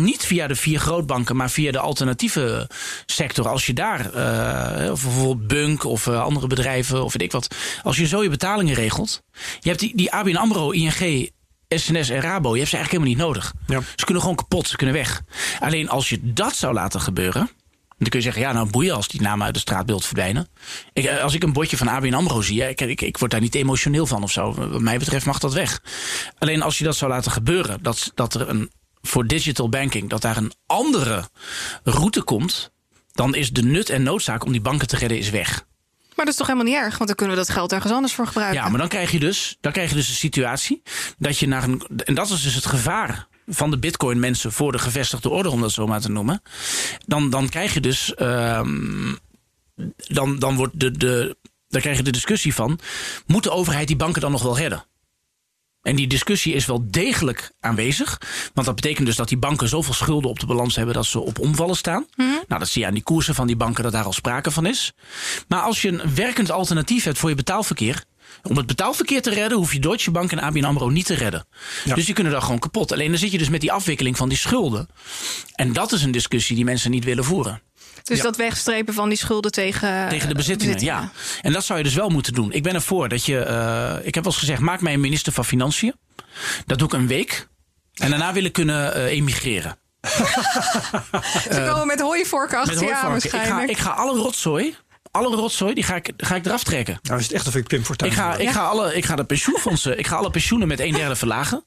niet 0.01 0.25
via 0.25 0.47
de 0.47 0.55
vier 0.55 0.79
grootbanken, 0.79 1.35
maar 1.35 1.49
via 1.49 1.71
de 1.71 1.79
alternatieve 1.79 2.69
sector. 3.05 3.47
Als 3.47 3.65
je 3.65 3.73
daar, 3.73 3.99
uh, 3.99 4.91
of 4.91 5.03
bijvoorbeeld 5.03 5.47
Bunk 5.47 5.83
of 5.83 6.05
uh, 6.05 6.21
andere 6.21 6.47
bedrijven 6.47 7.03
of 7.03 7.13
weet 7.13 7.21
ik 7.21 7.31
wat. 7.31 7.55
Als 7.83 7.97
je 7.97 8.07
zo 8.07 8.23
je 8.23 8.29
betalingen 8.29 8.75
regelt. 8.75 9.23
Je 9.59 9.69
hebt 9.69 9.79
die, 9.79 9.95
die 9.95 10.11
ABN 10.11 10.35
AMRO, 10.35 10.71
ING, 10.71 11.31
SNS 11.69 12.09
en 12.09 12.21
Rabo, 12.21 12.51
je 12.51 12.57
hebt 12.57 12.69
ze 12.69 12.77
eigenlijk 12.77 12.91
helemaal 12.91 13.07
niet 13.07 13.17
nodig. 13.17 13.53
Ja. 13.67 13.81
Ze 13.95 14.05
kunnen 14.05 14.23
gewoon 14.23 14.37
kapot, 14.37 14.67
ze 14.67 14.75
kunnen 14.75 14.95
weg. 14.95 15.21
Alleen 15.59 15.89
als 15.89 16.09
je 16.09 16.19
dat 16.21 16.55
zou 16.55 16.73
laten 16.73 17.01
gebeuren... 17.01 17.49
Dan 17.97 18.11
kun 18.11 18.19
je 18.19 18.25
zeggen, 18.25 18.41
ja, 18.41 18.51
nou 18.51 18.69
boeien 18.69 18.95
als 18.95 19.07
die 19.07 19.21
namen 19.21 19.45
uit 19.45 19.55
het 19.55 19.63
straatbeeld 19.63 20.05
verdwijnen. 20.05 20.47
Ik, 20.93 21.05
eh, 21.05 21.23
als 21.23 21.33
ik 21.33 21.43
een 21.43 21.53
bordje 21.53 21.77
van 21.77 21.87
ABN 21.87 22.13
AMRO 22.13 22.41
zie, 22.41 22.69
ik, 22.69 22.81
ik, 22.81 23.01
ik 23.01 23.17
word 23.17 23.31
daar 23.31 23.41
niet 23.41 23.55
emotioneel 23.55 24.05
van 24.05 24.23
of 24.23 24.31
zo. 24.31 24.53
Wat 24.53 24.81
mij 24.81 24.97
betreft 24.97 25.25
mag 25.25 25.39
dat 25.39 25.53
weg. 25.53 25.81
Alleen 26.39 26.61
als 26.61 26.77
je 26.77 26.83
dat 26.83 26.95
zou 26.95 27.11
laten 27.11 27.31
gebeuren, 27.31 27.83
dat, 27.83 28.11
dat 28.15 28.33
er 28.33 28.49
een, 28.49 28.71
voor 29.07 29.27
digital 29.27 29.69
banking, 29.69 30.09
dat 30.09 30.21
daar 30.21 30.37
een 30.37 30.53
andere 30.65 31.29
route 31.83 32.21
komt, 32.21 32.71
dan 33.11 33.35
is 33.35 33.51
de 33.51 33.63
nut 33.63 33.89
en 33.89 34.03
noodzaak 34.03 34.45
om 34.45 34.51
die 34.51 34.61
banken 34.61 34.87
te 34.87 34.97
redden 34.97 35.17
is 35.17 35.29
weg. 35.29 35.65
Maar 36.15 36.25
dat 36.25 36.33
is 36.33 36.35
toch 36.35 36.47
helemaal 36.47 36.73
niet 36.73 36.81
erg, 36.81 36.97
want 36.97 37.07
dan 37.07 37.15
kunnen 37.15 37.35
we 37.35 37.41
dat 37.41 37.51
geld 37.51 37.71
ergens 37.71 37.93
anders 37.93 38.13
voor 38.13 38.27
gebruiken. 38.27 38.61
Ja, 38.61 38.69
maar 38.69 38.79
dan 38.79 38.87
krijg 38.87 39.11
je 39.11 39.19
dus, 39.19 39.57
dan 39.61 39.71
krijg 39.71 39.89
je 39.89 39.95
dus 39.95 40.09
een 40.09 40.15
situatie 40.15 40.81
dat 41.17 41.37
je 41.37 41.47
naar 41.47 41.63
een. 41.63 41.81
En 42.05 42.15
dat 42.15 42.29
is 42.29 42.41
dus 42.41 42.55
het 42.55 42.65
gevaar 42.65 43.27
van 43.47 43.71
de 43.71 43.79
bitcoin 43.79 44.19
mensen 44.19 44.51
voor 44.51 44.71
de 44.71 44.79
gevestigde 44.79 45.29
orde, 45.29 45.49
om 45.49 45.61
dat 45.61 45.71
zo 45.71 45.87
maar 45.87 46.01
te 46.01 46.11
noemen. 46.11 46.41
Dan, 47.05 47.29
dan 47.29 47.49
krijg 47.49 47.73
je 47.73 47.79
dus. 47.79 48.13
Um, 48.19 49.17
dan, 49.95 50.39
dan 50.39 50.55
wordt 50.55 50.79
de, 50.79 50.91
de. 50.91 51.37
Dan 51.67 51.81
krijg 51.81 51.97
je 51.97 52.03
de 52.03 52.11
discussie 52.11 52.53
van: 52.53 52.79
moet 53.25 53.43
de 53.43 53.51
overheid 53.51 53.87
die 53.87 53.95
banken 53.95 54.21
dan 54.21 54.31
nog 54.31 54.43
wel 54.43 54.57
redden? 54.57 54.85
En 55.83 55.95
die 55.95 56.07
discussie 56.07 56.53
is 56.53 56.65
wel 56.65 56.83
degelijk 56.89 57.51
aanwezig. 57.59 58.21
Want 58.53 58.67
dat 58.67 58.75
betekent 58.75 59.05
dus 59.05 59.15
dat 59.15 59.27
die 59.27 59.37
banken 59.37 59.67
zoveel 59.67 59.93
schulden 59.93 60.29
op 60.29 60.39
de 60.39 60.45
balans 60.45 60.75
hebben 60.75 60.95
dat 60.95 61.05
ze 61.05 61.19
op 61.19 61.39
omvallen 61.39 61.75
staan. 61.75 62.05
Mhm. 62.15 62.27
Nou, 62.27 62.59
dat 62.59 62.67
zie 62.67 62.81
je 62.81 62.87
aan 62.87 62.93
die 62.93 63.03
koersen 63.03 63.35
van 63.35 63.47
die 63.47 63.55
banken 63.55 63.83
dat 63.83 63.91
daar 63.91 64.03
al 64.03 64.13
sprake 64.13 64.51
van 64.51 64.65
is. 64.65 64.93
Maar 65.47 65.61
als 65.61 65.81
je 65.81 65.87
een 65.87 66.15
werkend 66.15 66.51
alternatief 66.51 67.03
hebt 67.03 67.17
voor 67.17 67.29
je 67.29 67.35
betaalverkeer. 67.35 68.03
Om 68.43 68.57
het 68.57 68.65
betaalverkeer 68.65 69.21
te 69.21 69.29
redden, 69.29 69.57
hoef 69.57 69.73
je 69.73 69.79
Deutsche 69.79 70.11
Bank 70.11 70.31
en 70.31 70.39
ABN 70.39 70.63
AMRO 70.63 70.89
niet 70.89 71.05
te 71.05 71.13
redden. 71.13 71.45
Dus 71.95 72.05
die 72.05 72.13
kunnen 72.13 72.33
daar 72.33 72.41
gewoon 72.41 72.59
kapot. 72.59 72.91
Alleen 72.91 73.09
dan 73.09 73.17
zit 73.17 73.31
je 73.31 73.37
dus 73.37 73.49
met 73.49 73.61
die 73.61 73.71
afwikkeling 73.71 74.17
van 74.17 74.29
die 74.29 74.37
schulden. 74.37 74.87
En 75.55 75.73
dat 75.73 75.91
is 75.91 76.03
een 76.03 76.11
discussie 76.11 76.55
die 76.55 76.65
mensen 76.65 76.91
niet 76.91 77.03
willen 77.03 77.23
voeren. 77.23 77.61
Dus 78.03 78.21
dat 78.21 78.37
wegstrepen 78.37 78.93
van 78.93 79.09
die 79.09 79.17
schulden 79.17 79.51
tegen, 79.51 80.09
tegen 80.09 80.27
de 80.27 80.35
bezittingen, 80.35 80.79
ja. 80.79 81.11
En 81.41 81.53
dat 81.53 81.65
zou 81.65 81.77
je 81.77 81.83
dus 81.83 81.93
wel 81.93 82.09
moeten 82.09 82.33
doen. 82.33 82.51
Ik 82.51 82.63
ben 82.63 82.73
ervoor 82.73 83.09
dat 83.09 83.25
je, 83.25 83.45
uh, 83.47 84.07
ik 84.07 84.15
heb 84.15 84.23
wel 84.23 84.33
eens 84.33 84.41
gezegd, 84.41 84.61
maak 84.61 84.81
mij 84.81 84.93
een 84.93 84.99
minister 84.99 85.33
van 85.33 85.45
Financiën. 85.45 85.93
Dat 86.65 86.77
doe 86.77 86.87
ik 86.87 86.93
een 86.93 87.07
week. 87.07 87.47
En 87.93 88.09
daarna 88.09 88.33
wil 88.33 88.43
ik 88.43 88.53
kunnen 88.53 88.97
uh, 88.97 89.03
emigreren. 89.03 89.77
Ze 91.51 91.69
komen 91.71 91.87
met 91.87 91.99
hooivorken 91.99 92.57
achter 92.57 92.83
je 92.83 92.95
aan 92.95 93.11
waarschijnlijk. 93.11 93.69
Ik 93.69 93.77
ga, 93.77 93.89
ik 93.89 93.95
ga 93.95 94.01
alle 94.01 94.19
rotzooi 94.19 94.75
alle 95.13 95.35
rotzooi, 95.35 95.73
die 95.73 95.83
ga 95.83 95.95
ik, 95.95 96.13
ga 96.17 96.35
ik 96.35 96.45
eraf 96.45 96.63
trekken. 96.63 96.99
Nou 97.01 97.19
is 97.19 97.25
het 97.25 97.33
echt 97.33 97.47
of 97.47 97.55
ik 97.55 97.67
Pim 97.67 97.83
Fortuyn 97.83 98.11
ik 98.11 98.17
ga, 98.17 98.35
ik, 98.35 98.49
ga 98.49 98.65
alle, 98.65 98.95
ik 98.95 99.05
ga 99.05 99.15
de 99.15 99.23
pensioenfondsen, 99.23 99.99
ik 99.99 100.07
ga 100.07 100.15
alle 100.15 100.29
pensioenen 100.29 100.67
met 100.67 100.79
een 100.79 100.93
derde 100.93 101.15
verlagen. 101.15 101.65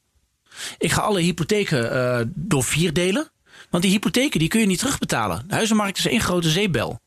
Ik 0.78 0.92
ga 0.92 1.00
alle 1.00 1.20
hypotheken 1.20 1.96
uh, 1.96 2.20
door 2.34 2.64
vier 2.64 2.92
delen. 2.92 3.30
Want 3.76 3.88
die 3.88 3.96
hypotheken 3.96 4.38
die 4.38 4.48
kun 4.48 4.60
je 4.60 4.66
niet 4.66 4.78
terugbetalen. 4.78 5.44
De 5.48 5.54
huizenmarkt 5.54 5.98
is 5.98 6.06
één 6.06 6.20
grote 6.20 6.50
zeepbel. 6.50 6.88
Dat 6.88 6.98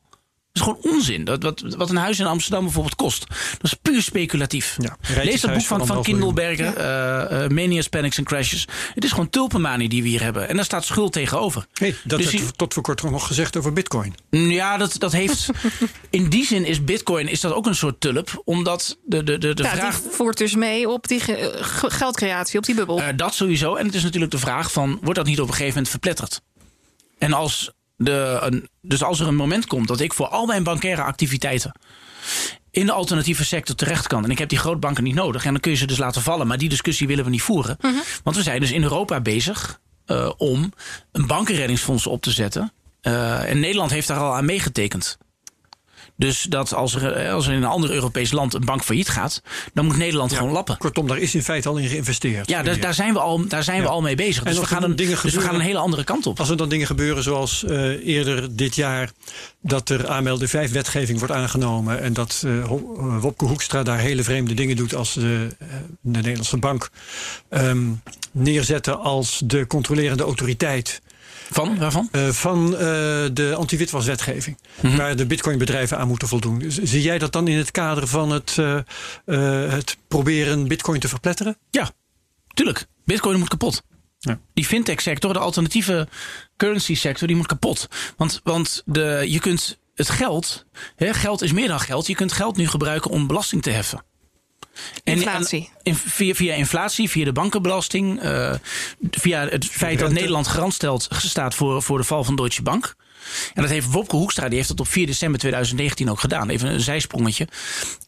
is 0.52 0.60
gewoon 0.62 0.94
onzin. 0.94 1.24
Dat, 1.24 1.42
wat, 1.42 1.62
wat 1.76 1.90
een 1.90 1.96
huis 1.96 2.18
in 2.18 2.26
Amsterdam 2.26 2.64
bijvoorbeeld 2.64 2.94
kost. 2.94 3.26
Dat 3.28 3.62
is 3.62 3.74
puur 3.74 4.02
speculatief. 4.02 4.76
Ja, 4.78 4.96
Lees 5.22 5.40
dat 5.40 5.52
boek 5.52 5.62
van, 5.62 5.86
van 5.86 6.02
Kindelberger. 6.02 6.80
Ja. 6.80 7.30
Uh, 7.30 7.42
uh, 7.42 7.48
Manias, 7.48 7.88
Panics 7.88 8.18
and 8.18 8.26
Crashes. 8.26 8.66
Het 8.94 9.04
is 9.04 9.10
gewoon 9.10 9.30
tulpenmanie 9.30 9.88
die 9.88 10.02
we 10.02 10.08
hier 10.08 10.22
hebben. 10.22 10.48
En 10.48 10.56
daar 10.56 10.64
staat 10.64 10.84
schuld 10.84 11.12
tegenover. 11.12 11.66
Hey, 11.72 11.96
dat 12.04 12.18
dus 12.18 12.32
werd 12.32 12.58
tot 12.58 12.74
voor 12.74 12.82
kort 12.82 13.02
nog 13.02 13.26
gezegd 13.26 13.56
over 13.56 13.72
bitcoin. 13.72 14.14
Mm, 14.30 14.50
ja, 14.50 14.76
dat, 14.76 14.94
dat 14.98 15.12
heeft... 15.12 15.48
in 16.10 16.28
die 16.28 16.46
zin 16.46 16.64
is 16.64 16.84
bitcoin 16.84 17.28
is 17.28 17.40
dat 17.40 17.52
ook 17.52 17.66
een 17.66 17.74
soort 17.74 18.00
tulp. 18.00 18.42
Omdat 18.44 18.98
de, 19.04 19.22
de, 19.22 19.38
de, 19.38 19.54
de 19.54 19.62
ja, 19.62 19.76
vraag... 19.76 20.00
Die 20.00 20.10
voert 20.10 20.38
dus 20.38 20.54
mee 20.54 20.88
op 20.88 21.08
die 21.08 21.20
geldcreatie, 21.80 22.58
op 22.58 22.64
die 22.64 22.74
bubbel. 22.74 23.00
Uh, 23.00 23.06
dat 23.16 23.34
sowieso. 23.34 23.74
En 23.74 23.86
het 23.86 23.94
is 23.94 24.02
natuurlijk 24.02 24.32
de 24.32 24.38
vraag 24.38 24.72
van... 24.72 24.98
wordt 25.02 25.18
dat 25.18 25.26
niet 25.26 25.40
op 25.40 25.46
een 25.46 25.54
gegeven 25.54 25.72
moment 25.72 25.88
verpletterd? 25.88 26.40
En 27.20 27.32
als 27.32 27.72
de, 27.96 28.68
dus 28.80 29.02
als 29.02 29.20
er 29.20 29.26
een 29.26 29.36
moment 29.36 29.66
komt 29.66 29.88
dat 29.88 30.00
ik 30.00 30.12
voor 30.12 30.28
al 30.28 30.46
mijn 30.46 30.62
bankaire 30.62 31.02
activiteiten 31.02 31.72
in 32.70 32.86
de 32.86 32.92
alternatieve 32.92 33.44
sector 33.44 33.74
terecht 33.74 34.06
kan. 34.06 34.24
En 34.24 34.30
ik 34.30 34.38
heb 34.38 34.48
die 34.48 34.58
grootbanken 34.58 35.04
niet 35.04 35.14
nodig. 35.14 35.44
En 35.44 35.52
dan 35.52 35.60
kun 35.60 35.70
je 35.70 35.76
ze 35.76 35.86
dus 35.86 35.98
laten 35.98 36.22
vallen. 36.22 36.46
Maar 36.46 36.58
die 36.58 36.68
discussie 36.68 37.06
willen 37.06 37.24
we 37.24 37.30
niet 37.30 37.42
voeren. 37.42 37.76
Mhm. 37.80 37.94
Want 38.24 38.36
we 38.36 38.42
zijn 38.42 38.60
dus 38.60 38.72
in 38.72 38.82
Europa 38.82 39.20
bezig 39.20 39.80
uh, 40.06 40.30
om 40.36 40.72
een 41.12 41.26
bankenreddingsfonds 41.26 42.06
op 42.06 42.22
te 42.22 42.30
zetten. 42.30 42.72
Uh, 43.02 43.50
en 43.50 43.60
Nederland 43.60 43.90
heeft 43.90 44.08
daar 44.08 44.18
al 44.18 44.34
aan 44.34 44.44
meegetekend. 44.44 45.18
Dus 46.20 46.42
dat 46.42 46.74
als 46.74 46.94
er, 46.94 47.12
eh, 47.12 47.32
als 47.32 47.46
er 47.46 47.52
in 47.52 47.62
een 47.62 47.68
ander 47.68 47.90
Europees 47.90 48.32
land 48.32 48.54
een 48.54 48.64
bank 48.64 48.84
failliet 48.84 49.08
gaat, 49.08 49.42
dan 49.74 49.84
moet 49.84 49.96
Nederland 49.96 50.32
gewoon 50.32 50.52
lappen. 50.52 50.76
Kortom, 50.78 51.06
daar 51.06 51.18
is 51.18 51.34
in 51.34 51.42
feite 51.42 51.68
al 51.68 51.76
in 51.76 51.88
geïnvesteerd. 51.88 52.48
Ja, 52.48 52.62
daar, 52.62 52.80
daar 52.80 52.94
zijn 52.94 53.12
we 53.12 53.18
al, 53.18 53.46
daar 53.48 53.62
zijn 53.62 53.82
we 53.82 53.88
al 53.88 54.00
mee 54.00 54.14
bezig. 54.14 54.44
Dus, 54.44 54.58
we 54.58 54.66
gaan, 54.66 54.82
een, 54.82 54.96
dus 54.96 55.22
we 55.22 55.40
gaan 55.40 55.54
een 55.54 55.60
hele 55.60 55.78
andere 55.78 56.04
kant 56.04 56.26
op. 56.26 56.38
Als 56.38 56.48
er 56.48 56.56
dan 56.56 56.68
dingen 56.68 56.86
gebeuren 56.86 57.22
zoals 57.22 57.64
uh, 57.68 58.06
eerder 58.06 58.56
dit 58.56 58.74
jaar 58.74 59.10
dat 59.62 59.88
er 59.88 60.08
aanmelden 60.08 60.48
5 60.48 60.72
wetgeving 60.72 61.18
wordt 61.18 61.34
aangenomen 61.34 62.00
en 62.00 62.12
dat 62.12 62.42
uh, 62.46 62.64
Wopke 63.20 63.44
Hoekstra 63.44 63.82
daar 63.82 63.98
hele 63.98 64.22
vreemde 64.22 64.54
dingen 64.54 64.76
doet 64.76 64.94
als 64.94 65.14
de, 65.14 65.48
de 66.00 66.10
Nederlandse 66.10 66.56
bank 66.56 66.90
um, 67.50 68.02
neerzetten 68.32 69.00
als 69.00 69.42
de 69.44 69.66
controlerende 69.66 70.22
autoriteit 70.22 71.00
van? 71.50 71.78
Waarvan? 71.78 72.08
Uh, 72.12 72.28
van 72.28 72.72
uh, 72.72 72.78
de 73.32 73.54
anti-witwaswetgeving. 73.56 74.58
Mm 74.80 74.96
Waar 74.96 75.16
de 75.16 75.26
bitcoinbedrijven 75.26 75.98
aan 75.98 76.08
moeten 76.08 76.28
voldoen. 76.28 76.64
Zie 76.68 77.02
jij 77.02 77.18
dat 77.18 77.32
dan 77.32 77.48
in 77.48 77.56
het 77.56 77.70
kader 77.70 78.06
van 78.06 78.30
het, 78.30 78.56
uh, 78.60 78.80
het 79.70 79.96
proberen 80.08 80.68
bitcoin 80.68 81.00
te 81.00 81.08
verpletteren? 81.08 81.56
Ja, 81.70 81.90
tuurlijk. 82.54 82.86
Bitcoin 83.04 83.38
moet 83.38 83.48
kapot. 83.48 83.82
Ja. 84.18 84.38
Die 84.54 84.64
fintech 84.64 85.00
sector, 85.00 85.32
de 85.32 85.38
alternatieve 85.38 86.08
currency 86.56 86.94
sector, 86.94 87.26
die 87.26 87.36
moet 87.36 87.46
kapot. 87.46 87.88
Want, 88.16 88.40
want 88.44 88.82
de, 88.86 89.24
je 89.28 89.38
kunt 89.38 89.78
het 89.94 90.10
geld, 90.10 90.66
hè, 90.96 91.14
geld 91.14 91.42
is 91.42 91.52
meer 91.52 91.68
dan 91.68 91.80
geld. 91.80 92.06
Je 92.06 92.14
kunt 92.14 92.32
geld 92.32 92.56
nu 92.56 92.68
gebruiken 92.68 93.10
om 93.10 93.26
belasting 93.26 93.62
te 93.62 93.70
heffen. 93.70 94.04
Inflatie. 95.04 95.70
En, 95.82 95.94
via, 95.96 96.34
via 96.34 96.54
inflatie, 96.54 97.10
via 97.10 97.24
de 97.24 97.32
bankenbelasting, 97.32 98.22
uh, 98.22 98.54
via 99.10 99.48
het 99.48 99.66
feit 99.66 99.98
dat 99.98 100.12
Nederland 100.12 100.46
garant 100.46 100.74
stelt, 100.74 101.08
staat 101.10 101.54
voor, 101.54 101.82
voor 101.82 101.98
de 101.98 102.04
val 102.04 102.24
van 102.24 102.36
Deutsche 102.36 102.62
Bank. 102.62 102.94
En 103.54 103.62
dat 103.62 103.70
heeft 103.70 103.90
Wopke 103.92 104.16
Hoekstra, 104.16 104.48
die 104.48 104.56
heeft 104.56 104.68
dat 104.68 104.80
op 104.80 104.88
4 104.88 105.06
december 105.06 105.40
2019 105.40 106.10
ook 106.10 106.20
gedaan. 106.20 106.48
Even 106.48 106.68
een 106.68 106.80
zijsprongetje. 106.80 107.48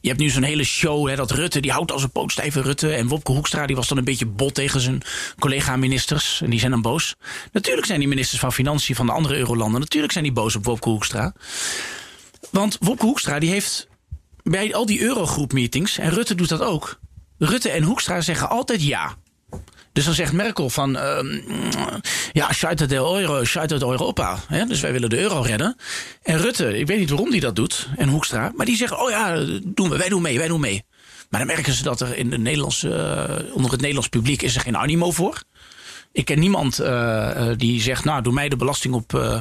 Je 0.00 0.08
hebt 0.08 0.20
nu 0.20 0.28
zo'n 0.28 0.42
hele 0.42 0.64
show, 0.64 1.08
hè, 1.08 1.16
dat 1.16 1.30
Rutte, 1.30 1.60
die 1.60 1.72
houdt 1.72 1.92
als 1.92 2.02
een 2.02 2.10
pootstijve 2.10 2.60
Rutte. 2.62 2.94
En 2.94 3.08
Wopke 3.08 3.32
Hoekstra, 3.32 3.66
die 3.66 3.76
was 3.76 3.88
dan 3.88 3.98
een 3.98 4.04
beetje 4.04 4.26
bot 4.26 4.54
tegen 4.54 4.80
zijn 4.80 5.02
collega-ministers. 5.38 6.40
En 6.40 6.50
die 6.50 6.58
zijn 6.58 6.70
dan 6.70 6.82
boos. 6.82 7.14
Natuurlijk 7.52 7.86
zijn 7.86 7.98
die 7.98 8.08
ministers 8.08 8.40
van 8.40 8.52
Financiën 8.52 8.94
van 8.94 9.06
de 9.06 9.12
andere 9.12 9.36
eurolanden, 9.36 9.80
natuurlijk 9.80 10.12
zijn 10.12 10.24
die 10.24 10.32
boos 10.32 10.56
op 10.56 10.64
Wopke 10.64 10.88
Hoekstra. 10.88 11.32
Want 12.50 12.76
Wopke 12.80 13.04
Hoekstra, 13.04 13.38
die 13.38 13.50
heeft 13.50 13.88
bij 14.42 14.74
al 14.74 14.86
die 14.86 15.02
Eurogroep-meetings, 15.02 15.98
en 15.98 16.10
Rutte 16.10 16.34
doet 16.34 16.48
dat 16.48 16.60
ook. 16.60 16.98
Rutte 17.38 17.70
en 17.70 17.82
Hoekstra 17.82 18.20
zeggen 18.20 18.48
altijd 18.48 18.82
ja. 18.82 19.16
Dus 19.92 20.04
dan 20.04 20.14
zegt 20.14 20.32
Merkel 20.32 20.70
van, 20.70 20.96
uh, 20.96 21.18
ja, 22.32 22.52
scheitert 22.52 22.88
de 22.88 22.94
euro, 22.94 23.44
scheitert 23.44 23.82
Europa. 23.82 24.38
Hè? 24.46 24.64
Dus 24.64 24.80
wij 24.80 24.92
willen 24.92 25.10
de 25.10 25.18
euro 25.18 25.40
redden. 25.40 25.76
En 26.22 26.38
Rutte, 26.38 26.78
ik 26.78 26.86
weet 26.86 26.98
niet 26.98 27.10
waarom 27.10 27.30
die 27.30 27.40
dat 27.40 27.56
doet, 27.56 27.88
en 27.96 28.08
Hoekstra, 28.08 28.52
maar 28.56 28.66
die 28.66 28.76
zeggen, 28.76 29.00
oh 29.02 29.10
ja, 29.10 29.44
doen 29.64 29.88
we, 29.88 29.96
wij 29.96 30.08
doen 30.08 30.22
mee, 30.22 30.38
wij 30.38 30.48
doen 30.48 30.60
mee. 30.60 30.84
Maar 31.30 31.40
dan 31.40 31.54
merken 31.54 31.72
ze 31.72 31.82
dat 31.82 32.00
er 32.00 32.16
in 32.16 32.30
de 32.30 32.38
Nederlandse, 32.38 32.88
uh, 32.88 33.54
onder 33.54 33.70
het 33.70 33.80
Nederlands 33.80 34.08
publiek 34.08 34.42
is 34.42 34.54
er 34.54 34.60
geen 34.60 34.76
animo 34.76 35.10
voor. 35.10 35.42
Ik 36.12 36.24
ken 36.24 36.38
niemand 36.38 36.80
uh, 36.80 37.48
die 37.56 37.80
zegt, 37.80 38.04
nou, 38.04 38.22
doe 38.22 38.32
mij 38.32 38.48
de 38.48 38.56
belasting 38.56 38.94
op 38.94 39.40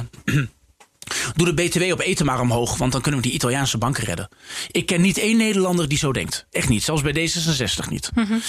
Doe 1.34 1.54
de 1.54 1.54
BTW 1.54 1.92
op 1.92 2.00
eten 2.00 2.26
maar 2.26 2.40
omhoog, 2.40 2.76
want 2.76 2.92
dan 2.92 3.00
kunnen 3.00 3.20
we 3.20 3.26
die 3.26 3.36
Italiaanse 3.36 3.78
banken 3.78 4.04
redden. 4.04 4.28
Ik 4.70 4.86
ken 4.86 5.00
niet 5.00 5.18
één 5.18 5.36
Nederlander 5.36 5.88
die 5.88 5.98
zo 5.98 6.12
denkt. 6.12 6.46
Echt 6.50 6.68
niet, 6.68 6.82
zelfs 6.82 7.02
bij 7.02 7.12
D66 7.12 7.88
niet. 7.88 8.10
Mm 8.14 8.42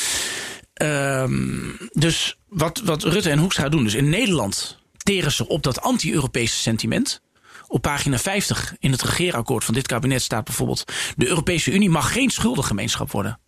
dus 1.92 2.38
wat, 2.48 2.82
wat 2.84 3.04
Rutte 3.04 3.30
en 3.30 3.40
Hoekstra 3.40 3.70
doen, 3.70 3.84
dus 3.84 3.94
in 3.94 4.10
Nederland 4.10 4.78
teren 4.98 5.32
ze 5.32 5.48
op 5.48 5.64
dat 5.64 5.82
anti-Europese 5.82 6.56
sentiment. 6.56 7.22
Op 7.68 7.82
pagina 7.82 8.20
50 8.20 8.76
in 8.80 8.92
het 8.92 9.02
regeerakkoord 9.02 9.64
van 9.64 9.74
dit 9.74 9.88
kabinet 9.88 10.22
staat 10.22 10.44
bijvoorbeeld: 10.44 10.92
de 11.16 11.28
Europese 11.28 11.72
Unie 11.72 11.90
mag 11.90 12.14
geen 12.14 12.30
schuldengemeenschap 12.30 13.12
worden. 13.12 13.40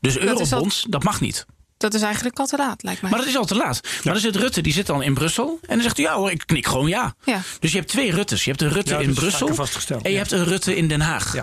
Dus 0.00 0.18
eurobonds, 0.18 0.86
dat 0.88 1.02
mag 1.02 1.20
niet. 1.20 1.46
Dat 1.76 1.94
is 1.94 2.02
eigenlijk 2.02 2.38
al 2.38 2.46
te 2.46 2.56
laat, 2.56 2.82
lijkt 2.82 3.02
mij. 3.02 3.10
Maar 3.10 3.20
dat 3.20 3.28
is 3.28 3.36
al 3.36 3.44
te 3.44 3.54
laat. 3.54 3.80
Maar 3.82 4.12
dan 4.12 4.22
zit 4.22 4.36
Rutte, 4.36 4.60
die 4.60 4.72
zit 4.72 4.86
dan 4.86 5.02
in 5.02 5.14
Brussel. 5.14 5.58
En 5.62 5.74
dan 5.74 5.82
zegt 5.82 5.96
hij, 5.96 6.06
ja 6.06 6.14
hoor, 6.14 6.30
ik 6.30 6.42
knik 6.46 6.66
gewoon 6.66 6.88
ja. 6.88 7.14
ja. 7.24 7.40
Dus 7.60 7.72
je 7.72 7.78
hebt 7.78 7.90
twee 7.90 8.10
Ruttes. 8.10 8.44
Je 8.44 8.50
hebt 8.50 8.62
een 8.62 8.72
Rutte 8.72 9.02
in 9.02 9.14
Brussel 9.14 9.66
en 10.02 10.10
je 10.10 10.16
hebt 10.16 10.32
een 10.32 10.44
Rutte 10.44 10.76
in 10.76 10.88
Den 10.88 11.00
Haag. 11.00 11.34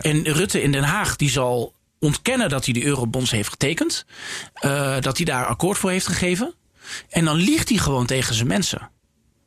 En 0.00 0.22
Rutte 0.22 0.62
in 0.62 0.72
Den 0.72 0.82
Haag, 0.82 1.16
die 1.16 1.30
zal 1.30 1.74
ontkennen 1.98 2.48
dat 2.48 2.64
hij 2.64 2.74
de 2.74 2.84
eurobonds 2.84 3.30
heeft 3.30 3.50
getekend. 3.50 4.04
Uh, 4.64 4.96
dat 5.00 5.16
hij 5.16 5.26
daar 5.26 5.46
akkoord 5.46 5.78
voor 5.78 5.90
heeft 5.90 6.06
gegeven. 6.06 6.54
En 7.08 7.24
dan 7.24 7.36
liegt 7.36 7.68
hij 7.68 7.78
gewoon 7.78 8.06
tegen 8.06 8.34
zijn 8.34 8.48
mensen. 8.48 8.90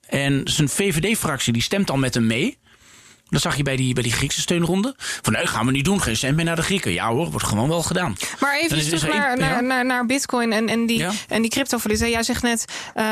En 0.07 0.41
zijn 0.43 0.69
VVD-fractie 0.69 1.53
die 1.53 1.61
stemt 1.61 1.87
dan 1.87 1.99
met 1.99 2.13
hem 2.13 2.27
mee. 2.27 2.57
Dat 3.30 3.41
zag 3.41 3.57
je 3.57 3.63
bij 3.63 3.76
die, 3.76 3.93
bij 3.93 4.03
die 4.03 4.11
Griekse 4.11 4.41
steunronde. 4.41 4.93
Van 4.97 5.34
nee, 5.34 5.47
gaan 5.47 5.65
we 5.65 5.71
niet 5.71 5.86
doen. 5.86 6.01
Geen 6.01 6.17
cent 6.17 6.36
meer 6.36 6.45
naar 6.45 6.55
de 6.55 6.61
Grieken. 6.61 6.91
Ja 6.91 7.09
hoor, 7.09 7.32
wordt 7.32 7.45
gewoon 7.45 7.69
wel 7.69 7.84
gedaan. 7.84 8.15
Maar 8.39 8.57
even 8.57 8.80
terug 8.80 9.07
naar, 9.07 9.38
naar, 9.38 9.63
naar, 9.63 9.86
naar, 9.86 10.05
bitcoin 10.05 10.51
en, 10.51 10.69
en 10.69 10.86
die, 10.86 10.97
ja. 10.97 11.11
en 11.28 11.41
die 11.41 11.51
cryptovaluta. 11.51 12.07
Jij 12.07 12.24
zegt 12.24 12.41
net 12.41 12.65
uh, 12.95 13.05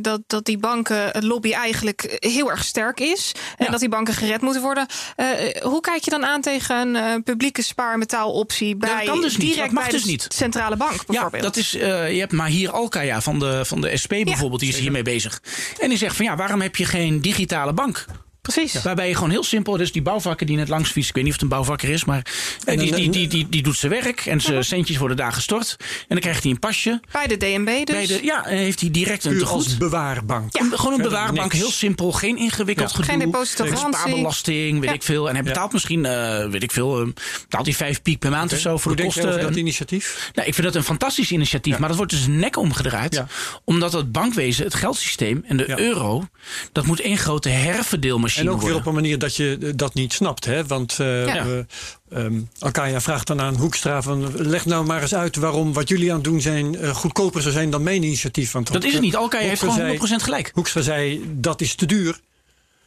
dat, 0.00 0.20
dat 0.26 0.44
die 0.44 0.58
banken 0.58 1.24
lobby 1.24 1.52
eigenlijk 1.52 2.16
heel 2.18 2.50
erg 2.50 2.64
sterk 2.64 3.00
is. 3.00 3.32
En 3.56 3.64
ja. 3.64 3.70
dat 3.70 3.80
die 3.80 3.88
banken 3.88 4.14
gered 4.14 4.40
moeten 4.40 4.62
worden. 4.62 4.86
Uh, 5.16 5.26
hoe 5.62 5.80
kijk 5.80 6.04
je 6.04 6.10
dan 6.10 6.24
aan 6.26 6.40
tegen 6.40 6.76
een 6.76 6.94
uh, 6.94 7.22
publieke 7.24 7.62
spaarmetaaloptie 7.62 8.76
bij 8.76 8.96
dat 8.96 9.04
kan 9.04 9.20
dus 9.20 9.36
niet. 9.36 9.48
direct 9.48 9.64
dat 9.64 9.72
mag 9.72 9.82
bij 9.82 9.92
dus 9.92 10.02
de 10.02 10.10
niet. 10.10 10.26
centrale 10.28 10.76
bank 10.76 11.06
bijvoorbeeld? 11.06 11.42
Ja, 11.42 11.48
dat 11.48 11.56
is, 11.56 11.70
je 12.14 12.18
hebt 12.18 12.32
Mahir 12.32 12.70
Alkaya 12.70 13.20
van 13.20 13.38
de, 13.38 13.64
van 13.64 13.80
de 13.80 13.96
SP 14.02 14.12
bijvoorbeeld. 14.24 14.60
Die 14.60 14.68
is 14.68 14.78
hiermee 14.78 15.02
bezig. 15.02 15.42
En 15.80 15.88
die 15.88 15.98
zegt 15.98 16.16
van 16.16 16.24
ja, 16.24 16.36
waarom 16.36 16.60
heb 16.60 16.76
je 16.76 16.84
geen 16.84 17.20
digitale 17.20 17.72
bank? 17.72 18.06
Precies. 18.52 18.82
Waarbij 18.82 19.08
je 19.08 19.14
gewoon 19.14 19.30
heel 19.30 19.44
simpel, 19.44 19.76
dus 19.76 19.92
die 19.92 20.02
bouwvakker 20.02 20.46
die 20.46 20.56
net 20.56 20.68
langs 20.68 20.90
fietst, 20.90 21.08
ik 21.08 21.14
weet 21.14 21.24
niet 21.24 21.32
of 21.32 21.40
het 21.40 21.50
een 21.50 21.56
bouwvakker 21.56 21.88
is, 21.88 22.04
maar 22.04 22.26
die, 22.64 22.94
die, 22.94 23.10
die, 23.10 23.28
die, 23.28 23.48
die 23.48 23.62
doet 23.62 23.76
zijn 23.76 23.92
werk 23.92 24.26
en 24.26 24.40
zijn 24.40 24.64
centjes 24.64 24.96
worden 24.96 25.16
daar 25.16 25.32
gestort. 25.32 25.76
En 25.78 25.86
dan 26.08 26.18
krijgt 26.18 26.42
hij 26.42 26.52
een 26.52 26.58
pasje. 26.58 27.00
Bij 27.12 27.26
de 27.26 27.36
DNB 27.36 27.66
dus? 27.66 27.84
Bij 27.84 28.06
de, 28.06 28.24
ja, 28.24 28.46
en 28.46 28.56
heeft 28.56 28.80
hij 28.80 28.90
direct 28.90 29.24
een 29.24 29.38
tegoed. 29.38 29.54
als 29.54 29.76
bewaarbank. 29.76 30.56
Ja. 30.56 30.68
Gewoon 30.70 30.92
een 30.92 31.02
bewaarbank, 31.02 31.52
heel 31.52 31.70
simpel, 31.70 32.12
geen 32.12 32.36
ingewikkeld 32.36 32.90
ja. 32.90 32.96
gedoe. 32.96 33.10
Geen 33.10 33.18
depositogarantie. 33.18 34.00
Spaarbelasting, 34.00 34.80
weet 34.80 34.90
ik 34.90 35.02
veel. 35.02 35.28
En 35.28 35.34
hij 35.34 35.44
betaalt 35.44 35.72
misschien, 35.72 36.04
uh, 36.04 36.46
weet 36.46 36.62
ik 36.62 36.70
veel, 36.70 37.00
uh, 37.00 37.12
betaalt 37.40 37.66
hij 37.66 37.74
vijf 37.74 38.02
piek 38.02 38.18
per 38.18 38.30
maand 38.30 38.44
okay. 38.44 38.56
of 38.56 38.62
zo 38.62 38.76
voor 38.76 38.92
Hoe 38.92 39.00
de 39.00 39.06
kosten. 39.06 39.32
Hoe 39.32 39.40
dat 39.40 39.56
initiatief? 39.56 40.30
Nou, 40.34 40.48
ik 40.48 40.54
vind 40.54 40.66
dat 40.66 40.76
een 40.76 40.84
fantastisch 40.84 41.30
initiatief, 41.30 41.72
ja. 41.72 41.78
maar 41.78 41.88
dat 41.88 41.96
wordt 41.96 42.12
dus 42.12 42.26
nek 42.26 42.56
omgedraaid. 42.56 43.22
Omdat 43.64 43.92
het 43.92 44.12
bankwezen, 44.12 44.64
het 44.64 44.74
geldsysteem 44.74 45.44
en 45.46 45.56
de 45.56 45.80
euro, 45.80 46.28
dat 46.72 46.86
moet 46.86 47.00
één 47.00 47.18
grote 47.18 47.48
herverdeelmachine 47.48 48.35
worden. 48.36 48.52
En 48.52 48.58
ook 48.58 48.60
worden. 48.60 48.68
weer 48.68 48.78
op 48.78 48.86
een 48.86 49.02
manier 49.02 49.18
dat 49.18 49.36
je 49.36 49.72
dat 49.76 49.94
niet 49.94 50.12
snapt. 50.12 50.44
Hè? 50.44 50.66
Want 50.66 50.98
uh, 51.00 51.26
ja. 51.26 51.46
uh, 51.46 52.24
um, 52.24 52.48
Alkaya 52.58 53.00
vraagt 53.00 53.26
dan 53.26 53.40
aan 53.40 53.56
Hoekstra 53.56 54.02
van... 54.02 54.32
leg 54.34 54.64
nou 54.64 54.86
maar 54.86 55.02
eens 55.02 55.14
uit 55.14 55.36
waarom 55.36 55.72
wat 55.72 55.88
jullie 55.88 56.08
aan 56.08 56.16
het 56.16 56.24
doen 56.24 56.40
zijn... 56.40 56.74
Uh, 56.74 56.94
goedkoper 56.94 57.42
zou 57.42 57.54
zijn 57.54 57.70
dan 57.70 57.82
mijn 57.82 58.02
initiatief. 58.02 58.52
Want 58.52 58.72
dat 58.72 58.84
is 58.84 58.92
het 58.92 59.02
niet. 59.02 59.16
Alkaya 59.16 59.48
heeft 59.48 59.62
gewoon 59.62 59.96
100% 59.96 60.00
gelijk. 60.00 60.50
Hoekstra 60.54 60.80
zei, 60.80 61.24
dat 61.34 61.60
is 61.60 61.74
te 61.74 61.86
duur. 61.86 62.20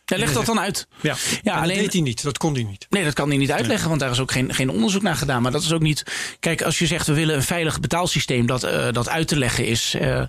Ja, 0.10 0.18
leg 0.18 0.34
dat 0.34 0.46
dan 0.46 0.60
uit. 0.60 0.88
Ja, 1.02 1.16
ja 1.42 1.54
alleen, 1.54 1.68
dat 1.68 1.84
deed 1.84 1.94
hij 1.94 2.02
niet. 2.02 2.24
Dat 2.24 2.38
kon 2.38 2.54
hij 2.54 2.64
niet. 2.64 2.86
Nee, 2.90 3.04
dat 3.04 3.14
kan 3.14 3.30
hij 3.30 3.38
niet 3.38 3.52
uitleggen, 3.52 3.88
want 3.88 4.00
daar 4.00 4.12
is 4.12 4.20
ook 4.20 4.32
geen, 4.32 4.54
geen 4.54 4.70
onderzoek 4.70 5.02
naar 5.02 5.16
gedaan. 5.16 5.42
Maar 5.42 5.52
dat 5.52 5.62
is 5.62 5.72
ook 5.72 5.82
niet. 5.82 6.04
Kijk, 6.40 6.62
als 6.62 6.80
je 6.80 6.86
zegt 6.86 7.08
we 7.08 7.14
willen 7.14 7.36
een 7.36 7.44
veilig 7.44 7.80
betaalsysteem 7.80 8.46
dat, 8.46 8.64
uh, 8.64 8.88
dat 8.92 9.10
uit 9.10 9.28
te 9.28 9.38
leggen 9.38 9.66
is. 9.66 9.96
Uh, 10.02 10.22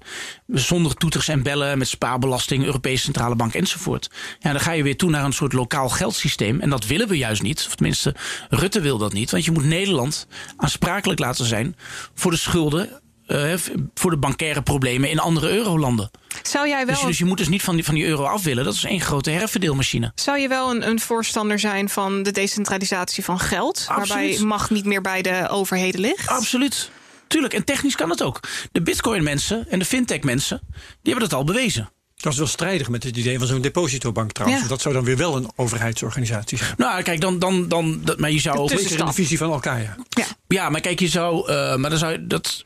zonder 0.46 0.94
toeters 0.94 1.28
en 1.28 1.42
bellen, 1.42 1.78
met 1.78 1.88
spaarbelasting, 1.88 2.64
Europese 2.64 3.04
Centrale 3.04 3.36
Bank 3.36 3.54
enzovoort. 3.54 4.10
Ja, 4.38 4.52
dan 4.52 4.60
ga 4.60 4.72
je 4.72 4.82
weer 4.82 4.96
toe 4.96 5.10
naar 5.10 5.24
een 5.24 5.32
soort 5.32 5.52
lokaal 5.52 5.88
geldsysteem. 5.88 6.60
En 6.60 6.70
dat 6.70 6.86
willen 6.86 7.08
we 7.08 7.16
juist 7.16 7.42
niet. 7.42 7.64
Of 7.68 7.74
tenminste, 7.74 8.14
Rutte 8.48 8.80
wil 8.80 8.98
dat 8.98 9.12
niet. 9.12 9.30
Want 9.30 9.44
je 9.44 9.50
moet 9.50 9.64
Nederland 9.64 10.26
aansprakelijk 10.56 11.20
laten 11.20 11.44
zijn 11.44 11.76
voor 12.14 12.30
de 12.30 12.36
schulden 12.36 13.00
uh, 13.30 13.54
voor 13.94 14.10
de 14.10 14.16
bankaire 14.16 14.62
problemen 14.62 15.10
in 15.10 15.18
andere 15.18 15.50
eurolanden. 15.50 16.10
Zou 16.42 16.68
jij 16.68 16.86
wel... 16.86 16.94
Dus, 16.94 17.04
dus, 17.04 17.18
je 17.18 17.24
moet 17.24 17.38
dus 17.38 17.48
niet 17.48 17.62
van 17.62 17.74
die, 17.74 17.84
van 17.84 17.94
die 17.94 18.06
euro 18.06 18.24
af 18.24 18.42
willen. 18.42 18.64
Dat 18.64 18.74
is 18.74 18.84
één 18.84 19.00
grote 19.00 19.30
herverdeelmachine. 19.30 20.12
Zou 20.14 20.38
je 20.38 20.48
wel 20.48 20.70
een, 20.70 20.88
een 20.88 21.00
voorstander 21.00 21.58
zijn 21.58 21.88
van 21.88 22.22
de 22.22 22.30
decentralisatie 22.30 23.24
van 23.24 23.38
geld? 23.38 23.84
Absoluut. 23.88 24.08
Waarbij 24.08 24.46
macht 24.46 24.70
niet 24.70 24.84
meer 24.84 25.00
bij 25.00 25.22
de 25.22 25.48
overheden 25.48 26.00
ligt? 26.00 26.28
Absoluut. 26.28 26.90
Tuurlijk, 27.26 27.54
en 27.54 27.64
technisch 27.64 27.96
kan 27.96 28.10
het 28.10 28.22
ook. 28.22 28.40
De 28.72 28.82
bitcoin-mensen 28.82 29.68
en 29.68 29.78
de 29.78 29.84
fintech-mensen... 29.84 30.60
die 31.02 31.12
hebben 31.12 31.28
dat 31.28 31.38
al 31.38 31.44
bewezen. 31.44 31.90
Dat 32.20 32.32
is 32.32 32.38
wel 32.38 32.46
strijdig 32.46 32.88
met 32.88 33.02
het 33.02 33.16
idee 33.16 33.38
van 33.38 33.46
zo'n 33.46 33.60
depositobank 33.60 34.32
trouwens. 34.32 34.68
Dat 34.68 34.80
zou 34.80 34.94
dan 34.94 35.04
weer 35.04 35.16
wel 35.16 35.36
een 35.36 35.50
overheidsorganisatie 35.56 36.58
zijn. 36.58 36.74
Nou, 36.76 37.02
kijk, 37.02 37.20
dan. 37.20 37.38
dan, 37.38 37.68
dan 37.68 38.04
maar 38.16 38.30
je 38.30 38.40
zou 38.40 38.58
ook. 38.58 38.70
in 38.70 39.06
de 39.06 39.12
visie 39.12 39.38
van 39.38 39.52
elkaar. 39.52 39.80
Ja. 39.80 40.26
ja, 40.48 40.68
maar 40.68 40.80
kijk, 40.80 41.00
je 41.00 41.08
zou. 41.08 41.50
Uh, 41.50 41.76
maar 41.76 41.90
dan 41.90 41.98
zou 41.98 42.12
je 42.12 42.26
dat. 42.26 42.64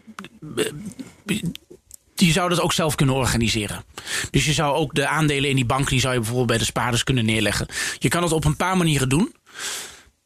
Je 2.16 2.32
zou 2.32 2.48
dat 2.48 2.60
ook 2.60 2.72
zelf 2.72 2.94
kunnen 2.94 3.14
organiseren. 3.14 3.84
Dus 4.30 4.44
je 4.44 4.52
zou 4.52 4.74
ook 4.74 4.94
de 4.94 5.06
aandelen 5.06 5.50
in 5.50 5.56
die 5.56 5.64
bank, 5.64 5.88
die 5.88 6.00
zou 6.00 6.12
je 6.12 6.18
bijvoorbeeld 6.18 6.48
bij 6.48 6.58
de 6.58 6.64
spaarders 6.64 7.04
kunnen 7.04 7.24
neerleggen. 7.24 7.66
Je 7.98 8.08
kan 8.08 8.22
het 8.22 8.32
op 8.32 8.44
een 8.44 8.56
paar 8.56 8.76
manieren 8.76 9.08
doen. 9.08 9.34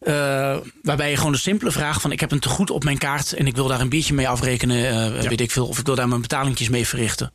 Uh, 0.01 0.57
waarbij 0.83 1.11
je 1.11 1.17
gewoon 1.17 1.33
de 1.33 1.39
simpele 1.39 1.71
vraag 1.71 2.01
van 2.01 2.13
ik 2.13 2.21
heb 2.21 2.33
een 2.33 2.41
tegoed 2.41 2.71
op 2.71 2.85
mijn 2.85 2.99
kaart 2.99 3.33
en 3.33 3.47
ik 3.47 3.55
wil 3.55 3.67
daar 3.67 3.81
een 3.81 3.89
biertje 3.89 4.15
mee 4.15 4.29
afrekenen, 4.29 5.15
uh, 5.17 5.29
weet 5.29 5.41
ik 5.41 5.51
veel, 5.51 5.67
of 5.67 5.79
ik 5.79 5.87
wil 5.87 5.95
daar 5.95 6.09
mijn 6.09 6.21
betalingjes 6.21 6.69
mee 6.69 6.87
verrichten. 6.87 7.33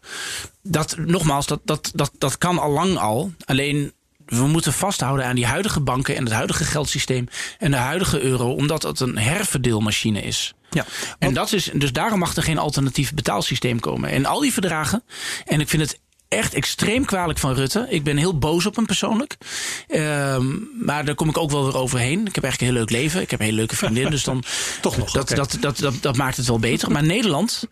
Dat 0.61 0.95
nogmaals, 0.97 1.47
dat, 1.47 1.61
dat, 1.66 1.91
dat, 1.95 2.11
dat 2.18 2.38
kan 2.38 2.59
al 2.59 2.72
lang 2.72 2.97
al. 2.97 3.32
Alleen 3.45 3.93
we 4.26 4.47
moeten 4.47 4.74
vasthouden 4.74 5.26
aan 5.26 5.36
die 5.36 5.45
huidige 5.45 5.80
banken 5.80 6.16
en 6.16 6.24
het 6.24 6.34
huidige 6.34 6.64
geldsysteem 6.64 7.28
en 7.57 7.72
de 7.72 7.78
huidige 7.78 8.22
euro, 8.22 8.53
omdat 8.53 8.84
het 8.84 8.99
een 8.99 9.18
herverdeelmachine 9.18 10.22
is. 10.22 10.53
Ja, 10.70 10.86
en 11.20 11.34
dat 11.34 11.51
is, 11.51 11.70
dus 11.74 11.91
daarom 11.91 12.20
mag 12.20 12.36
er 12.36 12.43
geen 12.43 12.57
alternatief 12.57 13.14
betaalsysteem 13.14 13.80
komen. 13.80 14.09
En 14.09 14.26
al 14.26 14.39
die 14.39 14.53
verdragen, 14.53 15.03
en 15.45 15.59
ik 15.59 15.70
vind 15.70 15.82
het 15.82 15.99
echt 16.34 16.53
extreem 16.53 17.05
kwalijk 17.05 17.39
van 17.39 17.53
Rutte. 17.53 17.86
Ik 17.89 18.03
ben 18.03 18.17
heel 18.17 18.38
boos 18.38 18.65
op 18.65 18.75
hem 18.75 18.86
persoonlijk. 18.86 19.38
Ehm, 19.88 20.45
maar 20.86 21.05
daar 21.05 21.15
kom 21.15 21.29
ik 21.29 21.38
ook 21.38 21.51
wel 21.51 21.65
weer 21.65 21.77
overheen. 21.77 22.27
Ik 22.27 22.36
heb 22.36 22.43
eigenlijk 22.43 22.61
een 22.61 22.77
heel 22.77 22.86
leuk 22.88 23.01
leven. 23.01 23.21
Ik 23.21 23.31
heb 23.31 23.39
een 23.39 23.45
hele 23.45 23.57
leuke 23.57 23.75
vriendin. 23.75 24.09
Dus 24.09 24.23
dan. 24.23 24.43
Toch 24.81 24.97
nog. 24.97 25.11
Dat, 25.11 25.29
dat, 25.29 25.57
dat, 25.59 25.77
dat, 25.77 25.93
dat 26.01 26.17
maakt 26.17 26.38
het 26.38 26.47
wel 26.47 26.59
beter. 26.59 26.91
Maar 26.91 27.03
Nederland, 27.03 27.67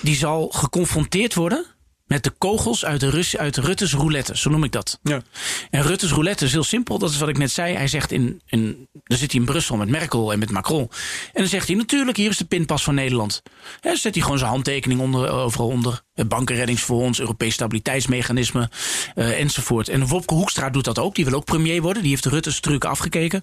die 0.00 0.16
zal 0.16 0.48
geconfronteerd 0.48 1.34
worden 1.34 1.66
met 2.08 2.24
de 2.24 2.30
kogels 2.30 2.84
uit, 2.84 3.00
de 3.00 3.10
Rus, 3.10 3.36
uit 3.36 3.56
Rutte's 3.56 3.92
roulette. 3.92 4.36
Zo 4.36 4.50
noem 4.50 4.64
ik 4.64 4.72
dat. 4.72 4.98
Ja. 5.02 5.22
En 5.70 5.82
Rutte's 5.82 6.10
roulette 6.10 6.44
is 6.44 6.52
heel 6.52 6.64
simpel. 6.64 6.98
Dat 6.98 7.10
is 7.10 7.18
wat 7.18 7.28
ik 7.28 7.38
net 7.38 7.50
zei. 7.50 7.74
Hij 7.74 7.88
zegt 7.88 8.12
in, 8.12 8.40
in. 8.46 8.88
Dan 9.04 9.18
zit 9.18 9.30
hij 9.32 9.40
in 9.40 9.46
Brussel 9.46 9.76
met 9.76 9.88
Merkel 9.88 10.32
en 10.32 10.38
met 10.38 10.50
Macron. 10.50 10.90
En 11.32 11.40
dan 11.40 11.46
zegt 11.46 11.66
hij: 11.66 11.76
Natuurlijk, 11.76 12.16
hier 12.16 12.30
is 12.30 12.36
de 12.36 12.44
pinpas 12.44 12.84
van 12.84 12.94
Nederland. 12.94 13.42
En 13.44 13.50
dan 13.80 13.96
zet 13.96 14.14
hij 14.14 14.22
gewoon 14.22 14.38
zijn 14.38 14.50
handtekening 14.50 15.00
onder, 15.00 15.30
overal 15.30 15.68
onder. 15.68 16.02
Bankenreddingsfonds, 16.26 17.20
Europees 17.20 17.54
Stabiliteitsmechanisme 17.54 18.70
uh, 19.14 19.40
enzovoort. 19.40 19.88
En 19.88 20.06
Wopke 20.06 20.34
Hoekstra 20.34 20.70
doet 20.70 20.84
dat 20.84 20.98
ook. 20.98 21.14
Die 21.14 21.24
wil 21.24 21.34
ook 21.34 21.44
premier 21.44 21.82
worden. 21.82 22.02
Die 22.02 22.10
heeft 22.10 22.22
de 22.22 22.28
Rutte's 22.28 22.60
truc 22.60 22.84
afgekeken. 22.84 23.42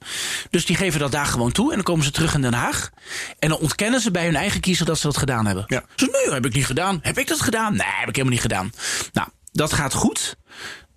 Dus 0.50 0.66
die 0.66 0.76
geven 0.76 1.00
dat 1.00 1.12
daar 1.12 1.26
gewoon 1.26 1.52
toe. 1.52 1.70
En 1.70 1.76
dan 1.76 1.84
komen 1.84 2.06
ze 2.06 2.12
terug 2.12 2.34
in 2.34 2.42
Den 2.42 2.54
Haag. 2.54 2.90
En 3.40 3.50
dan 3.50 3.58
ontkennen 3.58 4.00
ze 4.00 4.12
bij 4.12 4.26
hun 4.26 4.36
eigen 4.36 4.62
kiezer 4.62 4.86
dat 4.86 4.98
ze 4.98 5.06
dat 5.08 5.18
gedaan 5.18 5.46
hebben. 5.46 5.64
Ja. 5.68 5.84
Ze 5.96 6.10
nee, 6.12 6.34
heb 6.34 6.46
ik 6.46 6.54
niet 6.54 6.66
gedaan. 6.66 7.00
Heb 7.02 7.18
ik 7.18 7.28
dat 7.28 7.42
gedaan? 7.42 7.72
Nee, 7.72 7.88
heb 7.88 8.10
ik 8.10 8.16
helemaal 8.16 8.34
niet 8.34 8.42
gedaan. 8.42 8.55
Nou, 9.14 9.28
dat 9.52 9.74
gaat 9.74 9.94
goed. 9.94 10.36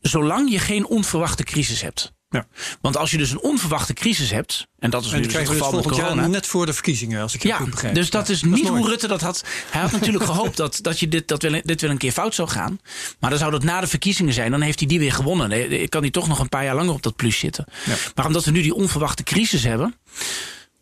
Zolang 0.01 0.51
je 0.51 0.59
geen 0.59 0.87
onverwachte 0.87 1.43
crisis 1.43 1.83
hebt. 1.83 2.13
Ja. 2.31 2.47
Want 2.81 2.97
als 2.97 3.11
je 3.11 3.19
dus 3.19 3.31
een 3.31 3.41
onverwachte 3.41 3.93
crisis 3.93 4.31
hebt, 4.31 4.67
en 4.79 4.91
dat 4.91 5.05
is 5.05 5.13
nu 5.13 5.21
dus 5.21 5.33
het 5.33 5.49
geval 5.49 5.73
met 5.73 5.87
corona. 5.87 6.27
net 6.27 6.47
voor 6.47 6.67
de 6.67 6.73
verkiezingen, 6.73 7.23
als 7.23 7.35
ik 7.35 7.43
je 7.43 7.49
ja, 7.49 7.57
goed 7.57 7.71
begrijp. 7.71 7.95
Dus 7.95 8.11
dat 8.11 8.29
is 8.29 8.43
niet 8.43 8.69
hoe 8.69 8.89
Rutte 8.89 9.09
dat 9.09 9.21
had. 9.21 9.45
Hij 9.71 9.81
had 9.81 9.93
natuurlijk 9.93 10.25
gehoopt 10.33 10.57
dat, 10.57 10.79
dat 10.83 11.01
je 11.01 11.09
dit, 11.09 11.29
dat 11.29 11.43
wel, 11.43 11.61
dit 11.65 11.81
wel 11.81 11.91
een 11.91 11.99
keer 11.99 12.13
fout 12.13 12.35
zou 12.35 12.49
gaan. 12.49 12.81
Maar 13.21 13.31
dan 13.31 13.39
zou 13.39 13.51
dat 13.51 13.63
na 13.63 13.81
de 13.81 13.87
verkiezingen 13.87 14.33
zijn. 14.33 14.51
Dan 14.51 14.61
heeft 14.61 14.79
hij 14.79 14.89
die 14.89 14.99
weer 14.99 15.13
gewonnen. 15.13 15.51
Dan 15.51 15.89
kan 15.89 16.01
hij 16.01 16.11
toch 16.11 16.29
nog 16.29 16.39
een 16.39 16.49
paar 16.49 16.65
jaar 16.65 16.75
langer 16.75 16.93
op 16.93 17.03
dat 17.03 17.17
plus 17.17 17.39
zitten. 17.39 17.65
Ja. 17.85 17.95
Maar 18.15 18.27
omdat 18.27 18.45
we 18.45 18.51
nu 18.51 18.63
die 18.63 18.75
onverwachte 18.75 19.23
crisis 19.23 19.63
hebben 19.63 19.95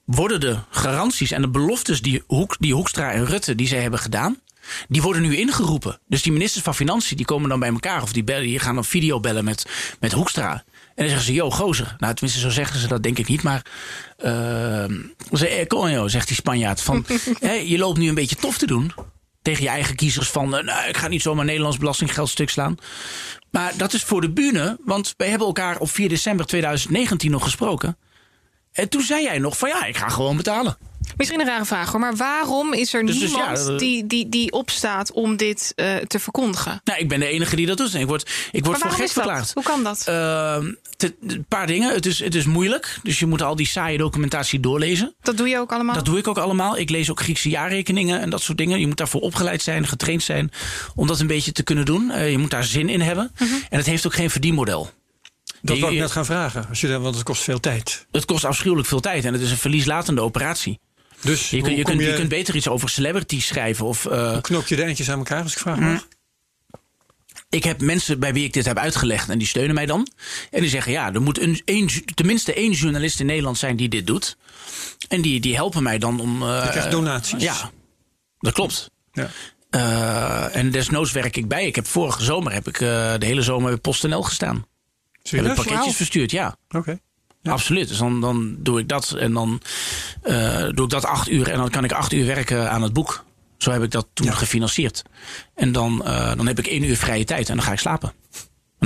worden 0.05 0.41
de 0.41 0.59
garanties 0.71 1.31
en 1.31 1.43
de 1.43 1.49
beloftes 1.49 2.03
die, 2.03 2.23
Hoek, 2.27 2.57
die 2.59 2.75
Hoekstra 2.75 3.13
en 3.13 3.27
Rutte 3.27 3.55
die 3.55 3.67
zij 3.67 3.81
hebben 3.81 4.01
gedaan, 4.01 4.41
die 4.89 5.03
worden 5.03 5.23
nu 5.23 5.37
ingeroepen. 5.37 6.01
Dus 6.09 6.23
die 6.23 6.33
ministers 6.33 6.65
van 6.65 6.75
Financiën 6.75 7.17
die 7.17 7.27
komen 7.27 7.49
dan 7.49 7.61
bij 7.61 7.69
elkaar 7.69 8.03
of 8.03 8.13
die, 8.13 8.25
bellen, 8.25 8.43
die 8.43 8.59
gaan 8.59 8.77
een 8.77 8.85
video 8.85 9.21
bellen 9.21 9.45
met, 9.45 9.67
met 10.01 10.13
Hoekstra. 10.13 10.53
En 10.53 11.05
dan 11.05 11.07
zeggen 11.07 11.25
ze, 11.27 11.33
yo, 11.33 11.51
gozer. 11.51 11.95
Nou, 11.99 12.15
tenminste, 12.15 12.41
zo 12.41 12.51
zeggen 12.51 12.81
ze 12.81 12.89
dat 12.89 13.03
denk 13.03 13.19
ik 13.19 13.29
niet. 13.29 13.43
Maar 13.43 13.63
uh, 14.19 14.85
ze, 15.33 15.49
eh, 15.49 16.03
zegt 16.07 16.27
die 16.27 16.37
Spanjaard. 16.37 16.83
Van, 16.83 17.07
je 17.67 17.79
loopt 17.79 17.99
nu 17.99 18.09
een 18.09 18.15
beetje 18.15 18.37
tof 18.37 18.59
te 18.59 18.67
doen 18.67 18.93
tegen 19.43 19.63
je 19.63 19.69
eigen 19.69 19.95
kiezers 19.97 20.29
van... 20.29 20.55
Uh, 20.55 20.63
nou, 20.63 20.89
ik 20.89 20.97
ga 20.97 21.09
niet 21.09 21.23
zomaar 21.23 21.45
Nederlands 21.45 21.79
belastinggeld 21.79 22.29
stuk 22.29 22.51
slaan. 22.51 22.79
Maar 23.51 23.73
dat 23.77 23.93
is 23.93 24.03
voor 24.03 24.21
de 24.21 24.31
bühne, 24.31 24.79
want 24.85 25.15
wij 25.17 25.29
hebben 25.29 25.47
elkaar 25.47 25.79
op 25.79 25.91
4 25.91 26.09
december 26.09 26.47
2019 26.47 27.31
nog 27.31 27.43
gesproken. 27.43 27.97
En 28.73 28.89
toen 28.89 29.03
zei 29.03 29.23
jij 29.23 29.39
nog 29.39 29.59
van 29.59 29.69
ja, 29.69 29.85
ik 29.85 29.97
ga 29.97 30.09
gewoon 30.09 30.37
betalen. 30.37 30.77
Misschien 31.17 31.41
een 31.41 31.47
rare 31.47 31.65
vraag 31.65 31.91
hoor, 31.91 32.01
maar 32.01 32.17
waarom 32.17 32.73
is 32.73 32.95
er 32.95 33.07
dus, 33.07 33.21
niemand 33.21 33.57
dus 33.57 33.67
ja, 33.67 33.77
die, 33.77 34.07
die, 34.07 34.29
die 34.29 34.53
opstaat 34.53 35.13
om 35.13 35.37
dit 35.37 35.73
uh, 35.77 35.97
te 35.97 36.19
verkondigen? 36.19 36.81
Nou, 36.85 36.99
ik 36.99 37.09
ben 37.09 37.21
de 37.21 37.27
enige 37.27 37.57
die 37.57 37.67
dat 37.67 37.77
doet. 37.77 37.95
Ik 37.95 38.07
word, 38.07 38.31
ik 38.53 38.65
word 38.65 38.79
voor 38.79 38.91
gek 38.91 39.11
verklaard. 39.11 39.51
Hoe 39.55 39.63
kan 39.63 39.85
dat? 39.85 40.07
Uh, 40.09 40.57
een 40.99 41.45
paar 41.49 41.67
dingen. 41.67 41.95
Het 41.95 42.07
is, 42.07 42.19
het 42.19 42.35
is 42.35 42.45
moeilijk. 42.45 42.99
Dus 43.03 43.19
je 43.19 43.27
moet 43.27 43.43
al 43.43 43.57
die 43.57 43.67
saaie 43.67 43.99
documentatie 43.99 44.61
doorlezen. 44.61 45.15
Dat 45.21 45.37
doe 45.37 45.49
je 45.49 45.59
ook 45.59 45.73
allemaal? 45.73 45.95
Dat 45.95 46.05
doe 46.05 46.19
ik 46.19 46.29
ook 46.29 46.39
allemaal. 46.39 46.79
Ik 46.79 46.91
lees 46.91 47.11
ook 47.11 47.21
Griekse 47.21 47.49
jaarrekeningen 47.49 48.21
en 48.21 48.31
dat 48.31 48.43
soort 48.43 48.59
dingen. 48.59 48.81
Je 48.81 48.87
moet 48.87 48.97
daarvoor 48.97 49.21
opgeleid 49.21 49.63
zijn, 49.63 49.87
getraind 49.87 50.23
zijn 50.23 50.51
om 50.95 51.07
dat 51.07 51.21
een 51.21 51.27
beetje 51.27 51.53
te 51.53 51.63
kunnen 51.63 51.85
doen. 51.85 52.11
Uh, 52.11 52.31
je 52.31 52.39
moet 52.39 52.51
daar 52.51 52.65
zin 52.65 52.89
in 52.89 53.01
hebben. 53.01 53.33
Uh 53.39 53.53
En 53.53 53.77
het 53.79 53.87
heeft 53.87 54.07
ook 54.07 54.15
geen 54.15 54.31
verdienmodel. 54.31 54.91
Dat 55.63 55.79
wil 55.79 55.93
ik 55.93 55.99
net 55.99 56.11
gaan 56.11 56.25
vragen. 56.25 56.67
Als 56.69 56.81
je, 56.81 56.99
want 56.99 57.15
het 57.15 57.25
kost 57.25 57.43
veel 57.43 57.61
tijd. 57.61 58.07
Het 58.11 58.25
kost 58.25 58.45
afschuwelijk 58.45 58.89
veel 58.89 59.01
tijd 59.01 59.25
en 59.25 59.33
het 59.33 59.43
is 59.43 59.51
een 59.51 59.57
verlieslatende 59.57 60.21
operatie. 60.21 60.79
Dus 61.27 61.51
je, 61.51 61.63
kun, 61.63 61.77
je, 61.77 61.83
kunt, 61.83 62.01
je... 62.01 62.15
kunt 62.15 62.29
beter 62.29 62.57
iets 62.57 62.69
over 62.69 62.89
celebrity 62.89 63.41
schrijven. 63.41 63.87
Of, 63.87 64.05
uh, 64.05 64.33
Hoe 64.33 64.41
knop 64.41 64.67
je 64.67 64.77
de 64.77 64.83
eindjes 64.83 65.11
aan 65.11 65.19
elkaar 65.19 65.43
als 65.43 65.53
ik 65.53 65.59
vraag 65.59 65.79
mag? 65.79 66.09
Ik 67.49 67.65
heb 67.65 67.81
mensen 67.81 68.19
bij 68.19 68.33
wie 68.33 68.45
ik 68.45 68.53
dit 68.53 68.65
heb 68.65 68.79
uitgelegd 68.79 69.29
en 69.29 69.39
die 69.39 69.47
steunen 69.47 69.75
mij 69.75 69.87
dan. 69.87 70.09
En 70.51 70.61
die 70.61 70.71
zeggen: 70.71 70.93
ja, 70.93 71.13
er 71.13 71.23
moet 71.23 71.41
een, 71.41 71.63
een, 71.65 71.91
tenminste 72.15 72.55
één 72.55 72.73
journalist 72.73 73.21
in 73.21 73.27
Nederland 73.27 73.59
zijn 73.59 73.77
die 73.77 73.89
dit 73.89 74.07
doet. 74.07 74.37
En 75.09 75.21
die, 75.21 75.41
die 75.41 75.55
helpen 75.55 75.83
mij 75.83 75.99
dan 75.99 76.21
om. 76.21 76.43
Uh, 76.43 76.61
je 76.65 76.71
krijgt 76.71 76.91
donaties. 76.91 77.43
Ja, 77.43 77.71
dat 78.39 78.53
klopt. 78.53 78.91
Ja. 79.13 79.31
Uh, 79.71 80.57
en 80.57 80.71
desnoods 80.71 81.13
werk 81.13 81.37
ik 81.37 81.49
bij. 81.49 81.67
Ik 81.67 81.75
heb 81.75 81.87
vorige 81.87 82.23
zomer 82.23 82.53
heb 82.53 82.69
ik 82.69 82.81
uh, 82.81 82.89
de 83.19 83.27
hele 83.27 83.43
zomer 83.43 83.71
bij 83.71 83.79
PostNL 83.79 84.23
gestaan. 84.23 84.67
Serieus? 85.23 85.49
Heb 85.49 85.59
ik 85.59 85.65
pakketjes 85.65 85.97
verstuurd, 85.97 86.31
ja. 86.31 86.57
Oké. 86.69 87.01
Absoluut. 87.53 87.89
Dus 87.89 87.99
dan, 87.99 88.21
dan 88.21 88.57
doe 88.59 88.81
ik 88.81 88.89
dat 88.89 89.11
en 89.11 89.33
dan 89.33 89.61
uh, 90.25 90.69
doe 90.75 90.85
ik 90.85 90.91
dat 90.91 91.05
acht 91.05 91.29
uur 91.29 91.49
en 91.49 91.59
dan 91.59 91.71
kan 91.71 91.85
ik 91.85 91.93
acht 91.93 92.13
uur 92.13 92.27
werken 92.27 92.71
aan 92.71 92.83
het 92.83 92.93
boek. 92.93 93.25
Zo 93.57 93.71
heb 93.71 93.83
ik 93.83 93.91
dat 93.91 94.07
toen 94.13 94.33
gefinancierd. 94.33 95.03
En 95.55 95.73
dan, 95.73 96.03
uh, 96.05 96.37
dan 96.37 96.47
heb 96.47 96.59
ik 96.59 96.67
één 96.67 96.85
uur 96.85 96.97
vrije 96.97 97.25
tijd 97.25 97.49
en 97.49 97.57
dan 97.57 97.65
ga 97.65 97.73
ik 97.73 97.79
slapen. 97.79 98.13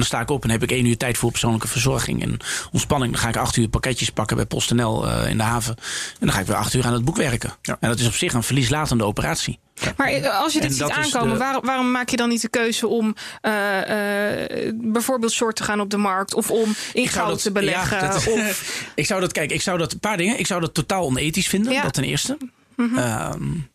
En 0.01 0.07
dan 0.07 0.18
sta 0.18 0.24
ik 0.24 0.36
op 0.36 0.44
en 0.44 0.51
heb 0.51 0.62
ik 0.62 0.70
één 0.70 0.84
uur 0.84 0.96
tijd 0.96 1.18
voor 1.18 1.30
persoonlijke 1.30 1.68
verzorging 1.68 2.22
en 2.22 2.36
ontspanning. 2.72 3.12
Dan 3.12 3.20
ga 3.20 3.28
ik 3.28 3.36
acht 3.36 3.57
uur 3.57 3.68
pakketjes 3.68 4.11
pakken 4.11 4.36
bij 4.36 4.46
PostNL 4.46 5.07
uh, 5.07 5.30
in 5.30 5.36
de 5.36 5.42
haven. 5.42 5.76
En 5.76 6.26
dan 6.26 6.32
ga 6.32 6.40
ik 6.40 6.46
weer 6.46 6.57
acht 6.57 6.74
uur 6.74 6.86
aan 6.86 6.92
het 6.92 7.05
boek 7.05 7.16
werken. 7.16 7.53
Ja. 7.62 7.76
En 7.80 7.88
dat 7.88 7.98
is 7.98 8.07
op 8.07 8.14
zich 8.14 8.32
een 8.32 8.42
verlieslatende 8.42 9.05
operatie. 9.05 9.59
Maar 9.96 10.09
eh, 10.09 10.40
als 10.40 10.53
je 10.53 10.61
dit 10.61 10.74
ziet 10.74 10.90
aankomen, 10.90 11.38
waarom, 11.38 11.64
waarom, 11.64 11.90
maak 11.90 12.09
je 12.09 12.16
dan 12.16 12.28
niet 12.28 12.40
de 12.40 12.48
keuze 12.48 12.86
om 12.86 13.14
uh, 13.42 13.53
uh, 13.53 14.72
bijvoorbeeld 14.74 15.32
short 15.32 15.57
te 15.57 15.62
gaan 15.64 15.80
op 15.80 15.90
de 15.90 15.96
markt 15.96 16.34
of 16.34 16.51
om 16.51 16.74
in 16.92 17.09
goud 17.09 17.42
te 17.42 17.53
beleggen? 17.53 17.98
Ja, 17.98 18.12
dat, 18.12 18.28
of... 18.28 18.84
ik 18.94 19.07
zou 19.07 19.20
dat, 19.20 19.32
kijk, 19.32 19.53
ik 19.53 19.62
zou 19.62 19.78
dat, 19.78 19.92
een 19.92 20.01
paar 20.01 20.16
dingen. 20.16 20.38
Ik 20.38 20.46
zou 20.46 20.61
dat 20.61 20.74
totaal 20.74 21.05
onethisch 21.05 21.48
vinden, 21.48 21.72
ja. 21.72 21.82
dat 21.82 21.92
ten 21.92 22.05
eerste. 22.05 22.36
Mm 22.76 22.94
-hmm. 22.94 23.68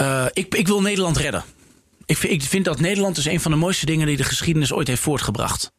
uh, 0.00 0.26
ik, 0.32 0.54
ik 0.54 0.66
wil 0.66 0.80
Nederland 0.80 1.16
redden. 1.16 1.44
Ik 2.08 2.16
vind, 2.16 2.32
ik 2.32 2.42
vind 2.42 2.64
dat 2.64 2.80
Nederland 2.80 3.16
is 3.16 3.24
een 3.24 3.40
van 3.40 3.50
de 3.50 3.56
mooiste 3.56 3.86
dingen 3.86 4.06
die 4.06 4.16
de 4.16 4.24
geschiedenis 4.24 4.72
ooit 4.72 4.88
heeft 4.88 5.02
voortgebracht. 5.02 5.72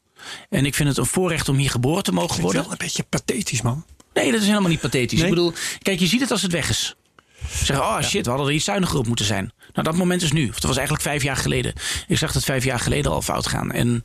En 0.50 0.66
ik 0.66 0.76
vind 0.76 0.90
het 0.90 0.98
een 0.98 1.06
voorrecht 1.06 1.50
om 1.50 1.58
hier 1.58 1.70
geboren 1.70 2.04
te 2.04 2.12
mogen 2.12 2.42
worden. 2.42 2.62
wel 2.62 2.72
een 2.72 2.78
beetje 2.78 3.04
pathetisch, 3.04 3.62
man. 3.62 3.86
Nee, 4.14 4.32
dat 4.32 4.42
is 4.42 4.48
helemaal 4.48 4.70
niet 4.70 4.80
pathetisch. 4.80 5.22
Ik 5.22 5.30
bedoel, 5.30 5.54
kijk, 5.82 6.00
je 6.00 6.06
ziet 6.06 6.22
het 6.22 6.32
als 6.32 6.42
het 6.42 6.52
weg 6.52 6.70
is. 6.70 6.96
Zeggen, 7.64 7.86
oh 7.86 8.02
shit, 8.02 8.24
we 8.24 8.30
hadden 8.30 8.48
er 8.48 8.54
iets 8.54 8.66
zuiniger 8.66 8.98
op 8.98 9.08
moeten 9.08 9.26
zijn. 9.26 9.52
Nou, 9.74 9.88
dat 9.88 9.96
moment 9.96 10.22
is 10.22 10.32
nu. 10.32 10.50
Of 10.50 10.54
dat 10.54 10.64
was 10.64 10.78
eigenlijk 10.78 11.08
vijf 11.08 11.24
jaar 11.24 11.36
geleden. 11.36 11.74
Ik 12.08 12.18
zag 12.18 12.34
het 12.34 12.44
vijf 12.44 12.64
jaar 12.64 12.80
geleden 12.80 13.12
al 13.12 13.22
fout 13.22 13.48
gaan. 13.48 13.72
En 13.72 14.04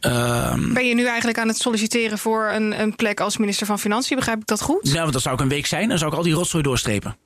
Ehm, 0.00 0.72
ben 0.72 0.86
je 0.86 0.94
nu 0.94 1.06
eigenlijk 1.06 1.38
aan 1.38 1.48
het 1.48 1.58
solliciteren 1.58 2.18
voor 2.18 2.50
een, 2.52 2.80
een 2.80 2.96
plek 2.96 3.20
als 3.20 3.36
minister 3.36 3.66
van 3.66 3.78
Financiën? 3.78 4.16
Begrijp 4.16 4.40
ik 4.40 4.46
dat 4.46 4.60
goed? 4.60 4.84
Nou, 4.84 5.00
want 5.00 5.12
dat 5.12 5.22
zou 5.22 5.34
ik 5.34 5.40
een 5.40 5.48
week 5.48 5.66
zijn 5.66 5.82
en 5.82 5.88
dan 5.88 5.98
zou 5.98 6.10
ik 6.10 6.16
al 6.16 6.22
die 6.22 6.32
rotzooi 6.34 6.62
doorstrepen. 6.62 7.16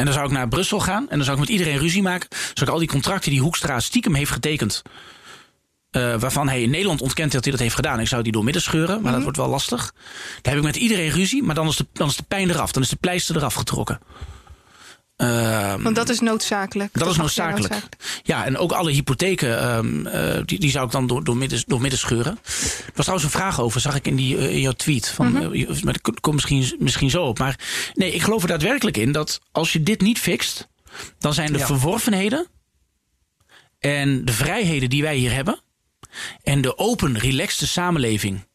En 0.00 0.06
dan 0.06 0.14
zou 0.14 0.26
ik 0.26 0.32
naar 0.32 0.48
Brussel 0.48 0.80
gaan 0.80 1.08
en 1.08 1.16
dan 1.16 1.24
zou 1.24 1.32
ik 1.32 1.42
met 1.42 1.52
iedereen 1.52 1.78
ruzie 1.78 2.02
maken. 2.02 2.28
Zou 2.30 2.66
ik 2.66 2.68
al 2.68 2.78
die 2.78 2.88
contracten 2.88 3.30
die 3.30 3.40
Hoekstra 3.40 3.80
stiekem 3.80 4.14
heeft 4.14 4.30
getekend. 4.30 4.82
Uh, 5.96 6.16
waarvan 6.16 6.48
hij 6.48 6.62
in 6.62 6.70
Nederland 6.70 7.00
ontkent 7.00 7.32
dat 7.32 7.42
hij 7.42 7.52
dat 7.52 7.60
heeft 7.60 7.74
gedaan. 7.74 8.00
Ik 8.00 8.08
zou 8.08 8.22
die 8.22 8.32
door 8.32 8.44
midden 8.44 8.62
scheuren, 8.62 8.94
maar 8.94 9.02
dat 9.02 9.12
mhm. 9.12 9.22
wordt 9.22 9.36
wel 9.36 9.48
lastig. 9.48 9.92
Dan 10.42 10.52
heb 10.52 10.56
ik 10.56 10.62
met 10.62 10.76
iedereen 10.76 11.10
ruzie, 11.10 11.42
maar 11.42 11.54
dan 11.54 11.68
is, 11.68 11.76
de, 11.76 11.86
dan 11.92 12.08
is 12.08 12.16
de 12.16 12.22
pijn 12.28 12.50
eraf. 12.50 12.72
Dan 12.72 12.82
is 12.82 12.88
de 12.88 12.96
pleister 12.96 13.36
eraf 13.36 13.54
getrokken. 13.54 14.00
Ehm, 15.20 15.82
Want 15.82 15.96
dat 15.96 16.08
is 16.08 16.20
noodzakelijk. 16.20 16.98
Dat, 16.98 17.10
is 17.10 17.16
noodzakelijk. 17.16 17.74
Ja, 18.22 18.44
en 18.44 18.56
ook 18.56 18.72
alle 18.72 18.90
hypotheken, 18.90 19.76
um, 19.76 20.06
uh, 20.06 20.38
die, 20.44 20.60
die 20.60 20.70
zou 20.70 20.86
ik 20.86 20.92
dan 20.92 21.06
door, 21.06 21.24
door, 21.24 21.36
midden, 21.36 21.62
door 21.66 21.80
midden 21.80 21.98
scheuren. 21.98 22.38
Er 22.42 22.92
was 22.94 23.04
trouwens 23.04 23.24
een 23.24 23.40
vraag 23.40 23.60
over, 23.60 23.80
zag 23.80 23.94
ik 23.94 24.06
in, 24.06 24.16
die, 24.16 24.36
uh, 24.36 24.50
in 24.50 24.60
jouw 24.60 24.72
tweet. 24.72 25.08
Van, 25.08 25.28
mm 25.28 25.36
-hmm. 25.36 25.54
uh, 25.54 25.94
komt 26.20 26.34
misschien, 26.34 26.76
misschien 26.78 27.10
zo 27.10 27.24
op. 27.24 27.38
Maar 27.38 27.58
nee, 27.94 28.12
ik 28.12 28.22
geloof 28.22 28.42
er 28.42 28.48
daadwerkelijk 28.48 28.96
in 28.96 29.12
dat 29.12 29.40
als 29.52 29.72
je 29.72 29.82
dit 29.82 30.00
niet 30.00 30.18
fixt, 30.18 30.68
dan 31.18 31.34
zijn 31.34 31.52
de 31.52 31.58
verworvenheden 31.58 32.46
en 33.78 34.24
de 34.24 34.32
vrijheden 34.32 34.90
die 34.90 35.02
wij 35.02 35.16
hier 35.16 35.32
hebben, 35.32 35.60
en 36.42 36.60
de 36.60 36.78
open, 36.78 37.18
relaxte 37.18 37.66
samenleving. 37.66 38.48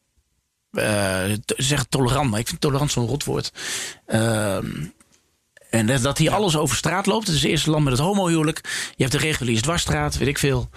Uh, 0.72 1.22
zeg 1.46 1.84
tolerant, 1.84 2.30
maar 2.30 2.40
ik 2.40 2.48
vind 2.48 2.60
tolerant 2.60 2.90
zo'n 2.90 3.06
rotwoord. 3.06 3.52
En 5.70 6.02
dat 6.02 6.18
hier 6.18 6.32
alles 6.32 6.56
over 6.56 6.76
straat 6.76 7.06
loopt. 7.06 7.26
Het 7.26 7.36
is 7.36 7.42
het 7.42 7.50
eerste 7.50 7.70
land 7.70 7.84
met 7.84 7.92
het 7.92 8.02
homohuwelijk. 8.02 8.60
Je 8.96 9.02
hebt 9.02 9.12
de 9.12 9.26
reguliere 9.26 9.62
dwarsstraat, 9.62 10.18
weet 10.18 10.28
ik 10.28 10.38
veel. 10.38 10.68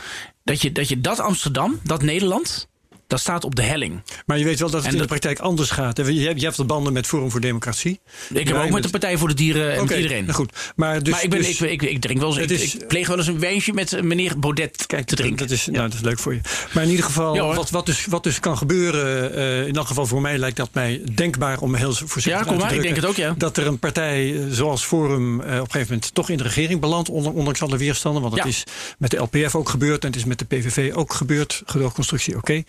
Dat 0.44 0.62
je, 0.62 0.72
dat 0.72 0.90
je 0.90 1.02
dat 1.02 1.20
Amsterdam, 1.20 1.80
dat 1.84 2.02
Nederland, 2.02 2.68
dat 3.10 3.20
staat 3.20 3.43
op 3.43 3.55
de 3.55 3.62
helling. 3.62 4.01
Maar 4.26 4.38
je 4.38 4.43
weet 4.43 4.60
wel 4.60 4.70
dat 4.70 4.84
het 4.84 4.93
in 4.93 4.99
de 4.99 5.05
praktijk 5.05 5.39
anders 5.39 5.70
gaat. 5.70 5.97
Je 5.97 6.03
hebt, 6.03 6.39
je 6.39 6.45
hebt 6.45 6.57
de 6.57 6.64
banden 6.64 6.93
met 6.93 7.07
Forum 7.07 7.32
voor 7.32 7.39
Democratie. 7.39 7.99
Ik 8.34 8.47
heb 8.47 8.57
ook 8.57 8.70
met 8.70 8.84
de 8.84 8.89
Partij 8.89 9.18
voor 9.18 9.28
de 9.28 9.34
Dieren 9.34 9.74
en 9.74 9.82
iedereen. 9.82 10.24
Nou 10.24 10.36
goed. 10.36 10.74
Maar, 10.76 11.03
dus, 11.03 11.14
maar 11.14 11.24
ik, 11.24 11.30
ben, 11.30 11.39
dus, 11.39 11.62
ik, 11.62 11.82
ik, 11.82 11.82
ik, 11.82 12.01
drink 12.01 12.20
wel 12.20 12.38
eens, 12.38 12.51
ik, 12.51 12.74
ik, 12.74 12.88
pleeg 12.88 13.07
wel 13.07 13.18
eens 13.18 13.28
een 13.28 13.39
wijntje 13.39 13.74
met 13.74 14.03
meneer 14.03 14.39
Baudet 14.39 14.86
kijk, 14.86 15.05
te 15.05 15.16
drinken. 15.16 15.38
Dat 15.38 15.57
is, 15.57 15.66
nou, 15.66 15.89
dat 15.89 15.93
is 15.93 16.01
leuk 16.01 16.20
voor 16.20 16.34
je. 16.34 16.39
Maar 16.74 16.84
in 16.84 16.89
ieder 16.89 17.05
geval, 17.05 17.36
ja, 17.36 17.55
wat, 17.55 17.70
wat, 17.70 17.86
dus, 17.86 18.05
wat 18.05 18.24
dus 18.24 18.39
kan 18.39 18.57
gebeuren... 18.57 19.38
Uh, 19.38 19.68
in 19.68 19.76
elk 19.76 19.88
geval 19.88 20.05
voor 20.05 20.22
mij 20.22 20.38
lijkt 20.38 20.57
dat 20.57 20.70
mij 20.74 21.01
denkbaar 21.14 21.60
om 21.60 21.76
heel 21.76 21.93
voorzichtig 21.93 22.45
ja, 22.45 22.51
kom 22.51 22.57
maar, 22.57 22.74
ik 22.74 22.82
denk 22.82 22.95
het 22.95 23.05
ook, 23.05 23.16
ja. 23.16 23.36
Dat 23.38 23.57
er 23.57 23.68
een 23.68 23.80
partij 23.80 24.36
eh, 24.36 24.41
zoals 24.49 24.84
Forum 24.84 25.41
uh, 25.41 25.45
op 25.45 25.47
een 25.47 25.55
gegeven 25.57 25.88
moment 25.88 26.14
toch 26.14 26.30
in 26.30 26.38
de 26.38 26.43
regering 26.43 26.80
belandt... 26.80 27.10
ondanks 27.10 27.62
alle 27.62 27.78
weerstanden. 27.78 28.22
Want 28.22 28.36
dat 28.36 28.45
is 28.45 28.64
met 28.97 29.12
de 29.12 29.18
LPF 29.18 29.55
ook 29.55 29.70
gebeurd 29.70 30.01
en 30.01 30.07
het 30.07 30.18
is 30.18 30.26
met 30.26 30.39
de 30.39 30.45
PVV 30.45 30.91
ook 30.93 31.14
gebeurd. 31.14 31.62
Gedoogconstructie, 31.66 32.38
oké. 32.38 32.51
Okay. 32.51 32.66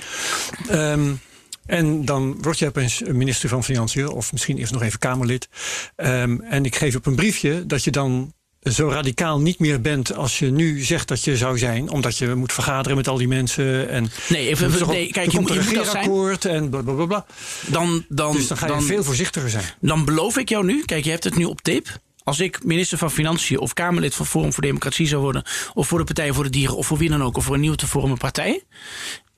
Um, 0.71 1.21
en 1.67 2.05
dan 2.05 2.43
word 2.43 2.59
je 2.59 2.67
opeens 2.67 3.03
minister 3.03 3.49
van 3.49 3.65
Financiën, 3.65 4.09
of 4.09 4.33
misschien 4.33 4.59
eerst 4.59 4.73
nog 4.73 4.83
even 4.83 4.99
Kamerlid. 4.99 5.49
Um, 5.97 6.41
en 6.41 6.65
ik 6.65 6.77
geef 6.77 6.97
op 6.97 7.07
een 7.07 7.15
briefje 7.15 7.67
dat 7.67 7.85
je 7.85 7.91
dan 7.91 8.33
zo 8.63 8.89
radicaal 8.89 9.41
niet 9.41 9.59
meer 9.59 9.81
bent 9.81 10.15
als 10.15 10.39
je 10.39 10.51
nu 10.51 10.81
zegt 10.83 11.09
dat 11.09 11.25
je 11.25 11.37
zou 11.37 11.59
zijn, 11.59 11.91
omdat 11.91 12.19
je 12.19 12.35
moet 12.35 12.53
vergaderen 12.53 12.97
met 12.97 13.09
al 13.09 13.17
die 13.17 13.29
mensen. 13.29 13.89
En 13.89 14.11
nee, 14.29 14.49
even, 14.49 14.89
nee 14.89 15.11
kijk, 15.11 15.31
je, 15.31 15.41
moet, 15.41 15.51
een 15.51 15.57
regeerakkoord 15.57 16.45
en 16.45 16.71
blablabla. 16.71 17.27
Dan, 17.67 18.05
dan, 18.09 18.33
dus 18.33 18.49
dan 18.49 18.57
ga 18.57 18.67
je 18.67 18.81
veel 18.81 19.05
voorzichtiger 19.05 19.51
zijn. 19.51 19.65
Dan 19.81 20.05
beloof 20.05 20.37
ik 20.37 20.49
jou 20.49 20.65
nu, 20.65 20.85
kijk, 20.85 21.05
je 21.05 21.11
hebt 21.11 21.25
het 21.25 21.37
nu 21.37 21.45
op 21.45 21.61
tape. 21.61 21.91
Als 22.23 22.41
ik 22.41 22.65
minister 22.65 22.99
van 22.99 23.11
Financiën 23.11 23.59
of 23.59 23.73
Kamerlid 23.73 24.15
van 24.15 24.27
Forum 24.27 24.53
voor 24.53 24.63
Democratie 24.63 25.07
zou 25.07 25.23
worden, 25.23 25.43
of 25.75 25.89
voor 25.89 25.99
de 25.99 26.05
Partij 26.05 26.33
voor 26.33 26.45
de 26.45 26.51
Dieren, 26.51 26.77
of 26.77 26.87
voor 26.87 26.99
wie 26.99 27.09
dan 27.09 27.23
ook, 27.23 27.37
of 27.37 27.45
voor 27.45 27.55
een 27.55 27.61
nieuwe 27.61 27.77
te 27.77 27.87
vormen 27.87 28.19
partij. 28.19 28.65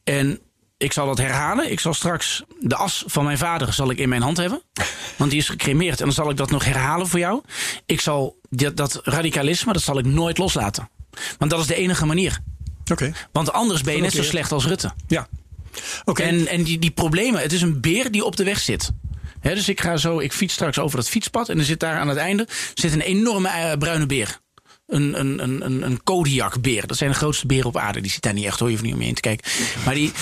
En 0.05 0.41
ik 0.83 0.93
zal 0.93 1.07
dat 1.07 1.19
herhalen. 1.19 1.71
Ik 1.71 1.81
zal 1.81 1.95
straks 1.95 2.43
de 2.61 2.77
as 2.77 3.05
van 3.07 3.25
mijn 3.25 3.39
vader 3.39 3.73
zal 3.73 3.91
ik 3.91 3.99
in 3.99 4.09
mijn 4.09 4.23
hand 4.23 4.37
hebben. 4.37 4.63
Want 5.17 5.31
die 5.31 5.41
is 5.41 5.49
gecremeerd. 5.49 5.99
En 5.99 6.05
dan 6.05 6.15
zal 6.15 6.31
ik 6.31 6.37
dat 6.37 6.51
nog 6.51 6.65
herhalen 6.65 7.07
voor 7.07 7.19
jou. 7.19 7.43
Ik 7.87 8.01
zal 8.01 8.39
dat, 8.51 8.77
dat 8.77 9.01
radicalisme, 9.03 9.73
dat 9.73 9.83
zal 9.83 9.99
ik 9.99 10.05
nooit 10.05 10.39
loslaten. 10.39 10.89
Want 11.39 11.51
dat 11.51 11.61
is 11.61 11.67
de 11.67 11.75
enige 11.75 12.07
manier. 12.07 12.39
Oké. 12.91 13.13
Want 13.33 13.53
anders 13.53 13.81
ben 13.81 13.95
je 13.95 14.01
net 14.01 14.13
zo 14.13 14.23
slecht 14.23 14.53
als 14.53 14.67
Rutte. 14.67 14.93
Ja. 15.07 15.29
Oké. 16.05 16.23
En, 16.23 16.47
en 16.47 16.63
die, 16.63 16.79
die 16.79 16.91
problemen, 16.91 17.41
het 17.41 17.53
is 17.53 17.63
een 17.63 17.81
beer 17.81 18.11
die 18.11 18.25
op 18.25 18.37
de 18.37 18.45
weg 18.45 18.59
zit. 18.59 18.91
dus 19.41 19.69
ik 19.69 19.81
ga 19.81 19.97
zo, 19.97 20.19
ik 20.19 20.33
fiets 20.33 20.55
straks 20.55 20.79
over 20.79 20.97
dat 20.97 21.09
fietspad. 21.09 21.49
En 21.49 21.59
er 21.59 21.65
zit 21.65 21.81
daar 21.81 21.99
aan 21.99 22.09
het 22.09 22.19
einde 22.19 22.49
zit 22.75 22.93
een 22.93 23.01
enorme 23.01 23.49
uh, 23.49 23.73
bruine 23.79 24.07
beer 24.07 24.41
een, 24.87 25.21
een, 25.21 25.65
een, 25.65 25.83
een 25.83 26.03
Kodiakbeer. 26.03 26.87
Dat 26.87 26.97
zijn 26.97 27.11
de 27.11 27.17
grootste 27.17 27.47
beren 27.47 27.67
op 27.67 27.77
aarde. 27.77 28.01
Die 28.01 28.11
zit 28.11 28.23
daar 28.23 28.33
niet 28.33 28.45
echt 28.45 28.59
hoor, 28.59 28.69
je 28.69 28.75
hoeft 28.75 28.87
niet 28.87 28.95
omheen 28.95 29.15
te 29.15 29.21
kijken. 29.21 29.51
Maar 29.85 29.95
die, 29.95 30.13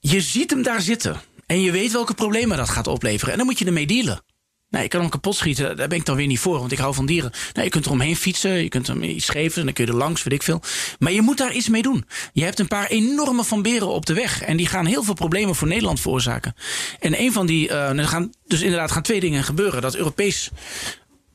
je 0.00 0.20
ziet 0.20 0.50
hem 0.50 0.62
daar 0.62 0.80
zitten. 0.80 1.20
En 1.46 1.60
je 1.60 1.70
weet 1.70 1.92
welke 1.92 2.14
problemen 2.14 2.56
dat 2.56 2.68
gaat 2.68 2.86
opleveren. 2.86 3.32
En 3.32 3.38
dan 3.38 3.46
moet 3.46 3.58
je 3.58 3.64
ermee 3.64 3.86
dealen. 3.86 4.22
Nee, 4.70 4.84
ik 4.84 4.90
kan 4.90 5.00
hem 5.00 5.10
kapot 5.10 5.36
schieten. 5.36 5.76
Daar 5.76 5.88
ben 5.88 5.98
ik 5.98 6.06
dan 6.06 6.16
weer 6.16 6.26
niet 6.26 6.38
voor, 6.38 6.58
want 6.58 6.72
ik 6.72 6.78
hou 6.78 6.94
van 6.94 7.06
dieren. 7.06 7.32
Nee, 7.52 7.64
je 7.64 7.70
kunt 7.70 7.84
er 7.84 7.90
omheen 7.90 8.16
fietsen, 8.16 8.50
je 8.50 8.68
kunt 8.68 8.86
hem 8.86 9.02
iets 9.02 9.28
geven, 9.28 9.58
en 9.58 9.64
dan 9.64 9.74
kun 9.74 9.84
je 9.84 9.90
er 9.90 9.96
langs, 9.96 10.22
weet 10.22 10.32
ik 10.32 10.42
veel. 10.42 10.62
Maar 10.98 11.12
je 11.12 11.22
moet 11.22 11.38
daar 11.38 11.52
iets 11.52 11.68
mee 11.68 11.82
doen. 11.82 12.04
Je 12.32 12.44
hebt 12.44 12.58
een 12.58 12.68
paar 12.68 12.86
enorme 12.86 13.44
van 13.44 13.62
beren 13.62 13.88
op 13.88 14.06
de 14.06 14.14
weg. 14.14 14.42
En 14.42 14.56
die 14.56 14.66
gaan 14.66 14.86
heel 14.86 15.02
veel 15.02 15.14
problemen 15.14 15.54
voor 15.54 15.68
Nederland 15.68 16.00
veroorzaken. 16.00 16.54
En 16.98 17.20
een 17.20 17.32
van 17.32 17.46
die, 17.46 17.68
uh, 17.68 18.06
gaan, 18.08 18.32
dus 18.46 18.60
inderdaad 18.60 18.90
gaan 18.90 19.02
twee 19.02 19.20
dingen 19.20 19.44
gebeuren. 19.44 19.82
Dat 19.82 19.96
Europees 19.96 20.50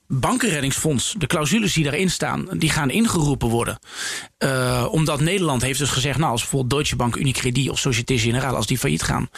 bankenreddingsfonds, 0.08 1.16
de 1.18 1.28
clausules 1.28 1.74
die 1.74 1.84
daarin 1.84 2.10
staan, 2.10 2.48
die 2.52 2.70
gaan 2.70 2.90
ingeroepen 2.90 3.50
worden. 3.50 3.80
Uh, 4.40 4.88
omdat 4.92 5.20
Nederland 5.20 5.62
heeft 5.62 5.80
dus 5.80 5.90
gezegd, 5.90 6.18
nou, 6.18 6.32
als 6.32 6.42
bijvoorbeeld 6.42 6.72
Deutsche 6.72 6.96
Bank, 6.96 7.16
Unicredit 7.16 7.70
of 7.70 7.80
Société 7.80 8.18
Générale, 8.18 8.56
als 8.56 8.68
die 8.68 8.78
failliet 8.78 9.04
gaan, 9.04 9.30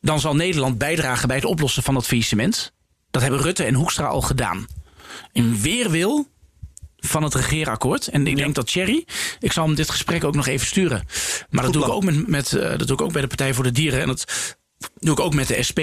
dan 0.00 0.20
zal 0.20 0.34
Nederland 0.34 0.78
bijdragen 0.78 1.28
bij 1.28 1.36
het 1.36 1.46
oplossen 1.46 1.82
van 1.82 1.94
dat 1.94 2.06
faillissement. 2.06 2.72
Dat 3.10 3.22
hebben 3.22 3.40
Rutte 3.40 3.64
en 3.64 3.74
Hoekstra 3.74 4.06
al 4.06 4.20
gedaan. 4.20 4.66
In 5.32 5.60
weerwil 5.60 6.26
van 6.96 7.22
het 7.22 7.34
regeerakkoord. 7.34 8.08
En 8.08 8.26
ik 8.26 8.36
denk 8.36 8.54
dat 8.54 8.66
Thierry, 8.66 9.04
ik 9.40 9.52
zal 9.52 9.66
hem 9.66 9.74
dit 9.74 9.90
gesprek 9.90 10.24
ook 10.24 10.34
nog 10.34 10.46
even 10.46 10.66
sturen. 10.66 11.06
Maar 11.50 11.64
dat 11.64 11.72
doe, 11.72 11.84
ik 11.84 11.88
ook 11.88 12.04
met, 12.04 12.26
met, 12.26 12.52
uh, 12.52 12.60
dat 12.62 12.86
doe 12.86 12.96
ik 12.96 13.02
ook 13.02 13.12
bij 13.12 13.22
de 13.22 13.28
Partij 13.28 13.54
voor 13.54 13.64
de 13.64 13.72
Dieren. 13.72 14.00
En 14.00 14.06
dat 14.06 14.56
doe 14.98 15.12
ik 15.12 15.20
ook 15.20 15.34
met 15.34 15.48
de 15.48 15.62
SP. 15.68 15.80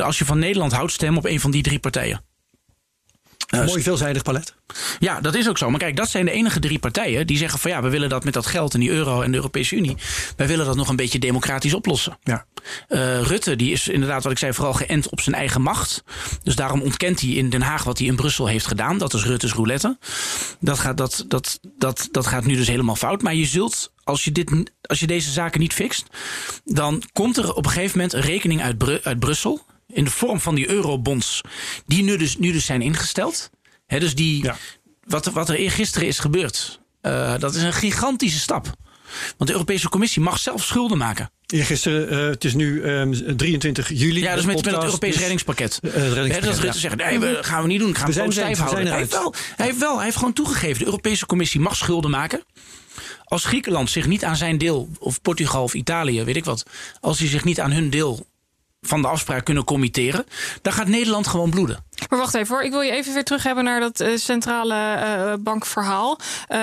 als 0.00 0.18
je 0.18 0.24
van 0.24 0.38
Nederland 0.38 0.72
houdt, 0.72 0.92
stem 0.92 1.16
op 1.16 1.24
een 1.24 1.40
van 1.40 1.50
die 1.50 1.62
drie 1.62 1.78
partijen. 1.78 2.24
Een 3.60 3.66
mooi 3.66 3.82
veelzijdig 3.82 4.22
palet. 4.22 4.54
Ja, 4.98 5.20
dat 5.20 5.34
is 5.34 5.48
ook 5.48 5.58
zo. 5.58 5.70
Maar 5.70 5.78
kijk, 5.78 5.96
dat 5.96 6.08
zijn 6.08 6.24
de 6.24 6.30
enige 6.30 6.60
drie 6.60 6.78
partijen 6.78 7.26
die 7.26 7.36
zeggen 7.36 7.58
van 7.58 7.70
ja, 7.70 7.82
we 7.82 7.88
willen 7.88 8.08
dat 8.08 8.24
met 8.24 8.34
dat 8.34 8.46
geld 8.46 8.74
en 8.74 8.80
die 8.80 8.90
euro 8.90 9.22
en 9.22 9.30
de 9.30 9.36
Europese 9.36 9.76
Unie, 9.76 9.96
wij 10.36 10.46
willen 10.46 10.66
dat 10.66 10.76
nog 10.76 10.88
een 10.88 10.96
beetje 10.96 11.18
democratisch 11.18 11.74
oplossen. 11.74 12.18
Ja. 12.22 12.46
Uh, 12.88 13.20
Rutte, 13.20 13.56
die 13.56 13.72
is 13.72 13.88
inderdaad, 13.88 14.22
wat 14.22 14.32
ik 14.32 14.38
zei, 14.38 14.52
vooral 14.52 14.72
geënt 14.72 15.08
op 15.08 15.20
zijn 15.20 15.36
eigen 15.36 15.62
macht. 15.62 16.04
Dus 16.42 16.56
daarom 16.56 16.82
ontkent 16.82 17.20
hij 17.20 17.30
in 17.30 17.50
Den 17.50 17.62
Haag 17.62 17.84
wat 17.84 17.98
hij 17.98 18.06
in 18.06 18.16
Brussel 18.16 18.46
heeft 18.46 18.66
gedaan. 18.66 18.98
Dat 18.98 19.14
is 19.14 19.24
Rutte's 19.24 19.52
roulette. 19.52 19.98
Dat 20.60 20.78
gaat, 20.78 20.96
dat, 20.96 21.24
dat, 21.28 21.58
dat, 21.78 22.08
dat 22.10 22.26
gaat 22.26 22.44
nu 22.44 22.56
dus 22.56 22.68
helemaal 22.68 22.96
fout. 22.96 23.22
Maar 23.22 23.34
je 23.34 23.46
zult, 23.46 23.92
als 24.04 24.24
je, 24.24 24.32
dit, 24.32 24.72
als 24.82 25.00
je 25.00 25.06
deze 25.06 25.30
zaken 25.30 25.60
niet 25.60 25.72
fixt, 25.72 26.06
dan 26.64 27.02
komt 27.12 27.36
er 27.36 27.54
op 27.54 27.64
een 27.64 27.70
gegeven 27.70 27.98
moment 27.98 28.12
een 28.14 28.20
rekening 28.20 28.62
uit, 28.62 29.04
uit 29.04 29.18
Brussel 29.18 29.64
in 29.94 30.04
de 30.04 30.10
vorm 30.10 30.40
van 30.40 30.54
die 30.54 30.68
eurobonds, 30.68 31.40
die 31.86 32.02
nu 32.02 32.16
dus, 32.16 32.36
nu 32.38 32.52
dus 32.52 32.64
zijn 32.64 32.82
ingesteld. 32.82 33.50
Dus 33.86 34.14
die, 34.14 34.50
wat, 35.06 35.26
wat 35.26 35.48
er 35.48 35.70
gisteren 35.70 36.08
is 36.08 36.18
gebeurd, 36.18 36.80
uh, 37.02 37.38
dat 37.38 37.54
is 37.54 37.62
een 37.62 37.72
gigantische 37.72 38.38
stap. 38.38 38.72
Want 39.36 39.50
de 39.50 39.52
Europese 39.52 39.88
Commissie 39.88 40.22
mag 40.22 40.38
zelf 40.38 40.64
schulden 40.64 40.98
maken. 40.98 41.30
Gisteren, 41.46 42.12
uh, 42.12 42.30
het 42.30 42.44
is 42.44 42.54
nu 42.54 42.82
um, 42.82 43.36
23 43.36 43.88
juli. 43.88 44.20
Ja, 44.20 44.34
dus 44.34 44.44
met, 44.44 44.54
met, 44.54 44.74
het 44.74 44.84
Europees 44.84 45.12
dus, 45.12 45.22
redingspakket. 45.22 45.78
Uh, 45.82 45.92
redingspakket 45.92 46.44
dat 46.44 46.52
Rutte 46.52 46.66
ja. 46.66 46.72
zegt, 46.72 46.96
nee, 46.96 47.18
we 47.18 47.38
gaan 47.40 47.62
we 47.62 47.68
niet 47.68 47.80
doen. 47.80 47.94
Gaan 47.94 48.12
we, 48.12 48.24
we 48.24 48.32
stijf 48.32 48.58
houden. 48.58 48.86
Hij 48.86 48.98
heeft, 48.98 49.12
wel, 49.12 49.34
hij 49.56 49.66
heeft 49.66 49.78
wel, 49.78 49.94
hij 49.96 50.04
heeft 50.04 50.16
gewoon 50.16 50.32
toegegeven. 50.32 50.78
De 50.78 50.84
Europese 50.84 51.26
Commissie 51.26 51.60
mag 51.60 51.76
schulden 51.76 52.10
maken. 52.10 52.44
Als 53.24 53.44
Griekenland 53.44 53.90
zich 53.90 54.06
niet 54.06 54.24
aan 54.24 54.36
zijn 54.36 54.58
deel, 54.58 54.88
of 54.98 55.20
Portugal 55.20 55.62
of 55.62 55.74
Italië, 55.74 56.24
weet 56.24 56.36
ik 56.36 56.44
wat. 56.44 56.66
Als 57.00 57.18
die 57.18 57.28
zich 57.28 57.44
niet 57.44 57.60
aan 57.60 57.72
hun 57.72 57.90
deel 57.90 58.26
van 58.86 59.02
de 59.02 59.08
afspraak 59.08 59.44
kunnen 59.44 59.64
committeren, 59.64 60.26
dan 60.62 60.72
gaat 60.72 60.86
Nederland 60.86 61.26
gewoon 61.26 61.50
bloeden. 61.50 61.84
Maar 62.08 62.18
wacht 62.18 62.34
even 62.34 62.54
hoor, 62.54 62.64
ik 62.64 62.70
wil 62.70 62.80
je 62.80 62.92
even 62.92 63.14
weer 63.14 63.24
terug 63.24 63.42
hebben 63.42 63.64
naar 63.64 63.80
dat 63.80 64.00
uh, 64.00 64.16
centrale 64.16 64.74
uh, 64.74 65.32
bankverhaal. 65.40 66.18
Uh, 66.48 66.58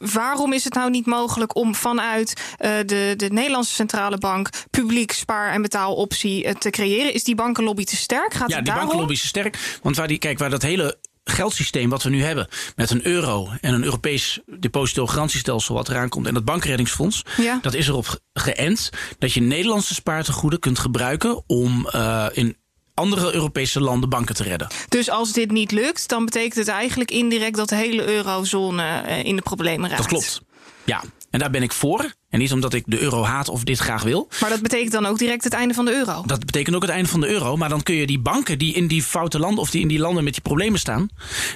waarom 0.00 0.52
is 0.52 0.64
het 0.64 0.74
nou 0.74 0.90
niet 0.90 1.06
mogelijk 1.06 1.56
om 1.56 1.74
vanuit 1.74 2.54
de, 2.58 3.14
de 3.16 3.28
Nederlandse 3.30 3.74
centrale 3.74 4.18
bank 4.18 4.48
publiek 4.70 5.12
spaar- 5.12 5.52
en 5.52 5.62
betaaloptie 5.62 6.58
te 6.58 6.70
creëren? 6.70 7.14
Is 7.14 7.24
die 7.24 7.34
bankenlobby 7.34 7.84
te 7.84 7.96
sterk? 7.96 8.34
Gaat 8.34 8.50
ja, 8.50 8.56
die 8.56 8.64
daarom? 8.64 8.84
bankenlobby 8.84 9.14
is 9.14 9.26
sterk. 9.26 9.78
Want 9.82 9.96
waar 9.96 10.08
die, 10.08 10.18
kijk, 10.18 10.38
waar 10.38 10.50
dat 10.50 10.62
hele 10.62 10.98
geldsysteem 11.24 11.90
wat 11.90 12.02
we 12.02 12.10
nu 12.10 12.22
hebben, 12.22 12.48
met 12.76 12.90
een 12.90 13.06
euro 13.06 13.48
en 13.60 13.74
een 13.74 13.84
Europees 13.84 14.40
depositogarantiestelsel 14.58 15.74
wat 15.74 15.88
eraan 15.88 16.08
komt 16.08 16.26
en 16.26 16.34
dat 16.34 16.44
bankreddingsfonds, 16.44 17.22
ja. 17.36 17.58
dat 17.62 17.74
is 17.74 17.88
erop 17.88 18.18
geënt 18.32 18.90
dat 19.18 19.32
je 19.32 19.40
Nederlandse 19.40 19.94
spaartegoeden 19.94 20.58
kunt 20.58 20.78
gebruiken 20.78 21.42
om 21.46 21.88
uh, 21.94 22.26
in 22.32 22.56
andere 22.94 23.34
Europese 23.34 23.80
landen 23.80 24.08
banken 24.08 24.34
te 24.34 24.42
redden. 24.42 24.68
Dus 24.88 25.10
als 25.10 25.32
dit 25.32 25.50
niet 25.50 25.70
lukt, 25.70 26.08
dan 26.08 26.24
betekent 26.24 26.54
het 26.54 26.68
eigenlijk 26.68 27.10
indirect 27.10 27.56
dat 27.56 27.68
de 27.68 27.76
hele 27.76 28.06
eurozone 28.06 29.02
uh, 29.06 29.24
in 29.24 29.36
de 29.36 29.42
problemen 29.42 29.88
raakt. 29.88 30.02
Dat 30.02 30.10
klopt. 30.10 30.42
Ja, 30.84 31.02
en 31.30 31.38
daar 31.38 31.50
ben 31.50 31.62
ik 31.62 31.72
voor. 31.72 32.12
En 32.34 32.40
niet 32.40 32.52
omdat 32.52 32.74
ik 32.74 32.82
de 32.86 33.00
euro 33.00 33.22
haat 33.22 33.48
of 33.48 33.64
dit 33.64 33.78
graag 33.78 34.02
wil. 34.02 34.28
Maar 34.40 34.50
dat 34.50 34.62
betekent 34.62 34.92
dan 34.92 35.06
ook 35.06 35.18
direct 35.18 35.44
het 35.44 35.52
einde 35.52 35.74
van 35.74 35.84
de 35.84 35.92
euro. 35.92 36.22
Dat 36.26 36.44
betekent 36.44 36.76
ook 36.76 36.82
het 36.82 36.90
einde 36.90 37.08
van 37.08 37.20
de 37.20 37.28
euro. 37.28 37.56
Maar 37.56 37.68
dan 37.68 37.82
kun 37.82 37.94
je 37.94 38.06
die 38.06 38.18
banken 38.18 38.58
die 38.58 38.74
in 38.74 38.86
die 38.86 39.02
foute 39.02 39.38
landen 39.38 39.60
of 39.60 39.70
die 39.70 39.80
in 39.80 39.88
die 39.88 39.98
landen 39.98 40.24
met 40.24 40.32
die 40.32 40.42
problemen 40.42 40.78
staan. 40.78 41.08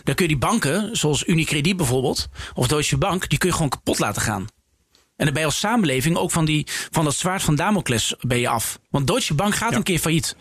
Dan 0.04 0.14
kun 0.14 0.24
je 0.24 0.30
die 0.30 0.38
banken, 0.38 0.96
zoals 0.96 1.26
Unicredit 1.26 1.76
bijvoorbeeld, 1.76 2.28
of 2.54 2.68
Deutsche 2.68 2.96
Bank, 2.96 3.28
die 3.28 3.38
kun 3.38 3.48
je 3.48 3.54
gewoon 3.54 3.70
kapot 3.70 3.98
laten 3.98 4.22
gaan. 4.22 4.46
En 5.16 5.24
dan 5.24 5.32
ben 5.32 5.38
je 5.38 5.48
als 5.48 5.58
samenleving 5.58 6.16
ook 6.16 6.30
van, 6.30 6.44
die, 6.44 6.66
van 6.90 7.04
dat 7.04 7.14
zwaard 7.14 7.42
van 7.42 7.54
Damocles 7.54 8.14
ben 8.20 8.38
je 8.38 8.48
af. 8.48 8.78
Want 8.90 9.06
Deutsche 9.06 9.34
Bank 9.34 9.54
gaat 9.54 9.74
een 9.74 9.82
keer 9.82 9.98
failliet. 9.98 10.36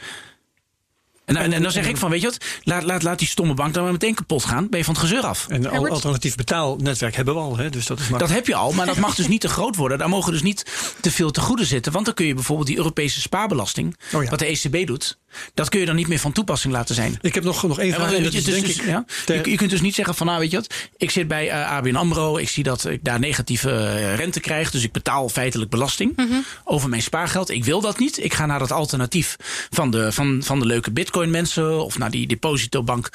En, 1.27 1.53
en, 1.53 1.61
dan 1.61 1.71
zeg 1.71 1.87
ik 1.87 1.97
van, 1.97 2.09
weet 2.09 2.21
je 2.21 2.27
wat, 2.27 2.37
laat, 2.63 2.83
laat, 2.83 3.03
laat 3.03 3.19
die 3.19 3.27
stomme 3.27 3.53
bank 3.53 3.73
dan 3.73 3.83
maar 3.83 3.91
meteen 3.91 4.13
kapot 4.13 4.45
gaan. 4.45 4.69
Ben 4.69 4.79
je 4.79 4.85
van 4.85 4.93
het 4.93 5.03
gezeur 5.03 5.21
af. 5.21 5.47
En 5.47 5.75
een 5.75 5.89
alternatief 5.89 6.35
betaalnetwerk 6.35 7.15
hebben 7.15 7.33
we 7.33 7.39
al. 7.39 7.57
Hè? 7.57 7.69
Dus 7.69 7.85
dat, 7.85 7.99
is 7.99 8.07
dat 8.17 8.29
heb 8.29 8.47
je 8.47 8.55
al, 8.55 8.71
maar 8.71 8.85
dat 8.85 8.97
mag 8.97 9.15
dus 9.15 9.27
niet 9.27 9.41
te 9.41 9.47
groot 9.47 9.75
worden. 9.75 9.97
Daar 9.97 10.09
mogen 10.09 10.31
dus 10.31 10.41
niet 10.41 10.65
te 11.01 11.11
veel 11.11 11.31
te 11.31 11.41
goede 11.41 11.65
zitten. 11.65 11.91
Want 11.91 12.05
dan 12.05 12.13
kun 12.13 12.25
je 12.25 12.33
bijvoorbeeld 12.33 12.67
die 12.67 12.77
Europese 12.77 13.21
spaarbelasting, 13.21 13.97
oh 14.13 14.29
wat 14.29 14.39
de 14.39 14.45
ECB 14.45 14.87
doet, 14.87 15.17
dat 15.53 15.69
kun 15.69 15.79
je 15.79 15.85
dan 15.85 15.95
niet 15.95 16.07
meer 16.07 16.19
van 16.19 16.31
toepassing 16.31 16.73
laten 16.73 16.95
zijn. 16.95 17.17
Ik 17.21 17.35
heb 17.35 17.43
nog, 17.43 17.63
nog 17.63 17.79
één 17.79 17.93
vraag. 17.93 18.11
je, 18.11 18.21
dus, 18.21 18.75
ja, 18.85 19.05
je, 19.25 19.55
kunt 19.55 19.69
dus 19.69 19.81
niet 19.81 19.95
zeggen 19.95 20.15
van, 20.15 20.27
nou 20.27 20.39
weet 20.39 20.51
je 20.51 20.57
wat, 20.57 20.73
ik 20.97 21.11
zit 21.11 21.27
bij 21.27 21.47
uh, 21.47 21.71
ABN 21.71 21.95
AMRO, 21.95 22.37
ik 22.37 22.49
zie 22.49 22.63
dat 22.63 22.85
ik 22.85 23.03
daar 23.03 23.19
negatieve 23.19 23.69
uh, 23.69 24.15
rente 24.15 24.39
krijg, 24.39 24.71
dus 24.71 24.83
ik 24.83 24.91
betaal 24.91 25.29
feitelijk 25.29 25.69
belasting 25.69 26.13
mm 26.15 26.27
-hmm. 26.27 26.43
over 26.63 26.89
mijn 26.89 27.01
spaargeld. 27.01 27.49
Ik 27.49 27.65
wil 27.65 27.81
dat 27.81 27.99
niet. 27.99 28.23
Ik 28.23 28.33
ga 28.33 28.45
naar 28.45 28.59
dat 28.59 28.71
alternatief 28.71 29.35
van 29.69 29.91
de, 29.91 30.11
van, 30.11 30.41
van 30.43 30.59
de 30.59 30.65
leuke 30.65 30.91
bitcoin 30.91 31.29
mensen 31.29 31.85
of 31.85 31.97
naar 31.97 32.11
die 32.11 32.27
depositobank 32.27 33.09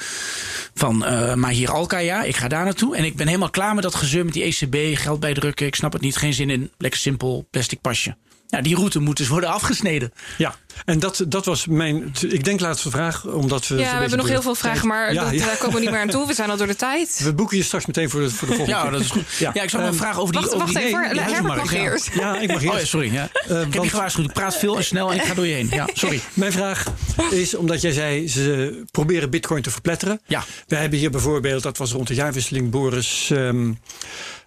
van 0.73 1.03
uh, 1.03 1.33
Mahir 1.33 1.71
Alkaya. 1.71 2.23
Ik 2.23 2.35
ga 2.35 2.47
daar 2.47 2.63
naartoe 2.63 2.95
en 2.95 3.03
ik 3.03 3.15
ben 3.15 3.27
helemaal 3.27 3.49
klaar 3.49 3.73
met 3.73 3.83
dat 3.83 3.95
gezeur 3.95 4.25
met 4.25 4.33
die 4.33 4.43
ECB, 4.43 4.97
geld 4.97 5.19
bijdrukken. 5.19 5.65
Ik 5.65 5.75
snap 5.75 5.93
het 5.93 6.01
niet, 6.01 6.15
geen 6.15 6.33
zin 6.33 6.49
in. 6.49 6.71
Lekker 6.77 6.99
simpel, 6.99 7.47
plastic 7.51 7.81
pasje. 7.81 8.15
Ja, 8.53 8.61
die 8.61 8.75
route 8.75 8.99
moet 8.99 9.17
dus 9.17 9.27
worden 9.27 9.49
afgesneden. 9.49 10.13
Ja, 10.37 10.55
en 10.85 10.99
dat, 10.99 11.25
dat 11.27 11.45
was 11.45 11.67
mijn, 11.67 12.13
ik 12.21 12.43
denk 12.43 12.59
laatste 12.59 12.89
vraag. 12.89 13.25
Omdat 13.25 13.67
we 13.67 13.75
ja, 13.75 13.93
we 13.93 13.99
hebben 13.99 14.17
nog 14.17 14.27
heel 14.27 14.41
veel 14.41 14.55
vragen, 14.55 14.87
maar 14.87 15.13
dat, 15.13 15.37
daar 15.37 15.57
komen 15.57 15.75
we 15.75 15.81
niet 15.81 15.89
meer 15.89 15.99
aan 15.99 16.09
toe. 16.09 16.27
We 16.27 16.33
zijn 16.33 16.49
al 16.49 16.57
door 16.57 16.67
de 16.67 16.75
tijd. 16.75 17.19
We 17.23 17.33
boeken 17.33 17.57
je 17.57 17.63
straks 17.63 17.85
meteen 17.85 18.09
voor 18.09 18.21
de, 18.21 18.29
voor 18.29 18.47
de 18.47 18.55
volgende 18.55 18.79
Ja, 18.79 18.89
dat 18.89 19.01
is 19.01 19.09
goed. 19.09 19.25
Ja, 19.39 19.53
ik 19.53 19.69
zou 19.69 19.83
um, 19.83 19.89
een 19.89 19.95
vraag 19.95 20.19
over 20.19 20.33
die... 20.33 20.41
Wacht, 20.41 20.53
over 20.53 20.67
wacht 20.67 20.77
die, 20.79 20.87
even, 20.87 21.15
nee, 21.15 21.19
Herbert 21.19 21.55
mag 21.55 21.73
eerst. 21.73 22.09
Ja, 22.13 22.39
ik 22.39 22.51
mag 22.51 22.61
eerst. 22.61 22.73
Oh 22.73 22.79
ja, 22.79 22.85
sorry. 22.85 23.13
Ja. 23.13 23.29
Uh, 23.49 23.61
ik 23.61 23.73
heb 23.73 23.83
je 23.83 23.89
gewaarschuwd. 23.89 24.25
Ik 24.25 24.33
praat 24.33 24.57
veel 24.57 24.77
en 24.77 24.83
snel 24.83 25.11
en 25.11 25.17
ik 25.17 25.23
ga 25.23 25.33
door 25.33 25.47
je 25.47 25.53
heen. 25.53 25.69
Ja, 25.71 25.87
sorry. 26.03 26.21
Mijn 26.33 26.51
vraag 26.51 26.85
is, 27.29 27.55
omdat 27.55 27.81
jij 27.81 27.91
zei, 27.91 28.29
ze 28.29 28.83
proberen 28.91 29.29
bitcoin 29.29 29.61
te 29.61 29.71
verpletteren. 29.71 30.21
Ja. 30.25 30.43
We 30.67 30.75
hebben 30.75 30.99
hier 30.99 31.11
bijvoorbeeld, 31.11 31.63
dat 31.63 31.77
was 31.77 31.91
rond 31.91 32.07
de 32.07 32.13
jaarwisseling, 32.13 32.69
Boris... 32.69 33.29
Um, 33.29 33.79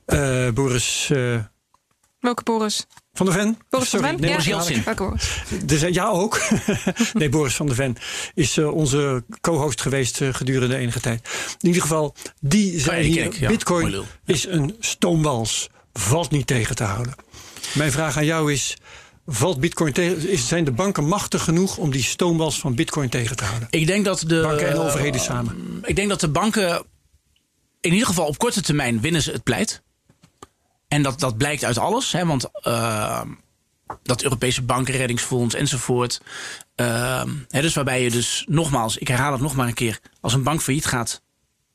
uh, 0.06 0.50
Boris... 0.50 1.08
Uh, 1.12 1.38
Welke 2.20 2.42
Boris? 2.42 2.86
Van 3.16 3.26
der 3.26 3.34
Ven? 3.34 3.58
Boris 3.70 3.88
van 3.88 4.00
der 4.00 4.08
Ven? 4.08 4.20
Nee, 4.20 4.30
ja, 4.30 4.36
dus, 5.64 5.80
ja, 5.80 6.08
ook. 6.08 6.40
nee, 7.12 7.28
Boris 7.28 7.54
van 7.54 7.66
der 7.66 7.74
Ven 7.74 7.96
is 8.34 8.56
uh, 8.56 8.72
onze 8.72 9.24
co-host 9.40 9.80
geweest 9.80 10.20
uh, 10.20 10.34
gedurende 10.34 10.76
enige 10.76 11.00
tijd. 11.00 11.28
In 11.60 11.66
ieder 11.66 11.82
geval, 11.82 12.14
die 12.40 12.80
zei 12.80 13.06
hier, 13.06 13.22
kijk, 13.22 13.34
ja. 13.34 13.48
bitcoin 13.48 13.90
ja. 13.90 14.02
is 14.24 14.46
een 14.46 14.76
stoomwals. 14.80 15.68
Valt 15.92 16.30
niet 16.30 16.46
tegen 16.46 16.76
te 16.76 16.84
houden. 16.84 17.14
Mijn 17.74 17.92
vraag 17.92 18.16
aan 18.16 18.24
jou 18.24 18.52
is... 18.52 18.76
Valt 19.28 19.60
Bitcoin 19.60 19.92
tegen? 19.92 20.38
Zijn 20.38 20.64
de 20.64 20.72
banken 20.72 21.04
machtig 21.04 21.44
genoeg 21.44 21.76
om 21.76 21.90
die 21.90 22.02
stoomwals 22.02 22.58
van 22.58 22.74
Bitcoin 22.74 23.08
tegen 23.08 23.36
te 23.36 23.44
houden? 23.44 23.68
Ik 23.70 23.86
denk 23.86 24.04
dat 24.04 24.24
de 24.26 24.40
banken 24.40 24.68
en 24.68 24.78
overheden 24.78 25.20
uh, 25.20 25.26
samen. 25.26 25.82
Ik 25.82 25.96
denk 25.96 26.08
dat 26.08 26.20
de 26.20 26.28
banken 26.28 26.84
in 27.80 27.92
ieder 27.92 28.06
geval 28.06 28.26
op 28.26 28.38
korte 28.38 28.60
termijn 28.60 29.00
winnen 29.00 29.22
ze 29.22 29.30
het 29.30 29.42
pleit. 29.42 29.82
En 30.88 31.02
dat, 31.02 31.20
dat 31.20 31.36
blijkt 31.36 31.64
uit 31.64 31.78
alles, 31.78 32.12
hè, 32.12 32.26
want 32.26 32.48
uh, 32.62 33.22
dat 34.02 34.22
Europese 34.22 34.62
bankenreddingsfonds 34.62 35.54
enzovoort. 35.54 36.20
Uh, 36.76 37.22
hè, 37.48 37.60
dus 37.60 37.74
waarbij 37.74 38.02
je 38.02 38.10
dus 38.10 38.44
nogmaals, 38.48 38.96
ik 38.96 39.08
herhaal 39.08 39.32
het 39.32 39.40
nog 39.40 39.56
maar 39.56 39.66
een 39.66 39.74
keer, 39.74 40.00
als 40.20 40.32
een 40.32 40.42
bank 40.42 40.60
failliet 40.60 40.86
gaat 40.86 41.22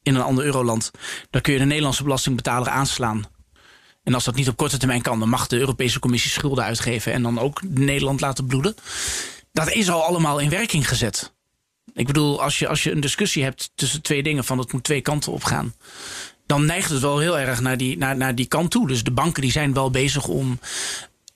in 0.03 0.15
een 0.15 0.21
ander 0.21 0.45
euroland, 0.45 0.91
dan 1.29 1.41
kun 1.41 1.53
je 1.53 1.59
de 1.59 1.65
Nederlandse 1.65 2.03
belastingbetaler 2.03 2.69
aanslaan. 2.69 3.25
En 4.03 4.13
als 4.13 4.23
dat 4.23 4.35
niet 4.35 4.49
op 4.49 4.57
korte 4.57 4.77
termijn 4.77 5.01
kan, 5.01 5.19
dan 5.19 5.29
mag 5.29 5.47
de 5.47 5.57
Europese 5.57 5.99
Commissie 5.99 6.31
schulden 6.31 6.63
uitgeven 6.63 7.13
en 7.13 7.21
dan 7.21 7.39
ook 7.39 7.61
Nederland 7.63 8.21
laten 8.21 8.45
bloeden. 8.45 8.75
Dat 9.51 9.71
is 9.71 9.89
al 9.89 10.03
allemaal 10.03 10.39
in 10.39 10.49
werking 10.49 10.88
gezet. 10.88 11.33
Ik 11.93 12.07
bedoel, 12.07 12.41
als 12.41 12.59
je, 12.59 12.67
als 12.67 12.83
je 12.83 12.91
een 12.91 12.99
discussie 12.99 13.43
hebt 13.43 13.71
tussen 13.75 14.01
twee 14.01 14.23
dingen, 14.23 14.43
van 14.43 14.57
het 14.57 14.73
moet 14.73 14.83
twee 14.83 15.01
kanten 15.01 15.31
op 15.31 15.43
gaan 15.43 15.73
dan 16.52 16.65
neigt 16.65 16.90
het 16.90 17.02
wel 17.02 17.19
heel 17.19 17.40
erg 17.40 17.61
naar 17.61 17.78
die, 17.78 17.98
naar, 17.98 18.18
naar 18.18 18.36
die 18.36 18.45
kant 18.45 18.72
toe. 18.72 18.88
Dus 18.88 19.03
de 19.03 19.11
banken 19.11 19.41
die 19.41 19.52
zijn 19.52 19.73
wel 19.73 19.91
bezig 19.91 20.28
om 20.28 20.60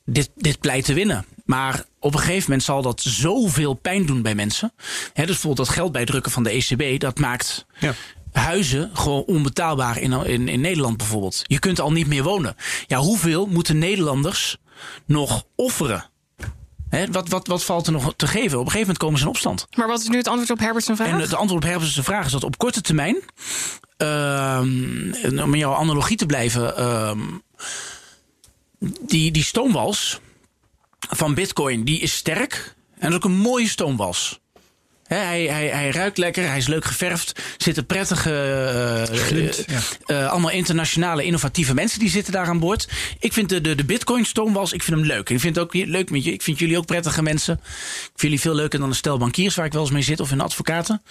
dit, 0.06 0.30
dit 0.36 0.60
pleit 0.60 0.86
te 0.86 0.94
winnen. 0.94 1.26
Maar 1.46 1.84
op 2.00 2.14
een 2.14 2.20
gegeven 2.20 2.44
moment 2.44 2.64
zal 2.64 2.82
dat 2.82 3.02
zoveel 3.02 3.74
pijn 3.74 4.06
doen 4.06 4.22
bij 4.22 4.36
mensen. 4.36 4.74
He, 5.14 5.26
dus 5.26 5.26
bijvoorbeeld 5.26 5.68
dat 5.68 5.76
geld 5.76 5.92
bijdrukken 5.92 6.32
van 6.32 6.44
de 6.44 6.50
ECB, 6.50 7.00
dat 7.00 7.20
maakt 7.20 7.66
ja. 7.80 7.94
huizen 8.32 8.90
gewoon 8.94 9.24
onbetaalbaar 9.24 9.98
in, 9.98 10.12
in, 10.12 10.48
in 10.48 10.62
Nederland 10.62 10.98
bijvoorbeeld. 10.98 11.42
Je 11.44 11.60
kunt 11.60 11.80
al 11.80 11.92
niet 11.92 12.08
meer 12.08 12.24
wonen. 12.24 12.56
Ja, 12.88 13.00
hoeveel 13.00 13.46
moeten 13.46 13.78
Nederlanders 13.78 14.58
nog 15.06 15.46
offeren? 15.56 16.10
He, 16.90 17.12
wat, 17.12 17.30
wat, 17.30 17.48
wat 17.48 17.64
valt 17.64 17.88
er 17.88 17.94
nog 17.94 18.14
te 18.16 18.28
geven? 18.28 18.60
Op 18.60 18.66
een 18.66 18.72
gegeven 18.72 18.80
moment 18.80 18.98
komen 18.98 19.18
ze 19.18 19.24
in 19.24 19.30
opstand. 19.30 19.68
Maar 19.76 19.88
wat 19.88 20.02
is 20.02 20.08
nu 20.08 20.18
het 20.18 20.28
antwoord 20.28 20.52
op 20.52 20.60
Herbert's 20.60 20.90
vraag? 20.94 21.08
En 21.08 21.20
het 21.20 21.34
antwoord 21.34 21.64
op 21.64 21.70
Herbert's 21.70 22.00
vraag 22.02 22.26
is 22.26 22.32
dat 22.32 22.44
op 22.44 22.58
korte 22.58 22.82
termijn 22.82 23.24
um, 23.98 25.16
om 25.42 25.54
in 25.54 25.60
jouw 25.60 25.74
analogie 25.74 26.18
te 26.18 26.26
blijven, 26.26 26.84
um, 26.84 27.42
die, 29.00 29.32
die 29.32 29.44
stoomwals 29.44 30.20
van 31.10 31.34
Bitcoin, 31.34 31.84
die 31.84 32.00
is 32.00 32.16
sterk. 32.16 32.76
En 32.94 33.02
dat 33.02 33.10
is 33.10 33.16
ook 33.16 33.24
een 33.24 33.40
mooie 33.40 33.68
stoomwals. 33.68 34.40
He, 35.06 35.16
hij, 35.16 35.44
hij, 35.44 35.68
hij 35.68 35.90
ruikt 35.90 36.18
lekker, 36.18 36.48
hij 36.48 36.58
is 36.58 36.68
leuk 36.68 36.86
geverfd. 36.86 37.42
Zitten 37.58 37.86
prettige, 37.86 39.08
uh, 39.12 39.18
Glimt, 39.18 39.66
ja. 39.68 39.80
uh, 40.08 40.32
allemaal 40.32 40.52
internationale 40.52 41.24
innovatieve 41.24 41.74
mensen 41.74 42.00
die 42.00 42.10
zitten 42.10 42.34
daar 42.34 42.48
aan 42.48 42.60
boord. 42.60 42.88
Ik 43.20 43.34
vind 43.34 43.50
de, 43.50 43.62
de, 43.62 43.76
de 43.76 43.86
Bitcoin 43.86 44.26
stoomwals, 44.26 44.74
ik 44.74 44.84
vind 44.84 44.98
hem 44.98 45.06
leuk. 45.06 45.30
Ik 45.30 45.40
vind 45.40 45.56
het 45.56 45.64
ook 45.64 45.74
leuk 45.74 46.10
met 46.10 46.24
je. 46.24 46.34
Ik 46.34 46.42
vind 46.42 46.60
jullie 46.60 46.78
ook 46.78 46.86
prettige 46.86 47.22
mensen. 47.22 47.54
Ik 47.54 48.02
vind 48.06 48.22
jullie 48.22 48.40
veel 48.40 48.56
leuker 48.56 48.80
dan 48.80 48.90
een 48.90 48.96
stel 48.96 49.18
bankiers 49.18 49.56
waar 49.56 49.66
ik 49.66 49.74
wel 49.74 49.82
eens 49.82 49.92
mee 49.92 50.02
zit 50.02 50.20
of 50.20 50.32
een 50.32 50.42
advocaten. 50.42 51.02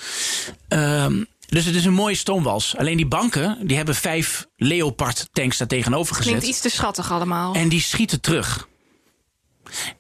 Um, 0.68 1.26
dus 1.46 1.64
het 1.64 1.74
is 1.74 1.84
een 1.84 1.92
mooie 1.92 2.14
stoomwals. 2.14 2.76
Alleen 2.76 2.96
die 2.96 3.06
banken 3.06 3.66
die 3.66 3.76
hebben 3.76 3.94
vijf 3.94 4.46
Leopard 4.56 5.28
tanks 5.32 5.58
daar 5.58 5.68
tegenover 5.68 6.14
gezet. 6.14 6.30
Klinkt 6.30 6.48
iets 6.48 6.60
te 6.60 6.68
schattig 6.68 7.12
allemaal. 7.12 7.54
En 7.54 7.68
die 7.68 7.80
schieten 7.80 8.20
terug. 8.20 8.68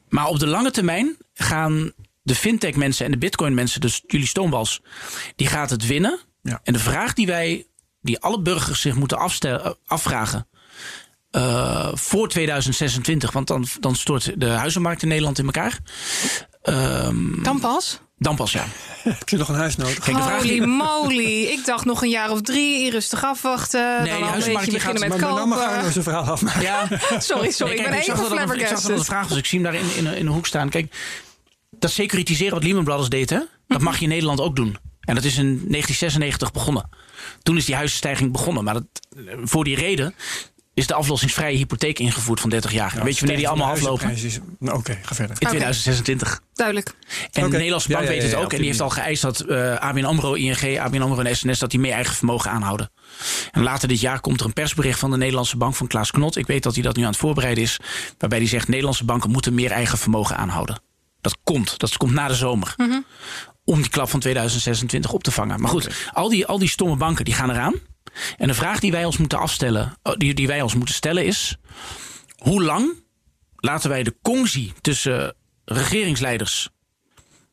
Maar 0.08 0.26
op 0.26 0.38
de 0.38 0.46
lange 0.46 0.70
termijn 0.70 1.16
gaan 1.34 1.92
de 2.22 2.34
fintech 2.34 2.74
mensen 2.74 3.04
en 3.04 3.10
de 3.10 3.18
bitcoin 3.18 3.54
mensen, 3.54 3.80
dus 3.80 4.02
jullie 4.06 4.26
stoomwals, 4.26 4.80
die 5.36 5.46
gaat 5.46 5.70
het 5.70 5.86
winnen. 5.86 6.20
Ja. 6.42 6.60
En 6.62 6.72
de 6.72 6.78
vraag 6.78 7.12
die 7.12 7.26
wij, 7.26 7.66
die 8.00 8.20
alle 8.20 8.40
burgers 8.40 8.80
zich 8.80 8.94
moeten 8.94 9.18
afstellen, 9.18 9.76
afvragen. 9.86 10.48
Uh, 11.30 11.88
voor 11.92 12.28
2026, 12.28 13.32
want 13.32 13.46
dan, 13.46 13.66
dan 13.80 13.96
stort 13.96 14.40
de 14.40 14.46
huizenmarkt 14.46 15.02
in 15.02 15.08
Nederland 15.08 15.38
in 15.38 15.44
elkaar. 15.44 15.78
Um, 16.62 17.42
dan 17.42 17.60
pas? 17.60 18.00
Dan 18.16 18.36
pas, 18.36 18.52
ja. 18.52 18.64
Heb 19.02 19.28
je 19.28 19.36
nog 19.36 19.48
een 19.48 19.54
huis 19.54 19.76
nodig? 19.76 19.98
Kijk, 19.98 20.16
de 20.16 20.22
vraag 20.22 20.42
Holy 20.42 20.64
moly. 20.64 21.42
Ik 21.42 21.64
dacht 21.64 21.84
nog 21.84 22.02
een 22.02 22.08
jaar 22.08 22.30
of 22.30 22.40
drie, 22.40 22.90
rustig 22.90 23.24
afwachten. 23.24 24.02
Nee, 24.02 24.20
dan 24.20 24.34
een 24.34 24.52
beetje 24.54 24.72
beginnen 24.72 25.08
met 25.08 25.20
kopen. 25.20 25.48
Maar, 25.48 25.58
maar 25.58 25.74
mag 25.74 25.82
nog 25.82 25.92
zijn 25.92 26.04
verhaal 26.04 26.24
afmaken. 26.24 26.62
Ja. 26.62 26.88
sorry, 27.18 27.50
sorry. 27.50 27.74
Nee, 27.74 27.84
kijk, 27.84 27.96
ik 27.96 28.06
ben 28.06 28.14
even 28.14 28.26
flabbergasted. 28.26 28.60
Ik 28.60 28.78
zag 28.78 28.82
dat 28.82 28.98
de 28.98 29.04
vraag 29.04 29.28
was. 29.28 29.38
Ik 29.38 29.46
zie 29.46 29.60
hem 29.60 29.72
daar 29.72 29.80
in, 29.80 29.96
in, 29.96 30.06
in, 30.06 30.26
een 30.26 30.32
hoek 30.32 30.46
staan. 30.46 30.68
Kijk, 30.68 30.94
dat 31.70 31.90
securitiseren 31.90 32.54
wat 32.54 32.62
Lehman 32.64 32.84
Brothers 32.84 33.08
deed, 33.08 33.30
hè? 33.30 33.40
Dat 33.66 33.80
mag 33.80 33.96
je 33.96 34.02
in 34.02 34.08
Nederland 34.08 34.40
ook 34.40 34.56
doen. 34.56 34.76
En 35.00 35.14
dat 35.14 35.24
is 35.24 35.36
in 35.36 35.44
1996 35.44 36.52
begonnen. 36.52 36.88
Toen 37.42 37.56
is 37.56 37.64
die 37.64 37.74
huizenstijging 37.74 38.32
begonnen. 38.32 38.64
Maar 38.64 38.74
dat, 38.74 38.84
voor 39.44 39.64
die 39.64 39.76
reden 39.76 40.14
is 40.74 40.86
de 40.86 40.94
aflossingsvrije 40.94 41.56
hypotheek 41.56 41.98
ingevoerd 41.98 42.40
van 42.40 42.50
30 42.50 42.72
jaar. 42.72 43.00
weet 43.02 43.14
je 43.14 43.20
wanneer 43.20 43.36
die 43.36 43.48
allemaal 43.48 43.70
aflopen? 43.70 44.16
Nou, 44.58 44.78
Oké, 44.78 44.98
ga 45.02 45.14
verder. 45.14 45.36
In 45.38 45.46
2026. 45.46 46.40
Duidelijk. 46.54 46.88
En 46.88 46.94
okay. 47.30 47.44
de 47.44 47.56
Nederlandse 47.56 47.88
bank 47.88 48.02
ja, 48.04 48.10
ja, 48.10 48.20
weet 48.20 48.30
het 48.30 48.40
ook. 48.40 48.52
En 48.52 48.58
die 48.58 48.66
heeft 48.66 48.80
al 48.80 48.90
geëist 48.90 49.22
dat 49.22 49.44
uh, 49.48 49.74
ABN 49.74 50.04
AMRO, 50.04 50.32
ING, 50.32 50.80
ABN 50.80 51.00
AMRO 51.00 51.22
en 51.22 51.36
SNS... 51.36 51.58
dat 51.58 51.70
die 51.70 51.80
meer 51.80 51.92
eigen 51.92 52.14
vermogen 52.14 52.50
aanhouden. 52.50 52.90
En 53.50 53.62
later 53.62 53.88
dit 53.88 54.00
jaar 54.00 54.20
komt 54.20 54.40
er 54.40 54.46
een 54.46 54.52
persbericht 54.52 54.98
van 54.98 55.10
de 55.10 55.16
Nederlandse 55.16 55.56
bank 55.56 55.74
van 55.74 55.86
Klaas 55.86 56.10
Knot. 56.10 56.36
Ik 56.36 56.46
weet 56.46 56.62
dat 56.62 56.74
hij 56.74 56.82
dat 56.82 56.96
nu 56.96 57.02
aan 57.02 57.08
het 57.08 57.18
voorbereiden 57.18 57.62
is. 57.62 57.80
Waarbij 58.18 58.38
hij 58.38 58.48
zegt, 58.48 58.68
Nederlandse 58.68 59.04
banken 59.04 59.30
moeten 59.30 59.54
meer 59.54 59.70
eigen 59.70 59.98
vermogen 59.98 60.36
aanhouden. 60.36 60.82
Dat 61.20 61.38
komt. 61.44 61.78
Dat 61.78 61.96
komt 61.96 62.12
na 62.12 62.28
de 62.28 62.34
zomer. 62.34 62.74
Mm 62.76 62.90
-hmm. 62.90 63.04
Om 63.64 63.80
die 63.80 63.90
klap 63.90 64.08
van 64.08 64.20
2026 64.20 65.12
op 65.12 65.22
te 65.22 65.30
vangen. 65.30 65.60
Maar 65.60 65.70
goed, 65.70 65.84
okay. 65.84 65.96
al, 66.12 66.28
die, 66.28 66.46
al 66.46 66.58
die 66.58 66.68
stomme 66.68 66.96
banken 66.96 67.24
die 67.24 67.34
gaan 67.34 67.50
eraan. 67.50 67.74
En 68.36 68.46
de 68.46 68.54
vraag 68.54 68.80
die 68.80 68.92
wij 68.92 69.04
ons 69.04 69.16
moeten 69.16 69.38
afstellen, 69.38 69.98
die, 70.16 70.34
die 70.34 70.46
wij 70.46 70.62
ons 70.62 70.74
moeten 70.74 70.94
stellen 70.94 71.26
is: 71.26 71.56
hoe 72.36 72.62
lang 72.62 73.02
laten 73.56 73.90
wij 73.90 74.02
de 74.02 74.16
congsie 74.22 74.72
tussen 74.80 75.34
regeringsleiders, 75.64 76.68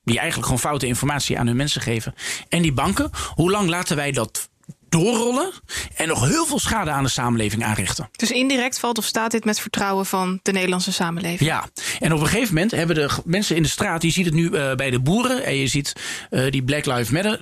die 0.03 0.17
eigenlijk 0.17 0.45
gewoon 0.45 0.61
foute 0.61 0.87
informatie 0.87 1.39
aan 1.39 1.47
hun 1.47 1.55
mensen 1.55 1.81
geven, 1.81 2.13
en 2.49 2.61
die 2.61 2.73
banken, 2.73 3.09
hoe 3.33 3.51
lang 3.51 3.69
laten 3.69 3.95
wij 3.95 4.11
dat 4.11 4.50
doorrollen 4.91 5.51
en 5.95 6.07
nog 6.07 6.27
heel 6.27 6.45
veel 6.45 6.59
schade 6.59 6.91
aan 6.91 7.03
de 7.03 7.09
samenleving 7.09 7.63
aanrichten. 7.63 8.09
Dus 8.11 8.31
indirect 8.31 8.79
valt 8.79 8.97
of 8.97 9.05
staat 9.05 9.31
dit 9.31 9.45
met 9.45 9.59
vertrouwen 9.59 10.05
van 10.05 10.39
de 10.41 10.51
Nederlandse 10.51 10.91
samenleving? 10.91 11.49
Ja, 11.49 11.69
en 11.99 12.13
op 12.13 12.19
een 12.19 12.27
gegeven 12.27 12.53
moment 12.53 12.71
hebben 12.71 12.95
de 12.95 13.09
mensen 13.25 13.55
in 13.55 13.63
de 13.63 13.69
straat, 13.69 14.01
je 14.01 14.09
ziet 14.09 14.25
het 14.25 14.33
nu 14.33 14.49
uh, 14.49 14.75
bij 14.75 14.89
de 14.89 14.99
boeren 14.99 15.43
en 15.43 15.55
je 15.55 15.67
ziet 15.67 15.93
uh, 16.29 16.51
die 16.51 16.63
Black 16.63 16.85
Lives 16.85 17.09
Matter, 17.09 17.39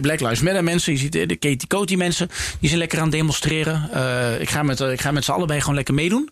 Black 0.00 0.20
Lives 0.20 0.40
Matter 0.40 0.64
mensen, 0.64 0.92
je 0.92 0.98
ziet 0.98 1.12
de 1.12 1.36
Katie 1.36 1.66
Coty 1.66 1.96
mensen, 1.96 2.28
die 2.60 2.68
zijn 2.68 2.80
lekker 2.80 2.98
aan 2.98 3.04
het 3.04 3.12
demonstreren. 3.12 3.90
Uh, 3.94 4.40
ik 4.40 4.50
ga 4.50 4.62
met, 4.62 4.80
ik 4.80 5.00
ga 5.00 5.10
met 5.10 5.24
z'n 5.24 5.30
allebei 5.30 5.60
gewoon 5.60 5.74
lekker 5.74 5.94
meedoen. 5.94 6.30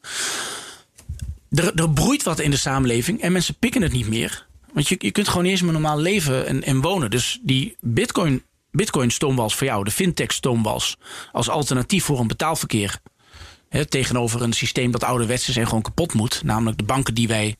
Er, 1.50 1.74
er 1.74 1.90
broeit 1.90 2.22
wat 2.22 2.40
in 2.40 2.50
de 2.50 2.56
samenleving 2.56 3.20
en 3.20 3.32
mensen 3.32 3.54
pikken 3.54 3.82
het 3.82 3.92
niet 3.92 4.08
meer. 4.08 4.46
Want 4.72 4.88
je, 4.88 4.96
je 4.98 5.10
kunt 5.10 5.28
gewoon 5.28 5.42
niet 5.42 5.52
eens 5.52 5.62
meer 5.62 5.72
normaal 5.72 5.98
leven 5.98 6.46
en, 6.46 6.62
en 6.62 6.80
wonen. 6.80 7.10
Dus 7.10 7.38
die 7.42 7.76
bitcoin, 7.80 8.42
bitcoin 8.72 9.10
stoomwals 9.10 9.54
voor 9.54 9.66
jou, 9.66 9.84
de 9.84 9.90
fintech 9.90 10.32
stoomwals, 10.32 10.96
als 11.32 11.48
alternatief 11.48 12.04
voor 12.04 12.18
een 12.20 12.26
betaalverkeer. 12.26 13.00
Hè, 13.68 13.86
tegenover 13.86 14.42
een 14.42 14.52
systeem 14.52 14.90
dat 14.90 15.04
ouderwets 15.04 15.48
is 15.48 15.56
en 15.56 15.66
gewoon 15.66 15.82
kapot 15.82 16.14
moet. 16.14 16.42
Namelijk 16.42 16.78
de 16.78 16.84
banken 16.84 17.14
die 17.14 17.28
wij 17.28 17.56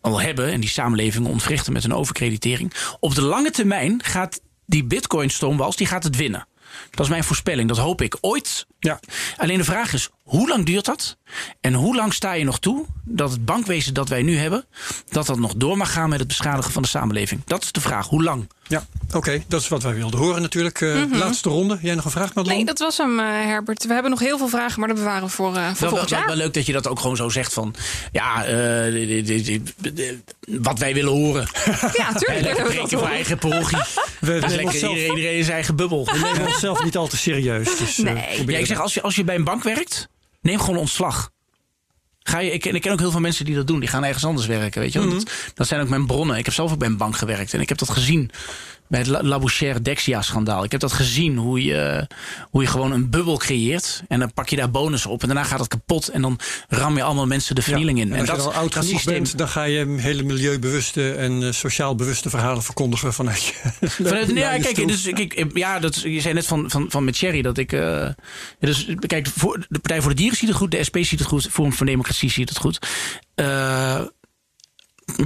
al 0.00 0.20
hebben 0.20 0.52
en 0.52 0.60
die 0.60 0.70
samenlevingen 0.70 1.30
ontwrichten 1.30 1.72
met 1.72 1.84
een 1.84 1.94
overkreditering. 1.94 2.72
Op 3.00 3.14
de 3.14 3.22
lange 3.22 3.50
termijn 3.50 4.02
gaat 4.04 4.40
die 4.66 4.84
bitcoin 4.84 5.30
stoomwals 5.30 5.76
die 5.76 5.86
gaat 5.86 6.04
het 6.04 6.16
winnen. 6.16 6.46
Dat 6.90 7.04
is 7.04 7.08
mijn 7.08 7.24
voorspelling. 7.24 7.68
Dat 7.68 7.78
hoop 7.78 8.02
ik 8.02 8.16
ooit. 8.20 8.66
Ja. 8.78 9.00
Alleen 9.36 9.58
de 9.58 9.64
vraag 9.64 9.92
is, 9.92 10.08
hoe 10.28 10.48
lang 10.48 10.66
duurt 10.66 10.84
dat? 10.84 11.16
En 11.60 11.74
hoe 11.74 11.96
lang 11.96 12.14
sta 12.14 12.32
je 12.32 12.44
nog 12.44 12.58
toe 12.58 12.86
dat 13.04 13.30
het 13.30 13.44
bankwezen 13.44 13.94
dat 13.94 14.08
wij 14.08 14.22
nu 14.22 14.36
hebben... 14.36 14.64
dat 15.08 15.26
dat 15.26 15.38
nog 15.38 15.54
door 15.56 15.76
mag 15.76 15.92
gaan 15.92 16.08
met 16.08 16.18
het 16.18 16.28
beschadigen 16.28 16.72
van 16.72 16.82
de 16.82 16.88
samenleving? 16.88 17.42
Dat 17.44 17.62
is 17.62 17.72
de 17.72 17.80
vraag. 17.80 18.08
Hoe 18.08 18.22
lang? 18.22 18.48
Ja, 18.66 18.86
oké. 19.14 19.42
Dat 19.46 19.60
is 19.60 19.68
wat 19.68 19.82
wij 19.82 19.94
wilden 19.94 20.20
horen 20.20 20.42
natuurlijk. 20.42 20.80
Uh, 20.80 21.02
Laatste 21.10 21.48
ronde. 21.48 21.78
Jij 21.82 21.94
nog 21.94 22.04
een 22.04 22.10
vraag, 22.10 22.34
Madelon? 22.34 22.56
Nee, 22.56 22.66
dat 22.66 22.78
was 22.78 22.96
hem, 22.96 23.18
uh, 23.18 23.26
Herbert. 23.26 23.86
We 23.86 23.92
hebben 23.92 24.10
nog 24.10 24.20
heel 24.20 24.38
veel 24.38 24.48
vragen, 24.48 24.78
maar 24.80 24.88
dat 24.88 24.96
bewaren 24.96 25.22
we 25.22 25.28
voor, 25.28 25.54
uh, 25.54 25.66
voor 25.66 25.80
wel, 25.80 25.88
volgend 25.88 26.08
jaar. 26.08 26.26
Wel, 26.26 26.36
leuk 26.36 26.54
dat 26.54 26.66
je 26.66 26.72
dat 26.72 26.88
ook 26.88 27.00
gewoon 27.00 27.16
zo 27.16 27.28
zegt 27.28 27.52
van... 27.52 27.74
ja, 28.12 28.44
wat 30.46 30.78
wij 30.78 30.94
willen 30.94 31.12
horen. 31.12 31.48
Ja, 31.92 32.12
tuurlijk. 32.12 32.56
We 32.56 32.64
spreken 32.70 32.98
voor 32.98 33.08
eigen 33.08 33.38
parochie. 33.38 33.78
We 34.20 34.32
nemen 34.32 34.54
lekker 34.54 34.78
zelf, 34.78 34.96
iedereen 34.96 35.36
in 35.36 35.42
zijn 35.44 35.54
eigen 35.54 35.76
bubbel. 35.76 36.04
We 36.04 36.18
nemen 36.18 36.46
onszelf 36.46 36.84
niet 36.84 36.96
al 36.96 37.08
te 37.08 37.16
serieus. 37.16 37.78
Dus, 37.78 37.96
nee. 37.96 38.46
ja, 38.46 38.58
ik 38.58 38.66
zeg, 38.66 38.80
als 38.80 38.94
je, 38.94 39.02
als 39.02 39.16
je 39.16 39.24
bij 39.24 39.34
een 39.34 39.44
bank 39.44 39.62
werkt, 39.62 40.08
neem 40.40 40.60
gewoon 40.60 40.76
ontslag. 40.76 41.30
Ga 42.22 42.38
je, 42.38 42.50
ik, 42.50 42.64
ik 42.64 42.80
ken 42.80 42.92
ook 42.92 42.98
heel 42.98 43.10
veel 43.10 43.20
mensen 43.20 43.44
die 43.44 43.54
dat 43.54 43.66
doen. 43.66 43.80
Die 43.80 43.88
gaan 43.88 44.04
ergens 44.04 44.24
anders 44.24 44.46
werken. 44.46 44.80
Weet 44.80 44.92
je? 44.92 44.98
Mm 44.98 45.08
-hmm. 45.08 45.18
dat, 45.18 45.32
dat, 45.54 45.66
zijn 45.66 45.80
ook 45.80 45.88
mijn 45.88 46.06
bronnen. 46.06 46.36
Ik 46.36 46.44
heb 46.44 46.54
zelf 46.54 46.72
ook 46.72 46.78
bij 46.78 46.88
een 46.88 46.96
bank 46.96 47.16
gewerkt. 47.16 47.54
En 47.54 47.60
ik 47.60 47.68
heb 47.68 47.78
dat 47.78 47.90
gezien 47.90 48.30
bij 48.88 49.00
het 49.00 49.08
Labouchere 49.08 49.82
Dexia-schandaal. 49.82 50.64
Ik 50.64 50.72
heb 50.72 50.80
dat 50.80 50.92
gezien, 50.92 51.36
hoe 51.36 51.64
je, 51.64 52.06
hoe 52.50 52.62
je 52.62 52.68
gewoon 52.68 52.92
een 52.92 53.10
bubbel 53.10 53.36
creëert. 53.36 54.02
En 54.08 54.18
dan 54.18 54.32
pak 54.32 54.48
je 54.48 54.56
daar 54.56 54.70
bonus 54.70 55.06
op. 55.06 55.20
En 55.20 55.26
daarna 55.26 55.44
gaat 55.44 55.58
het 55.58 55.68
kapot. 55.68 56.08
En 56.08 56.22
dan 56.22 56.38
ram 56.68 56.96
je 56.96 57.02
allemaal 57.02 57.26
mensen 57.26 57.54
de 57.54 57.62
vernieling 57.62 57.98
ja, 57.98 58.04
in. 58.04 58.12
En, 58.12 58.18
en 58.18 58.28
als 58.28 58.44
dat, 58.44 58.52
je 58.52 58.58
oud 58.58 58.74
genoeg 58.74 59.04
bent, 59.04 59.38
dan 59.38 59.48
ga 59.48 59.62
je 59.62 59.86
hele 59.96 60.22
milieubewuste 60.22 61.12
en 61.12 61.42
uh, 61.42 61.52
sociaal 61.52 61.94
bewuste 61.94 62.30
verhalen 62.30 62.62
verkondigen 62.62 63.14
vanuit 63.14 63.44
je. 63.44 63.54
Vanuit, 63.88 64.30
ja, 64.30 64.58
kijk, 64.58 64.88
dus, 64.88 65.02
kijk, 65.02 65.50
ja, 65.54 65.78
dat, 65.78 66.00
je 66.00 66.20
zei 66.20 66.34
net 66.34 66.46
van, 66.46 66.70
van, 66.70 66.86
van 66.88 67.04
met 67.04 67.18
Thierry 67.18 67.42
dat 67.42 67.58
ik. 67.58 67.72
Uh, 67.72 68.08
dus, 68.60 68.88
kijk, 69.06 69.26
voor, 69.26 69.66
de 69.68 69.78
Partij 69.78 70.00
voor 70.00 70.10
de 70.10 70.16
Dieren 70.16 70.36
ziet 70.36 70.48
het 70.48 70.56
goed, 70.56 70.70
de 70.70 70.84
SP 70.88 70.96
ziet 71.00 71.18
het 71.18 71.28
goed, 71.28 71.48
Forum 71.50 71.72
voor 71.72 71.86
Democratie 71.86 72.30
ziet 72.30 72.48
het 72.48 72.58
goed. 72.58 72.78
Uh, 73.36 74.00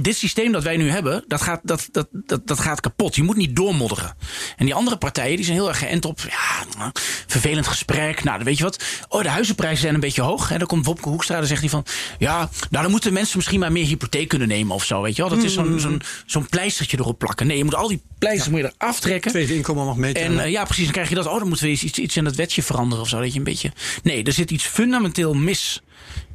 dit 0.01 0.17
systeem 0.17 0.51
dat 0.51 0.63
wij 0.63 0.77
nu 0.77 0.89
hebben, 0.89 1.23
dat 1.27 1.41
gaat, 1.41 1.59
dat, 1.63 1.87
dat, 1.91 2.07
dat, 2.11 2.47
dat 2.47 2.59
gaat 2.59 2.79
kapot. 2.79 3.15
Je 3.15 3.23
moet 3.23 3.35
niet 3.35 3.55
doormodderen. 3.55 4.15
En 4.57 4.65
die 4.65 4.73
andere 4.73 4.97
partijen 4.97 5.35
die 5.35 5.45
zijn 5.45 5.57
heel 5.57 5.67
erg 5.67 5.79
geënt 5.79 6.05
op 6.05 6.19
ja, 6.19 6.91
vervelend 7.27 7.67
gesprek. 7.67 8.23
Nou, 8.23 8.37
dan 8.37 8.45
weet 8.45 8.57
je 8.57 8.63
wat. 8.63 8.83
Oh, 9.09 9.21
de 9.21 9.29
huizenprijzen 9.29 9.81
zijn 9.81 9.93
een 9.93 9.99
beetje 9.99 10.21
hoog. 10.21 10.51
En 10.51 10.57
dan 10.59 10.67
komt 10.67 10.85
Wopke 10.85 11.09
Hoekstra 11.09 11.37
en 11.37 11.47
zegt 11.47 11.61
hij 11.61 11.69
van... 11.69 11.85
ja, 12.19 12.49
nou 12.69 12.83
dan 12.83 12.91
moeten 12.91 13.13
mensen 13.13 13.37
misschien 13.37 13.59
maar 13.59 13.71
meer 13.71 13.85
hypotheek 13.85 14.27
kunnen 14.27 14.47
nemen 14.47 14.75
of 14.75 14.85
zo. 14.85 15.01
Weet 15.01 15.15
je 15.15 15.21
wel? 15.21 15.31
Dat 15.31 15.43
is 15.43 15.53
zo'n 15.53 15.79
zo'n 15.79 16.01
zo'n 16.25 16.47
pleistertje 16.47 16.97
erop 16.99 17.19
plakken. 17.19 17.47
Nee, 17.47 17.57
je 17.57 17.63
moet 17.63 17.75
al 17.75 17.87
die 17.87 18.01
pleisters 18.19 18.45
ja. 18.45 18.51
moet 18.51 18.61
je 18.61 18.73
eraf 18.77 18.99
trekken. 18.99 19.31
Tweede 19.31 19.55
inkomen 19.55 19.85
mag 19.85 19.95
meten. 19.95 20.23
En 20.23 20.33
uh, 20.33 20.49
ja, 20.49 20.63
precies. 20.63 20.83
Dan 20.83 20.93
krijg 20.93 21.09
je 21.09 21.15
dat. 21.15 21.27
Oh, 21.27 21.39
dan 21.39 21.47
moeten 21.47 21.65
we 21.65 21.71
iets, 21.71 21.97
iets 21.97 22.17
in 22.17 22.25
het 22.25 22.35
wetje 22.35 22.63
veranderen 22.63 23.03
of 23.03 23.09
zo. 23.09 23.19
Dat 23.21 23.31
je 23.31 23.37
een 23.37 23.43
beetje... 23.43 23.71
Nee, 24.03 24.23
er 24.23 24.33
zit 24.33 24.51
iets 24.51 24.65
fundamenteel 24.65 25.33
mis 25.33 25.81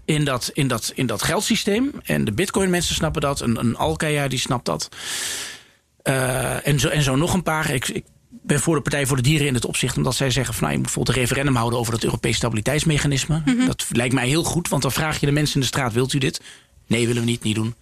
in 0.09 0.25
dat, 0.25 0.51
in 0.55 0.69
dat, 0.69 0.93
in 0.95 1.07
dat 1.07 1.23
geldsysteem. 1.23 1.93
En 2.05 2.25
de 2.25 2.33
bitcoin 2.33 2.71
mensen 2.71 2.95
snappen 2.95 3.21
dat. 3.21 3.41
Een, 3.41 3.59
een 3.59 3.77
Alkaya 3.77 4.29
die 4.29 4.39
snapt 4.39 4.65
dat. 4.65 4.89
Uh, 6.05 6.67
en, 6.67 6.81
zo, 6.81 6.89
en 6.89 7.03
zo 7.03 7.17
nog 7.17 7.35
een 7.35 7.43
paar. 7.43 7.71
Ik, 7.71 7.89
ik 7.89 8.05
ben 8.29 8.61
voor 8.61 8.75
de 8.75 8.81
Partij 8.81 9.07
voor 9.07 9.17
de 9.17 9.23
Dieren 9.23 9.47
in 9.47 9.55
het 9.55 9.65
opzicht... 9.65 9.97
omdat 9.97 10.15
zij 10.15 10.31
zeggen 10.31 10.55
van 10.55 10.63
nou, 10.63 10.73
je 10.73 10.79
moet 10.79 10.87
bijvoorbeeld 10.87 11.17
een 11.17 11.23
referendum 11.23 11.57
houden... 11.57 11.79
over 11.79 11.93
het 11.93 12.05
Europees 12.05 12.37
stabiliteitsmechanisme. 12.37 13.43
Mm 13.45 13.57
-hmm. 13.57 13.67
Dat 13.67 13.87
lijkt 13.91 14.15
mij 14.15 14.27
heel 14.27 14.45
goed, 14.45 14.69
want 14.69 14.83
dan 14.83 14.93
vraag 14.93 15.21
je 15.21 15.27
de 15.27 15.33
mensen 15.33 15.55
in 15.55 15.61
de 15.61 15.67
straat... 15.67 15.93
wilt 15.93 16.13
u 16.13 16.19
dit? 16.19 16.41
Nee, 16.87 17.07
willen 17.07 17.23
we 17.23 17.29
niet, 17.29 17.43
niet 17.43 17.55
doen. 17.55 17.75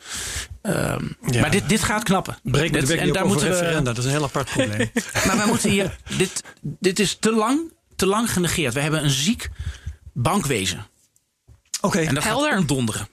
Um, 0.63 1.17
ja. 1.31 1.41
Maar 1.41 1.51
dit, 1.51 1.69
dit 1.69 1.83
gaat 1.83 2.03
knappen. 2.03 2.39
Breek 2.43 2.73
dit, 2.73 2.87
de 2.87 2.97
en 2.97 3.13
daar 3.13 3.27
moeten 3.27 3.51
we, 3.51 3.83
dat 3.83 3.99
is 3.99 4.05
een 4.05 4.11
heel 4.11 4.25
apart 4.25 4.51
probleem. 4.51 4.91
maar 5.27 5.37
wij 5.37 5.47
moeten 5.47 5.71
hier... 5.71 5.97
Dit, 6.17 6.43
dit 6.61 6.99
is 6.99 7.17
te 7.21 7.33
lang, 7.33 7.61
te 7.97 8.07
lang 8.07 8.33
genegeerd. 8.33 8.75
We 8.75 8.81
hebben 8.81 9.05
een 9.05 9.11
ziek 9.11 9.51
bankwezen. 10.13 10.87
Oké, 11.81 11.99
en 11.99 12.15
dat 12.15 12.25
Helder. 12.25 12.53
gaat 12.53 12.69
donderen. 12.69 13.09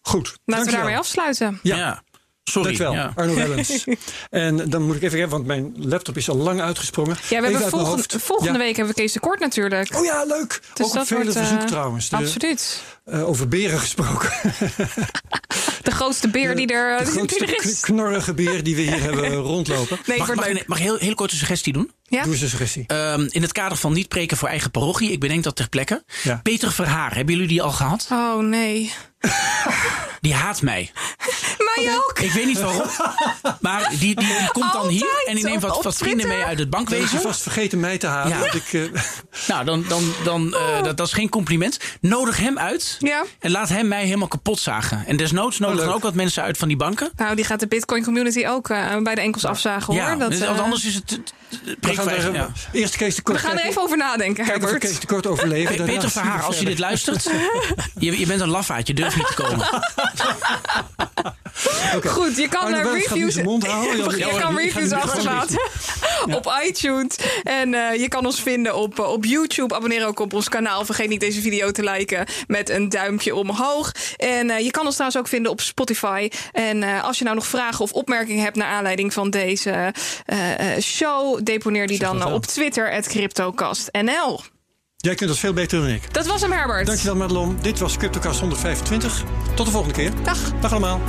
Goed. 0.00 0.36
Laten 0.44 0.66
we 0.66 0.72
daarmee 0.72 0.96
afsluiten. 0.96 1.58
Ja. 1.62 1.76
ja. 1.76 2.02
Sorry. 2.44 2.76
Dankjewel, 2.76 2.92
ja. 2.92 3.12
Arno 3.14 3.34
Wellens. 3.34 3.84
en 4.30 4.70
dan 4.70 4.82
moet 4.82 4.96
ik 4.96 5.02
even 5.02 5.18
hebben, 5.18 5.36
want 5.36 5.46
mijn 5.46 5.74
laptop 5.88 6.16
is 6.16 6.28
al 6.28 6.36
lang 6.36 6.60
uitgesprongen. 6.60 7.16
Ja, 7.28 7.40
we 7.40 7.46
even 7.46 7.60
hebben 7.60 7.80
volgende, 7.80 8.20
volgende 8.20 8.52
ja. 8.52 8.58
week 8.58 8.76
hebben 8.76 8.94
we 8.94 9.00
Kees 9.00 9.12
de 9.12 9.20
Kort 9.20 9.40
natuurlijk. 9.40 9.96
Oh 9.96 10.04
ja, 10.04 10.24
leuk. 10.24 10.60
Dus 10.74 10.86
Ook 10.86 10.92
dat 10.92 11.00
een 11.00 11.06
vele 11.06 11.22
wordt, 11.22 11.36
uh, 11.36 11.46
verzoek 11.46 11.68
trouwens. 11.68 12.08
De, 12.08 12.16
absoluut. 12.16 12.82
Uh, 13.06 13.28
over 13.28 13.48
beren 13.48 13.78
gesproken. 13.78 14.30
de 15.82 15.90
grootste 15.90 16.28
beer 16.28 16.56
die 16.56 16.66
er, 16.66 16.98
de 16.98 17.10
grootste 17.10 17.44
die 17.44 17.56
er 17.56 17.64
is. 17.64 17.80
knorrige 17.80 18.34
beer 18.34 18.62
die 18.62 18.76
we 18.76 18.82
hier 18.82 19.00
hebben 19.00 19.34
rondlopen. 19.34 19.98
Nee, 20.06 20.18
mag, 20.18 20.34
mag, 20.34 20.66
mag 20.66 20.78
ik 20.78 20.84
heel, 20.84 20.96
heel 20.96 21.14
kort 21.14 21.30
een 21.30 21.36
suggestie 21.36 21.72
doen? 21.72 21.90
Ja? 22.02 22.22
Doe 22.22 22.32
eens 22.32 22.42
een 22.42 22.48
suggestie. 22.48 22.84
Um, 22.86 23.28
in 23.30 23.42
het 23.42 23.52
kader 23.52 23.78
van 23.78 23.92
niet 23.92 24.08
preken 24.08 24.36
voor 24.36 24.48
eigen 24.48 24.70
parochie, 24.70 25.12
ik 25.12 25.20
bedenk 25.20 25.44
dat 25.44 25.56
ter 25.56 25.68
plekke. 25.68 26.04
Ja. 26.22 26.40
Peter 26.42 26.72
Verhaar, 26.72 27.14
hebben 27.14 27.34
jullie 27.34 27.48
die 27.48 27.62
al 27.62 27.72
gehad? 27.72 28.08
Oh 28.10 28.38
nee. 28.38 28.92
Die 30.22 30.34
haat 30.34 30.62
mij. 30.62 30.90
Mij 31.58 31.94
ook. 31.94 32.18
Ik 32.20 32.32
weet 32.32 32.46
niet 32.46 32.60
waarom. 32.60 32.82
Maar 33.60 33.88
die, 33.90 33.98
die, 33.98 34.14
die 34.14 34.50
komt 34.52 34.72
dan 34.72 34.88
hier 34.88 35.22
en 35.26 35.34
die 35.34 35.44
neemt 35.44 35.62
wat, 35.62 35.84
wat 35.84 35.96
vrienden 35.96 36.28
mee 36.28 36.44
uit 36.44 36.58
het 36.58 36.70
bankwezen. 36.70 37.08
Je 37.12 37.20
vast 37.20 37.42
vergeten 37.42 37.80
mij 37.80 37.98
te 37.98 38.06
haten. 38.06 38.30
Ja. 38.30 38.52
Ik, 38.52 38.72
uh... 38.72 38.84
Nou, 39.48 39.64
dan, 39.64 39.84
dan, 39.88 40.02
dan, 40.24 40.46
uh, 40.46 40.82
dat, 40.82 40.96
dat 40.96 41.06
is 41.06 41.12
geen 41.12 41.28
compliment. 41.28 41.78
Nodig 42.00 42.36
hem 42.36 42.58
uit 42.58 42.96
ja. 42.98 43.24
en 43.38 43.50
laat 43.50 43.68
hem 43.68 43.88
mij 43.88 44.04
helemaal 44.04 44.28
kapot 44.28 44.60
zagen. 44.60 45.06
En 45.06 45.16
desnoods 45.16 45.58
nodig 45.58 45.78
oh, 45.78 45.84
dan 45.84 45.94
ook 45.94 46.02
wat 46.02 46.14
mensen 46.14 46.42
uit 46.42 46.58
van 46.58 46.68
die 46.68 46.76
banken. 46.76 47.10
Nou, 47.16 47.34
die 47.34 47.44
gaat 47.44 47.60
de 47.60 47.66
Bitcoin 47.66 48.04
community 48.04 48.46
ook 48.46 48.68
uh, 48.68 48.96
bij 49.02 49.14
de 49.14 49.20
enkels 49.20 49.44
afzagen 49.44 49.94
hoor. 49.94 50.02
Ja, 50.02 50.16
dat, 50.16 50.30
dus, 50.30 50.46
anders 50.46 50.84
is 50.84 50.94
het. 50.94 51.20
We 51.80 51.94
gaan 51.94 52.08
er, 52.08 52.34
ja. 52.34 52.50
Eerst 52.72 52.96
Kees 52.96 53.14
de 53.14 53.22
Kort. 53.22 53.40
We 53.40 53.46
gaan 53.46 53.58
er 53.58 53.64
even 53.64 53.82
over 53.82 53.96
nadenken, 53.96 54.44
Kijk. 54.44 54.78
Kees 54.80 55.00
de 55.00 55.06
Kort 55.06 55.26
overleven. 55.26 55.84
Peter 55.84 56.10
Verhaar, 56.10 56.42
als 56.42 56.58
je 56.58 56.64
dit 56.64 56.78
luistert, 56.78 57.22
je, 57.98 58.18
je 58.18 58.26
bent 58.26 58.40
een 58.40 58.48
lafaard, 58.48 58.86
je 58.86 58.94
durft 58.94 59.11
niet 59.16 59.26
te 59.26 59.34
komen. 59.34 59.66
Okay. 61.96 62.12
Goed, 62.12 62.36
je 62.36 62.48
kan 62.48 62.74
Arno 62.74 62.92
reviews, 62.92 63.42
mond 63.42 63.66
houden. 63.66 64.10
je, 64.10 64.16
je 64.32 64.38
kan 64.38 64.56
reviews 64.56 64.90
achterlaten 64.90 65.60
ja. 66.26 66.34
op 66.34 66.52
iTunes. 66.64 67.16
En 67.42 67.72
uh, 67.72 67.94
je 67.94 68.08
kan 68.08 68.26
ons 68.26 68.42
vinden 68.42 68.74
op, 68.74 68.98
uh, 68.98 69.12
op 69.12 69.24
YouTube. 69.24 69.74
Abonneer 69.74 70.06
ook 70.06 70.20
op 70.20 70.32
ons 70.32 70.48
kanaal. 70.48 70.84
Vergeet 70.84 71.08
niet 71.08 71.20
deze 71.20 71.40
video 71.40 71.70
te 71.70 71.84
liken 71.84 72.26
met 72.46 72.70
een 72.70 72.88
duimpje 72.88 73.34
omhoog. 73.34 73.92
En 74.16 74.48
uh, 74.48 74.58
je 74.58 74.70
kan 74.70 74.84
ons 74.84 74.94
trouwens 74.94 75.20
ook 75.20 75.28
vinden 75.28 75.52
op 75.52 75.60
Spotify. 75.60 76.30
En 76.52 76.82
als 76.82 77.18
je 77.18 77.24
nou 77.24 77.36
nog 77.36 77.46
vragen 77.46 77.84
of 77.84 77.92
opmerkingen 77.92 78.42
hebt 78.42 78.56
naar 78.56 78.68
aanleiding 78.68 79.12
van 79.12 79.30
deze 79.30 79.94
show, 80.80 81.40
deponeer 81.42 81.86
die 81.86 81.98
dan 81.98 82.24
op 82.24 82.46
Twitter, 82.46 83.02
CryptoCastNL. 83.02 84.51
Jij 85.02 85.14
kunt 85.14 85.28
dat 85.30 85.38
veel 85.38 85.52
beter 85.52 85.80
dan 85.80 85.88
ik. 85.88 86.14
Dat 86.14 86.26
was 86.26 86.40
hem, 86.40 86.52
Herbert. 86.52 86.86
Dankjewel, 86.86 87.16
Madelon. 87.16 87.58
Dit 87.60 87.78
was 87.78 87.96
CryptoCast 87.96 88.40
125. 88.40 89.24
Tot 89.54 89.66
de 89.66 89.72
volgende 89.72 89.94
keer. 89.94 90.10
Dag. 90.24 90.52
Dag 90.60 90.70
allemaal. 90.70 91.00